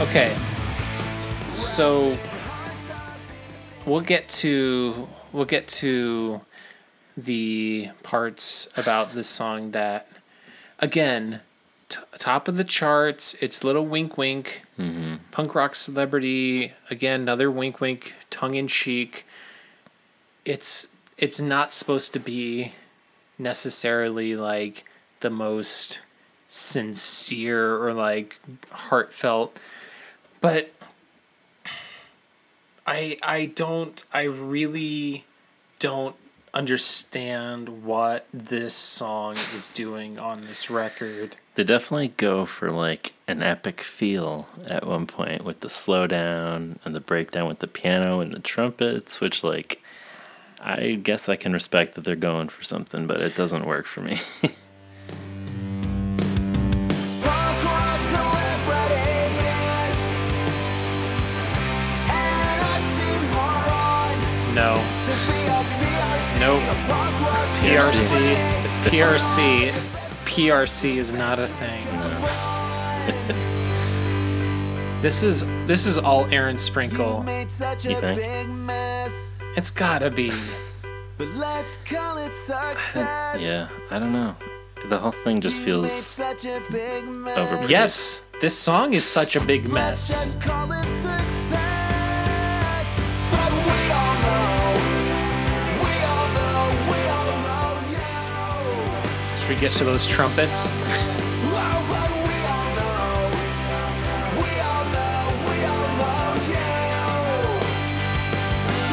okay. 0.00 0.36
So 1.48 2.16
we'll 3.86 4.00
get 4.00 4.28
to 4.28 5.08
we'll 5.32 5.44
get 5.44 5.68
to 5.68 6.40
the 7.16 7.88
parts 8.02 8.68
about 8.76 9.12
this 9.12 9.28
song 9.28 9.70
that 9.70 10.08
again 10.78 11.40
t- 11.88 12.00
top 12.18 12.48
of 12.48 12.56
the 12.56 12.64
charts 12.64 13.34
it's 13.40 13.64
little 13.64 13.86
wink 13.86 14.18
wink 14.18 14.62
mm-hmm. 14.78 15.14
punk 15.30 15.54
rock 15.54 15.74
celebrity 15.74 16.72
again 16.90 17.22
another 17.22 17.50
wink 17.50 17.80
wink 17.80 18.12
tongue 18.36 18.54
in 18.54 18.68
cheek. 18.68 19.24
It's 20.44 20.88
it's 21.16 21.40
not 21.40 21.72
supposed 21.72 22.12
to 22.12 22.20
be 22.20 22.72
necessarily 23.38 24.36
like 24.36 24.84
the 25.20 25.30
most 25.30 26.00
sincere 26.48 27.82
or 27.82 27.92
like 27.92 28.38
heartfelt 28.70 29.58
but 30.40 30.70
i 32.86 33.16
i 33.22 33.46
don't 33.46 34.04
i 34.12 34.22
really 34.22 35.24
don't 35.78 36.16
understand 36.54 37.84
what 37.84 38.26
this 38.32 38.72
song 38.74 39.36
is 39.54 39.68
doing 39.68 40.18
on 40.18 40.46
this 40.46 40.70
record 40.70 41.36
They 41.56 41.64
definitely 41.64 42.14
go 42.16 42.44
for 42.44 42.70
like 42.70 43.14
an 43.26 43.42
epic 43.42 43.80
feel 43.80 44.46
at 44.66 44.86
one 44.86 45.06
point 45.06 45.42
with 45.42 45.60
the 45.60 45.68
slowdown 45.68 46.76
and 46.84 46.94
the 46.94 47.00
breakdown 47.00 47.48
with 47.48 47.60
the 47.60 47.66
piano 47.66 48.20
and 48.20 48.32
the 48.32 48.40
trumpets, 48.40 49.20
which 49.22 49.42
like 49.42 49.80
I 50.60 50.92
guess 50.92 51.28
I 51.28 51.36
can 51.36 51.52
respect 51.54 51.94
that 51.94 52.04
they're 52.04 52.16
going 52.16 52.48
for 52.50 52.62
something, 52.62 53.06
but 53.06 53.20
it 53.20 53.34
doesn't 53.34 53.66
work 53.66 53.86
for 53.86 54.02
me. 54.02 54.20
no 64.56 64.74
nope 66.40 66.62
prc 67.60 68.08
prc 68.88 69.70
prc 70.24 70.96
is 70.96 71.12
not 71.12 71.38
a 71.38 71.46
thing 71.46 71.84
this 75.02 75.22
is 75.22 75.44
this 75.66 75.84
is 75.84 75.98
all 75.98 76.24
aaron 76.32 76.56
sprinkle 76.56 77.22
You 77.28 78.00
think? 78.00 78.18
it's 79.58 79.70
gotta 79.70 80.08
be 80.10 80.32
But 81.18 81.28
let's 81.28 81.76
call 81.84 82.18
it 82.18 82.34
success. 82.34 83.40
Yeah, 83.40 83.68
I 83.90 83.98
don't 83.98 84.12
know. 84.12 84.34
The 84.90 84.98
whole 84.98 85.12
thing 85.24 85.40
just 85.40 85.58
feels 85.58 85.90
such 85.92 86.44
a 86.44 86.60
big 86.70 87.06
mess. 87.06 87.38
overplayed. 87.38 87.70
yes 87.70 88.22
this 88.40 88.54
song 88.56 88.92
is 88.94 89.04
such 89.04 89.34
a 89.36 89.40
big 89.40 89.66
Let's 89.68 90.34
mess 90.34 90.34
yeah. 99.48 99.52
should 99.52 99.54
we 99.54 99.60
get 99.60 99.72
to 99.72 99.84
those 99.84 100.06
trumpets 100.06 100.72
we 100.72 100.78
all 101.52 101.84
know, 101.84 102.10
we 104.36 104.50
all 104.60 104.84
know, 104.92 105.32
we 105.46 105.64
all 105.64 105.86
know, 105.92 106.46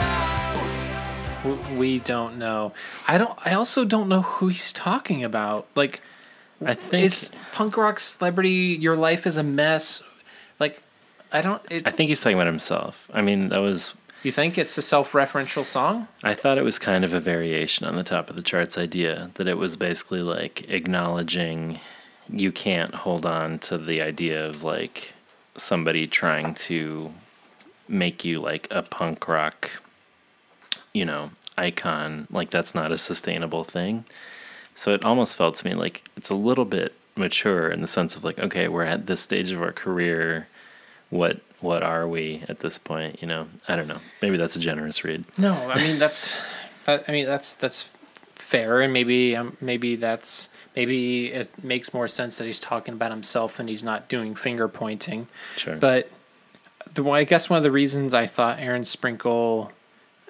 know. 1.53 1.55
W- 1.55 1.79
we 1.79 1.99
don't 1.99 2.37
know 2.37 2.73
i 3.07 3.17
don't 3.17 3.37
i 3.45 3.53
also 3.53 3.83
don't 3.85 4.07
know 4.09 4.21
who 4.21 4.47
he's 4.49 4.71
talking 4.73 5.23
about 5.23 5.67
like 5.75 6.01
I 6.63 6.75
think 6.75 7.05
is 7.05 7.31
punk 7.53 7.75
rock 7.77 7.99
celebrity 7.99 8.77
your 8.79 8.95
life 8.95 9.25
is 9.25 9.37
a 9.37 9.43
mess 9.43 10.03
like 10.59 10.81
i 11.31 11.41
don't 11.41 11.61
it, 11.71 11.87
I 11.87 11.91
think 11.91 12.09
he's 12.09 12.21
talking 12.21 12.37
about 12.37 12.45
himself. 12.47 13.09
I 13.13 13.21
mean, 13.21 13.49
that 13.49 13.57
was 13.59 13.95
you 14.23 14.31
think 14.31 14.57
it's 14.57 14.77
a 14.77 14.81
self-referential 14.81 15.65
song 15.65 16.07
I 16.23 16.33
thought 16.33 16.57
it 16.57 16.63
was 16.63 16.79
kind 16.79 17.03
of 17.03 17.13
a 17.13 17.19
variation 17.19 17.85
on 17.85 17.95
the 17.95 18.03
top 18.03 18.29
of 18.29 18.35
the 18.35 18.41
charts 18.41 18.77
idea 18.77 19.31
that 19.35 19.47
it 19.47 19.57
was 19.57 19.75
basically 19.77 20.21
like 20.21 20.69
acknowledging 20.69 21.79
you 22.29 22.51
can't 22.51 22.95
hold 22.95 23.25
on 23.25 23.59
to 23.59 23.77
the 23.77 24.01
idea 24.01 24.45
of 24.45 24.63
like 24.63 25.13
somebody 25.55 26.07
trying 26.07 26.53
to 26.53 27.13
make 27.87 28.23
you 28.23 28.39
like 28.39 28.67
a 28.71 28.81
punk 28.81 29.27
rock, 29.27 29.69
you 30.93 31.05
know, 31.05 31.31
icon. 31.57 32.27
Like 32.31 32.49
that's 32.49 32.73
not 32.73 32.91
a 32.91 32.97
sustainable 32.97 33.63
thing. 33.63 34.05
So 34.75 34.93
it 34.93 35.03
almost 35.03 35.35
felt 35.35 35.55
to 35.55 35.67
me 35.67 35.75
like 35.75 36.03
it's 36.15 36.29
a 36.29 36.35
little 36.35 36.65
bit 36.65 36.93
mature 37.15 37.69
in 37.69 37.81
the 37.81 37.87
sense 37.87 38.15
of 38.15 38.23
like, 38.23 38.39
okay, 38.39 38.67
we're 38.67 38.83
at 38.83 39.07
this 39.07 39.21
stage 39.21 39.51
of 39.51 39.61
our 39.61 39.73
career. 39.73 40.47
What 41.09 41.41
what 41.61 41.83
are 41.83 42.07
we 42.07 42.43
at 42.49 42.59
this 42.59 42.77
point? 42.77 43.21
You 43.21 43.27
know, 43.27 43.47
I 43.67 43.75
don't 43.75 43.87
know. 43.87 43.99
Maybe 44.21 44.37
that's 44.37 44.55
a 44.55 44.59
generous 44.59 45.03
read. 45.03 45.25
No, 45.37 45.53
I 45.53 45.75
mean 45.75 45.99
that's, 45.99 46.41
I 46.87 47.01
I 47.07 47.11
mean 47.11 47.25
that's 47.25 47.53
that's 47.53 47.89
fair, 48.35 48.81
and 48.81 48.91
maybe 48.91 49.35
um, 49.35 49.55
maybe 49.61 49.95
that's 49.95 50.49
maybe 50.75 51.27
it 51.27 51.63
makes 51.63 51.93
more 51.93 52.07
sense 52.07 52.37
that 52.37 52.45
he's 52.45 52.59
talking 52.59 52.93
about 52.93 53.11
himself 53.11 53.59
and 53.59 53.69
he's 53.69 53.83
not 53.83 54.09
doing 54.09 54.35
finger 54.35 54.67
pointing. 54.67 55.27
Sure. 55.55 55.77
But 55.77 56.09
the 56.93 57.07
I 57.09 57.23
guess 57.23 57.49
one 57.49 57.57
of 57.57 57.63
the 57.63 57.71
reasons 57.71 58.13
I 58.13 58.25
thought 58.25 58.59
Aaron 58.59 58.85
Sprinkle, 58.85 59.71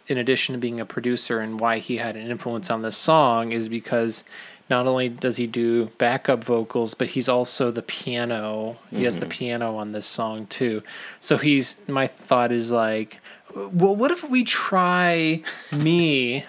in 0.08 0.18
addition 0.18 0.54
to 0.54 0.60
being 0.60 0.80
a 0.80 0.86
producer 0.86 1.40
and 1.40 1.60
why 1.60 1.80
he 1.80 1.98
had 1.98 2.16
an 2.16 2.30
influence 2.30 2.70
on 2.70 2.82
this 2.82 2.98
song, 2.98 3.52
is 3.52 3.70
because 3.70 4.24
not 4.72 4.88
only 4.88 5.10
does 5.10 5.36
he 5.36 5.46
do 5.46 5.88
backup 5.98 6.44
vocals, 6.44 6.94
but 6.96 7.10
he's 7.10 7.28
also 7.30 7.70
the 7.70 7.82
piano. 7.84 8.78
He 8.90 9.04
has 9.04 9.20
the 9.20 9.26
piano 9.28 9.76
on 9.76 9.92
this 9.92 10.06
song 10.08 10.48
too. 10.48 10.82
So 11.20 11.38
he's 11.38 11.76
my 11.88 12.08
thought 12.08 12.52
is 12.54 12.72
like, 12.72 13.20
well, 13.54 13.96
what 13.96 14.12
if 14.12 14.28
we 14.28 14.44
try 14.46 15.44
me? 15.72 16.46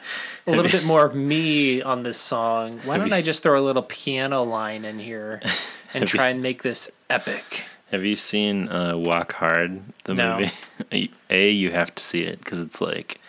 A 0.46 0.50
little 0.50 0.70
bit 0.70 0.84
more 0.84 1.04
of 1.04 1.14
me 1.16 1.82
on 1.82 2.04
this 2.04 2.16
song. 2.16 2.80
Why 2.84 2.96
don't 2.96 3.12
I 3.12 3.22
just 3.22 3.42
throw 3.42 3.60
a 3.60 3.64
little 3.66 3.82
piano 3.82 4.42
line 4.44 4.84
in 4.84 4.98
here 5.00 5.42
and 5.94 6.06
try 6.06 6.28
and 6.28 6.40
make 6.42 6.62
this 6.62 6.90
epic? 7.10 7.64
Have 7.90 8.04
you 8.04 8.16
seen 8.16 8.68
uh, 8.68 8.96
Walk 8.96 9.32
Hard, 9.34 9.82
the 10.04 10.14
No. 10.14 10.38
movie? 10.38 11.10
a, 11.30 11.50
you 11.50 11.70
have 11.72 11.94
to 11.96 12.02
see 12.02 12.22
it 12.22 12.38
because 12.38 12.60
it's 12.60 12.80
like 12.80 13.20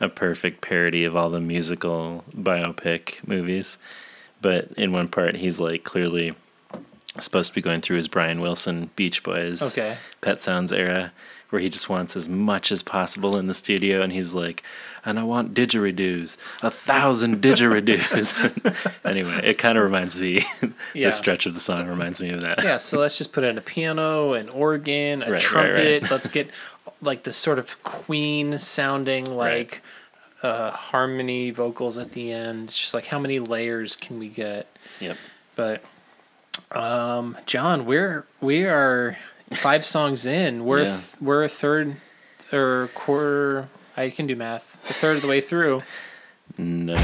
a 0.00 0.08
perfect 0.08 0.62
parody 0.62 1.04
of 1.04 1.14
all 1.14 1.28
the 1.30 1.40
musical 1.40 2.24
biopic 2.34 3.26
movies. 3.28 3.76
But 4.40 4.72
in 4.76 4.92
one 4.92 5.08
part, 5.08 5.36
he's 5.36 5.60
like 5.60 5.84
clearly 5.84 6.34
supposed 7.18 7.50
to 7.50 7.54
be 7.54 7.60
going 7.60 7.80
through 7.80 7.96
his 7.96 8.08
Brian 8.08 8.40
Wilson 8.40 8.90
Beach 8.96 9.22
Boys 9.22 9.60
Okay. 9.76 9.96
Pet 10.20 10.40
Sounds 10.40 10.72
era, 10.72 11.12
where 11.50 11.60
he 11.60 11.68
just 11.68 11.88
wants 11.88 12.14
as 12.16 12.28
much 12.28 12.70
as 12.70 12.82
possible 12.82 13.36
in 13.36 13.48
the 13.48 13.54
studio, 13.54 14.00
and 14.00 14.12
he's 14.12 14.32
like, 14.32 14.62
"And 15.04 15.18
I 15.18 15.24
want 15.24 15.52
didgeridoos, 15.52 16.36
a 16.62 16.70
thousand 16.70 17.42
didgeridoos." 17.42 19.00
anyway, 19.04 19.40
it 19.44 19.58
kind 19.58 19.76
of 19.76 19.84
reminds 19.84 20.18
me. 20.18 20.42
Yeah. 20.94 21.06
the 21.08 21.12
stretch 21.12 21.46
of 21.46 21.54
the 21.54 21.60
song 21.60 21.86
reminds 21.86 22.20
me 22.20 22.30
of 22.30 22.40
that. 22.40 22.62
Yeah, 22.64 22.76
so 22.76 22.98
let's 22.98 23.18
just 23.18 23.32
put 23.32 23.44
in 23.44 23.58
a 23.58 23.60
piano, 23.60 24.32
an 24.32 24.48
organ, 24.48 25.22
a 25.22 25.26
Right, 25.26 25.30
right, 25.32 25.40
trumpet. 25.40 26.02
right. 26.02 26.10
Let's 26.10 26.28
get 26.28 26.50
like 27.02 27.22
this 27.24 27.36
sort 27.36 27.58
of 27.58 27.82
Queen 27.82 28.58
sounding 28.58 29.24
like 29.24 29.82
uh, 30.42 30.70
harmony 30.70 31.50
vocals 31.50 31.98
at 31.98 32.12
the 32.12 32.32
end. 32.32 32.64
It's 32.64 32.78
just 32.78 32.94
like 32.94 33.06
how 33.06 33.18
many 33.18 33.38
layers 33.38 33.96
can 33.96 34.18
we 34.18 34.28
get? 34.28 34.66
Yep. 35.00 35.16
But 35.56 35.82
um, 36.72 37.36
John, 37.46 37.86
we're 37.86 38.26
we 38.40 38.64
are 38.64 39.16
five 39.52 39.84
songs 39.84 40.26
in. 40.26 40.64
We're 40.64 40.80
Yeah. 40.80 40.86
th- 40.86 41.20
we're 41.20 41.44
a 41.44 41.48
third 41.48 41.96
or 42.52 42.88
quarter. 42.94 43.68
I 43.96 44.10
can 44.10 44.26
do 44.26 44.36
math. 44.36 44.78
A 44.88 44.92
third 44.94 45.16
of 45.16 45.22
the 45.22 45.28
way 45.28 45.40
through. 45.40 45.82
No. 46.56 46.96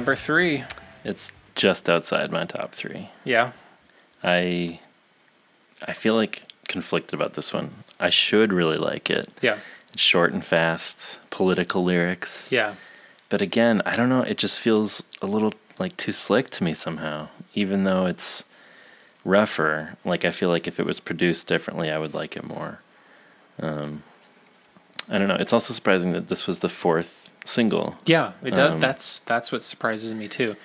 Number 0.00 0.16
three. 0.16 0.64
It's 1.04 1.30
just 1.54 1.90
outside 1.90 2.32
my 2.32 2.46
top 2.46 2.72
three. 2.74 3.10
Yeah. 3.24 3.52
I 4.24 4.80
I 5.86 5.92
feel 5.92 6.14
like 6.14 6.44
conflicted 6.68 7.12
about 7.12 7.34
this 7.34 7.52
one. 7.52 7.70
I 7.98 8.08
should 8.08 8.50
really 8.50 8.78
like 8.78 9.10
it. 9.10 9.28
Yeah. 9.42 9.58
It's 9.92 10.00
short 10.00 10.32
and 10.32 10.42
fast, 10.42 11.20
political 11.28 11.84
lyrics. 11.84 12.50
Yeah. 12.50 12.76
But 13.28 13.42
again, 13.42 13.82
I 13.84 13.94
don't 13.94 14.08
know, 14.08 14.22
it 14.22 14.38
just 14.38 14.58
feels 14.58 15.04
a 15.20 15.26
little 15.26 15.52
like 15.78 15.94
too 15.98 16.12
slick 16.12 16.48
to 16.50 16.64
me 16.64 16.72
somehow. 16.72 17.28
Even 17.54 17.84
though 17.84 18.06
it's 18.06 18.46
rougher, 19.22 19.96
like 20.02 20.24
I 20.24 20.30
feel 20.30 20.48
like 20.48 20.66
if 20.66 20.80
it 20.80 20.86
was 20.86 20.98
produced 20.98 21.46
differently, 21.46 21.90
I 21.90 21.98
would 21.98 22.14
like 22.14 22.36
it 22.38 22.44
more. 22.44 22.80
Um 23.60 24.02
I 25.10 25.18
don't 25.18 25.28
know. 25.28 25.36
It's 25.38 25.52
also 25.52 25.74
surprising 25.74 26.12
that 26.12 26.28
this 26.28 26.46
was 26.46 26.60
the 26.60 26.70
fourth 26.70 27.30
single. 27.50 27.96
Yeah. 28.06 28.32
It 28.42 28.54
does. 28.54 28.72
Um, 28.72 28.80
that's 28.80 29.20
that's 29.20 29.50
what 29.52 29.62
surprises 29.62 30.14
me 30.14 30.28
too, 30.28 30.56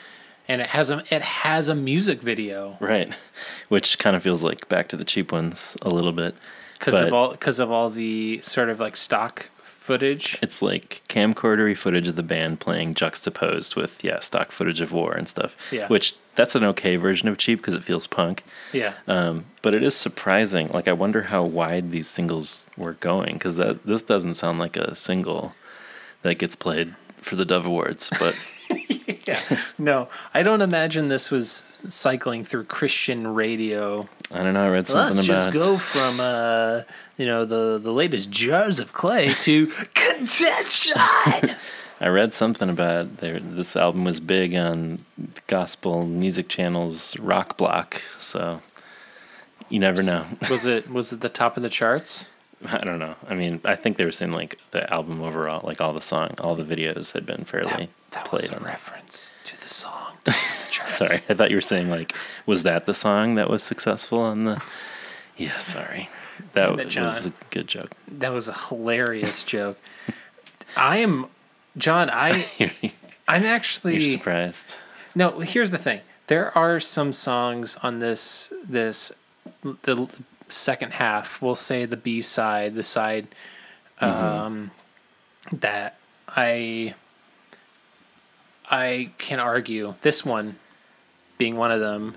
and 0.48 0.62
it 0.62 0.68
has 0.68 0.90
a 0.90 1.04
it 1.10 1.22
has 1.22 1.70
a 1.70 1.76
music 1.76 2.22
video 2.22 2.78
Right. 2.80 3.14
Which 3.70 4.00
kind 4.00 4.16
of 4.16 4.24
feels 4.24 4.44
like 4.44 4.68
back 4.70 4.88
to 4.90 4.98
the 4.98 5.06
cheap 5.06 5.32
ones 5.32 5.76
a 5.82 5.90
little 5.90 6.12
bit. 6.14 6.36
because 6.80 6.94
of 6.96 7.14
all 7.14 7.32
because 7.32 7.60
of 7.60 7.72
all 7.72 7.90
the 7.90 8.40
sort 8.42 8.70
of 8.70 8.80
like 8.80 8.96
stock 8.96 9.50
footage. 9.62 10.40
It's 10.42 10.62
like 10.64 11.02
camcordery 11.10 11.78
footage 11.78 12.08
of 12.08 12.16
the 12.16 12.24
band 12.24 12.60
playing 12.60 12.96
juxtaposed 12.96 13.76
with 13.76 14.04
yeah 14.04 14.20
stock 14.20 14.52
footage 14.52 14.82
of 14.82 14.92
war 14.92 15.14
and 15.14 15.28
stuff. 15.28 15.56
Yeah. 15.72 15.88
Which 15.88 16.16
that's 16.36 16.56
an 16.56 16.64
okay 16.66 16.96
version 16.98 17.30
of 17.30 17.38
cheap 17.38 17.60
because 17.60 17.76
it 17.76 17.84
feels 17.84 18.08
punk. 18.08 18.44
Yeah. 18.74 18.94
Um, 19.08 19.46
but 19.62 19.74
it 19.76 19.84
is 19.84 19.96
surprising. 19.96 20.68
Like 20.70 20.88
I 20.88 20.94
wonder 20.94 21.24
how 21.24 21.44
wide 21.44 21.92
these 21.92 22.08
singles 22.08 22.66
were 22.78 22.94
going 22.94 23.34
because 23.34 23.58
that 23.58 23.86
this 23.86 24.02
doesn't 24.04 24.36
sound 24.36 24.58
like 24.60 24.76
a 24.76 24.96
single 24.96 25.54
that 26.26 26.36
gets 26.36 26.56
played 26.56 26.96
for 27.18 27.36
the 27.36 27.46
Dove 27.46 27.66
Awards. 27.66 28.10
But 28.20 28.36
Yeah. 29.28 29.40
No, 29.78 30.08
I 30.34 30.44
don't 30.44 30.62
imagine 30.62 31.10
this 31.10 31.32
was 31.32 31.64
cycling 31.74 32.44
through 32.44 32.66
Christian 32.66 33.34
radio. 33.34 34.08
I 34.32 34.44
don't 34.44 34.54
know. 34.54 34.66
I 34.66 34.70
read 34.70 34.88
something 34.88 35.18
about. 35.18 35.28
Let's 35.28 35.46
just 35.46 35.54
go 35.54 35.78
from 35.78 36.20
uh, 36.20 36.82
you 37.18 37.26
know, 37.26 37.46
the 37.46 37.80
the 37.80 37.92
latest 37.92 38.30
jars 38.30 38.80
of 38.80 38.94
clay 38.94 39.30
to 39.30 39.68
contention. 39.94 40.94
I 42.02 42.08
read 42.08 42.34
something 42.34 42.70
about. 42.70 43.18
This 43.18 43.76
album 43.76 44.04
was 44.04 44.20
big 44.20 44.56
on 44.56 45.04
gospel 45.48 46.06
music 46.06 46.48
channels 46.48 47.18
Rock 47.20 47.58
Block. 47.58 47.96
So 48.20 48.62
you 49.70 49.80
never 49.80 50.04
know. 50.04 50.26
was 50.50 50.66
it 50.66 50.90
was 50.90 51.14
it 51.14 51.22
the 51.22 51.30
top 51.30 51.58
of 51.58 51.64
the 51.64 51.70
charts? 51.70 52.30
I 52.72 52.80
don't 52.84 53.00
know. 53.00 53.16
I 53.28 53.36
mean, 53.36 53.62
I 53.66 53.76
think 53.76 53.98
they 53.98 54.06
were 54.06 54.12
saying 54.12 54.32
like 54.32 54.58
the 54.72 54.92
album 54.94 55.22
overall, 55.22 55.66
like 55.66 55.82
all 55.82 55.94
the 55.94 56.02
song, 56.02 56.32
all 56.42 56.56
the 56.56 56.64
videos 56.64 57.12
had 57.14 57.26
been 57.26 57.46
fairly 57.46 57.90
That 58.12 58.26
played 58.26 58.44
was 58.44 58.52
a 58.52 58.58
on. 58.58 58.64
reference 58.64 59.36
to 59.46 59.60
the 59.62 59.70
song. 59.70 60.14
Of 60.18 60.24
the. 60.26 60.32
Sorry, 60.84 61.18
I 61.30 61.34
thought 61.34 61.50
you 61.50 61.58
were 61.58 61.62
saying 61.62 61.90
like, 61.90 62.14
was 62.46 62.64
that 62.64 62.86
the 62.86 62.94
song 62.94 63.36
that 63.36 63.50
was 63.50 63.64
successful 63.64 64.20
on 64.20 64.46
the? 64.46 64.62
Yeah, 65.38 65.58
sorry. 65.58 66.10
That 66.54 66.80
it, 66.80 67.00
was 67.00 67.26
a 67.26 67.34
good 67.50 67.68
joke. 67.68 67.92
That 68.08 68.34
was 68.34 68.48
a 68.48 68.54
hilarious 68.54 69.44
joke. 69.44 69.78
I 70.76 70.98
am 70.98 71.28
John, 71.78 72.10
I 72.12 72.46
I'm 73.28 73.44
actually 73.44 74.04
surprised. 74.04 74.78
No, 75.14 75.40
here's 75.40 75.72
the 75.72 75.78
thing. 75.78 76.02
There 76.28 76.56
are 76.58 76.80
some 76.80 77.12
songs 77.12 77.78
on 77.84 78.00
this 78.00 78.52
this 78.68 79.12
the 79.84 80.08
second 80.48 80.94
half. 80.94 81.42
We'll 81.42 81.56
say 81.56 81.86
the 81.86 81.98
B 81.98 82.22
side, 82.22 82.76
the 82.76 82.84
side 82.84 83.28
um, 84.00 84.72
that 85.52 85.98
I 86.28 86.96
I 88.70 89.12
can 89.18 89.40
argue 89.40 89.96
this 90.02 90.26
one 90.26 90.58
being 91.38 91.56
one 91.56 91.72
of 91.72 91.80
them 91.80 92.16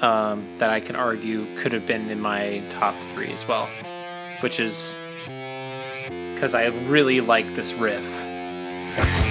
um, 0.00 0.58
that 0.58 0.70
I 0.70 0.80
can 0.80 0.96
argue 0.96 1.56
could 1.56 1.72
have 1.72 1.86
been 1.86 2.10
in 2.10 2.20
my 2.20 2.62
top 2.70 3.00
three 3.00 3.32
as 3.32 3.46
well, 3.46 3.68
which 4.40 4.60
is 4.60 4.96
because 6.34 6.54
I 6.54 6.66
really 6.66 7.20
like 7.20 7.54
this 7.54 7.72
riff. 7.74 9.21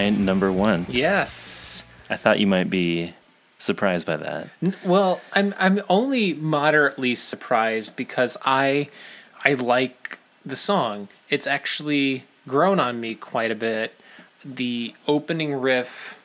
My 0.00 0.08
number 0.08 0.50
one. 0.50 0.86
Yes. 0.88 1.84
I 2.08 2.16
thought 2.16 2.40
you 2.40 2.46
might 2.46 2.70
be 2.70 3.12
surprised 3.58 4.06
by 4.06 4.16
that. 4.16 4.48
Well, 4.84 5.20
I'm 5.34 5.54
I'm 5.58 5.82
only 5.90 6.32
moderately 6.32 7.14
surprised 7.14 7.96
because 7.96 8.36
I 8.44 8.88
I 9.44 9.52
like 9.54 10.18
the 10.44 10.56
song. 10.56 11.08
It's 11.28 11.46
actually 11.46 12.24
grown 12.48 12.80
on 12.80 12.98
me 12.98 13.14
quite 13.14 13.50
a 13.50 13.54
bit. 13.54 13.92
The 14.42 14.94
opening 15.06 15.52
riff 15.54 16.18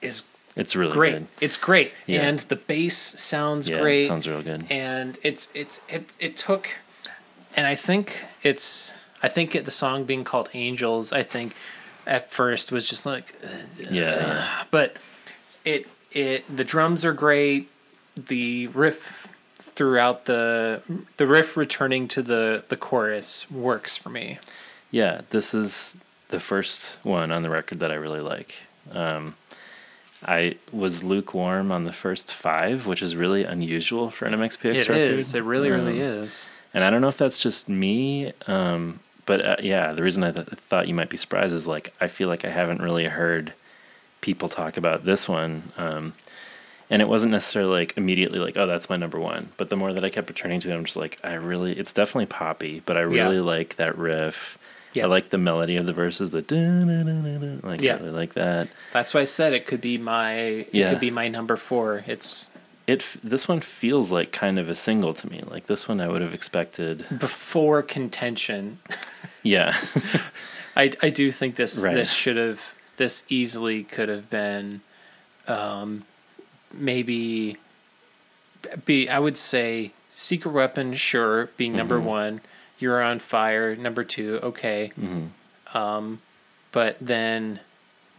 is 0.00 0.22
It's 0.56 0.74
really 0.74 0.92
great. 0.94 1.12
good. 1.12 1.26
It's 1.42 1.58
great. 1.58 1.92
Yeah. 2.06 2.22
And 2.22 2.38
the 2.38 2.56
bass 2.56 2.96
sounds 2.96 3.68
Yeah, 3.68 3.80
great. 3.80 4.00
it 4.04 4.06
sounds 4.06 4.26
real 4.26 4.40
good. 4.40 4.64
And 4.70 5.18
it's 5.22 5.50
it's 5.54 5.82
it 5.86 6.16
it 6.18 6.38
took 6.38 6.78
and 7.54 7.66
I 7.66 7.74
think 7.74 8.24
it's 8.42 8.94
I 9.22 9.28
think 9.28 9.54
it, 9.54 9.66
the 9.66 9.70
song 9.70 10.04
being 10.04 10.24
called 10.24 10.48
Angels, 10.54 11.12
I 11.12 11.22
think 11.22 11.54
at 12.06 12.30
first 12.30 12.72
was 12.72 12.88
just 12.88 13.06
like 13.06 13.34
Yeah, 13.78 13.90
yeah. 13.90 14.64
but 14.70 14.96
it 15.64 15.86
it 16.12 16.44
the 16.54 16.64
drums 16.64 17.04
are 17.04 17.12
great 17.12 17.68
the 18.16 18.66
riff 18.68 19.28
throughout 19.54 20.24
the 20.24 20.82
the 21.16 21.26
riff 21.26 21.56
returning 21.56 22.08
to 22.08 22.22
the 22.22 22.64
the 22.68 22.76
chorus 22.76 23.50
works 23.50 23.96
for 23.96 24.08
me 24.10 24.38
Yeah, 24.90 25.20
this 25.30 25.54
is 25.54 25.96
the 26.28 26.40
first 26.40 26.96
one 27.02 27.30
on 27.32 27.42
the 27.42 27.50
record 27.50 27.80
that 27.80 27.90
I 27.90 27.94
really 27.96 28.20
like. 28.20 28.54
Um, 28.92 29.34
I 30.24 30.56
was 30.72 31.02
lukewarm 31.02 31.72
on 31.72 31.84
the 31.84 31.92
first 31.92 32.32
five, 32.32 32.86
which 32.86 33.02
is 33.02 33.16
really 33.16 33.42
unusual 33.44 34.10
for 34.10 34.26
an 34.26 34.34
MXPX 34.34 34.74
It 34.74 34.88
record. 34.88 35.18
is. 35.18 35.34
it 35.34 35.42
really 35.42 35.70
really 35.70 36.00
Um, 36.02 36.18
is 36.24 36.50
And 36.74 36.84
I 36.84 36.90
don't 36.90 37.00
know 37.00 37.08
if 37.08 37.16
that's 37.18 37.38
just 37.38 37.68
me, 37.68 38.32
um, 38.46 39.00
but 39.26 39.44
uh, 39.44 39.56
yeah, 39.62 39.92
the 39.92 40.02
reason 40.02 40.22
I 40.24 40.32
th- 40.32 40.46
thought 40.48 40.88
you 40.88 40.94
might 40.94 41.10
be 41.10 41.16
surprised 41.16 41.54
is 41.54 41.66
like 41.68 41.92
I 42.00 42.08
feel 42.08 42.28
like 42.28 42.44
I 42.44 42.50
haven't 42.50 42.80
really 42.82 43.06
heard 43.06 43.52
people 44.20 44.48
talk 44.48 44.76
about 44.76 45.04
this 45.04 45.28
one. 45.28 45.62
Um, 45.76 46.14
and 46.90 47.00
it 47.00 47.08
wasn't 47.08 47.30
necessarily 47.32 47.70
like 47.80 47.96
immediately 47.96 48.38
like, 48.40 48.56
oh, 48.56 48.66
that's 48.66 48.90
my 48.90 48.96
number 48.96 49.18
one. 49.20 49.50
But 49.56 49.70
the 49.70 49.76
more 49.76 49.92
that 49.92 50.04
I 50.04 50.10
kept 50.10 50.28
returning 50.28 50.58
to 50.60 50.70
it, 50.70 50.74
I'm 50.74 50.84
just 50.84 50.96
like, 50.96 51.20
I 51.24 51.34
really, 51.34 51.72
it's 51.78 51.92
definitely 51.92 52.26
poppy, 52.26 52.82
but 52.84 52.96
I 52.96 53.00
Yeah. 53.02 53.06
really 53.24 53.40
like 53.40 53.76
that 53.76 53.96
riff. 53.96 54.58
Yeah. 54.92 55.04
I 55.04 55.06
like 55.06 55.30
the 55.30 55.38
melody 55.38 55.76
of 55.76 55.86
the 55.86 55.92
verses, 55.92 56.32
the 56.32 56.38
like 57.62 57.80
Yeah. 57.80 57.94
I 57.94 57.98
really 57.98 58.10
like 58.10 58.34
that. 58.34 58.68
that's 58.92 59.14
why 59.14 59.20
i 59.20 59.24
said 59.24 59.52
it 59.52 59.66
could 59.66 59.80
be 59.80 59.98
my 59.98 60.32
it 60.32 60.68
Yeah. 60.72 60.90
could 60.90 61.00
be 61.00 61.10
my 61.12 61.28
number 61.28 61.56
four 61.56 62.02
it's 62.08 62.50
It 62.90 63.04
this 63.22 63.46
one 63.46 63.60
feels 63.60 64.10
like 64.10 64.32
kind 64.32 64.58
of 64.58 64.68
a 64.68 64.74
single 64.74 65.14
to 65.14 65.30
me. 65.30 65.42
Like 65.46 65.66
this 65.66 65.88
one, 65.88 66.00
I 66.00 66.08
would 66.08 66.22
have 66.22 66.34
expected. 66.34 67.06
before 67.18 67.82
contention 67.82 68.78
Yeah, 69.42 69.76
I, 70.76 70.92
I 71.02 71.08
do 71.10 71.30
think 71.30 71.56
this 71.56 71.78
Right. 71.78 71.94
this 71.94 72.10
should 72.12 72.36
have 72.36 72.74
this 72.96 73.24
easily 73.28 73.84
could 73.84 74.08
have 74.08 74.28
been 74.28 74.80
um, 75.46 76.04
maybe 76.72 77.56
be 78.84 79.08
I 79.08 79.18
would 79.18 79.36
say 79.38 79.92
secret 80.08 80.52
weapon 80.52 80.94
sure 80.94 81.46
being 81.56 81.74
number 81.76 81.98
Mm-hmm. 81.98 82.06
one 82.06 82.40
you're 82.78 83.02
on 83.02 83.18
fire 83.18 83.76
number 83.76 84.04
two 84.04 84.40
okay 84.42 84.92
Mm-hmm. 84.98 85.76
um, 85.78 86.20
but 86.72 86.96
then 87.00 87.60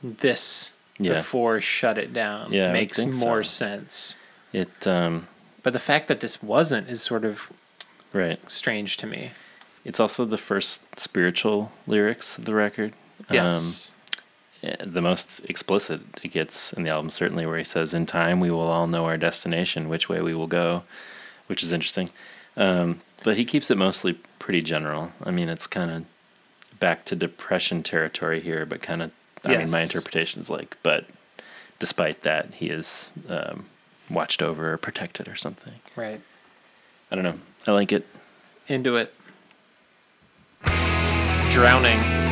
this 0.03 0.73
Yeah. 0.97 1.13
before 1.15 1.59
shut 1.61 1.97
it 1.97 2.13
down 2.13 2.53
Yeah, 2.53 2.71
makes 2.71 2.99
more 3.23 3.43
so. 3.43 3.49
sense. 3.65 4.17
It 4.53 4.87
um 4.87 5.27
But 5.63 5.73
the 5.73 5.79
fact 5.79 6.07
that 6.07 6.19
this 6.19 6.41
wasn't 6.41 6.89
is 6.89 7.01
sort 7.01 7.25
of 7.25 7.51
right. 8.13 8.39
strange 8.51 8.97
to 8.97 9.07
me. 9.07 9.31
It's 9.83 9.99
also 9.99 10.25
the 10.25 10.37
first 10.37 10.99
spiritual 10.99 11.71
lyrics 11.87 12.37
of 12.37 12.45
the 12.45 12.53
record. 12.53 12.93
Yes. 13.31 13.93
Um, 14.63 14.69
eh, 14.69 14.75
the 14.85 15.01
most 15.01 15.41
explicit 15.49 16.01
it 16.23 16.29
gets 16.29 16.71
in 16.73 16.83
the 16.83 16.91
album, 16.91 17.09
certainly, 17.09 17.45
where 17.45 17.57
he 17.57 17.63
says, 17.63 17.93
"In 17.93 18.05
time, 18.05 18.39
we 18.39 18.51
will 18.51 18.67
all 18.67 18.87
know 18.87 19.05
our 19.05 19.17
destination, 19.17 19.89
which 19.89 20.07
way 20.07 20.21
we 20.21 20.35
will 20.35 20.47
go," 20.47 20.83
which 21.47 21.63
is 21.63 21.71
interesting. 21.71 22.09
Um, 22.55 23.01
but 23.23 23.37
he 23.37 23.45
keeps 23.45 23.71
it 23.71 23.77
mostly 23.77 24.13
pretty 24.39 24.61
general. 24.61 25.13
I 25.23 25.31
mean, 25.31 25.49
it's 25.49 25.67
kind 25.67 25.89
of 25.89 26.79
back 26.79 27.05
to 27.05 27.15
depression 27.15 27.81
territory 27.83 28.39
here, 28.39 28.65
but 28.65 28.81
kind 28.81 29.01
of. 29.01 29.11
I 29.43 29.57
mean, 29.57 29.71
my 29.71 29.81
interpretation 29.81 30.39
is 30.39 30.51
like, 30.51 30.77
but 30.83 31.05
despite 31.79 32.21
that, 32.21 32.53
he 32.53 32.69
is 32.69 33.11
um, 33.27 33.65
watched 34.13 34.41
over 34.41 34.73
or 34.73 34.77
protected 34.77 35.27
or 35.27 35.35
something. 35.35 35.73
right. 35.95 36.21
I 37.11 37.15
don't 37.15 37.23
know. 37.25 37.39
I 37.67 37.71
like 37.71 37.91
it. 37.91 38.05
Into 38.67 38.95
it. 38.95 39.13
Drowning. 41.51 42.30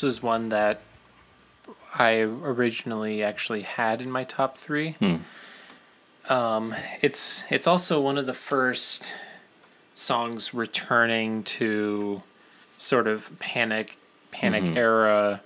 This 0.00 0.04
was 0.06 0.22
one 0.22 0.48
that 0.48 0.80
I 1.94 2.20
originally 2.20 3.22
actually 3.22 3.60
had 3.60 4.00
in 4.00 4.10
my 4.10 4.24
top 4.24 4.56
three. 4.56 4.96
Um, 6.26 6.74
it's 7.02 7.44
it's 7.50 7.66
also 7.66 8.00
one 8.00 8.16
of 8.16 8.24
the 8.24 8.32
first 8.32 9.12
songs 9.92 10.54
returning 10.54 11.42
to 11.42 12.22
sort 12.78 13.08
of 13.08 13.30
panic 13.40 13.98
panic 14.30 14.74
era 14.74 15.42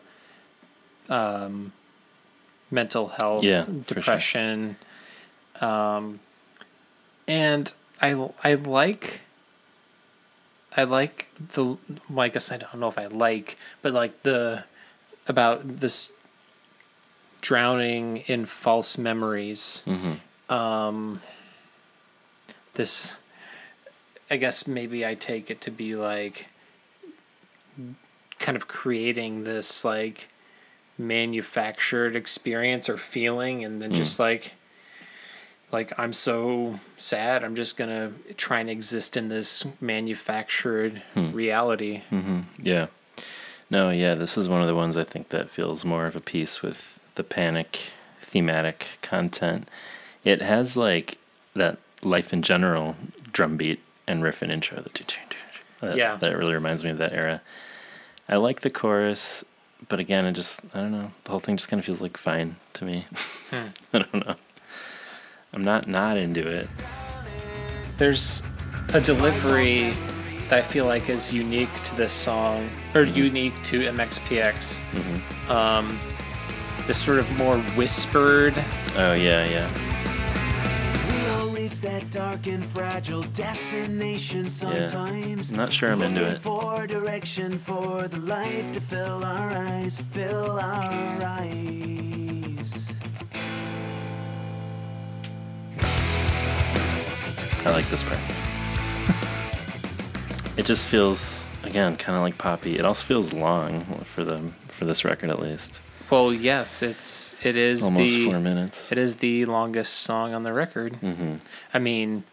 um, 1.08 1.72
mental 2.70 3.08
health 3.08 3.42
Yeah, 3.42 3.64
for 3.64 3.72
sure. 3.72 3.82
depression 3.82 4.76
um, 5.60 6.20
and 7.26 7.74
I 8.00 8.30
I 8.44 8.54
like 8.54 9.22
I 10.76 10.84
like 10.84 11.28
the 11.38 11.64
well, 12.10 12.20
I 12.20 12.28
guess 12.28 12.50
I 12.50 12.56
don't 12.56 12.80
know 12.80 12.88
if 12.88 12.98
I 12.98 13.06
like, 13.06 13.56
but 13.82 13.92
like 13.92 14.22
the 14.22 14.64
about 15.28 15.76
this 15.78 16.12
drowning 17.40 18.18
in 18.26 18.46
false 18.46 18.98
memories. 18.98 19.84
Um, 20.48 21.20
this, 22.74 23.16
I 24.30 24.36
guess 24.36 24.66
maybe 24.66 25.06
I 25.06 25.14
take 25.14 25.50
it 25.50 25.60
to 25.62 25.70
be 25.70 25.94
like 25.94 26.46
kind 28.38 28.56
of 28.56 28.66
creating 28.66 29.44
this 29.44 29.84
like 29.84 30.28
manufactured 30.98 32.16
experience 32.16 32.88
or 32.88 32.96
feeling, 32.96 33.64
and 33.64 33.80
then 33.80 33.92
just 33.94 34.18
like 34.18 34.54
like 35.72 35.92
I'm 35.98 36.12
so 36.12 36.78
sad. 36.96 37.44
I'm 37.44 37.54
just 37.54 37.76
gonna 37.76 38.12
try 38.36 38.60
and 38.60 38.70
exist 38.70 39.16
in 39.16 39.28
this 39.28 39.64
manufactured 39.80 41.02
hmm. 41.14 41.32
reality. 41.32 42.02
Mm-hmm. 42.10 42.40
Yeah. 42.60 42.86
No, 43.70 43.90
yeah, 43.90 44.14
this 44.14 44.36
is 44.36 44.48
one 44.48 44.60
of 44.60 44.68
the 44.68 44.74
ones 44.74 44.96
I 44.96 45.04
think 45.04 45.30
that 45.30 45.50
feels 45.50 45.84
more 45.84 46.06
of 46.06 46.14
a 46.14 46.20
piece 46.20 46.62
with 46.62 47.00
the 47.14 47.24
panic 47.24 47.80
thematic 48.20 48.86
content. 49.02 49.68
It 50.22 50.42
has 50.42 50.76
like 50.76 51.18
that 51.54 51.78
life 52.02 52.32
in 52.32 52.42
general 52.42 52.96
drum 53.32 53.56
beat 53.56 53.80
and 54.06 54.22
riff 54.22 54.42
and 54.42 54.52
intro. 54.52 54.80
The 54.80 54.90
that, 55.80 55.96
Yeah. 55.96 56.16
that 56.16 56.36
really 56.36 56.54
reminds 56.54 56.84
me 56.84 56.90
of 56.90 56.98
that 56.98 57.12
era. 57.12 57.42
I 58.28 58.36
like 58.36 58.60
the 58.60 58.70
chorus, 58.70 59.44
but 59.88 60.00
again, 60.00 60.24
it 60.24 60.32
just 60.32 60.64
I 60.74 60.80
don't 60.80 60.92
know. 60.92 61.12
The 61.24 61.30
whole 61.30 61.40
thing 61.40 61.56
just 61.56 61.68
kind 61.68 61.78
of 61.78 61.84
feels 61.84 62.00
like 62.00 62.16
fine 62.16 62.56
to 62.74 62.84
me. 62.84 63.06
Hmm. 63.50 63.66
I 63.92 63.98
don't 63.98 64.26
know. 64.26 64.36
I'm 65.54 65.62
not 65.62 65.86
not 65.86 66.16
into 66.16 66.46
it. 66.46 66.68
There's 67.96 68.42
a 68.92 69.00
delivery 69.00 69.94
that 70.48 70.58
I 70.58 70.62
feel 70.62 70.84
like 70.84 71.08
is 71.08 71.32
unique 71.32 71.72
to 71.84 71.94
this 71.96 72.12
song, 72.12 72.68
or 72.94 73.02
unique 73.02 73.62
to 73.64 73.80
MXPX. 73.80 74.80
Um, 75.50 75.98
this 76.86 76.98
sort 76.98 77.18
of 77.18 77.30
more 77.36 77.58
whispered. 77.76 78.54
Oh 78.96 79.14
yeah, 79.14 79.48
yeah. 79.48 79.70
We 81.08 81.26
all 81.30 81.48
reach 81.50 81.80
that 81.82 82.10
dark 82.10 82.46
and 82.46 82.66
fragile 82.66 83.22
destination 83.22 84.48
sometimes. 84.50 85.50
I'm 85.50 85.56
not 85.56 85.72
sure 85.72 85.92
I'm 85.92 86.02
into 86.02 86.26
it. 86.26 86.38
for 86.38 86.86
direction 86.86 87.52
for 87.58 88.08
the 88.08 88.18
light 88.18 88.72
to 88.74 88.80
fill 88.80 89.24
our 89.24 89.50
eyes, 89.50 89.98
fill 90.10 90.58
our 90.58 91.22
eyes. 91.22 92.13
I 97.66 97.70
like 97.70 97.88
this 97.88 98.04
part. 98.04 98.18
it 100.56 100.66
just 100.66 100.88
feels 100.88 101.46
again 101.62 101.96
kind 101.96 102.16
of 102.16 102.22
like 102.22 102.38
poppy. 102.38 102.74
It 102.78 102.84
also 102.86 103.04
feels 103.04 103.32
long 103.32 103.80
for 104.04 104.24
the 104.24 104.40
for 104.68 104.84
this 104.84 105.04
record 105.04 105.30
at 105.30 105.40
least. 105.40 105.80
Well, 106.10 106.32
yes, 106.34 106.82
it's 106.82 107.34
it 107.44 107.56
is 107.56 107.82
Almost 107.82 108.14
the 108.14 108.24
four 108.26 108.40
minutes. 108.40 108.92
it 108.92 108.98
is 108.98 109.16
the 109.16 109.46
longest 109.46 109.94
song 109.94 110.34
on 110.34 110.42
the 110.42 110.52
record. 110.52 110.96
hmm 110.96 111.36
I 111.72 111.78
mean, 111.78 112.24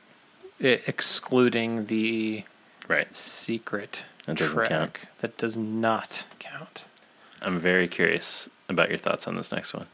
i 0.61 0.79
excluding 0.87 1.85
the 1.87 2.43
Right. 2.87 3.15
secret 3.15 4.03
That 4.25 4.37
track 4.37 4.67
count. 4.69 4.97
that 5.19 5.37
does 5.37 5.55
not 5.55 6.25
count. 6.39 6.83
I'm 7.41 7.57
very 7.57 7.87
curious 7.87 8.49
about 8.67 8.89
your 8.89 8.97
thoughts 8.99 9.27
on 9.27 9.35
this 9.37 9.51
next 9.51 9.73
one. 9.73 9.87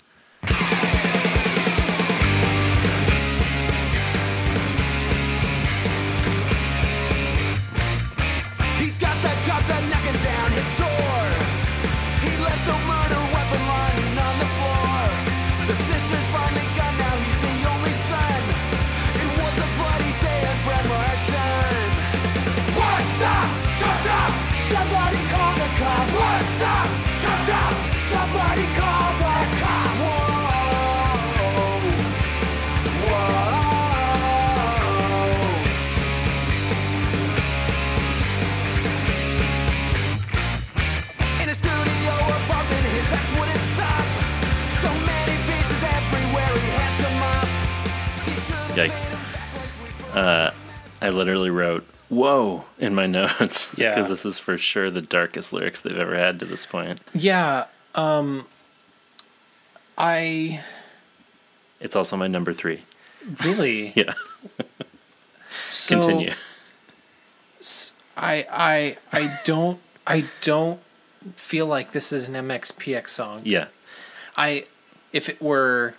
Yikes. 48.78 49.10
Uh, 50.16 50.52
I 51.02 51.10
literally 51.10 51.50
wrote 51.50 51.84
"Whoa" 52.10 52.66
in 52.78 52.94
my 52.94 53.06
notes 53.20 53.74
Yeah. 53.76 53.90
because 53.90 54.08
this 54.08 54.24
is 54.24 54.38
for 54.38 54.56
sure 54.58 54.92
the 54.92 55.02
darkest 55.02 55.52
lyrics 55.52 55.82
they've 55.82 55.98
ever 55.98 56.16
had 56.16 56.40
to 56.42 56.46
this 56.46 56.66
point. 56.68 57.00
Yeah. 57.14 57.66
Um, 57.96 58.46
I 59.98 60.64
It's 61.80 61.96
also 61.96 62.16
my 62.18 62.28
number 62.28 62.54
three. 62.54 62.84
really. 63.44 63.94
Yeah, 63.96 64.14
So, 65.68 66.00
continue. 66.00 66.34
I 68.16 68.46
I 68.52 68.98
I 69.12 69.40
don't 69.44 69.80
I 70.06 70.26
don't 70.42 70.80
feel 71.36 71.66
like 71.66 71.94
this 71.94 72.12
is 72.14 72.28
an 72.30 72.36
MXPX 72.36 73.10
song. 73.10 73.42
Yeah, 73.44 73.68
I 74.38 74.66
if 75.12 75.30
it 75.30 75.42
were 75.42 75.96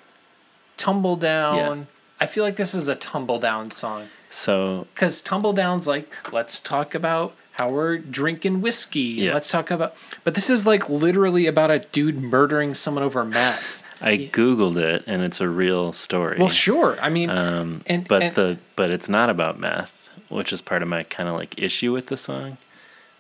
Tumbledown, 0.77 1.57
Yeah. 1.57 1.85
I 2.21 2.27
feel 2.27 2.45
like 2.45 2.57
this 2.57 2.75
is 2.75 2.89
a 2.89 2.97
Tumbledown 2.97 3.73
song. 3.73 4.09
so 4.29 4.87
Because 4.95 5.23
Tumbledown's 5.23 5.87
like, 5.87 6.09
let's 6.33 6.59
talk 6.61 6.95
about 6.95 7.35
how 7.53 7.71
we're 7.71 7.99
drinking 7.99 8.61
whiskey. 8.61 9.01
Yeah. 9.01 9.35
Let's 9.35 9.51
talk 9.51 9.71
about. 9.71 9.95
But 10.25 10.35
this 10.35 10.49
is 10.51 10.67
like 10.67 10.89
literally 10.89 11.47
about 11.47 11.71
a 11.71 11.81
dude 11.81 12.21
murdering 12.21 12.75
someone 12.75 13.03
over 13.05 13.25
meth. 13.25 13.83
I 14.01 14.17
googled 14.33 14.77
it 14.77 15.03
and 15.09 15.23
it's 15.23 15.41
a 15.41 15.49
real 15.49 15.93
story. 15.93 16.39
Well, 16.39 16.51
sure. 16.51 16.97
I 17.01 17.09
mean, 17.09 17.31
Um, 17.31 17.83
and 17.87 18.07
but 18.07 18.23
and- 18.23 18.35
the 18.35 18.59
but 18.77 18.91
it's 18.93 19.09
not 19.09 19.29
about 19.29 19.59
meth, 19.59 20.09
which 20.29 20.53
is 20.53 20.61
part 20.61 20.83
of 20.83 20.89
my 20.89 21.03
kind 21.03 21.29
of 21.29 21.35
like 21.35 21.59
issue 21.61 21.93
with 21.93 22.07
the 22.07 22.17
song. 22.17 22.59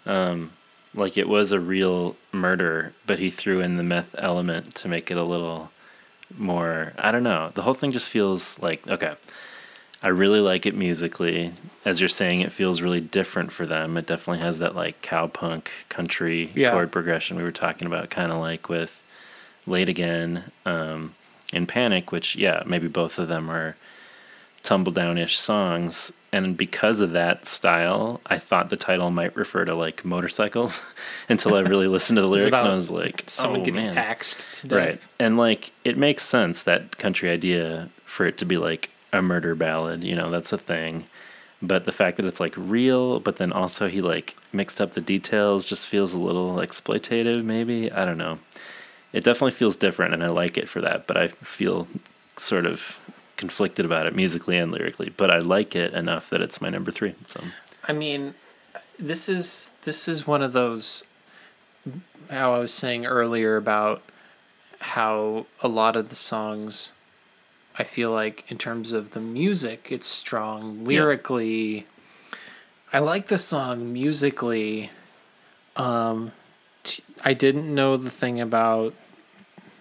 Um, 0.07 0.53
like 0.95 1.19
it 1.19 1.29
was 1.29 1.51
a 1.53 1.59
real 1.61 2.17
murder, 2.33 2.95
but 3.07 3.19
he 3.19 3.29
threw 3.31 3.61
in 3.61 3.77
the 3.77 3.83
meth 3.83 4.15
element 4.19 4.75
to 4.77 4.89
make 4.89 5.11
it 5.11 5.17
a 5.17 5.23
little 5.25 5.71
more. 6.37 6.93
I 6.99 7.11
don't 7.13 7.23
know. 7.23 7.51
The 7.55 7.63
whole 7.63 7.75
thing 7.75 7.91
just 7.93 8.09
feels 8.09 8.59
like 8.61 8.87
okay. 8.89 9.15
I 10.01 10.09
really 10.09 10.39
like 10.39 10.65
it 10.65 10.77
musically. 10.77 11.51
As 11.85 11.99
you're 12.01 12.09
saying, 12.09 12.43
it 12.43 12.53
feels 12.53 12.81
really 12.81 13.01
different 13.01 13.51
for 13.51 13.67
them. 13.67 13.97
It 13.97 14.07
definitely 14.07 14.41
has 14.43 14.59
that 14.61 14.77
like 14.77 15.03
cowpunk 15.03 15.69
country 15.89 16.53
Yeah. 16.55 16.71
chord 16.71 16.93
progression 16.93 17.37
we 17.37 17.43
were 17.43 17.51
talking 17.51 17.87
about, 17.87 18.09
kind 18.09 18.31
of 18.31 18.39
like 18.39 18.69
with 18.69 19.03
Late 19.67 19.89
Again 19.89 20.45
um, 20.65 21.15
and 21.53 21.67
Panic, 21.67 22.13
which, 22.13 22.37
yeah, 22.37 22.63
maybe 22.65 22.87
both 22.87 23.19
of 23.19 23.27
them 23.27 23.51
are 23.51 23.75
tumble 24.63 24.93
down-ish 24.93 25.37
songs. 25.37 26.13
And 26.31 26.57
because 26.57 27.01
of 27.01 27.13
that 27.13 27.47
style, 27.47 28.21
I 28.27 28.39
thought 28.39 28.69
the 28.69 28.77
title 28.77 29.11
might 29.11 29.35
refer 29.35 29.65
to 29.65 29.75
like 29.75 30.05
motorcycles 30.05 30.83
until 31.29 31.55
I 31.55 31.61
really 31.61 31.89
listened 31.89 32.17
to 32.17 32.23
the 32.23 32.29
lyrics 32.29 32.59
and 32.59 32.69
I 32.69 32.75
was 32.75 32.91
like, 32.91 33.25
someone 33.27 33.63
oh, 33.63 33.65
getting 33.65 33.83
man. 33.83 33.97
axed. 33.97 34.65
Right. 34.69 35.01
And 35.19 35.39
like 35.39 35.73
it 35.85 35.97
makes 35.97 36.23
sense 36.23 36.63
that 36.63 36.99
country 36.99 37.31
idea 37.31 37.89
for 38.05 38.27
it 38.27 38.37
to 38.39 38.45
be 38.45 38.59
like 38.59 38.91
a 39.13 39.23
murder 39.23 39.55
ballad, 39.55 40.05
you 40.05 40.15
know, 40.15 40.31
that's 40.31 40.53
a 40.53 40.59
thing. 40.59 41.07
But 41.63 41.87
the 41.87 41.93
fact 41.93 42.19
that 42.19 42.27
it's 42.27 42.41
like 42.41 42.55
real, 42.57 43.21
but 43.21 43.37
then 43.37 43.51
also 43.51 43.89
he 43.89 44.03
like 44.03 44.37
mixed 44.53 44.81
up 44.81 44.93
the 44.93 45.01
details 45.01 45.65
just 45.65 45.89
feels 45.89 46.13
a 46.13 46.21
little 46.21 46.57
exploitative 46.57 47.43
maybe. 47.43 47.91
I 47.91 48.05
don't 48.05 48.19
know. 48.19 48.39
It 49.15 49.25
definitely 49.25 49.53
feels 49.53 49.79
different 49.79 50.13
and 50.13 50.23
I 50.23 50.29
like 50.29 50.59
it 50.59 50.69
for 50.69 50.83
that, 50.83 51.07
but 51.07 51.17
I 51.17 51.29
feel 51.29 51.89
sort 52.37 52.67
of 52.67 52.99
conflicted 53.39 53.87
about 53.87 54.07
it 54.07 54.15
musically 54.15 54.59
and 54.59 54.71
lyrically. 54.71 55.09
But 55.17 55.31
I 55.35 55.39
like 55.39 55.75
it 55.75 55.95
enough 55.95 56.29
that 56.29 56.43
it's 56.43 56.61
my 56.61 56.69
number 56.69 56.91
3. 56.91 57.15
So 57.27 57.43
I 57.87 57.95
mean, 57.95 58.35
this 58.99 59.31
is 59.31 59.71
this 59.83 60.07
is 60.07 60.27
one 60.27 60.43
of 60.43 60.53
those. 60.53 61.05
How 62.31 62.53
I 62.53 62.59
was 62.59 62.75
saying 62.75 63.07
earlier 63.07 63.57
about 63.57 64.03
how 64.81 65.47
a 65.61 65.69
lot 65.69 65.97
of 65.97 66.11
the 66.11 66.15
songs, 66.15 66.93
I 67.79 67.85
feel 67.85 68.11
like 68.11 68.45
in 68.49 68.59
terms 68.59 68.93
of 68.93 69.13
the 69.13 69.21
music, 69.21 69.89
it's 69.91 70.07
strong 70.07 70.85
lyrically. 70.85 71.87
I 72.93 72.99
like 72.99 73.29
the 73.29 73.39
song 73.39 73.93
musically. 73.95 74.91
Um, 75.77 76.33
t- 76.85 77.03
I 77.25 77.33
didn't 77.33 77.75
know 77.75 77.97
the 77.97 78.11
thing 78.11 78.41
about 78.41 78.93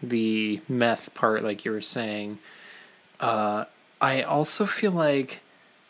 the 0.02 0.62
meth 0.70 1.14
part, 1.14 1.44
like 1.44 1.66
you 1.66 1.72
were 1.72 1.82
saying. 1.82 2.40
Uh, 3.20 3.66
I 4.00 4.22
also 4.22 4.66
feel 4.66 4.92
like 4.92 5.42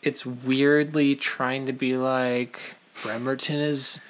it's 0.02 0.24
weirdly 0.24 1.14
trying 1.14 1.66
to 1.66 1.72
be 1.72 1.96
like 1.96 2.58
Bremerton 3.02 3.56
is 3.60 4.00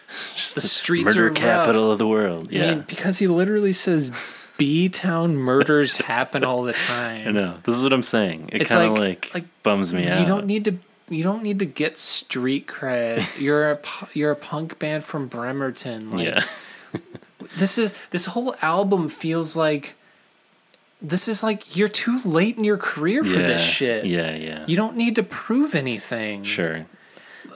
the 0.54 0.60
streets 0.60 1.06
murder 1.06 1.26
are 1.26 1.28
rough. 1.30 1.36
capital 1.38 1.90
of 1.90 1.98
the 1.98 2.06
world. 2.06 2.50
Yeah. 2.52 2.64
I 2.64 2.74
mean, 2.74 2.84
because 2.86 3.18
he 3.18 3.26
literally 3.26 3.72
says 3.72 4.12
B 4.56 4.88
town 4.88 5.36
murders 5.36 5.96
happen 5.98 6.44
all 6.44 6.62
the 6.62 6.72
time. 6.74 7.28
I 7.28 7.30
know. 7.32 7.56
This 7.64 7.74
is 7.76 7.82
what 7.82 7.92
I'm 7.92 8.02
saying. 8.02 8.50
It 8.52 8.66
kind 8.68 8.90
of 8.92 8.98
like- 8.98 9.26
like, 9.26 9.34
like, 9.34 9.44
bums 9.62 9.92
me 9.92 10.06
out. 10.06 10.20
You 10.20 10.26
don't 10.26 10.46
need 10.46 10.64
to. 10.66 10.78
You 11.10 11.22
don't 11.22 11.42
need 11.42 11.58
to 11.60 11.64
get 11.64 11.96
street 11.96 12.66
cred. 12.66 13.26
You're 13.40 13.70
a 13.72 13.78
you're 14.12 14.30
a 14.30 14.36
punk 14.36 14.78
band 14.78 15.04
from 15.04 15.26
Bremerton. 15.26 16.10
Like, 16.10 16.24
yeah. 16.26 16.44
This 17.56 17.78
is 17.78 17.94
this 18.10 18.26
whole 18.26 18.54
album 18.62 19.08
feels 19.08 19.56
like. 19.56 19.94
This 21.00 21.28
is 21.28 21.42
like 21.42 21.76
you're 21.76 21.88
too 21.88 22.18
late 22.24 22.56
in 22.56 22.64
your 22.64 22.76
career 22.76 23.22
for 23.22 23.38
yeah. 23.38 23.46
this 23.46 23.62
shit. 23.62 24.04
Yeah, 24.04 24.34
yeah. 24.34 24.64
You 24.66 24.76
don't 24.76 24.96
need 24.96 25.14
to 25.16 25.22
prove 25.22 25.74
anything. 25.74 26.42
sure. 26.42 26.86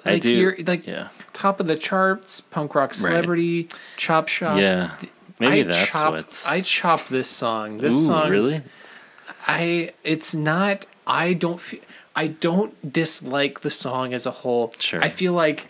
I 0.04 0.14
Like 0.14 0.22
do. 0.22 0.30
you're 0.30 0.56
like 0.66 0.86
yeah. 0.86 1.08
top 1.32 1.60
of 1.60 1.66
the 1.66 1.76
charts, 1.76 2.40
punk 2.40 2.74
rock 2.74 2.94
celebrity, 2.94 3.68
chop 3.96 4.28
shop. 4.28 4.60
Yeah. 4.60 4.96
Maybe 5.38 5.60
I 5.60 5.64
that's 5.64 5.90
chop, 5.90 6.12
what's. 6.12 6.46
I 6.48 6.60
chopped 6.60 7.08
this 7.08 7.28
song. 7.28 7.78
This 7.78 8.06
song 8.06 8.30
really? 8.30 8.58
I 9.46 9.92
it's 10.04 10.34
not 10.34 10.86
I 11.06 11.32
don't 11.34 11.60
feel 11.60 11.80
I 12.14 12.28
don't 12.28 12.92
dislike 12.92 13.60
the 13.60 13.70
song 13.70 14.12
as 14.14 14.26
a 14.26 14.30
whole. 14.30 14.72
Sure. 14.78 15.02
I 15.02 15.08
feel 15.08 15.32
like 15.32 15.68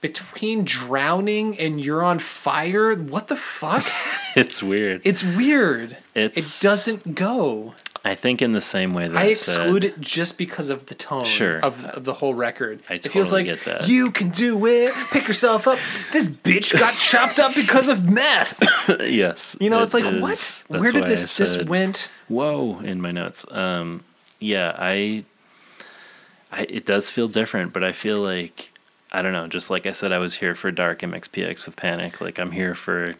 between 0.00 0.64
drowning 0.64 1.58
and 1.58 1.84
you're 1.84 2.02
on 2.02 2.18
fire, 2.18 2.94
what 2.94 3.28
the 3.28 3.36
fuck? 3.36 3.86
It's 4.36 4.62
weird. 4.62 5.02
it's 5.04 5.24
weird. 5.24 5.96
It's- 6.14 6.62
it 6.62 6.64
doesn't 6.64 7.16
go. 7.16 7.74
I 8.04 8.14
think 8.14 8.40
in 8.40 8.52
the 8.52 8.60
same 8.60 8.94
way 8.94 9.08
that 9.08 9.16
I 9.16 9.34
said- 9.34 9.56
exclude 9.56 9.84
it 9.84 10.00
just 10.00 10.38
because 10.38 10.70
of 10.70 10.86
the 10.86 10.94
tone 10.94 11.24
Sure. 11.24 11.58
of, 11.58 11.84
of 11.84 12.04
the 12.04 12.14
whole 12.14 12.32
record. 12.32 12.80
I 12.88 12.94
it 12.94 13.08
feels 13.08 13.30
totally 13.30 13.50
like 13.50 13.64
get 13.64 13.80
that. 13.80 13.88
you 13.88 14.12
can 14.12 14.30
do 14.30 14.64
it. 14.66 14.94
Pick 15.12 15.26
yourself 15.26 15.66
up. 15.66 15.78
This 16.12 16.30
bitch 16.30 16.78
got 16.78 16.94
chopped 17.10 17.40
up 17.40 17.54
because 17.56 17.88
of 17.88 18.08
meth. 18.08 18.62
yes. 19.00 19.56
You 19.60 19.68
know, 19.68 19.80
it 19.80 19.82
it's 19.82 19.94
like 19.94 20.04
is- 20.04 20.22
what? 20.22 20.64
Where 20.80 20.92
did 20.92 21.04
this 21.06 21.36
this 21.36 21.62
went? 21.64 22.10
Whoa! 22.28 22.78
In 22.78 23.00
my 23.02 23.10
notes. 23.10 23.44
Um. 23.50 24.04
Yeah. 24.38 24.76
I. 24.78 25.24
I. 26.52 26.62
It 26.68 26.86
does 26.86 27.10
feel 27.10 27.26
different, 27.28 27.72
but 27.72 27.82
I 27.84 27.90
feel 27.92 28.20
like 28.20 28.70
I 29.12 29.22
don't 29.22 29.32
know. 29.32 29.46
Just 29.48 29.70
like 29.70 29.86
I 29.86 29.92
said, 29.92 30.12
I 30.12 30.18
was 30.18 30.36
here 30.36 30.54
for 30.54 30.70
dark 30.70 31.00
MXPX 31.00 31.66
with 31.66 31.76
Panic. 31.76 32.20
Like 32.20 32.38
I'm 32.38 32.52
here 32.52 32.74
for 32.74 33.14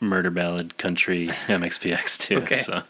murder 0.00 0.30
ballad 0.30 0.76
country 0.76 1.28
MXPX 1.46 2.18
too. 2.18 2.38
Okay. 2.38 2.54
So 2.56 2.82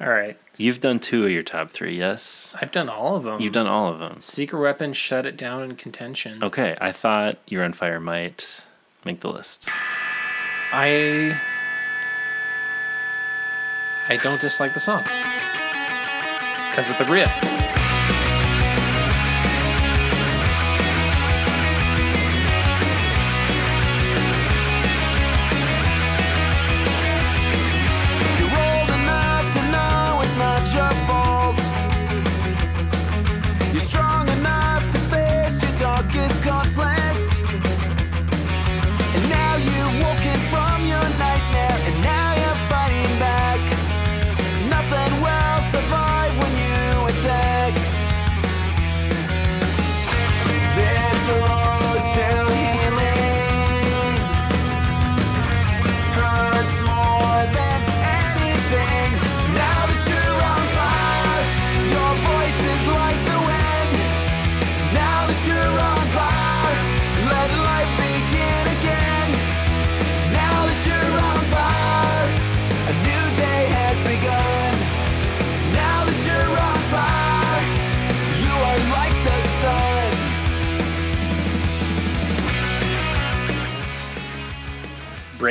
All 0.00 0.08
right. 0.08 0.36
you've 0.58 0.80
done 0.80 1.00
two 1.00 1.24
of 1.24 1.30
your 1.30 1.42
top 1.42 1.70
three. 1.70 1.96
Yes. 1.96 2.54
I've 2.60 2.72
done 2.72 2.88
all 2.90 3.16
of 3.16 3.24
them. 3.24 3.40
You've 3.40 3.52
done 3.54 3.66
all 3.66 3.88
of 3.92 3.98
them. 4.00 4.20
Secret 4.20 4.60
Weapon 4.60 4.92
shut 4.92 5.24
it 5.24 5.36
down 5.36 5.62
in 5.62 5.76
contention. 5.76 6.42
Okay, 6.44 6.76
I 6.80 6.92
thought 6.92 7.38
You're 7.46 7.64
on 7.64 7.72
Fire 7.72 8.00
might 8.00 8.62
make 9.04 9.20
the 9.20 9.32
list. 9.32 9.68
I 10.72 11.40
I 14.08 14.16
don't 14.16 14.40
dislike 14.40 14.74
the 14.74 14.80
song 14.80 15.04
because 16.70 16.90
of 16.90 16.98
the 16.98 17.04
riff. 17.06 17.63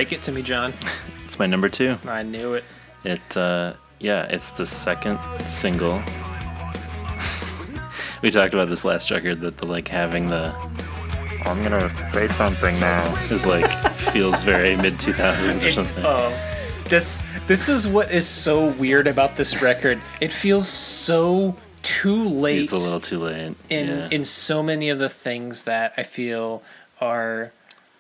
Break 0.04 0.20
it 0.20 0.24
to 0.24 0.34
me, 0.34 0.42
John. 0.42 0.74
It's 1.24 1.40
my 1.40 1.46
number 1.46 1.70
two. 1.70 1.98
I 2.06 2.24
knew 2.24 2.56
it. 2.56 2.66
It 3.06 3.38
uh 3.38 3.76
yeah, 4.00 4.26
it's 4.26 4.52
the 4.52 4.66
second 4.66 5.18
single. 5.46 6.04
we 8.22 8.30
talked 8.30 8.54
about 8.54 8.68
this 8.68 8.84
last 8.84 9.10
record 9.10 9.40
that 9.40 9.56
the 9.58 9.66
like 9.66 9.88
having 9.88 10.28
the 10.28 10.54
I'm 11.46 11.64
gonna 11.64 11.90
say 12.06 12.28
something 12.28 12.78
now 12.82 13.16
is 13.32 13.46
like 13.46 13.72
feels 14.12 14.44
very 14.44 14.76
mid 14.76 15.00
two 15.00 15.14
thousands 15.14 15.64
or 15.64 15.72
something. 15.72 16.04
Oh, 16.06 16.30
that's 16.90 17.24
this 17.48 17.70
is 17.70 17.88
what 17.88 18.12
is 18.12 18.28
so 18.28 18.72
weird 18.74 19.08
about 19.08 19.38
this 19.38 19.62
record. 19.62 20.02
It 20.20 20.34
feels 20.34 20.68
so 20.68 21.56
too 21.82 22.26
late. 22.28 22.64
It's 22.64 22.74
a 22.74 22.78
little 22.78 23.00
too 23.00 23.20
late. 23.20 23.56
in 23.70 23.88
yeah. 23.88 24.10
in 24.12 24.26
so 24.26 24.62
many 24.62 24.90
of 24.90 25.00
the 25.00 25.10
things 25.10 25.64
that 25.64 25.94
I 25.98 26.04
feel 26.04 26.62
are 27.00 27.54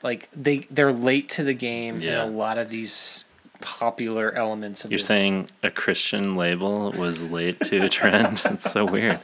like 0.04 0.30
they 0.36 0.68
they're 0.70 0.94
late 0.94 1.30
to 1.30 1.44
the 1.44 1.54
game 1.54 2.00
Yeah. 2.02 2.24
in 2.24 2.30
a 2.30 2.32
lot 2.32 2.58
of 2.58 2.70
these 2.70 3.24
popular 3.62 4.34
elements 4.34 4.84
of 4.84 4.92
You're 4.92 4.98
this. 4.98 5.08
saying 5.08 5.50
a 5.64 5.72
Christian 5.72 6.36
label 6.36 6.92
was 6.98 7.32
late 7.32 7.60
to 7.62 7.86
a 7.86 7.90
trend? 7.90 8.44
It's 8.52 8.70
so 8.70 8.84
weird. 8.86 9.20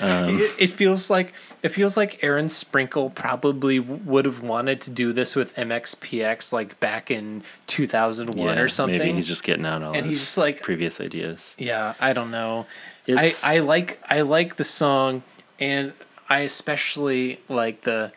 Um, 0.00 0.28
it, 0.40 0.52
it 0.58 0.66
feels 0.70 1.10
like 1.10 1.32
it 1.62 1.70
feels 1.70 1.96
like 1.96 2.22
Aaron 2.22 2.48
Sprinkle 2.48 3.10
probably 3.10 3.78
would 3.80 4.24
have 4.26 4.40
wanted 4.42 4.80
to 4.82 4.90
do 4.90 5.12
this 5.12 5.34
with 5.36 5.54
MXPX 5.56 6.52
like 6.52 6.78
back 6.80 7.10
in 7.10 7.42
2001 7.66 8.38
Yeah, 8.56 8.60
or 8.60 8.68
something. 8.68 8.98
Maybe 8.98 9.12
he's 9.14 9.28
just 9.28 9.44
getting 9.44 9.64
out 9.66 9.84
all 9.84 9.92
And 9.94 10.06
his 10.06 10.14
he's 10.16 10.20
just 10.20 10.38
like- 10.38 10.62
previous 10.62 11.00
ideas. 11.00 11.54
yeah, 11.58 11.94
I 12.00 12.12
don't 12.12 12.30
know. 12.30 12.66
I, 13.08 13.32
I 13.44 13.58
like 13.58 14.00
I 14.08 14.22
like 14.22 14.56
the 14.56 14.64
song 14.64 15.22
and 15.60 15.92
I 16.28 16.40
especially 16.40 17.40
like 17.48 17.82
the 17.82 18.12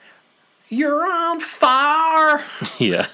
You're 0.69 1.09
on 1.09 1.39
fire. 1.39 2.43
yeah, 2.77 3.07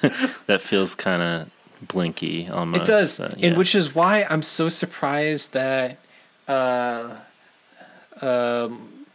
that 0.47 0.61
feels 0.61 0.95
kind 0.95 1.21
of 1.21 1.87
blinky 1.87 2.47
almost. 2.49 2.81
It 2.83 2.87
does, 2.87 3.19
uh, 3.19 3.31
and 3.39 3.57
which 3.57 3.75
is 3.75 3.93
why 3.93 4.23
I'm 4.29 4.41
so 4.41 4.69
surprised 4.69 5.53
that 5.53 5.99
uh, 6.47 7.15
um, 8.21 9.05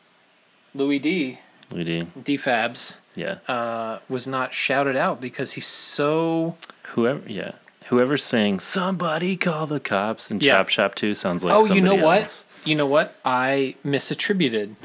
Louis 0.75 0.99
D. 0.99 1.39
we 1.75 1.85
do. 1.85 2.05
DFabs 2.19 2.99
Yeah. 3.17 3.39
uh, 3.49 3.99
was 4.09 4.27
not 4.27 4.55
shouted 4.55 4.97
out 4.97 5.21
because 5.21 5.53
he's 5.53 5.67
so 5.67 6.57
Whoever, 6.95 7.23
yeah, 7.29 7.53
whoever's 7.89 8.25
saying 8.25 8.61
"somebody 8.61 9.37
call 9.37 9.67
the 9.67 9.81
cops" 9.81 10.31
and 10.31 10.43
Yeah. 10.43 10.59
Chop 10.59 10.69
Shop 10.69 10.95
Two 10.95 11.15
sounds 11.15 11.45
like. 11.45 11.55
oh, 11.55 11.67
you 11.75 11.81
know 11.81 11.91
somebody 11.91 12.03
what? 12.23 12.45
You 12.65 12.75
know 12.77 12.87
what? 12.87 13.15
I 13.25 13.75
misattributed. 13.85 14.77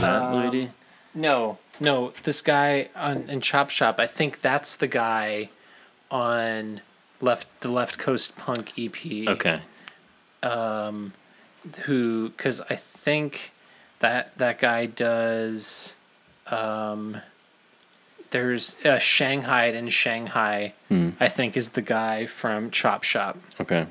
That 0.00 0.22
Um, 0.22 0.50
D? 0.50 0.70
No, 1.14 1.58
no, 1.80 2.12
this 2.22 2.40
guy 2.42 2.88
on 2.94 3.28
in 3.28 3.40
Chop 3.40 3.70
Shop. 3.70 3.98
I 3.98 4.06
think 4.06 4.40
that's 4.40 4.76
the 4.76 4.86
guy 4.86 5.50
on 6.10 6.80
left 7.20 7.46
the 7.60 7.70
Left 7.70 7.98
Coast 7.98 8.36
Punk 8.36 8.72
EP. 8.78 9.28
Okay. 9.28 9.60
Um, 10.42 11.12
who 11.84 12.30
because 12.30 12.60
I 12.70 12.76
think 12.76 13.52
that 13.98 14.36
that 14.38 14.58
guy 14.58 14.86
does. 14.86 15.96
Um, 16.46 17.20
there's 18.30 18.76
uh, 18.84 18.98
Shanghai 18.98 19.66
in 19.66 19.88
Shanghai. 19.88 20.74
Hmm. 20.88 21.10
I 21.18 21.28
think 21.28 21.56
is 21.56 21.70
the 21.70 21.82
guy 21.82 22.26
from 22.26 22.70
Chop 22.70 23.02
Shop. 23.02 23.38
Okay. 23.60 23.86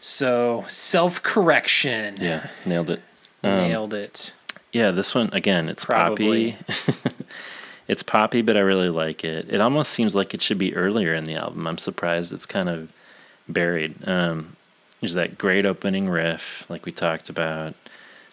So 0.00 0.64
self 0.68 1.22
correction. 1.22 2.16
Yeah, 2.20 2.48
nailed 2.66 2.90
it. 2.90 3.02
Nailed 3.44 3.92
it. 3.94 4.34
Yeah, 4.72 4.90
this 4.90 5.14
one 5.14 5.28
again. 5.32 5.68
It's 5.68 5.84
Probably. 5.84 6.52
poppy. 6.52 6.94
it's 7.88 8.02
poppy, 8.02 8.42
but 8.42 8.56
I 8.56 8.60
really 8.60 8.88
like 8.88 9.24
it. 9.24 9.52
It 9.52 9.60
almost 9.60 9.92
seems 9.92 10.14
like 10.14 10.34
it 10.34 10.40
should 10.40 10.58
be 10.58 10.74
earlier 10.74 11.14
in 11.14 11.24
the 11.24 11.34
album. 11.34 11.66
I'm 11.66 11.78
surprised 11.78 12.32
it's 12.32 12.46
kind 12.46 12.68
of 12.68 12.90
buried. 13.48 13.96
Um, 14.08 14.56
there's 15.00 15.14
that 15.14 15.36
great 15.36 15.66
opening 15.66 16.08
riff, 16.08 16.64
like 16.70 16.86
we 16.86 16.92
talked 16.92 17.28
about. 17.28 17.74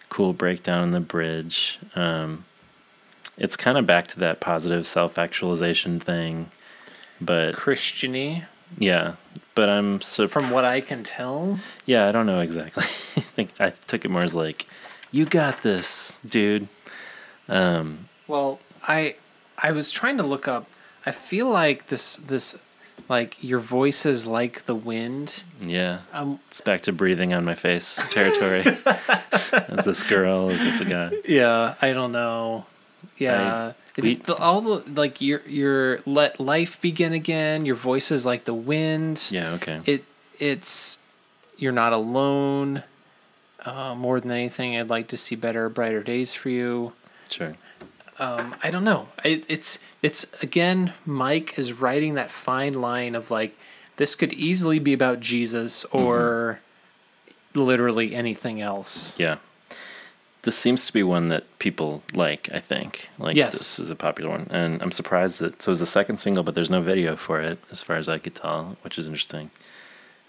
Cool 0.08 0.32
breakdown 0.32 0.82
in 0.82 0.90
the 0.92 1.00
bridge. 1.00 1.78
Um, 1.94 2.44
it's 3.36 3.56
kind 3.56 3.78
of 3.78 3.86
back 3.86 4.06
to 4.08 4.20
that 4.20 4.40
positive 4.40 4.86
self-actualization 4.86 6.00
thing, 6.00 6.50
but 7.20 7.54
Christiany, 7.54 8.44
yeah. 8.78 9.14
But 9.54 9.68
I'm 9.68 10.00
so 10.00 10.28
from 10.28 10.50
what 10.50 10.64
I 10.64 10.80
can 10.80 11.02
tell. 11.02 11.58
yeah, 11.86 12.08
I 12.08 12.12
don't 12.12 12.26
know 12.26 12.40
exactly. 12.40 12.84
I 12.84 13.20
think 13.20 13.50
I 13.58 13.70
took 13.70 14.04
it 14.04 14.10
more 14.10 14.22
as 14.22 14.34
like, 14.34 14.66
you 15.10 15.24
got 15.24 15.62
this, 15.62 16.20
dude. 16.26 16.68
Um, 17.48 18.08
Well, 18.26 18.60
I 18.86 19.16
I 19.58 19.72
was 19.72 19.90
trying 19.90 20.16
to 20.18 20.22
look 20.22 20.46
up. 20.48 20.66
I 21.04 21.10
feel 21.12 21.48
like 21.48 21.88
this 21.88 22.16
this 22.16 22.56
like 23.08 23.42
your 23.42 23.58
voice 23.58 24.06
is 24.06 24.26
like 24.26 24.66
the 24.66 24.74
wind. 24.74 25.42
yeah, 25.60 26.00
Um, 26.12 26.38
it's 26.48 26.60
back 26.60 26.82
to 26.82 26.92
breathing 26.92 27.34
on 27.34 27.44
my 27.44 27.54
face 27.54 27.96
territory. 28.12 28.60
is 29.76 29.84
this 29.84 30.02
girl? 30.04 30.48
Is 30.50 30.60
this 30.60 30.80
a 30.80 30.84
guy? 30.84 31.10
Yeah, 31.26 31.74
I 31.82 31.92
don't 31.92 32.12
know. 32.12 32.66
Yeah, 33.16 33.72
It- 33.96 34.02
we- 34.04 34.14
the, 34.16 34.36
all 34.36 34.60
the 34.60 35.00
like 35.00 35.20
your 35.20 35.40
your 35.46 36.00
let 36.06 36.38
life 36.38 36.80
begin 36.80 37.12
again. 37.12 37.66
Your 37.66 37.74
voice 37.74 38.10
is 38.12 38.24
like 38.24 38.44
the 38.44 38.54
wind. 38.54 39.28
Yeah, 39.32 39.52
okay. 39.54 39.80
It 39.86 40.04
it's 40.38 40.98
you're 41.58 41.72
not 41.72 41.92
alone. 41.92 42.82
Uh, 43.64 43.94
more 43.94 44.20
than 44.20 44.30
anything, 44.30 44.76
I'd 44.78 44.88
like 44.88 45.08
to 45.08 45.16
see 45.16 45.36
better, 45.36 45.68
brighter 45.68 46.02
days 46.02 46.32
for 46.34 46.48
you. 46.48 46.92
Sure. 47.28 47.54
Um, 48.18 48.54
I 48.62 48.70
don't 48.70 48.84
know. 48.84 49.08
It, 49.24 49.46
it's 49.48 49.78
it's 50.02 50.26
again, 50.42 50.92
Mike 51.06 51.58
is 51.58 51.72
writing 51.72 52.14
that 52.14 52.30
fine 52.30 52.74
line 52.74 53.14
of 53.14 53.30
like 53.30 53.56
this 53.96 54.14
could 54.14 54.32
easily 54.32 54.78
be 54.78 54.92
about 54.92 55.20
Jesus 55.20 55.84
or 55.86 56.60
literally 57.54 58.14
anything 58.14 58.60
else. 58.60 59.18
Yeah. 59.18 59.36
This 60.42 60.56
seems 60.56 60.86
to 60.86 60.92
be 60.92 61.02
one 61.02 61.28
that 61.28 61.44
people 61.58 62.02
like, 62.14 62.48
I 62.54 62.60
think. 62.60 63.10
Like 63.18 63.36
Yes. 63.36 63.52
this 63.58 63.78
is 63.78 63.90
a 63.90 63.96
popular 63.96 64.30
one. 64.30 64.46
And 64.50 64.80
I'm 64.82 64.92
surprised 64.92 65.38
that 65.40 65.60
so 65.60 65.70
it's 65.70 65.80
the 65.80 65.86
second 65.86 66.16
single, 66.16 66.42
but 66.42 66.54
there's 66.54 66.70
no 66.70 66.80
video 66.80 67.14
for 67.16 67.40
it, 67.42 67.58
as 67.70 67.82
far 67.82 67.96
as 67.96 68.08
I 68.08 68.16
could 68.18 68.34
tell, 68.34 68.76
which 68.82 68.98
is 68.98 69.06
interesting. 69.06 69.50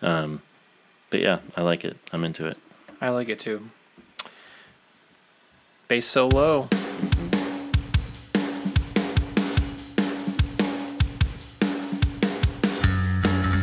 Um 0.02 0.42
but 1.10 1.20
yeah, 1.22 1.40
I 1.58 1.62
like 1.62 1.84
it. 1.86 1.98
I'm 2.14 2.24
into 2.24 2.46
it. 2.48 2.58
I 3.04 3.10
like 3.10 3.30
it 3.30 3.40
too. 3.40 3.68
Bass 5.88 6.06
so 6.06 6.28
low. 6.28 6.68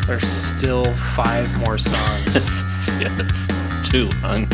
There's 0.09 0.27
still 0.27 0.85
five 1.15 1.57
more 1.59 1.79
songs. 1.79 2.89
yeah, 3.01 3.17
it's 3.21 3.47
too 3.89 4.09
long. 4.23 4.49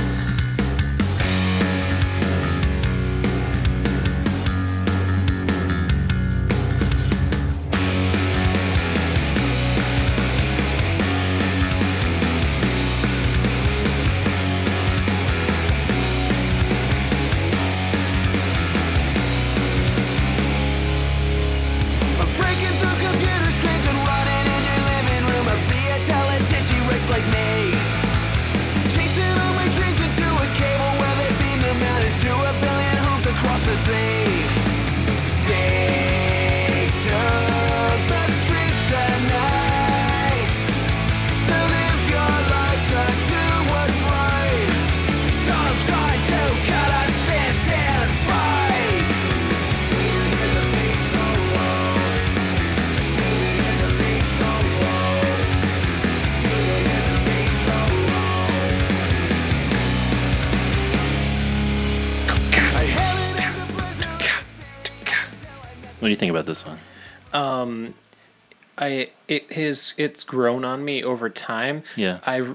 Has 69.74 69.94
it's 69.96 70.24
grown 70.24 70.64
on 70.64 70.84
me 70.84 71.02
over 71.02 71.28
time. 71.28 71.82
Yeah. 71.96 72.20
I 72.24 72.54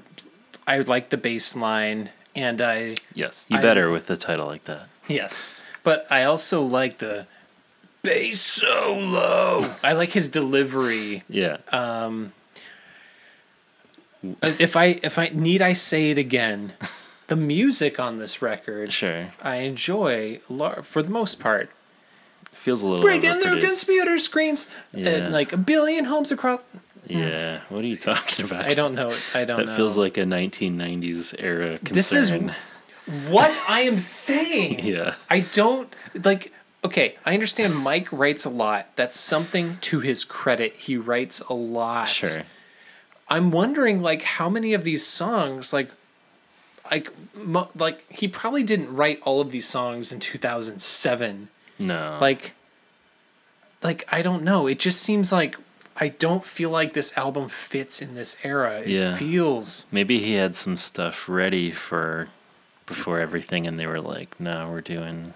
I 0.68 0.80
like 0.80 1.10
the 1.10 1.18
bass 1.18 1.56
line 1.56 2.12
and 2.36 2.62
I 2.62 2.96
Yes. 3.14 3.46
You 3.50 3.58
I- 3.58 3.62
better 3.62 3.92
with 3.92 4.08
the 4.08 4.18
title 4.18 4.48
like 4.48 4.64
that. 4.66 4.88
yes. 5.08 5.54
But 5.84 6.08
I 6.10 6.24
also 6.24 6.62
like 6.62 6.98
the 7.00 7.26
bass 8.02 8.40
solo. 8.42 9.76
I 9.84 9.94
like 9.94 10.10
his 10.12 10.28
delivery. 10.30 11.24
Yeah. 11.30 11.58
Um 11.72 12.32
If 14.44 14.76
I 14.76 15.00
if 15.04 15.18
I 15.18 15.32
need 15.34 15.62
I 15.62 15.74
say 15.74 16.12
it 16.12 16.18
again, 16.18 16.74
the 17.28 17.36
music 17.36 18.00
on 18.00 18.18
this 18.18 18.42
record 18.42 18.92
sure. 18.94 19.34
I 19.42 19.58
enjoy 19.58 20.40
for 20.84 21.02
the 21.02 21.12
most 21.12 21.40
part. 21.40 21.70
It 22.52 22.58
feels 22.58 22.82
a 22.82 22.88
little 22.88 23.02
Breaking 23.02 23.40
through 23.40 23.62
computer 23.62 24.20
screens 24.20 24.68
Yeah. 24.94 25.10
and 25.10 25.34
like 25.34 25.54
a 25.54 25.58
billion 25.58 26.06
homes 26.06 26.32
across. 26.32 26.60
Yeah. 27.10 27.62
What 27.70 27.84
are 27.84 27.88
you 27.88 27.98
talking 27.98 28.46
about? 28.46 28.66
I 28.70 28.74
don't 28.74 28.96
know. 28.96 29.16
I 29.34 29.44
don't 29.46 29.58
That 29.58 29.66
know. 29.68 29.76
feels 29.76 29.98
like 29.98 30.18
a 30.18 30.24
1990s 30.24 31.36
era 31.40 31.78
concern. 31.80 31.94
This 31.94 32.12
is 32.14 32.32
what 33.30 33.60
I 33.68 33.82
am 33.82 34.00
saying. 34.00 34.80
Yeah. 34.86 35.16
I 35.30 35.42
don't 35.42 35.92
like. 36.24 36.54
Okay, 36.84 37.16
I 37.26 37.34
understand 37.34 37.76
Mike 37.76 38.08
writes 38.12 38.46
a 38.46 38.50
lot. 38.50 38.88
That's 38.96 39.18
something 39.20 39.78
to 39.82 40.00
his 40.00 40.24
credit. 40.24 40.76
He 40.78 40.96
writes 40.96 41.42
a 41.42 41.54
lot. 41.54 42.08
Sure. 42.08 42.44
I'm 43.28 43.52
wondering, 43.52 44.02
like, 44.02 44.22
how 44.22 44.50
many 44.50 44.74
of 44.74 44.84
these 44.86 45.06
songs, 45.06 45.74
like, 45.74 45.92
like, 46.90 47.10
mo- 47.36 47.70
like 47.76 48.10
he 48.12 48.28
probably 48.28 48.64
didn't 48.64 48.96
write 48.96 49.20
all 49.24 49.42
of 49.42 49.52
these 49.52 49.68
songs 49.68 50.14
in 50.14 50.20
2007. 50.22 51.50
No. 51.80 52.18
Like, 52.22 52.54
like 53.84 54.06
I 54.12 54.22
don't 54.22 54.44
know. 54.44 54.66
It 54.68 54.80
just 54.80 55.02
seems 55.02 55.32
like 55.32 55.58
I 56.00 56.10
don't 56.10 56.46
feel 56.46 56.70
like 56.70 56.94
this 56.94 57.18
album 57.18 57.50
fits 57.50 58.02
in 58.02 58.16
this 58.16 58.38
era. 58.44 58.80
It 58.82 58.88
Yeah. 58.90 59.16
feels 59.18 59.86
Maybe 59.92 60.20
he 60.20 60.34
had 60.34 60.56
some 60.56 60.78
stuff 60.78 61.28
ready 61.28 61.72
for 61.72 62.30
before 62.86 63.20
everything, 63.20 63.68
and 63.68 63.78
they 63.78 63.86
were 63.88 64.02
like, 64.02 64.40
"No, 64.40 64.70
we're 64.72 64.82
doing 64.82 65.34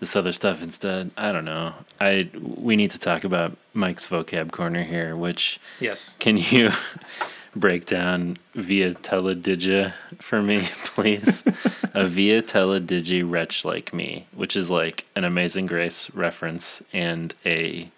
this 0.00 0.16
other 0.16 0.32
stuff 0.32 0.62
instead." 0.62 1.10
I 1.16 1.32
don't 1.32 1.44
know. 1.44 1.74
I 2.00 2.28
we 2.34 2.76
need 2.76 2.90
to 2.90 2.98
talk 2.98 3.24
about 3.24 3.56
Mike's 3.72 4.06
vocab 4.06 4.50
corner 4.52 4.82
here. 4.82 5.16
Which 5.16 5.60
yes. 5.80 6.16
can 6.18 6.36
you 6.36 6.70
break 7.56 7.84
down 7.86 8.36
via 8.54 8.92
teledigi 8.94 9.92
for 10.18 10.42
me, 10.42 10.60
please? 10.84 11.42
A 11.94 12.04
via 12.06 12.42
teledigi 12.42 13.22
wretch 13.24 13.64
like 13.64 13.94
me, 13.94 14.26
which 14.34 14.56
is 14.56 14.70
like 14.70 15.04
an 15.14 15.24
Amazing 15.24 15.66
Grace 15.66 16.10
reference 16.14 16.82
and 16.92 17.32
a 17.46 17.90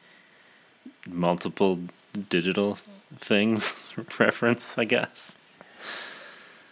multiple 1.11 1.81
digital 2.29 2.79
things 3.19 3.93
reference, 4.19 4.77
I 4.79 4.85
guess. 4.85 5.37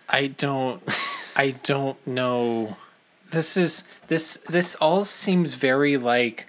I 0.09 0.29
don't 0.29 0.83
I 1.35 1.51
don't 1.63 2.05
know. 2.07 2.77
This 3.31 3.57
is 3.57 3.85
this 4.09 4.37
this 4.49 4.75
all 4.77 5.05
seems 5.05 5.55
very 5.55 5.97
like 5.97 6.47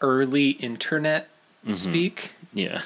early 0.00 0.50
internet 0.50 1.28
mm-hmm. 1.64 1.72
speak 1.72 2.32
Yeah. 2.54 2.82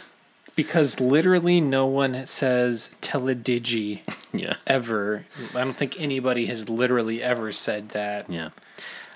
because 0.57 1.01
literally 1.01 1.61
no 1.61 1.87
one 1.87 2.25
says 2.27 2.91
teledigi 3.03 4.01
Yeah. 4.33 4.57
ever. 4.67 5.25
I 5.55 5.65
don't 5.65 5.77
think 5.77 6.01
anybody 6.01 6.47
has 6.47 6.69
literally 6.69 7.23
ever 7.23 7.53
said 7.53 7.91
that. 7.91 8.31
Yeah. 8.31 8.51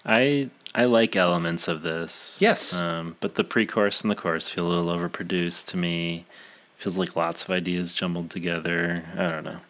I 0.04 0.50
I 0.76 0.84
like 0.84 1.16
elements 1.16 1.68
of 1.68 1.80
this. 1.80 2.38
Yes. 2.42 2.82
Um, 2.82 3.16
but 3.20 3.34
the 3.34 3.44
pre-chorus 3.44 4.02
and 4.02 4.10
the 4.10 4.14
chorus 4.14 4.50
feel 4.50 4.66
a 4.66 4.68
little 4.68 4.94
overproduced 4.94 5.64
to 5.68 5.78
me. 5.78 6.26
Feels 6.76 6.98
like 6.98 7.16
lots 7.16 7.42
of 7.42 7.50
ideas 7.50 7.94
jumbled 7.94 8.28
together. 8.28 9.02
I 9.16 9.22
don't 9.22 9.44
know. 9.44 9.60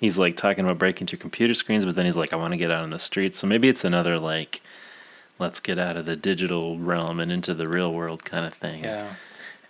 He's 0.00 0.18
like 0.18 0.34
talking 0.34 0.64
about 0.64 0.78
breaking 0.78 1.08
through 1.08 1.18
computer 1.18 1.52
screens, 1.52 1.84
but 1.84 1.94
then 1.94 2.06
he's 2.06 2.16
like, 2.16 2.32
I 2.32 2.36
want 2.36 2.52
to 2.52 2.56
get 2.56 2.70
out 2.70 2.82
on 2.82 2.88
the 2.88 2.98
streets. 2.98 3.36
So 3.36 3.46
maybe 3.46 3.68
it's 3.68 3.84
another 3.84 4.18
like, 4.18 4.62
let's 5.38 5.60
get 5.60 5.78
out 5.78 5.98
of 5.98 6.06
the 6.06 6.16
digital 6.16 6.78
realm 6.78 7.20
and 7.20 7.30
into 7.30 7.52
the 7.52 7.68
real 7.68 7.92
world 7.92 8.24
kind 8.24 8.46
of 8.46 8.54
thing. 8.54 8.82
Yeah. 8.82 9.12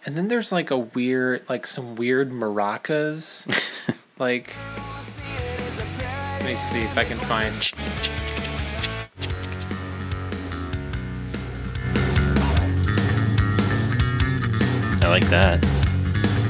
And 0.05 0.17
then 0.17 0.29
there's 0.29 0.53
like 0.53 0.71
a 0.71 0.79
weird 0.79 1.49
like 1.49 1.67
some 1.67 1.97
weird 1.97 2.31
maracas. 2.31 3.49
like 4.21 4.55
Let 6.39 6.45
me 6.45 6.55
see 6.55 6.83
if 6.83 6.97
I 6.97 7.03
can 7.03 7.19
find 7.19 7.73
I 15.07 15.09
like 15.09 15.29
that. 15.29 15.61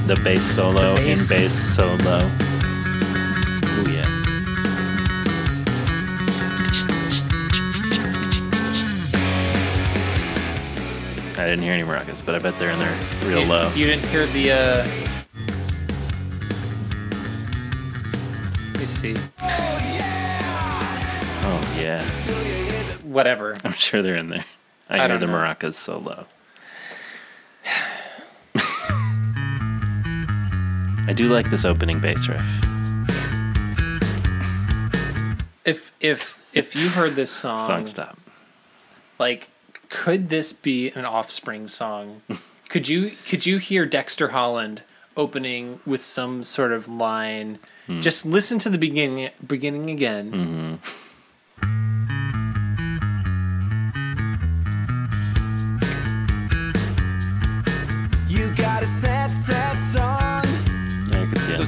The 0.07 0.19
bass 0.23 0.43
solo 0.43 0.95
The 0.95 1.01
in 1.03 1.07
bass- 1.17 1.29
bass 1.29 1.53
solo. 1.75 2.17
Ooh 3.77 3.91
yeah. 3.91 4.03
I 11.39 11.45
didn't 11.45 11.61
hear 11.61 11.73
any 11.73 11.83
maracas, 11.83 12.25
but 12.25 12.33
I 12.33 12.39
bet 12.39 12.57
they're 12.57 12.71
in 12.71 12.79
there 12.79 12.97
real 13.25 13.41
you, 13.43 13.47
low. 13.49 13.71
You 13.75 13.85
didn't 13.85 14.05
hear 14.07 14.25
the 14.27 14.51
uh 14.51 14.87
Let 18.73 18.79
me 18.79 18.85
see. 18.87 19.15
Oh 21.49 21.75
yeah, 21.79 22.03
Whatever. 23.03 23.55
I'm 23.63 23.73
sure 23.73 24.01
they're 24.01 24.15
in 24.15 24.29
there. 24.29 24.45
I, 24.89 24.99
I 25.03 25.07
hear 25.07 25.19
the 25.19 25.27
know. 25.27 25.33
maracas 25.33 25.73
so 25.75 25.99
low. 25.99 26.25
I 31.07 31.13
do 31.13 31.29
like 31.29 31.49
this 31.49 31.63
opening 31.65 31.99
bass 31.99 32.27
riff. 32.27 32.41
If 35.65 35.93
if 35.99 36.41
if 36.53 36.75
you 36.75 36.89
heard 36.89 37.15
this 37.15 37.31
song, 37.43 37.57
Song 37.57 37.85
stop. 37.85 38.17
like 39.19 39.49
could 39.89 40.29
this 40.29 40.51
be 40.53 40.91
an 40.91 41.05
offspring 41.05 41.67
song? 41.67 42.21
could 42.69 42.89
you 42.89 43.11
could 43.27 43.45
you 43.45 43.57
hear 43.57 43.85
Dexter 43.85 44.29
Holland 44.29 44.83
opening 45.15 45.79
with 45.85 46.03
some 46.03 46.43
sort 46.43 46.71
of 46.73 46.87
line? 46.87 47.59
Hmm. 47.87 48.01
Just 48.01 48.25
listen 48.25 48.59
to 48.59 48.69
the 48.69 48.77
beginning 48.77 49.29
beginning 49.45 49.89
again. 49.89 50.31
Mm-hmm. 50.31 51.87
You 58.27 58.49
got 58.55 58.83
a 58.83 58.85
sad, 58.85 59.31
sad 59.31 59.77
song, 59.95 60.26
Yeah, 61.47 61.63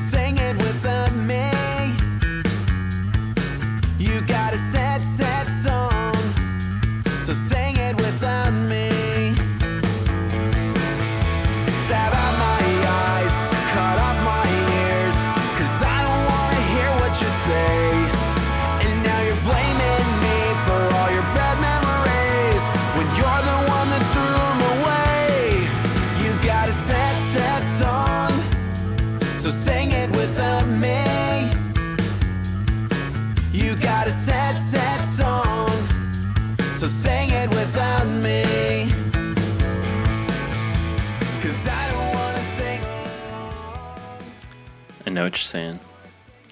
know 45.19 45.25
what 45.25 45.35
you're 45.35 45.43
saying. 45.43 45.79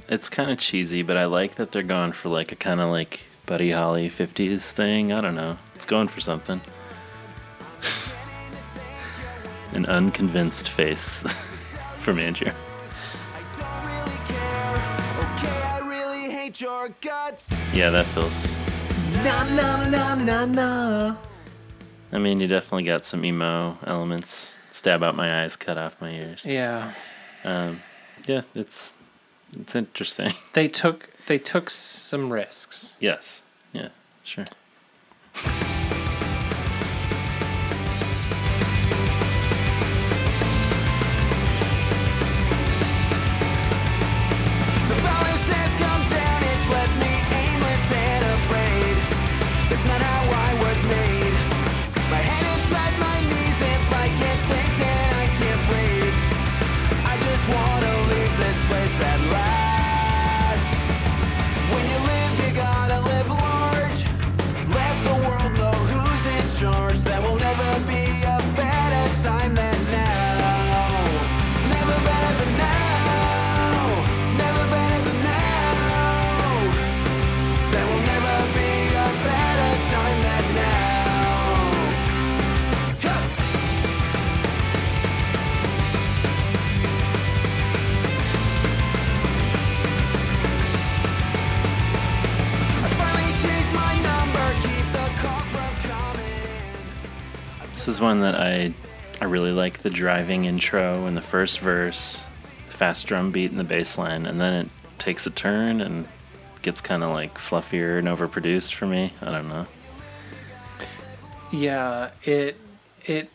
It's 0.09 0.29
kind 0.29 0.51
of 0.51 0.57
cheesy, 0.59 1.01
but 1.01 1.15
I 1.15 1.25
like 1.25 1.55
that 1.55 1.71
they're 1.71 1.83
going 1.83 2.11
for 2.11 2.27
like 2.27 2.51
a 2.51 2.55
kind 2.55 2.81
of 2.81 2.89
like 2.89 3.21
Buddy 3.45 3.71
Holly 3.71 4.09
50s 4.09 4.71
thing. 4.71 5.13
I 5.13 5.21
don't 5.21 5.35
know. 5.35 5.57
It's 5.73 5.85
going 5.85 6.09
for 6.09 6.19
something. 6.19 6.61
An 9.73 9.85
unconvinced 9.85 10.67
face 10.67 11.23
from 11.99 12.19
Andrew. 12.19 12.51
don't 13.57 13.85
really 13.85 14.17
care. 14.27 14.75
Okay, 15.35 15.61
I 15.63 15.79
really 15.83 16.29
hate 16.29 16.59
your 16.59 16.89
guts. 16.99 17.49
Yeah, 17.73 17.89
that 17.91 18.05
feels. 18.07 18.57
Na 19.23 19.43
na 19.55 19.89
na 19.89 20.15
na 20.15 20.45
na. 20.45 21.15
I 22.11 22.19
mean, 22.19 22.41
you 22.41 22.47
definitely 22.47 22.83
got 22.85 23.05
some 23.05 23.23
emo 23.23 23.77
elements. 23.85 24.57
Stab 24.71 25.03
out 25.03 25.15
my 25.15 25.43
eyes, 25.43 25.55
cut 25.55 25.77
off 25.77 25.99
my 26.01 26.11
ears. 26.11 26.45
Yeah. 26.45 26.91
Um, 27.43 27.81
yeah, 28.27 28.41
it's 28.55 28.93
it's 29.55 29.75
interesting. 29.75 30.33
They 30.53 30.67
took 30.67 31.09
they 31.27 31.37
took 31.37 31.69
some 31.69 32.33
risks. 32.33 32.97
yes. 32.99 33.43
Yeah. 33.73 33.89
Sure. 34.23 34.45
This 97.87 97.95
is 97.95 98.01
one 98.01 98.19
that 98.19 98.35
I 98.35 98.73
I 99.21 99.25
really 99.25 99.53
like 99.53 99.77
the 99.77 99.89
driving 99.89 100.43
intro 100.43 101.05
and 101.05 101.15
the 101.15 101.21
first 101.21 101.61
verse, 101.61 102.25
the 102.65 102.73
fast 102.73 103.07
drum 103.07 103.31
beat 103.31 103.49
and 103.49 103.57
the 103.57 103.63
bass 103.63 103.97
line, 103.97 104.25
and 104.25 104.41
then 104.41 104.53
it 104.53 104.69
takes 104.99 105.25
a 105.25 105.29
turn 105.29 105.79
and 105.79 106.05
gets 106.63 106.81
kind 106.81 107.01
of 107.01 107.11
like 107.11 107.37
fluffier 107.37 107.97
and 107.97 108.09
overproduced 108.09 108.73
for 108.73 108.87
me. 108.87 109.13
I 109.21 109.31
don't 109.31 109.47
know. 109.47 109.67
Yeah, 111.49 112.11
it 112.23 112.57
it 113.05 113.29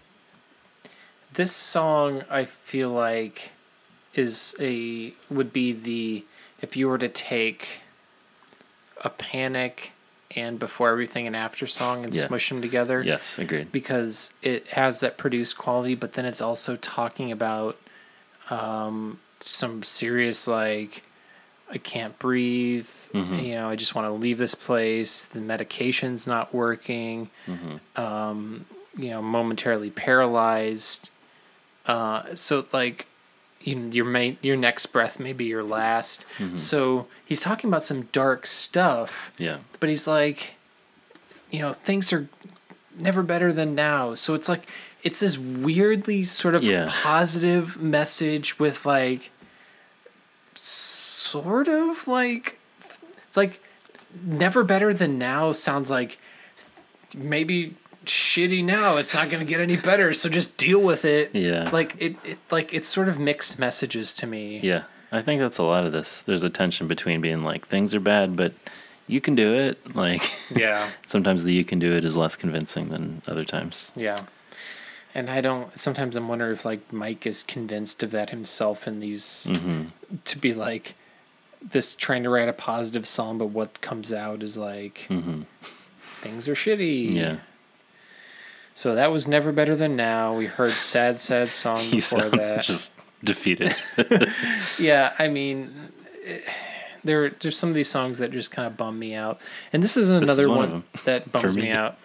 this 1.33 1.53
song 1.53 2.23
I 2.29 2.45
feel 2.45 2.91
like 2.91 3.53
is 4.13 4.55
a 4.61 5.15
would 5.31 5.55
be 5.55 5.73
the 5.73 6.27
if 6.61 6.77
you 6.77 6.89
were 6.89 6.99
to 6.99 7.09
take 7.09 7.81
a 9.03 9.09
panic 9.09 9.95
and 10.37 10.59
before 10.59 10.91
everything 10.91 11.27
and 11.27 11.35
after 11.37 11.67
song 11.67 12.05
and 12.05 12.15
Yeah. 12.15 12.27
smush 12.27 12.49
them 12.49 12.61
together 12.63 13.03
Yes, 13.03 13.39
agreed. 13.39 13.73
because 13.73 14.33
it 14.43 14.69
has 14.69 15.01
that 15.01 15.17
produced 15.19 15.57
quality 15.59 15.95
but 15.95 16.13
then 16.15 16.25
it's 16.25 16.41
also 16.41 16.77
talking 16.77 17.31
about 17.33 17.77
um 18.51 19.21
some 19.41 19.83
serious 19.83 20.47
like 20.49 21.03
I 21.71 21.79
can't 21.79 22.19
breathe. 22.19 22.87
You 23.15 23.55
know, 23.55 23.71
I 23.71 23.77
just 23.77 23.95
want 23.95 24.07
to 24.07 24.13
leave 24.13 24.37
this 24.37 24.55
place. 24.55 25.25
The 25.25 25.41
medication's 25.41 26.27
not 26.27 26.53
working. 26.55 27.31
Um, 27.97 28.67
you 28.95 29.09
know, 29.09 29.23
momentarily 29.23 29.91
paralyzed. 29.91 31.11
Uh, 31.87 32.35
so 32.35 32.67
like, 32.73 33.07
your 33.65 34.05
main, 34.05 34.37
your 34.43 34.57
next 34.57 34.87
breath 34.87 35.19
may 35.21 35.33
be 35.33 35.45
your 35.47 35.63
last. 35.63 36.27
Mm-hmm. 36.39 36.57
So 36.57 37.07
he's 37.25 37.41
talking 37.41 37.69
about 37.69 37.85
some 37.85 38.03
dark 38.13 38.47
stuff, 38.47 39.33
Yeah. 39.39 39.59
but 39.81 39.89
he's 39.89 40.07
like, 40.07 40.57
you 41.51 41.61
know, 41.61 41.73
things 41.73 42.13
are 42.13 42.29
never 42.99 43.23
better 43.23 43.53
than 43.53 43.75
now. 43.75 44.15
So 44.15 44.35
it's 44.35 44.49
like, 44.49 44.69
it's 45.03 45.21
this 45.21 45.37
weirdly 45.39 46.23
sort 46.23 46.55
of 46.55 46.63
Yeah. 46.63 46.89
positive 46.91 47.81
message 47.81 48.59
with 48.59 48.85
like, 48.87 49.31
sort 50.55 51.69
of 51.69 52.07
like, 52.09 52.59
it's 53.29 53.37
like, 53.37 53.61
never 54.23 54.63
better 54.63 54.93
than 54.93 55.19
now 55.19 55.53
sounds 55.53 55.91
like 55.91 56.19
maybe 57.17 57.75
shitty 58.05 58.65
now. 58.65 58.97
It's 58.97 59.15
not 59.15 59.31
going 59.31 59.45
to 59.45 59.49
get 59.49 59.61
any 59.61 59.77
better. 59.77 60.13
So 60.15 60.29
just 60.29 60.57
deal 60.59 60.81
with 60.81 61.05
it. 61.05 61.35
Yeah. 61.35 61.69
Like 61.73 61.97
it, 61.99 62.17
it, 62.25 62.39
like 62.51 62.73
it's 62.75 62.89
sort 62.89 63.09
of 63.09 63.19
mixed 63.19 63.59
messages 63.59 64.13
to 64.15 64.27
me. 64.27 64.61
Yeah. 64.61 64.85
I 65.11 65.23
think 65.23 65.41
that's 65.41 65.59
a 65.59 65.63
lot 65.63 65.85
of 65.85 65.93
this. 65.93 66.23
There's 66.23 66.45
a 66.45 66.51
tension 66.51 66.89
between 66.89 67.21
being 67.21 67.43
like 67.43 67.67
things 67.67 67.95
are 67.95 68.01
bad, 68.01 68.37
but 68.37 68.55
you 69.07 69.21
can 69.21 69.35
do 69.35 69.55
it. 69.55 69.79
Like 69.95 70.23
Yeah. 70.51 70.89
sometimes 71.07 71.45
the 71.45 71.53
you 71.53 71.65
can 71.65 71.79
do 71.79 71.93
it 71.93 72.05
is 72.05 72.17
less 72.17 72.37
convincing 72.37 72.89
than 72.89 73.23
other 73.27 73.45
times. 73.45 73.93
Yeah. 73.95 74.19
And 75.15 75.29
I 75.29 75.43
don't. 75.43 75.79
Sometimes 75.79 76.17
I'm 76.17 76.29
wondering 76.29 76.53
if 76.53 76.65
like 76.65 76.91
Mike 76.91 77.27
is 77.27 77.43
convinced 77.43 78.03
of 78.03 78.11
that 78.13 78.31
himself 78.31 78.89
in 78.89 79.01
these 79.01 79.49
mm-hmm. 79.51 80.17
to 80.25 80.39
be 80.39 80.55
like 80.55 80.95
this 81.61 81.95
trying 81.95 82.23
to 82.23 82.31
write 82.31 82.49
a 82.49 82.53
positive 82.55 83.07
song, 83.07 83.39
but 83.39 83.47
what 83.47 83.81
comes 83.83 84.13
out 84.13 84.43
is 84.43 84.57
like 84.57 85.07
mm-hmm. 85.11 85.43
things 86.23 86.49
are 86.49 86.55
shitty. 86.55 87.13
Yeah. 87.13 87.37
So 88.75 88.95
that 88.95 89.13
was 89.13 89.29
never 89.29 89.53
better 89.53 89.77
than 89.77 89.97
now. 89.97 90.35
We 90.35 90.47
heard 90.47 90.73
sad, 90.73 91.21
sad 91.21 91.53
song 91.53 91.91
before 91.91 92.31
that. 92.31 92.65
just 92.65 92.93
defeated. 93.23 93.75
Yeah, 94.79 95.13
I 95.19 95.29
mean, 95.29 95.73
there 97.05 97.31
there's 97.31 97.57
some 97.59 97.69
of 97.69 97.75
these 97.75 97.89
songs 97.89 98.19
that 98.19 98.31
just 98.31 98.51
kind 98.51 98.67
of 98.67 98.77
bum 98.77 98.99
me 98.99 99.15
out, 99.15 99.41
and 99.73 99.83
this 99.83 99.97
is 99.97 100.11
another 100.11 100.49
one 100.49 100.57
one, 100.59 100.65
of 100.65 100.71
them. 100.71 100.85
that 101.05 101.33
bums 101.33 101.57
me. 101.57 101.63
me 101.65 101.71
out. 101.71 101.99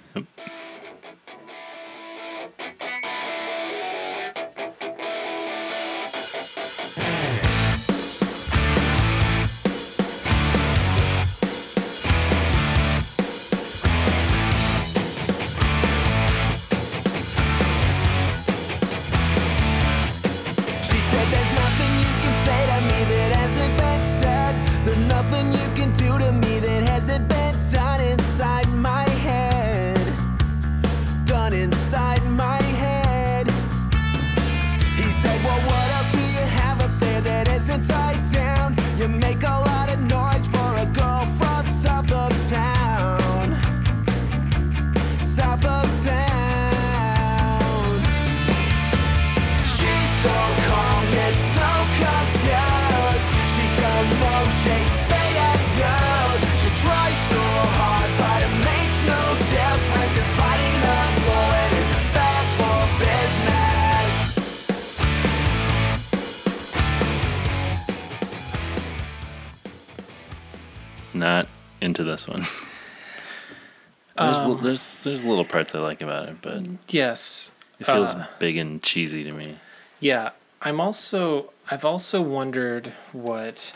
There's 75.08 75.26
little 75.26 75.46
parts 75.46 75.74
I 75.76 75.80
like 75.80 76.02
about 76.02 76.30
it, 76.30 76.42
but 76.42 76.64
Yes, 76.90 77.52
it 77.80 77.86
feels 77.86 78.14
Uh, 78.14 78.26
big 78.40 78.58
and 78.58 78.82
cheesy 78.84 79.24
to 79.24 79.32
me. 79.32 79.58
Yeah, 80.00 80.32
I'm 80.62 80.80
also 80.80 81.52
I've 81.72 81.84
also 81.86 82.22
wondered 82.22 82.94
what 83.12 83.74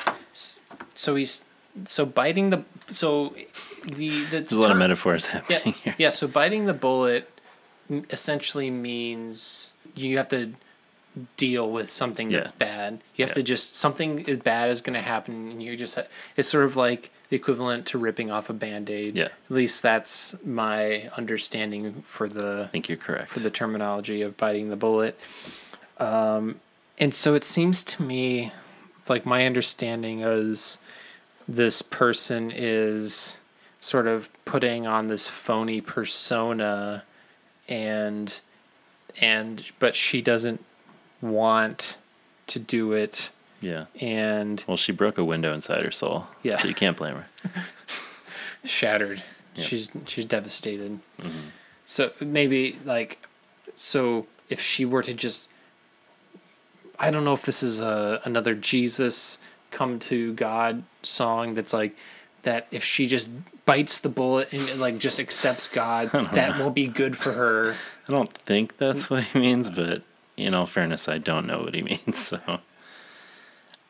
so 0.94 1.16
he's 1.16 1.44
so 1.86 2.06
biting 2.06 2.50
the 2.52 2.64
so 2.90 3.34
the 3.84 4.10
the 4.26 4.42
There's 4.42 4.52
a 4.54 4.62
lot 4.62 4.72
of 4.72 4.78
metaphors 4.78 5.26
Yeah, 5.28 5.32
happening 5.58 5.74
here. 5.84 5.96
yeah. 5.98 6.10
So 6.10 6.28
biting 6.28 6.66
the 6.66 6.74
bullet 6.74 7.28
essentially 8.10 8.70
means 8.70 9.74
you 9.96 10.18
have 10.18 10.30
to 10.30 10.54
deal 11.38 11.70
with 11.70 11.90
something 11.90 12.30
Yeah. 12.30 12.38
that's 12.40 12.52
bad. 12.54 13.02
You 13.16 13.24
have 13.26 13.32
Yeah. 13.32 13.36
to 13.36 13.44
just 13.44 13.76
something 13.76 14.24
bad 14.44 14.70
is 14.70 14.82
going 14.82 14.94
to 14.94 15.02
happen, 15.02 15.50
and 15.52 15.62
you 15.64 15.76
just 15.76 15.98
it's 16.38 16.48
sort 16.48 16.64
of 16.66 16.76
like 16.78 17.10
the 17.32 17.38
equivalent 17.38 17.86
to 17.86 17.98
ripping 17.98 18.30
off 18.30 18.50
a 18.50 18.54
band 18.54 18.90
aid. 18.90 19.16
Yeah. 19.16 19.24
At 19.24 19.32
least 19.50 19.82
that's 19.82 20.36
my 20.44 21.10
understanding 21.16 22.04
for 22.06 22.28
the 22.28 22.66
I 22.66 22.68
think 22.68 22.90
you're 22.90 22.98
correct. 22.98 23.30
for 23.30 23.40
the 23.40 23.50
terminology 23.50 24.22
of 24.22 24.36
biting 24.36 24.70
the 24.70 24.76
bullet. 24.76 25.18
Um, 25.98 26.60
and 27.00 27.14
so 27.14 27.34
it 27.34 27.46
seems 27.46 27.86
to 27.86 28.04
me 28.04 28.52
like 29.08 29.26
my 29.26 29.46
understanding 29.46 30.20
is 30.20 30.78
this 31.48 31.82
person 31.82 32.52
is 32.54 33.40
sort 33.80 34.08
of 34.08 34.30
putting 34.44 34.86
on 34.86 35.08
this 35.08 35.28
phony 35.28 35.80
persona 35.80 37.04
and 37.70 38.42
and 39.22 39.72
but 39.80 39.96
she 39.96 40.22
doesn't 40.22 40.64
want 41.22 41.96
to 42.48 42.60
do 42.60 42.92
it 42.92 43.32
yeah. 43.62 43.86
and 44.00 44.64
Well, 44.68 44.78
she 44.78 44.92
broke 44.92 45.18
a 45.18 45.24
window 45.24 45.54
inside 45.54 45.84
her 45.86 45.92
soul. 45.92 46.28
Yeah. 46.44 46.58
So 46.58 46.68
you 46.68 46.74
can't 46.74 46.98
blame 46.98 47.16
her. 47.16 47.26
shattered. 48.64 49.24
Yeah. 49.56 49.64
She's 49.64 49.92
she's 50.06 50.26
devastated. 50.26 51.00
Mm-hmm. 51.20 51.48
So 51.86 52.12
maybe 52.20 52.80
like 52.86 53.26
so 53.76 54.28
if 54.50 54.62
she 54.62 54.86
were 54.86 55.04
to 55.04 55.14
just 55.14 55.50
I 57.00 57.12
don't 57.12 57.24
know 57.24 57.34
if 57.34 57.44
this 57.44 57.64
is 57.64 57.80
a 57.80 58.22
another 58.26 58.56
Jesus 58.56 59.40
come 59.72 60.00
to 60.00 60.34
God 60.34 60.84
song 61.04 61.54
that's 61.54 61.74
like 61.74 61.96
that 62.44 62.68
if 62.72 62.84
she 62.84 63.08
just 63.08 63.30
bites 63.66 64.00
the 64.00 64.10
bullet 64.10 64.52
and 64.54 64.80
like 64.80 64.98
just 64.98 65.20
accepts 65.20 65.68
God 65.68 66.12
that 66.34 66.60
will 66.60 66.72
be 66.72 66.88
good 66.88 67.18
for 67.18 67.32
her. 67.34 67.76
I 68.08 68.12
don't 68.12 68.34
think 68.46 68.78
that's 68.78 69.10
what 69.10 69.24
he 69.24 69.40
means, 69.40 69.70
but 69.70 70.02
in 70.38 70.56
all 70.56 70.66
fairness, 70.66 71.08
I 71.08 71.18
don't 71.20 71.46
know 71.46 71.60
what 71.60 71.76
he 71.76 71.82
means. 72.06 72.18
So 72.18 72.40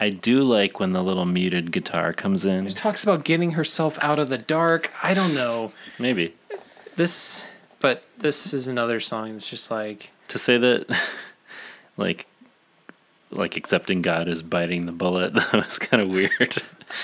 I 0.02 0.10
do 0.10 0.42
like 0.42 0.80
when 0.80 0.94
the 0.94 1.04
little 1.04 1.26
muted 1.26 1.72
guitar 1.72 2.12
comes 2.12 2.44
in. 2.46 2.68
She 2.68 2.74
talks 2.74 3.04
about 3.04 3.24
getting 3.24 3.52
herself 3.52 4.00
out 4.02 4.18
of 4.18 4.30
the 4.30 4.38
dark. 4.40 4.92
I 5.04 5.14
don't 5.14 5.36
know. 5.36 5.72
Maybe 6.00 6.34
This 6.96 7.46
but 7.80 8.04
this 8.18 8.54
is 8.54 8.68
another 8.68 9.00
song 9.00 9.34
that's 9.34 9.50
just 9.50 9.70
like 9.70 10.12
to 10.30 10.38
say 10.38 10.58
that, 10.58 11.00
like, 11.98 12.28
like 13.32 13.56
accepting 13.58 14.02
God 14.02 14.28
is 14.28 14.42
biting 14.44 14.86
the 14.86 14.92
bullet. 14.92 15.34
That 15.52 15.54
was 15.54 15.80
kind 15.80 16.02
of 16.02 16.10
weird. 16.10 16.58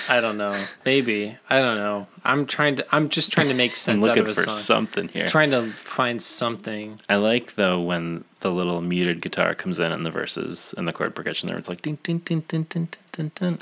I 0.08 0.20
don't 0.20 0.36
know. 0.36 0.54
Maybe 0.84 1.36
I 1.48 1.60
don't 1.60 1.76
know. 1.76 2.06
I'm 2.24 2.44
trying 2.46 2.76
to. 2.76 2.86
I'm 2.94 3.08
just 3.08 3.32
trying 3.32 3.48
to 3.48 3.54
make 3.54 3.70
I'm 3.72 3.76
sense 3.76 4.02
out 4.04 4.08
looking 4.08 4.22
of 4.24 4.28
a 4.28 4.34
for 4.34 4.42
song. 4.42 4.54
something 4.54 5.08
here. 5.08 5.26
Trying 5.26 5.50
to 5.52 5.62
find 5.70 6.20
something. 6.22 7.00
I 7.08 7.16
like 7.16 7.54
though 7.54 7.80
when 7.80 8.24
the 8.40 8.50
little 8.50 8.80
muted 8.82 9.20
guitar 9.22 9.54
comes 9.54 9.80
in 9.80 9.92
in 9.92 10.02
the 10.02 10.10
verses 10.10 10.74
and 10.76 10.86
the 10.86 10.92
chord 10.92 11.14
progression 11.14 11.48
there. 11.48 11.56
It's 11.56 11.68
like 11.68 11.82
ding 11.82 11.98
ding 12.02 12.18
ding 12.18 12.40
ding 12.48 12.64
ding 12.64 12.88
ding 13.12 13.12
ding. 13.12 13.30
ding. 13.34 13.58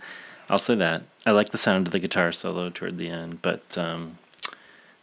I'll 0.51 0.59
say 0.59 0.75
that. 0.77 1.03
I 1.25 1.33
like 1.33 1.51
the 1.51 1.59
sound 1.59 1.87
of 1.87 1.93
the 1.93 1.99
guitar 1.99 2.31
solo 2.33 2.71
toward 2.71 2.99
the 2.99 3.09
end, 3.09 3.43
but 3.43 3.77
um, 3.79 4.19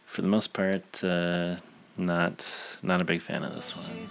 for 0.06 0.22
the 0.22 0.28
most 0.28 0.52
part, 0.54 1.02
uh, 1.04 1.56
not 1.96 2.78
not 2.82 3.00
a 3.00 3.04
big 3.04 3.20
fan 3.20 3.42
of 3.42 3.54
this 3.54 3.76
one. 3.76 4.08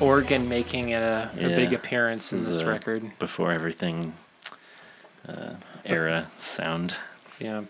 Organ 0.00 0.48
making 0.48 0.90
it 0.90 1.02
a, 1.02 1.30
a 1.36 1.48
Yeah. 1.50 1.56
big 1.56 1.72
appearance 1.72 2.32
in 2.32 2.38
This 2.38 2.48
this 2.48 2.62
record. 2.62 3.10
Before 3.18 3.50
everything 3.52 4.14
uh, 5.28 5.54
era 5.84 6.30
sound. 6.36 6.96
Yeah. 7.40 7.62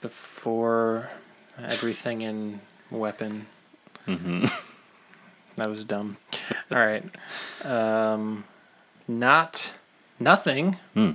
Before 0.00 1.10
everything 1.58 2.22
in 2.22 2.60
Weapon. 2.90 3.46
hmm 4.06 4.44
That 5.56 5.68
was 5.68 5.84
dumb. 5.84 6.16
All 6.70 6.78
right. 6.78 7.04
Um, 7.64 8.44
not 9.08 9.74
nothing. 10.20 10.76
Hmm. 10.94 11.12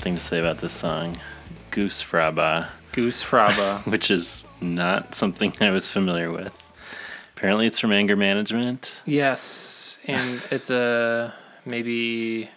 Thing 0.00 0.14
to 0.14 0.20
say 0.20 0.40
about 0.40 0.58
this 0.58 0.72
song, 0.72 1.16
Goosfraba. 1.72 2.68
Goose 2.92 3.22
Fraba. 3.22 3.84
which 3.90 4.10
is 4.10 4.46
not 4.60 5.14
something 5.14 5.52
I 5.60 5.68
was 5.70 5.90
familiar 5.90 6.30
with. 6.32 6.56
Apparently, 7.36 7.66
it's 7.66 7.78
from 7.78 7.92
Anger 7.92 8.16
Management. 8.16 9.02
yes, 9.04 9.98
and 10.06 10.42
it's 10.50 10.70
a 10.70 11.34
maybe 11.66 12.48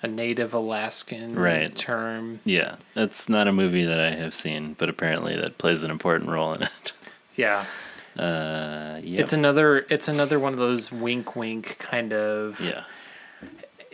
a 0.00 0.06
native 0.08 0.54
Alaskan 0.54 1.34
Right. 1.34 1.74
term. 1.74 2.38
Yeah, 2.44 2.76
that's 2.94 3.28
not 3.28 3.48
a 3.48 3.52
movie 3.52 3.84
that 3.84 4.00
I 4.00 4.12
have 4.12 4.34
seen, 4.34 4.74
but 4.78 4.88
apparently 4.88 5.34
that 5.36 5.58
plays 5.58 5.82
an 5.82 5.90
important 5.90 6.30
role 6.30 6.52
in 6.54 6.62
it. 6.62 6.92
Yeah. 7.36 7.64
Uh, 8.16 9.00
yeah, 9.02 9.20
It's 9.20 9.32
another 9.32 9.86
it's 9.90 10.06
another 10.06 10.38
one 10.38 10.52
of 10.52 10.58
those 10.58 10.92
wink 10.92 11.34
wink 11.34 11.78
kind 11.78 12.12
of 12.12 12.60
yeah, 12.60 12.84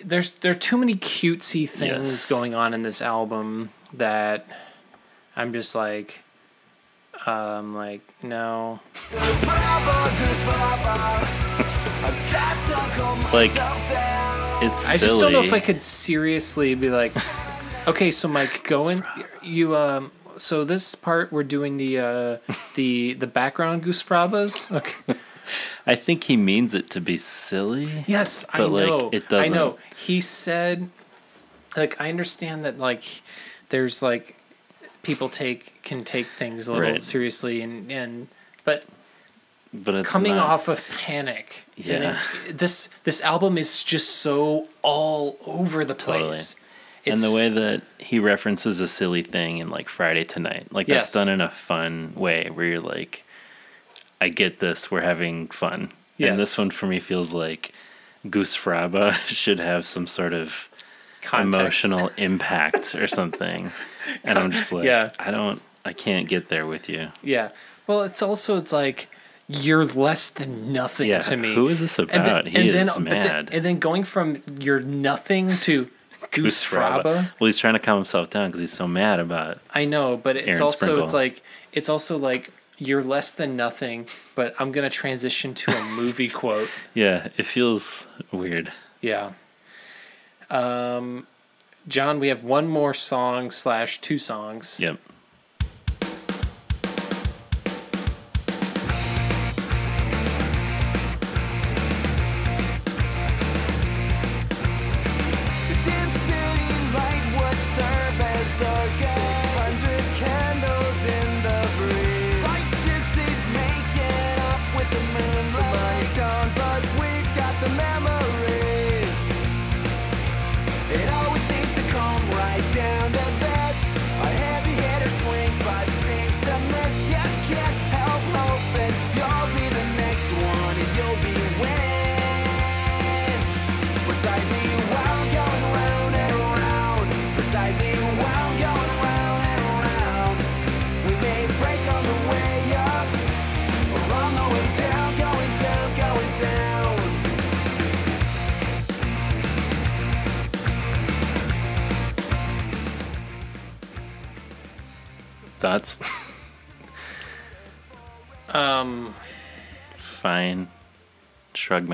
there's 0.05 0.31
there 0.33 0.53
are 0.53 0.55
too 0.55 0.77
many 0.79 0.95
cutesy 0.95 1.69
things 1.69 2.11
Yes. 2.11 2.29
going 2.29 2.55
on 2.55 2.75
in 2.75 2.83
this 2.83 3.01
album 3.03 3.71
that 3.95 4.47
I'm 5.37 5.53
just 5.53 5.75
like 5.75 6.23
um 7.27 7.75
like 7.75 8.01
no 8.23 8.81
like 13.33 13.51
it's. 14.63 14.89
I 14.89 14.97
just 14.99 15.19
don't 15.21 15.33
know 15.33 15.43
if. 15.43 15.53
I 15.53 15.61
could 15.61 15.81
seriously 15.83 16.75
be 16.75 16.91
like 16.91 17.13
okay 17.89 18.11
so 18.11 18.29
Mike 18.29 18.65
go 18.65 18.89
in 18.89 19.05
you 19.43 19.77
um 19.77 20.11
so 20.37 20.65
this 20.65 20.95
part 20.95 21.33
we're 21.33 21.43
doing 21.45 21.77
the 21.77 21.99
uh 21.99 22.39
the 22.75 23.15
the 23.15 23.27
background 23.27 23.85
goosfrabas 23.85 24.71
okay 24.77 25.19
I 25.89 25.95
think 25.97 26.25
he 26.25 26.37
means 26.37 26.75
it 26.75 26.91
to 26.91 27.01
be 27.01 27.17
silly. 27.17 28.05
Yes, 28.07 28.45
I 28.53 28.59
But, 28.59 28.71
like, 28.73 28.87
know. 28.87 29.11
it 29.13 29.25
I 29.25 29.29
doesn't. 29.29 29.55
know. 29.55 29.79
He 29.97 30.21
said, 30.21 30.91
like, 31.77 32.01
I 32.01 32.09
understand 32.11 32.65
that, 32.65 32.79
like, 32.79 33.23
there's 33.71 34.03
like 34.03 34.37
people 35.03 35.29
take 35.29 35.83
can 35.83 36.01
take 36.01 36.27
things 36.27 36.69
a 36.69 36.73
little 36.73 36.91
Right. 36.93 37.03
seriously, 37.03 37.61
and 37.63 37.91
and 37.91 38.29
but 38.65 38.85
but 39.73 39.95
it's 39.95 40.09
coming 40.09 40.37
not- 40.37 40.47
off 40.49 40.69
of 40.69 40.87
Panic, 40.99 41.65
Yeah. 41.77 42.19
it- 42.47 42.59
this 42.59 42.89
this 43.05 43.21
album 43.23 43.59
is 43.59 43.83
just 43.85 44.17
so 44.17 44.69
all 44.83 45.39
over 45.47 45.85
the 45.85 45.95
Totally. 45.95 46.31
place. 46.31 46.55
and 47.07 47.23
the 47.23 47.33
way 47.33 47.49
that 47.49 47.81
he 47.97 48.19
references 48.19 48.83
a 48.83 48.89
silly 48.89 49.23
thing 49.23 49.59
in 49.59 49.71
like 49.71 49.89
Friday 49.89 50.25
Tonight, 50.25 50.67
like 50.73 50.87
that's 50.87 51.13
done 51.13 51.29
in 51.31 51.41
a 51.41 51.49
fun 51.49 52.13
way 52.15 52.47
where 52.53 52.67
you're 52.67 52.81
like, 52.81 53.25
I 54.21 54.29
get 54.29 54.61
this, 54.61 54.91
we're 54.91 55.03
having 55.03 55.49
fun. 55.49 55.93
Yes. 56.17 56.31
And 56.31 56.41
this 56.41 56.59
one 56.59 56.71
for 56.71 56.87
me 56.87 56.99
feels 57.01 57.33
like 57.33 57.73
Goosfraba 58.27 59.13
should 59.27 59.61
have 59.61 59.87
some 59.87 60.07
sort 60.07 60.33
of 60.33 60.69
Context. 61.23 61.85
emotional 61.85 62.11
impact 62.17 62.95
or 62.95 63.07
something. 63.07 63.71
And 64.25 64.39
I'm 64.39 64.51
just 64.51 64.73
like, 64.73 64.87
Yeah. 64.87 65.11
I 65.19 65.31
don't, 65.31 65.61
I 65.85 65.93
can't 65.93 66.27
get 66.29 66.49
there 66.49 66.67
with 66.67 66.89
you. 66.89 67.09
Yeah. 67.23 67.51
Well, 67.87 68.05
it's 68.05 68.23
also 68.23 68.57
it's 68.57 68.73
like 68.73 69.11
you're 69.49 69.85
less 69.85 70.31
than 70.31 70.73
nothing 70.73 71.11
Yeah, 71.11 71.21
to 71.21 71.37
me. 71.37 71.55
who 71.55 71.69
is 71.69 71.81
this 71.81 71.99
And 71.99 72.09
then- 72.09 72.21
about? 72.23 72.47
He 72.47 72.57
and 72.57 72.71
then- 72.73 72.89
is 72.89 72.95
then- 72.95 73.05
mad. 73.05 73.51
and 73.53 73.63
then 73.65 73.79
going 73.79 74.05
from 74.05 74.43
you're 74.61 74.81
nothing 74.81 75.55
to 75.59 75.91
Goosfraba. 76.33 77.05
Well, 77.39 77.47
he's 77.47 77.59
trying 77.59 77.75
to 77.75 77.79
calm 77.81 77.97
himself 77.99 78.31
down 78.31 78.49
because 78.49 78.61
he's 78.61 78.73
so 78.73 78.89
mad 78.89 79.21
about. 79.21 79.59
I 79.75 79.85
know, 79.85 80.17
but 80.17 80.37
it's 80.39 80.49
Aaron 80.49 80.63
also 80.63 80.77
Sprinkle. 80.87 81.05
it's 81.05 81.15
like 81.15 81.43
it's 81.73 81.89
also 81.91 82.17
like 82.17 82.51
you're 82.79 83.03
less 83.03 83.33
than 83.33 83.57
nothing, 83.57 84.07
but 84.35 84.55
I'm 84.59 84.73
gonna 84.73 84.91
transition 84.91 85.55
to 85.55 85.71
a 85.73 85.85
movie 85.91 86.29
quote. 86.41 86.71
Yeah, 86.95 87.29
it 87.37 87.47
feels 87.47 88.07
weird. 88.33 88.73
Yeah. 89.01 89.33
Um, 90.51 91.27
John, 91.87 92.21
we 92.21 92.29
have 92.29 92.43
one 92.43 92.69
more 92.69 92.95
song 92.95 93.51
slash 93.51 94.01
two 94.01 94.19
songs. 94.19 94.79
Yep. 94.81 94.99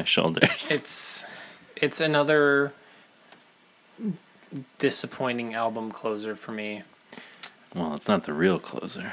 My 0.05 0.07
shoulders. 0.07 0.71
it's 0.71 1.33
it's 1.77 1.99
another 2.01 2.73
disappointing 4.79 5.55
album 5.55 5.91
closer 5.91 6.37
for 6.37 6.53
me. 6.53 6.83
Well, 7.75 7.95
it's 7.95 8.07
not 8.07 8.25
the 8.25 8.33
real 8.35 8.59
closer. 8.59 9.13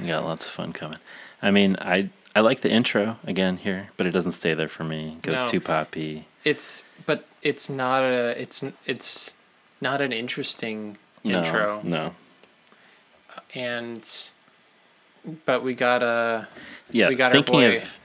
We 0.00 0.06
got 0.06 0.24
lots 0.24 0.46
of 0.46 0.52
fun 0.52 0.72
coming. 0.72 0.98
I 1.42 1.50
mean, 1.50 1.76
I 1.80 2.10
I 2.36 2.40
like 2.40 2.60
the 2.60 2.70
intro 2.70 3.18
again 3.26 3.56
here, 3.58 3.88
but 3.96 4.06
it 4.06 4.10
doesn't 4.12 4.30
stay 4.32 4.54
there 4.54 4.68
for 4.68 4.84
me. 4.84 5.16
It 5.18 5.22
goes 5.22 5.42
No. 5.42 5.48
too 5.48 5.60
poppy. 5.60 6.28
It's 6.44 6.84
but 7.04 7.26
it's 7.42 7.68
not 7.68 8.02
a 8.04 8.40
it's 8.40 8.62
it's 8.86 9.34
not 9.80 10.00
an 10.00 10.12
interesting 10.12 10.98
intro. 11.24 11.80
No, 11.82 11.90
no. 11.98 12.14
and 13.54 14.30
but 15.44 15.62
we 15.64 15.74
got 15.74 16.02
a 16.02 16.46
Yeah, 16.92 17.08
We 17.08 17.16
got 17.16 17.26
our 17.26 17.32
thinking 17.32 17.52
boy. 17.54 17.76
of 17.78 17.97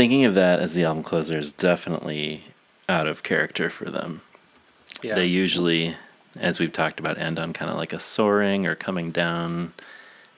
thinking 0.00 0.24
of 0.24 0.34
that 0.34 0.60
as 0.60 0.72
the 0.72 0.82
album 0.82 1.02
closer 1.02 1.36
is 1.36 1.52
definitely 1.52 2.42
out 2.88 3.06
of 3.06 3.22
character 3.22 3.68
for 3.68 3.90
them. 3.90 4.22
yeah 5.02 5.14
They 5.14 5.26
usually, 5.26 5.94
as 6.38 6.58
we've 6.58 6.72
talked 6.72 6.98
about, 6.98 7.18
end 7.18 7.38
on 7.38 7.52
kind 7.52 7.70
of 7.70 7.76
like 7.76 7.92
a 7.92 7.98
soaring 7.98 8.66
or 8.66 8.74
coming 8.74 9.10
down 9.10 9.74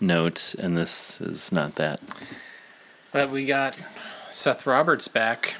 note, 0.00 0.56
and 0.58 0.76
this 0.76 1.20
is 1.20 1.52
not 1.52 1.76
that. 1.76 2.00
but 3.12 3.30
we 3.30 3.46
got 3.46 3.76
Seth 4.30 4.66
Roberts 4.66 5.06
back 5.06 5.54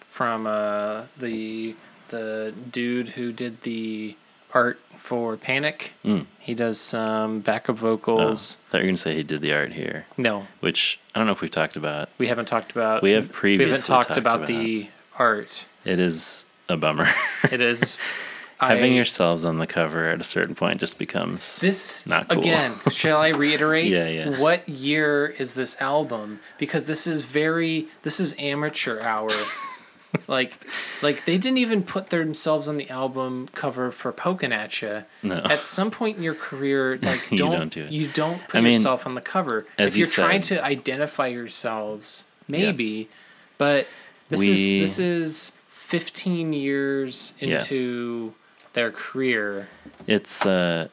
from 0.00 0.46
uh, 0.46 1.04
the 1.16 1.76
the 2.08 2.52
dude 2.70 3.08
who 3.08 3.32
did 3.32 3.62
the 3.62 4.18
art 4.52 4.78
for 4.98 5.38
Panic. 5.38 5.94
Mm. 6.04 6.26
He 6.46 6.54
does 6.54 6.80
some 6.80 7.40
backup 7.40 7.74
Oh, 7.82 7.96
vocals. 7.96 8.58
thought 8.70 8.78
you 8.78 8.84
were 8.84 8.90
gonna 8.90 8.98
say 8.98 9.16
he 9.16 9.24
did 9.24 9.40
the 9.40 9.52
art 9.52 9.72
here, 9.72 10.06
No, 10.16 10.46
which 10.60 11.00
I 11.12 11.18
don't 11.18 11.26
know 11.26 11.32
if 11.32 11.40
we've 11.40 11.50
talked 11.50 11.74
about. 11.74 12.08
we 12.18 12.28
haven't 12.28 12.46
talked 12.46 12.70
about. 12.70 13.02
We 13.02 13.10
have 13.10 13.24
We 13.24 13.26
haven't 13.26 13.34
previously 13.34 13.92
talked, 13.92 14.08
talked 14.08 14.18
about, 14.18 14.36
about- 14.36 14.46
the 14.46 14.88
art. 15.18 15.66
It 15.84 15.98
is 15.98 16.46
a 16.68 16.76
bummer. 16.76 17.08
It 17.50 17.60
is 17.60 17.98
Having 18.60 18.92
I- 18.92 18.96
yourselves 18.96 19.44
on 19.44 19.58
the 19.58 19.66
cover 19.66 20.08
at 20.08 20.20
a 20.20 20.24
certain 20.24 20.54
point 20.54 20.78
just 20.78 20.98
becomes 21.00 21.58
This 21.58 22.06
Not 22.06 22.28
cool. 22.28 22.38
again. 22.38 22.74
shall 22.92 23.20
I 23.20 23.28
reiterate? 23.44 23.86
Yeah, 23.86 24.06
yeah. 24.08 24.38
What 24.40 24.68
year 24.68 25.26
is 25.40 25.54
this 25.54 25.76
album? 25.80 26.38
Because 26.58 26.86
this 26.86 27.08
is 27.08 27.24
very. 27.24 27.88
This 28.02 28.20
is 28.20 28.36
amateur 28.38 29.00
hour. 29.00 29.30
like, 30.28 30.58
like 31.02 31.24
they 31.24 31.36
didn't 31.38 31.58
even 31.58 31.82
put 31.82 32.10
themselves 32.10 32.68
on 32.68 32.76
the 32.76 32.88
album 32.90 33.48
cover 33.54 33.90
for 33.90 34.12
"Pokinatcha. 34.12 35.04
No. 35.22 35.34
At 35.36 35.62
some 35.64 35.90
point 35.90 36.16
in 36.16 36.22
your 36.22 36.34
career, 36.34 36.98
like 37.02 37.30
You 37.30 37.38
don't, 37.38 37.50
don't 37.52 37.72
do 37.72 37.82
it. 37.82 37.92
you 37.92 38.08
don't 38.08 38.40
put 38.48 38.56
I 38.56 38.60
mean, 38.60 38.74
yourself 38.74 39.06
on 39.06 39.14
the 39.14 39.20
cover. 39.20 39.66
as 39.78 39.92
if 39.92 39.98
you 39.98 40.04
you're 40.04 40.10
trying 40.12 40.42
said- 40.42 40.56
to 40.58 40.64
identify 40.64 41.26
yourselves, 41.26 42.24
maybe, 42.48 43.08
but 43.58 43.86
this 44.28 44.40
is 44.42 44.70
this 44.70 44.98
is 44.98 45.52
15 45.70 46.52
years 46.52 47.32
Yeah. 47.38 47.56
into 47.58 48.34
their 48.72 48.90
career. 48.90 49.68
it's 50.06 50.44
uh 50.44 50.88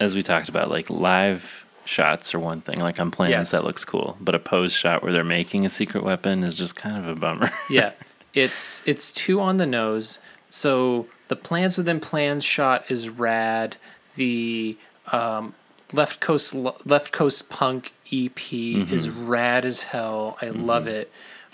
as 0.00 0.14
we 0.14 0.22
talked 0.22 0.48
about 0.48 0.70
like 0.70 0.90
live 0.90 1.64
shots 1.86 2.34
are 2.34 2.38
one 2.38 2.60
thing 2.60 2.78
like 2.80 2.98
on 3.00 3.10
planes 3.10 3.30
Yes. 3.30 3.50
that 3.52 3.64
looks 3.64 3.84
cool 3.84 4.16
but 4.20 4.34
a 4.34 4.38
pose 4.38 4.72
shot 4.72 5.02
where 5.02 5.12
they're 5.12 5.24
making 5.24 5.66
a 5.66 5.68
secret 5.70 6.02
weapon 6.04 6.42
is 6.44 6.56
just 6.56 6.76
kind 6.76 6.96
of 6.96 7.06
a 7.08 7.14
bummer 7.14 7.50
yeah 7.68 7.92
it's 8.34 8.82
it's 8.84 9.12
too 9.12 9.40
on 9.40 9.56
the 9.56 9.66
nose. 9.66 10.18
So 10.48 11.06
the 11.28 11.36
plans 11.36 11.78
within 11.78 12.00
plans 12.00 12.44
shot 12.44 12.90
is 12.90 13.08
rad. 13.08 13.76
The 14.16 14.76
um, 15.12 15.54
left 15.92 16.20
coast 16.20 16.54
left 16.54 17.12
coast 17.12 17.48
punk 17.48 17.92
ep 18.12 18.52
is 18.52 19.08
rad 19.08 19.64
as 19.64 19.84
hell. 19.84 20.36
I 20.42 20.48
love 20.48 20.86
it. 20.86 21.10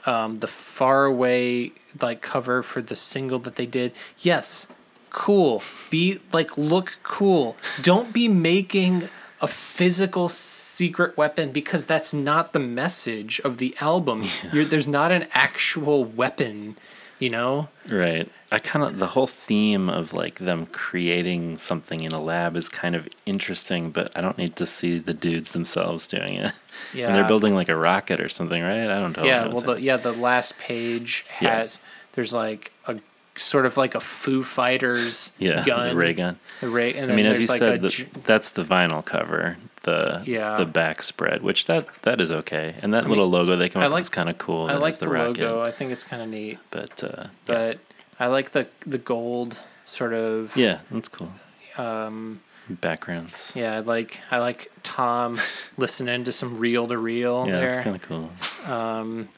Um, 0.07 0.39
the 0.40 0.48
far 0.48 1.05
away 1.05 1.73
like 2.01 2.23
cover 2.23 2.62
for 2.62 2.81
the 2.81 2.97
single 2.97 3.39
that 3.40 3.57
they 3.57 3.66
did 3.66 3.93
yes 4.19 4.66
cool. 5.11 5.62
Be 5.90 6.20
like 6.32 6.57
look 6.57 6.98
cool. 7.02 7.57
Don't 7.82 8.12
be 8.12 8.28
making 8.28 9.09
a 9.41 9.49
physical 9.49 10.29
secret 10.29 11.17
weapon 11.17 11.51
because 11.53 11.87
that's 11.87 12.12
not 12.12 12.53
the 12.53 12.59
message 12.59 13.41
of 13.41 13.59
the 13.59 13.75
album. 13.81 14.25
You're, 14.53 14.65
there's 14.65 14.89
not 14.89 15.12
an 15.12 15.27
actual 15.33 16.05
weapon 16.05 16.77
you 17.21 17.29
know? 17.29 17.69
Right. 17.89 18.29
I 18.51 18.59
kind 18.59 18.85
of 18.85 18.99
the 18.99 19.07
whole 19.07 19.29
theme 19.29 19.89
of 19.89 20.12
like 20.12 20.41
them 20.41 20.67
creating 20.67 21.59
something 21.59 22.01
in 22.03 22.11
a 22.12 22.21
lab 22.21 22.57
is 22.57 22.69
kind 22.69 22.97
of 22.97 23.07
interesting 23.27 23.91
but 23.93 24.17
i 24.17 24.21
don't 24.21 24.39
need 24.39 24.57
to 24.57 24.67
see 24.67 24.99
the 24.99 25.15
dudes 25.15 25.53
themselves 25.53 26.09
doing 26.09 26.35
it. 26.35 26.53
Yeah 26.93 27.07
and 27.07 27.15
they're 27.15 27.29
building 27.29 27.55
like 27.55 27.69
a 27.69 27.77
rocket 27.77 28.21
or 28.21 28.29
something 28.29 28.61
right? 28.61 28.89
I 28.89 28.99
don't 28.99 29.17
know. 29.17 29.25
Yeah 29.25 29.47
well 29.49 29.61
the, 29.61 29.75
yeah 29.75 29.99
the 29.99 30.12
last 30.12 30.59
page 30.59 31.25
Yeah. 31.41 31.59
has 31.59 31.81
there's 32.12 32.33
like 32.35 32.73
a 32.89 32.99
sort 33.36 33.65
of 33.66 33.77
like 33.77 33.94
a 33.94 34.01
foo 34.01 34.43
fighters 34.43 35.32
yeah 35.39 35.65
gun 35.65 35.90
the 35.90 35.97
ray 35.97 36.12
gun 36.12 36.39
the 36.61 36.69
ray 36.69 36.94
and 36.94 37.11
I 37.11 37.15
mean, 37.16 37.27
as 37.27 37.40
you 37.40 37.47
like 37.47 37.59
said, 37.59 37.81
the, 37.82 37.89
j- 37.89 38.09
that's 38.24 38.51
the 38.51 38.62
vinyl 38.65 39.02
cover, 39.05 39.57
the 39.85 40.23
Yeah. 40.27 40.57
the 40.57 40.66
back 40.66 41.02
spread, 41.02 41.43
which 41.43 41.66
that 41.66 41.86
that 42.02 42.20
is 42.20 42.31
okay, 42.31 42.74
and 42.82 42.93
that 42.93 43.09
little 43.09 43.28
logo 43.31 43.57
they 43.57 43.69
come 43.69 43.82
I 43.82 43.86
up 43.86 43.93
like- 43.93 44.01
with 44.01 44.07
is 44.07 44.11
kind 44.11 44.28
of 44.28 44.36
cool. 44.39 44.66
I 44.66 44.74
like 44.74 44.93
is 44.94 44.98
the, 44.98 45.09
logo. 45.09 45.62
I 45.62 45.70
think 45.70 45.90
it's 45.93 46.05
kind 46.05 46.20
of 46.23 46.28
neat, 46.28 46.59
but 46.70 47.02
uh, 47.02 47.24
but 47.47 47.78
I 48.19 48.27
like 48.27 48.51
the 48.51 48.66
the 48.86 48.98
gold 48.98 49.62
sort 49.85 50.12
of. 50.12 50.55
yeah, 50.57 50.81
that's 50.90 51.09
cool. 51.09 51.31
Um, 51.78 52.40
Backgrounds, 52.69 53.55
yeah, 53.57 53.77
I 53.77 53.78
like 53.81 54.20
I 54.31 54.39
like 54.39 54.70
Tom 54.82 55.40
listening 55.78 56.24
to 56.24 56.32
some 56.32 56.59
reel 56.59 56.86
to 56.89 56.98
reel 56.98 57.44
yeah, 57.48 57.59
there. 57.59 57.82
kind 57.82 57.97
of 57.97 58.02
cool. 58.02 58.31
Um, 58.73 59.28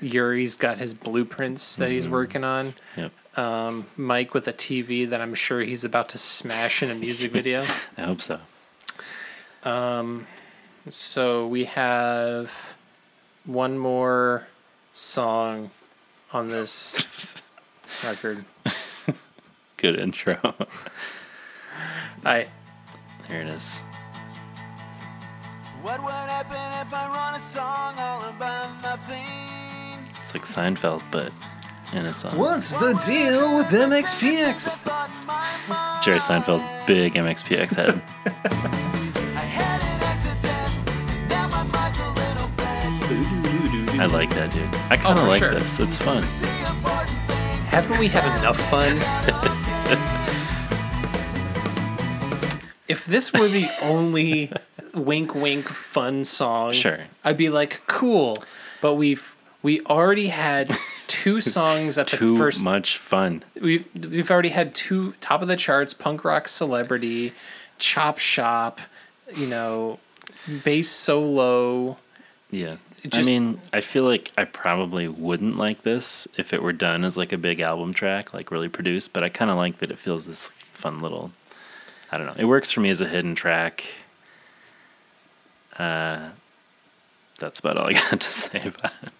Yuri's 0.00 0.56
got 0.56 0.78
his 0.78 0.94
blueprints 0.94 1.76
that 1.76 1.90
he's 1.90 2.04
Mm-hmm. 2.04 2.12
working 2.12 2.44
on. 2.44 2.74
Yep, 2.96 3.12
Um, 3.36 3.86
Mike 3.96 4.34
with 4.34 4.46
a 4.46 4.52
TV 4.52 5.08
that 5.08 5.20
I'm 5.20 5.34
sure 5.34 5.60
he's 5.60 5.84
about 5.84 6.10
to 6.10 6.18
smash 6.18 6.82
in 6.82 6.90
a 6.90 6.94
music 6.94 7.32
video. 7.38 7.62
I 7.96 8.02
hope 8.02 8.20
so. 8.20 8.40
Um, 9.64 10.26
so 10.88 11.46
we 11.46 11.64
have 11.64 12.76
one 13.44 13.78
more 13.78 14.46
song 14.92 15.70
on 16.32 16.48
this 16.48 17.06
record. 18.04 18.44
Good 19.76 19.98
intro. 19.98 20.38
I 22.24 22.46
there 23.28 23.40
it 23.40 23.48
is. 23.48 23.82
What 25.82 26.02
would 26.02 26.12
happen 26.12 26.86
if 26.86 26.94
I 26.94 27.08
run 27.08 27.34
a 27.34 27.40
song 27.40 27.94
all 27.98 28.22
about 28.28 28.82
nothing? 28.82 29.18
It's 30.20 30.34
like 30.34 30.44
Seinfeld, 30.44 31.02
but 31.10 31.32
in 31.92 32.06
a 32.06 32.14
song. 32.14 32.36
What's 32.38 32.72
the 32.72 32.94
deal 33.06 33.56
with 33.56 33.66
MXPX? 33.66 34.78
Thought 34.78 35.10
in 35.20 35.26
my 35.26 35.54
mind 35.68 36.02
Jerry 36.04 36.18
Seinfeld, 36.18 36.62
big 36.86 37.14
MXPX 37.14 37.74
head. 37.74 38.00
I 38.24 39.40
had 39.40 39.82
an 39.82 40.02
accident. 40.02 40.72
Now 41.28 41.48
my 41.48 41.62
mind's 41.64 41.98
a 41.98 42.08
little 42.10 42.48
blank. 42.56 44.00
I 44.00 44.06
like 44.06 44.30
that 44.30 44.50
dude. 44.52 44.62
I 44.90 44.96
kind 44.96 45.18
of 45.18 45.18
oh, 45.18 45.22
for 45.22 45.28
like 45.28 45.42
sure. 45.42 45.54
this. 45.54 45.78
It's 45.80 45.98
fun. 45.98 46.24
The 46.40 46.48
important 46.70 47.18
thing 47.28 47.62
Haven't 47.66 47.98
we 47.98 48.08
had 48.08 48.38
enough 48.40 48.58
fun? 48.70 48.96
if 52.88 53.04
this 53.04 53.32
were 53.32 53.48
the 53.48 53.68
only 53.82 54.50
wink 54.94 55.34
wink 55.34 55.66
fun 55.68 56.24
song, 56.24 56.72
Sure. 56.72 56.98
I'd 57.24 57.36
be 57.36 57.48
like, 57.50 57.82
cool. 57.86 58.36
But 58.80 58.94
we've 58.94 59.36
we 59.62 59.80
already 59.82 60.28
had 60.28 60.70
two 61.06 61.40
songs 61.40 61.98
at 61.98 62.08
the 62.08 62.16
Too 62.16 62.36
first 62.36 62.64
much 62.64 62.96
fun. 62.98 63.42
we've 63.60 63.86
we've 63.94 64.30
already 64.30 64.48
had 64.50 64.74
two 64.74 65.12
top 65.20 65.42
of 65.42 65.48
the 65.48 65.56
charts 65.56 65.94
punk 65.94 66.24
rock 66.24 66.48
celebrity 66.48 67.32
chop 67.78 68.18
shop 68.18 68.80
you 69.34 69.46
know 69.46 69.98
bass 70.64 70.88
solo 70.88 71.98
Yeah. 72.50 72.76
It 73.04 73.18
I 73.18 73.22
mean, 73.22 73.60
I 73.72 73.80
feel 73.80 74.04
like 74.04 74.30
I 74.38 74.44
probably 74.44 75.08
wouldn't 75.08 75.56
like 75.58 75.82
this 75.82 76.28
if 76.36 76.52
it 76.52 76.62
were 76.62 76.72
done 76.72 77.02
as 77.02 77.16
like 77.16 77.32
a 77.32 77.36
big 77.36 77.58
album 77.58 77.92
track, 77.92 78.32
like 78.32 78.52
really 78.52 78.68
produced, 78.68 79.12
but 79.12 79.24
I 79.24 79.28
kind 79.28 79.50
of 79.50 79.56
like 79.56 79.78
that 79.78 79.90
it 79.90 79.98
feels 79.98 80.24
this 80.26 80.48
fun 80.72 81.00
little 81.00 81.32
I 82.12 82.18
don't 82.18 82.26
know. 82.28 82.34
It 82.36 82.44
works 82.44 82.70
for 82.70 82.78
me 82.80 82.90
as 82.90 83.00
a 83.00 83.08
hidden 83.08 83.34
track. 83.34 83.84
Uh 85.78 86.28
that's 87.40 87.58
about 87.58 87.76
all 87.76 87.88
I 87.88 87.92
got 88.10 88.20
to 88.20 88.32
say 88.32 88.60
about 88.60 88.92
it. 89.02 89.12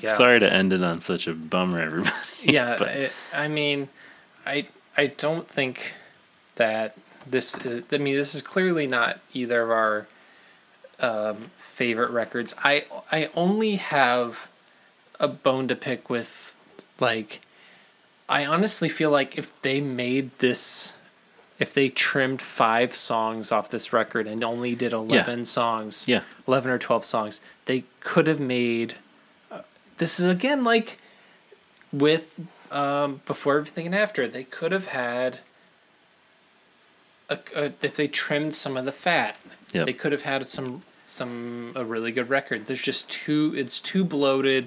Yeah 0.00 0.14
Sorry 0.16 0.40
to 0.40 0.52
end 0.52 0.72
it 0.72 0.82
on 0.82 1.00
such 1.00 1.26
a 1.26 1.34
bummer, 1.34 1.80
everybody. 1.80 2.14
yeah 2.42 2.76
but- 2.78 2.88
I, 2.88 3.10
I 3.32 3.48
mean 3.48 3.88
i 4.46 4.66
i 4.96 5.06
don't 5.06 5.46
think 5.48 5.94
that 6.56 6.96
this 7.26 7.56
is, 7.58 7.84
i 7.92 7.98
mean 7.98 8.16
this 8.16 8.34
is 8.34 8.42
clearly 8.42 8.86
not 8.86 9.20
either 9.34 9.62
of 9.62 9.70
our 9.70 10.06
um, 11.00 11.50
favorite 11.56 12.10
records 12.10 12.54
i 12.64 12.84
i 13.10 13.30
only 13.34 13.76
have 13.76 14.48
a 15.18 15.28
bone 15.28 15.68
to 15.68 15.76
pick 15.76 16.08
with 16.10 16.56
like 16.98 17.40
i 18.28 18.44
honestly 18.46 18.88
feel 18.88 19.10
like 19.10 19.36
if 19.38 19.60
they 19.62 19.80
made 19.80 20.30
this 20.38 20.96
if 21.58 21.74
they 21.74 21.90
trimmed 21.90 22.40
five 22.40 22.96
songs 22.96 23.52
off 23.52 23.68
this 23.70 23.92
record 23.92 24.26
and 24.26 24.42
only 24.42 24.74
did 24.74 24.92
11 24.94 25.44
songs 25.44 26.08
Yeah. 26.08 26.22
11 26.48 26.70
or 26.70 26.78
12 26.78 27.04
songs 27.04 27.40
they 27.66 27.84
could 28.00 28.26
have 28.26 28.40
made 28.40 28.92
uh, 28.92 28.96
this 30.00 30.18
is 30.18 30.26
again 30.26 30.64
like 30.64 30.98
with 31.92 32.40
um, 32.72 33.20
before 33.26 33.56
everything 33.58 33.86
and 33.86 33.94
after 33.94 34.26
they 34.28 34.44
could 34.44 34.72
have 34.72 34.86
had 34.88 35.38
a, 37.28 37.38
a, 37.54 37.72
if 37.82 37.94
they 37.96 38.08
trimmed 38.08 38.54
some 38.54 38.76
of 38.76 38.84
the 38.84 38.92
fat, 38.92 39.36
Yep. 39.72 39.86
they 39.86 39.92
could 39.92 40.10
have 40.10 40.22
had 40.22 40.48
some 40.48 40.82
some 41.06 41.72
a 41.76 41.84
really 41.84 42.10
good 42.12 42.28
record. 42.28 42.66
There's 42.66 42.82
just 42.82 43.08
too 43.10 43.52
it's 43.56 43.78
too 43.80 44.04
bloated. 44.04 44.66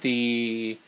The 0.00 0.78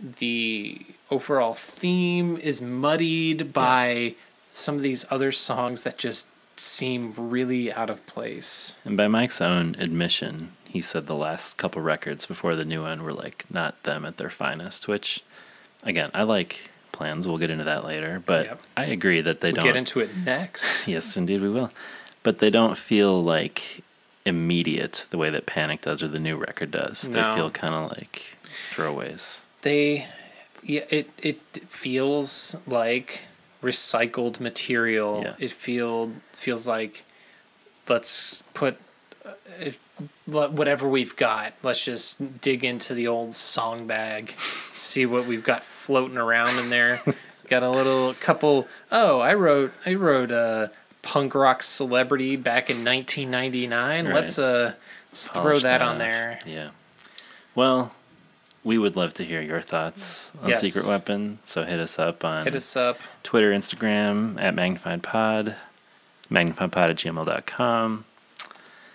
the 0.00 0.86
overall 1.10 1.54
theme 1.54 2.36
is 2.36 2.62
muddied 2.62 3.52
by 3.52 4.14
some 4.44 4.76
of 4.76 4.82
these 4.82 5.04
other 5.10 5.32
songs 5.32 5.82
that 5.82 5.96
just 5.98 6.26
seem 6.56 7.12
really 7.16 7.72
out 7.72 7.90
of 7.90 8.04
place. 8.06 8.78
And 8.84 8.96
by 8.96 9.08
Mike's 9.08 9.40
own 9.40 9.74
admission, 9.78 10.52
he 10.72 10.80
said 10.80 11.06
the 11.06 11.14
last 11.14 11.56
couple 11.56 11.82
records 11.82 12.26
before 12.26 12.56
the 12.56 12.64
new 12.64 12.82
one 12.82 13.02
were 13.02 13.12
like 13.12 13.44
not 13.50 13.82
them 13.84 14.04
at 14.04 14.16
their 14.16 14.30
finest, 14.30 14.88
which 14.88 15.22
again, 15.84 16.10
I 16.14 16.22
like 16.22 16.70
plans. 16.92 17.26
We'll 17.28 17.38
get 17.38 17.50
into 17.50 17.64
that 17.64 17.84
later, 17.84 18.22
but 18.24 18.46
Yep. 18.46 18.60
I 18.76 18.84
agree 18.86 19.20
that 19.20 19.40
they 19.40 19.48
We'll 19.50 19.56
don't 19.56 19.64
get 19.66 19.76
into 19.76 20.00
it 20.00 20.10
next. 20.16 20.86
Yes, 20.94 21.16
indeed 21.16 21.40
we 21.42 21.48
will. 21.48 21.70
But 22.22 22.38
they 22.38 22.50
don't 22.50 22.76
feel 22.78 23.22
like 23.22 23.82
immediate 24.24 25.06
the 25.10 25.18
way 25.18 25.30
that 25.30 25.46
Panic 25.46 25.80
does 25.80 26.02
or 26.02 26.08
the 26.08 26.20
new 26.20 26.36
record 26.36 26.70
does. 26.70 27.08
No. 27.08 27.16
They 27.16 27.36
feel 27.36 27.50
kind 27.50 27.74
of 27.74 27.90
like 27.90 28.36
throwaways. 28.72 29.44
they 29.62 30.06
yeah 30.62 30.84
it 30.90 31.10
it 31.18 31.40
feels 31.66 32.54
like 32.68 33.22
recycled 33.62 34.38
material 34.38 35.22
Yeah. 35.24 35.34
it 35.40 35.50
feel 35.50 36.12
feels 36.32 36.68
like 36.68 37.04
let's 37.88 38.42
put 38.54 38.76
uh, 39.24 39.30
wha- 39.60 39.72
whatever 40.26 40.88
we've 40.88 41.16
got 41.16 41.52
let's 41.62 41.84
just 41.84 42.40
dig 42.40 42.64
into 42.64 42.94
the 42.94 43.06
old 43.08 43.34
song 43.34 43.86
bag 43.86 44.30
see 44.72 45.04
what 45.06 45.26
we've 45.26 45.44
got 45.44 45.64
floating 45.64 46.16
around 46.18 46.56
in 46.58 46.70
there 46.70 47.02
got 47.48 47.62
a 47.62 47.70
little 47.70 48.14
couple 48.14 48.66
oh 48.90 49.20
i 49.20 49.34
wrote 49.34 49.72
i 49.84 49.92
wrote 49.94 50.30
a 50.30 50.70
punk 51.02 51.34
rock 51.34 51.62
celebrity 51.62 52.36
back 52.36 52.70
in 52.70 52.84
1999 52.84 54.04
Right. 54.06 54.14
let's 54.14 54.38
uh 54.38 54.74
let's 55.10 55.28
throw 55.28 55.58
that 55.58 55.82
on 55.82 55.98
there 55.98 56.38
Yeah. 56.46 56.70
Well, 57.54 57.92
we 58.64 58.78
would 58.78 58.94
love 58.96 59.12
to 59.14 59.24
hear 59.24 59.42
your 59.42 59.60
thoughts 59.60 60.30
on 60.40 60.48
Yes. 60.50 60.60
Secret 60.60 60.86
Weapon. 60.86 61.38
So 61.44 61.64
hit 61.64 61.80
us 61.80 61.98
up 61.98 62.24
on 62.24 62.44
hit 62.44 62.54
us 62.54 62.76
up 62.76 62.98
Twitter, 63.24 63.50
Instagram 63.52 64.40
at 64.40 64.54
Magnified 64.54 65.02
Pod, 65.02 65.56
magnifiedpod 66.30 66.90
at 66.90 66.96
gmail.com. 66.96 68.04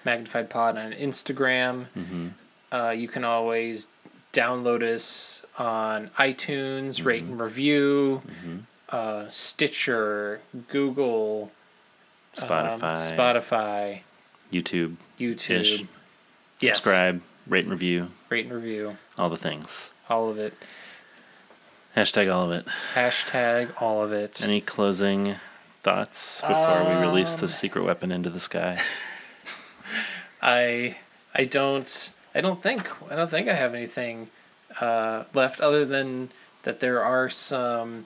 Magnified 0.08 0.50
Pod 0.50 0.78
on 0.78 0.94
Instagram. 0.94 1.86
Mm-hmm. 1.96 2.28
Uh, 2.72 2.90
you 2.92 3.08
can 3.08 3.24
always 3.26 3.88
download 4.34 4.82
us 4.82 5.46
on 5.60 6.10
iTunes, 6.18 7.04
rate 7.06 7.24
and 7.24 7.40
review, 7.40 8.22
Mm-hmm. 8.26 8.58
uh, 8.90 9.28
Stitcher, 9.28 10.42
Google, 10.70 11.52
um, 12.42 12.48
Spotify, 12.50 13.18
Spotify, 13.18 14.00
YouTube, 14.52 14.96
YouTube. 15.20 15.88
Yes. 16.60 16.78
subscribe, 16.78 17.22
rate 17.48 17.66
and 17.66 17.72
review, 17.74 18.10
Rate 18.30 18.46
and 18.46 18.56
review. 18.56 18.98
all 19.18 19.30
the 19.30 19.38
things. 19.38 19.92
All 20.10 20.30
of 20.30 20.38
it. 20.40 20.54
Hashtag 21.96 22.34
all 22.34 22.44
of 22.44 22.52
it. 22.52 22.66
Hashtag 22.96 23.72
all 23.82 24.04
of 24.04 24.12
it. 24.14 24.42
Any 24.44 24.62
closing 24.62 25.36
thoughts 25.84 26.42
before 26.42 26.84
we 26.86 26.96
release 27.02 27.34
Um, 27.36 27.42
the 27.42 27.48
secret 27.50 27.84
weapon 27.84 28.12
into 28.12 28.30
the 28.30 28.40
sky? 28.40 28.80
I 30.42 30.98
I 31.34 31.44
don't 31.44 32.12
I 32.36 32.42
don't 32.42 32.62
think 32.62 32.90
I 33.12 33.16
don't 33.16 33.30
think 33.32 33.48
I 33.48 33.54
have 33.54 33.74
anything 33.74 34.30
uh, 34.80 35.24
left 35.34 35.60
other 35.62 35.86
than 35.86 36.30
that 36.64 36.80
there 36.80 37.04
are 37.04 37.30
some 37.30 38.06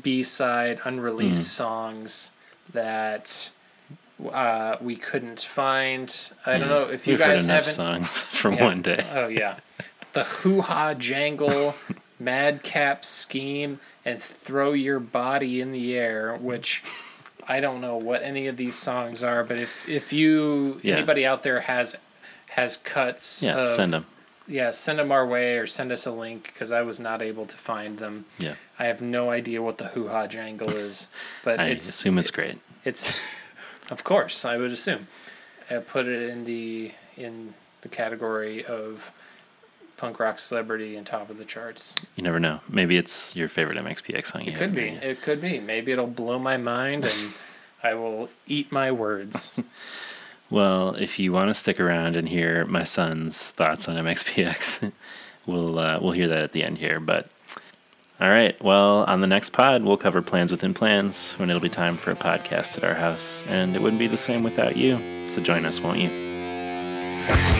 B 0.00 0.22
side 0.22 0.80
unreleased 0.84 1.52
songs 1.52 2.32
that 2.72 3.50
uh, 4.32 4.76
we 4.80 4.96
couldn't 4.96 5.40
find. 5.40 6.32
I 6.46 6.58
don't 6.58 6.68
know 6.68 6.84
if 6.90 7.06
you 7.06 7.14
We've 7.14 7.20
guys 7.20 7.46
haven't. 7.46 7.64
songs 7.72 8.22
from 8.30 8.54
Yeah. 8.54 8.64
one 8.64 8.82
day. 8.82 9.04
Oh 9.12 9.28
yeah, 9.28 9.56
the 10.12 10.24
hoo 10.24 10.60
ha 10.62 10.94
jangle, 10.94 11.74
madcap 12.20 13.04
scheme, 13.04 13.80
and 14.04 14.22
throw 14.22 14.72
your 14.72 15.00
body 15.00 15.60
in 15.60 15.72
the 15.72 15.96
air, 15.96 16.36
which. 16.36 16.82
I 17.50 17.58
don't 17.58 17.80
know 17.80 17.96
what 17.96 18.22
any 18.22 18.46
of 18.46 18.56
these 18.56 18.76
songs 18.76 19.24
are, 19.24 19.42
but 19.42 19.58
if 19.58 19.88
if 19.88 20.12
you 20.12 20.80
Yeah. 20.84 20.94
anybody 20.94 21.26
out 21.26 21.42
there 21.42 21.60
has 21.62 21.96
has 22.50 22.76
cuts, 22.76 23.42
Yeah, 23.42 23.56
of, 23.58 23.68
send 23.68 23.92
them. 23.92 24.06
Yeah, 24.46 24.70
send 24.70 24.98
them 25.00 25.10
our 25.12 25.26
way 25.26 25.58
or 25.58 25.66
send 25.66 25.90
us 25.92 26.06
a 26.06 26.10
link 26.12 26.50
because 26.52 26.70
I 26.72 26.82
was 26.82 26.98
not 27.00 27.22
able 27.22 27.46
to 27.46 27.56
find 27.56 27.98
them. 27.98 28.24
Yeah, 28.38 28.54
I 28.78 28.84
have 28.86 29.00
no 29.00 29.30
idea 29.30 29.60
what 29.62 29.78
the 29.78 29.88
hoo 29.88 30.08
ha 30.08 30.26
jangle 30.28 30.70
is, 30.70 31.08
but 31.44 31.58
I 31.60 31.66
it's 31.74 31.88
assume 31.88 32.18
it's 32.18 32.30
great. 32.30 32.58
it's 32.84 33.12
of 33.90 34.04
course 34.04 34.44
I 34.44 34.56
would 34.56 34.70
assume. 34.70 35.08
I 35.68 35.78
put 35.78 36.06
it 36.06 36.22
in 36.30 36.44
the 36.44 36.92
in 37.16 37.54
the 37.82 37.88
category 37.88 38.64
of 38.64 39.10
punk 40.00 40.18
rock 40.18 40.38
celebrity 40.38 40.96
and 40.96 41.06
top 41.06 41.28
of 41.28 41.36
the 41.36 41.44
charts. 41.44 41.94
You 42.16 42.22
never 42.22 42.40
know. 42.40 42.60
Maybe 42.68 42.96
it's 42.96 43.36
your 43.36 43.48
favorite 43.48 43.76
MXPX 43.76 44.26
song. 44.28 44.44
It 44.46 44.54
could 44.54 44.72
be. 44.72 44.86
yet. 44.86 45.04
It 45.04 45.20
could 45.20 45.42
be. 45.42 45.60
Maybe 45.60 45.92
it'll 45.92 46.06
blow 46.06 46.38
my 46.38 46.56
mind 46.56 47.04
and 47.04 47.32
I 47.82 47.94
will 47.94 48.30
eat 48.46 48.72
my 48.72 48.90
words. 48.90 49.54
Well, 50.48 50.94
if 50.94 51.18
you 51.18 51.32
want 51.32 51.50
to 51.50 51.54
stick 51.54 51.78
around 51.78 52.16
and 52.16 52.28
hear 52.28 52.64
my 52.64 52.82
son's 52.82 53.50
thoughts 53.50 53.88
on 53.88 53.96
MXPX, 53.96 54.90
we'll 55.46 55.78
uh, 55.78 56.00
we'll 56.00 56.12
hear 56.12 56.28
that 56.28 56.40
at 56.40 56.52
the 56.52 56.64
end 56.64 56.78
here. 56.78 56.98
But 56.98 57.28
all 58.20 58.30
right, 58.30 58.60
well, 58.62 59.04
on 59.04 59.20
the 59.20 59.26
next 59.28 59.50
pod, 59.50 59.84
we'll 59.84 59.96
cover 59.96 60.22
plans 60.22 60.50
within 60.50 60.74
plans 60.74 61.34
when 61.34 61.50
it'll 61.50 61.60
be 61.60 61.68
time 61.68 61.96
for 61.96 62.10
a 62.10 62.16
podcast 62.16 62.76
at 62.78 62.84
our 62.84 62.94
house, 62.94 63.44
and 63.48 63.76
it 63.76 63.82
wouldn't 63.82 64.00
be 64.00 64.08
the 64.08 64.16
same 64.16 64.42
without 64.42 64.76
you. 64.76 64.98
So 65.28 65.40
join 65.40 65.64
us, 65.64 65.80
won't 65.80 65.98
you? 65.98 67.59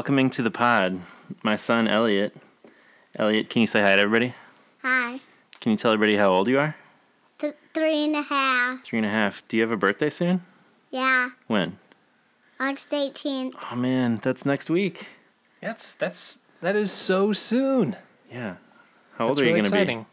Welcoming 0.00 0.30
to 0.30 0.40
the 0.40 0.50
pod, 0.50 0.98
my 1.42 1.54
son 1.54 1.86
Elliot. 1.86 2.34
Elliot, 3.16 3.50
can 3.50 3.60
you 3.60 3.66
say 3.66 3.82
hi 3.82 3.96
to 3.96 4.00
everybody? 4.00 4.32
Hi. 4.80 5.20
Can 5.60 5.72
you 5.72 5.76
tell 5.76 5.92
everybody 5.92 6.16
how 6.16 6.32
old 6.32 6.48
you 6.48 6.58
are? 6.58 6.74
Th- 7.38 7.52
three 7.74 8.04
and 8.04 8.16
a 8.16 8.22
half. 8.22 8.82
Three 8.82 9.00
and 9.00 9.04
a 9.04 9.10
half. 9.10 9.46
Do 9.46 9.58
you 9.58 9.62
have 9.62 9.70
a 9.70 9.76
birthday 9.76 10.08
soon? 10.08 10.40
Yeah. 10.90 11.32
When? 11.48 11.76
August 12.58 12.88
18th. 12.88 13.52
Oh 13.70 13.76
man, 13.76 14.20
that's 14.22 14.46
next 14.46 14.70
week. 14.70 15.06
That's 15.60 15.92
that's 15.92 16.38
that 16.62 16.76
is 16.76 16.90
so 16.90 17.34
soon. 17.34 17.94
Yeah. 18.32 18.54
How 19.18 19.26
old 19.26 19.36
That's 19.36 19.42
are 19.42 19.44
you 19.44 19.50
really 19.50 19.60
going 19.60 19.64
to 19.64 19.70
be? 19.70 19.76
exciting. 19.76 20.06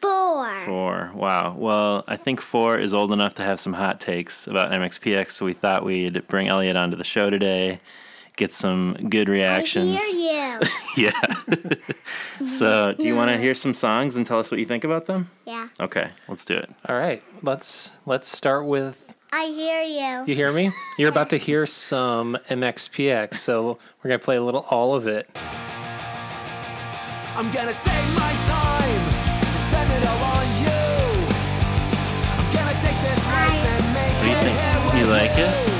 Four. 0.00 0.60
Four. 0.64 1.10
Wow. 1.14 1.54
Well, 1.58 2.04
I 2.08 2.16
think 2.16 2.40
four 2.40 2.78
is 2.78 2.94
old 2.94 3.12
enough 3.12 3.34
to 3.34 3.42
have 3.42 3.60
some 3.60 3.74
hot 3.74 4.00
takes 4.00 4.46
about 4.46 4.72
MXPX, 4.72 5.32
so 5.32 5.44
we 5.44 5.52
thought 5.52 5.84
we'd 5.84 6.26
bring 6.26 6.48
Elliot 6.48 6.76
onto 6.76 6.96
the 6.96 7.04
show 7.04 7.28
today, 7.28 7.80
get 8.36 8.52
some 8.52 8.94
good 9.08 9.28
reactions. 9.28 9.96
I 10.00 10.06
hear 10.16 10.60
you. 10.96 11.04
Yeah. 12.40 12.46
so, 12.46 12.94
do 12.98 13.06
you 13.06 13.14
want 13.16 13.30
to 13.30 13.38
hear 13.38 13.54
some 13.54 13.74
songs 13.74 14.16
and 14.16 14.24
tell 14.26 14.38
us 14.38 14.50
what 14.50 14.58
you 14.60 14.66
think 14.66 14.84
about 14.84 15.06
them? 15.06 15.30
yeah. 15.46 15.68
Okay, 15.80 16.10
let's 16.28 16.44
do 16.44 16.54
it. 16.56 16.70
All 16.88 16.96
right, 16.98 17.22
let's 17.42 17.96
let's 18.06 18.28
start 18.30 18.66
with 18.66 19.14
I 19.32 19.46
hear 19.46 19.82
you. 19.82 20.24
you 20.26 20.34
hear 20.34 20.52
me? 20.52 20.72
You're 20.98 21.08
about 21.10 21.30
to 21.30 21.36
hear 21.36 21.64
some 21.66 22.36
MXPX, 22.48 23.34
so 23.34 23.78
we're 24.02 24.08
gonna 24.10 24.18
play 24.18 24.36
a 24.36 24.42
little 24.42 24.66
all 24.70 24.94
of 24.94 25.06
it. 25.06 25.28
I'm 27.36 27.50
gonna 27.52 27.72
save 27.72 28.14
my 28.16 28.32
time, 28.46 29.02
spend 29.70 30.02
it 30.02 30.08
all 30.08 30.22
on 30.36 30.46
you. 30.60 30.80
I'm 32.36 32.52
gonna 32.52 32.76
take 32.82 32.98
this 33.06 33.26
life 33.26 33.66
and 33.66 33.94
make 33.94 34.14
What 34.14 34.24
do 34.24 34.28
you 34.30 34.34
it 34.36 34.42
think? 34.42 34.94
You 34.98 35.06
like 35.06 35.38
it? 35.38 35.79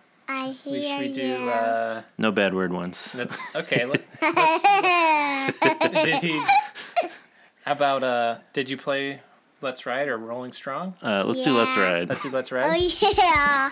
I 0.31 0.51
hear 0.63 0.73
We 0.73 0.81
should 0.83 0.99
we 0.99 1.11
do? 1.11 1.27
you. 1.27 1.49
Uh, 1.49 2.01
No 2.17 2.31
bad 2.31 2.53
word 2.53 2.71
ones. 2.73 3.15
let's 3.17 3.55
okay. 3.55 3.85
Let, 3.85 4.01
let's, 4.21 4.63
did 6.05 6.15
he? 6.15 6.39
How 7.65 7.73
about 7.73 8.03
uh? 8.03 8.37
Did 8.53 8.69
you 8.69 8.77
play 8.77 9.21
Let's 9.61 9.85
Ride 9.85 10.07
or 10.07 10.17
Rolling 10.17 10.51
Strong? 10.53 10.95
Uh, 11.01 11.23
let's 11.25 11.43
do 11.43 11.55
Let's 11.55 11.75
Yeah. 11.75 11.83
Ride. 11.83 12.09
Let's 12.09 12.23
do 12.23 12.29
Let's 12.29 12.51
Ride. 12.51 12.65
oh 12.65 12.75
yeah. 13.17 13.69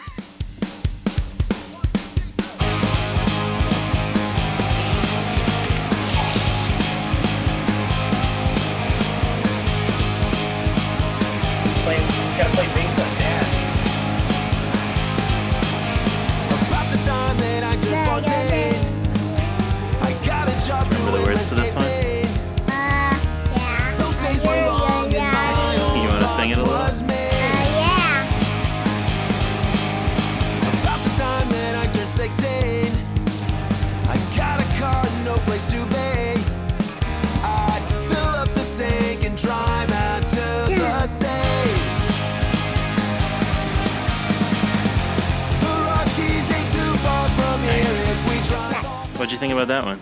About 49.60 49.68
that 49.68 49.84
one? 49.86 50.00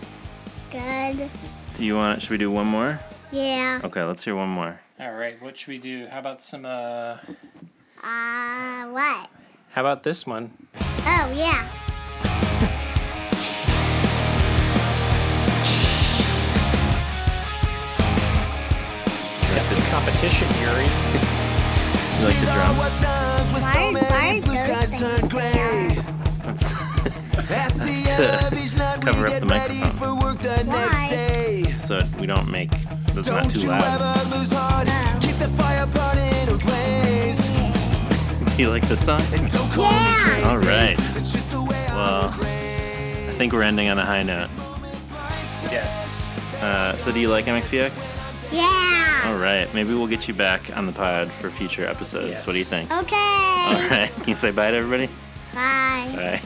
Good. 0.70 1.28
Do 1.74 1.84
you 1.84 1.96
want? 1.96 2.22
Should 2.22 2.30
we 2.30 2.38
do 2.38 2.50
one 2.50 2.66
more? 2.66 2.98
Yeah. 3.32 3.80
Okay, 3.82 4.02
let's 4.04 4.22
hear 4.24 4.36
one 4.36 4.48
more. 4.48 4.78
All 5.00 5.12
right. 5.12 5.40
What 5.42 5.58
should 5.58 5.68
we 5.68 5.78
do? 5.78 6.06
How 6.06 6.20
about 6.20 6.42
some? 6.42 6.64
uh 6.64 7.16
Uh, 8.02 8.86
what? 8.90 9.28
How 9.70 9.80
about 9.82 10.02
this 10.04 10.26
one? 10.26 10.52
Oh, 10.80 11.32
yeah. 11.34 11.68
Got 19.54 19.64
some 19.72 19.82
competition, 19.90 20.46
Yuri. 20.60 20.84
You 20.84 22.26
like 22.26 22.34
the 22.34 22.40
These 22.40 22.48
are 22.48 22.74
what 22.74 22.92
drums? 22.92 23.00
times 23.00 23.52
when 23.52 23.62
so 23.62 23.68
Why- 23.68 23.90
many 23.90 24.06
why 24.10 24.40
blue 24.40 24.56
those 24.56 24.90
things 24.90 25.20
turn 25.20 25.28
gray. 25.28 26.02
That's, 26.44 26.72
At 26.72 26.96
the 26.96 26.97
That's 27.46 27.74
end 27.74 28.06
to 28.18 28.46
of 28.46 28.52
each 28.64 28.76
night, 28.76 28.98
we 28.98 29.04
cover 29.10 29.26
up 29.28 29.40
the 29.40 29.46
ready 29.46 29.80
microphone. 29.80 30.18
for 30.18 30.26
work 30.26 30.38
the 30.38 30.64
next 30.64 30.98
Why? 31.02 31.06
day. 31.08 31.62
so 31.78 31.98
we 32.18 32.26
don't 32.26 32.50
make. 32.50 32.70
That's 33.14 33.28
not 33.28 33.42
Don't 33.44 33.54
too 33.54 33.60
you 33.62 33.68
loud. 33.68 33.82
ever 34.00 34.36
lose 34.36 34.52
heart. 34.52 34.86
Keep 35.22 35.36
the 35.36 35.48
fire 35.56 35.86
burning 35.86 36.48
or. 36.52 36.58
Do 38.56 38.62
you 38.64 38.70
like 38.70 38.82
this 38.88 39.04
song? 39.04 39.20
And 39.32 39.48
don't 39.52 39.70
call 39.70 39.84
Yeah. 39.84 40.50
All 40.50 40.58
right. 40.58 40.96
It's 40.98 41.32
just 41.32 41.48
the 41.52 41.62
way 41.62 41.86
Well, 41.90 42.28
I. 42.34 43.26
I 43.28 43.32
think 43.38 43.52
we're 43.52 43.62
ending 43.62 43.88
on 43.88 43.98
a 43.98 44.04
high 44.04 44.24
note. 44.24 44.50
Yes. 45.70 46.32
Uh, 46.60 46.96
so 46.96 47.12
do 47.12 47.20
you 47.20 47.28
like 47.28 47.44
MXPX? 47.44 48.12
Yeah. 48.52 49.22
All 49.26 49.36
right, 49.36 49.72
maybe 49.74 49.94
we'll 49.94 50.06
get 50.08 50.26
you 50.26 50.34
back 50.34 50.76
on 50.76 50.86
the 50.86 50.92
pod 50.92 51.30
for 51.30 51.50
future 51.50 51.86
episodes. 51.86 52.30
Yes. 52.30 52.46
What 52.48 52.54
do 52.54 52.58
you 52.58 52.64
think? 52.64 52.90
Okay. 52.90 53.14
All 53.14 53.74
right, 53.90 54.10
can 54.16 54.28
you 54.28 54.34
say 54.34 54.50
bye 54.50 54.70
to 54.72 54.76
everybody? 54.76 55.06
Bye. 55.54 56.12
Bye. 56.16 56.40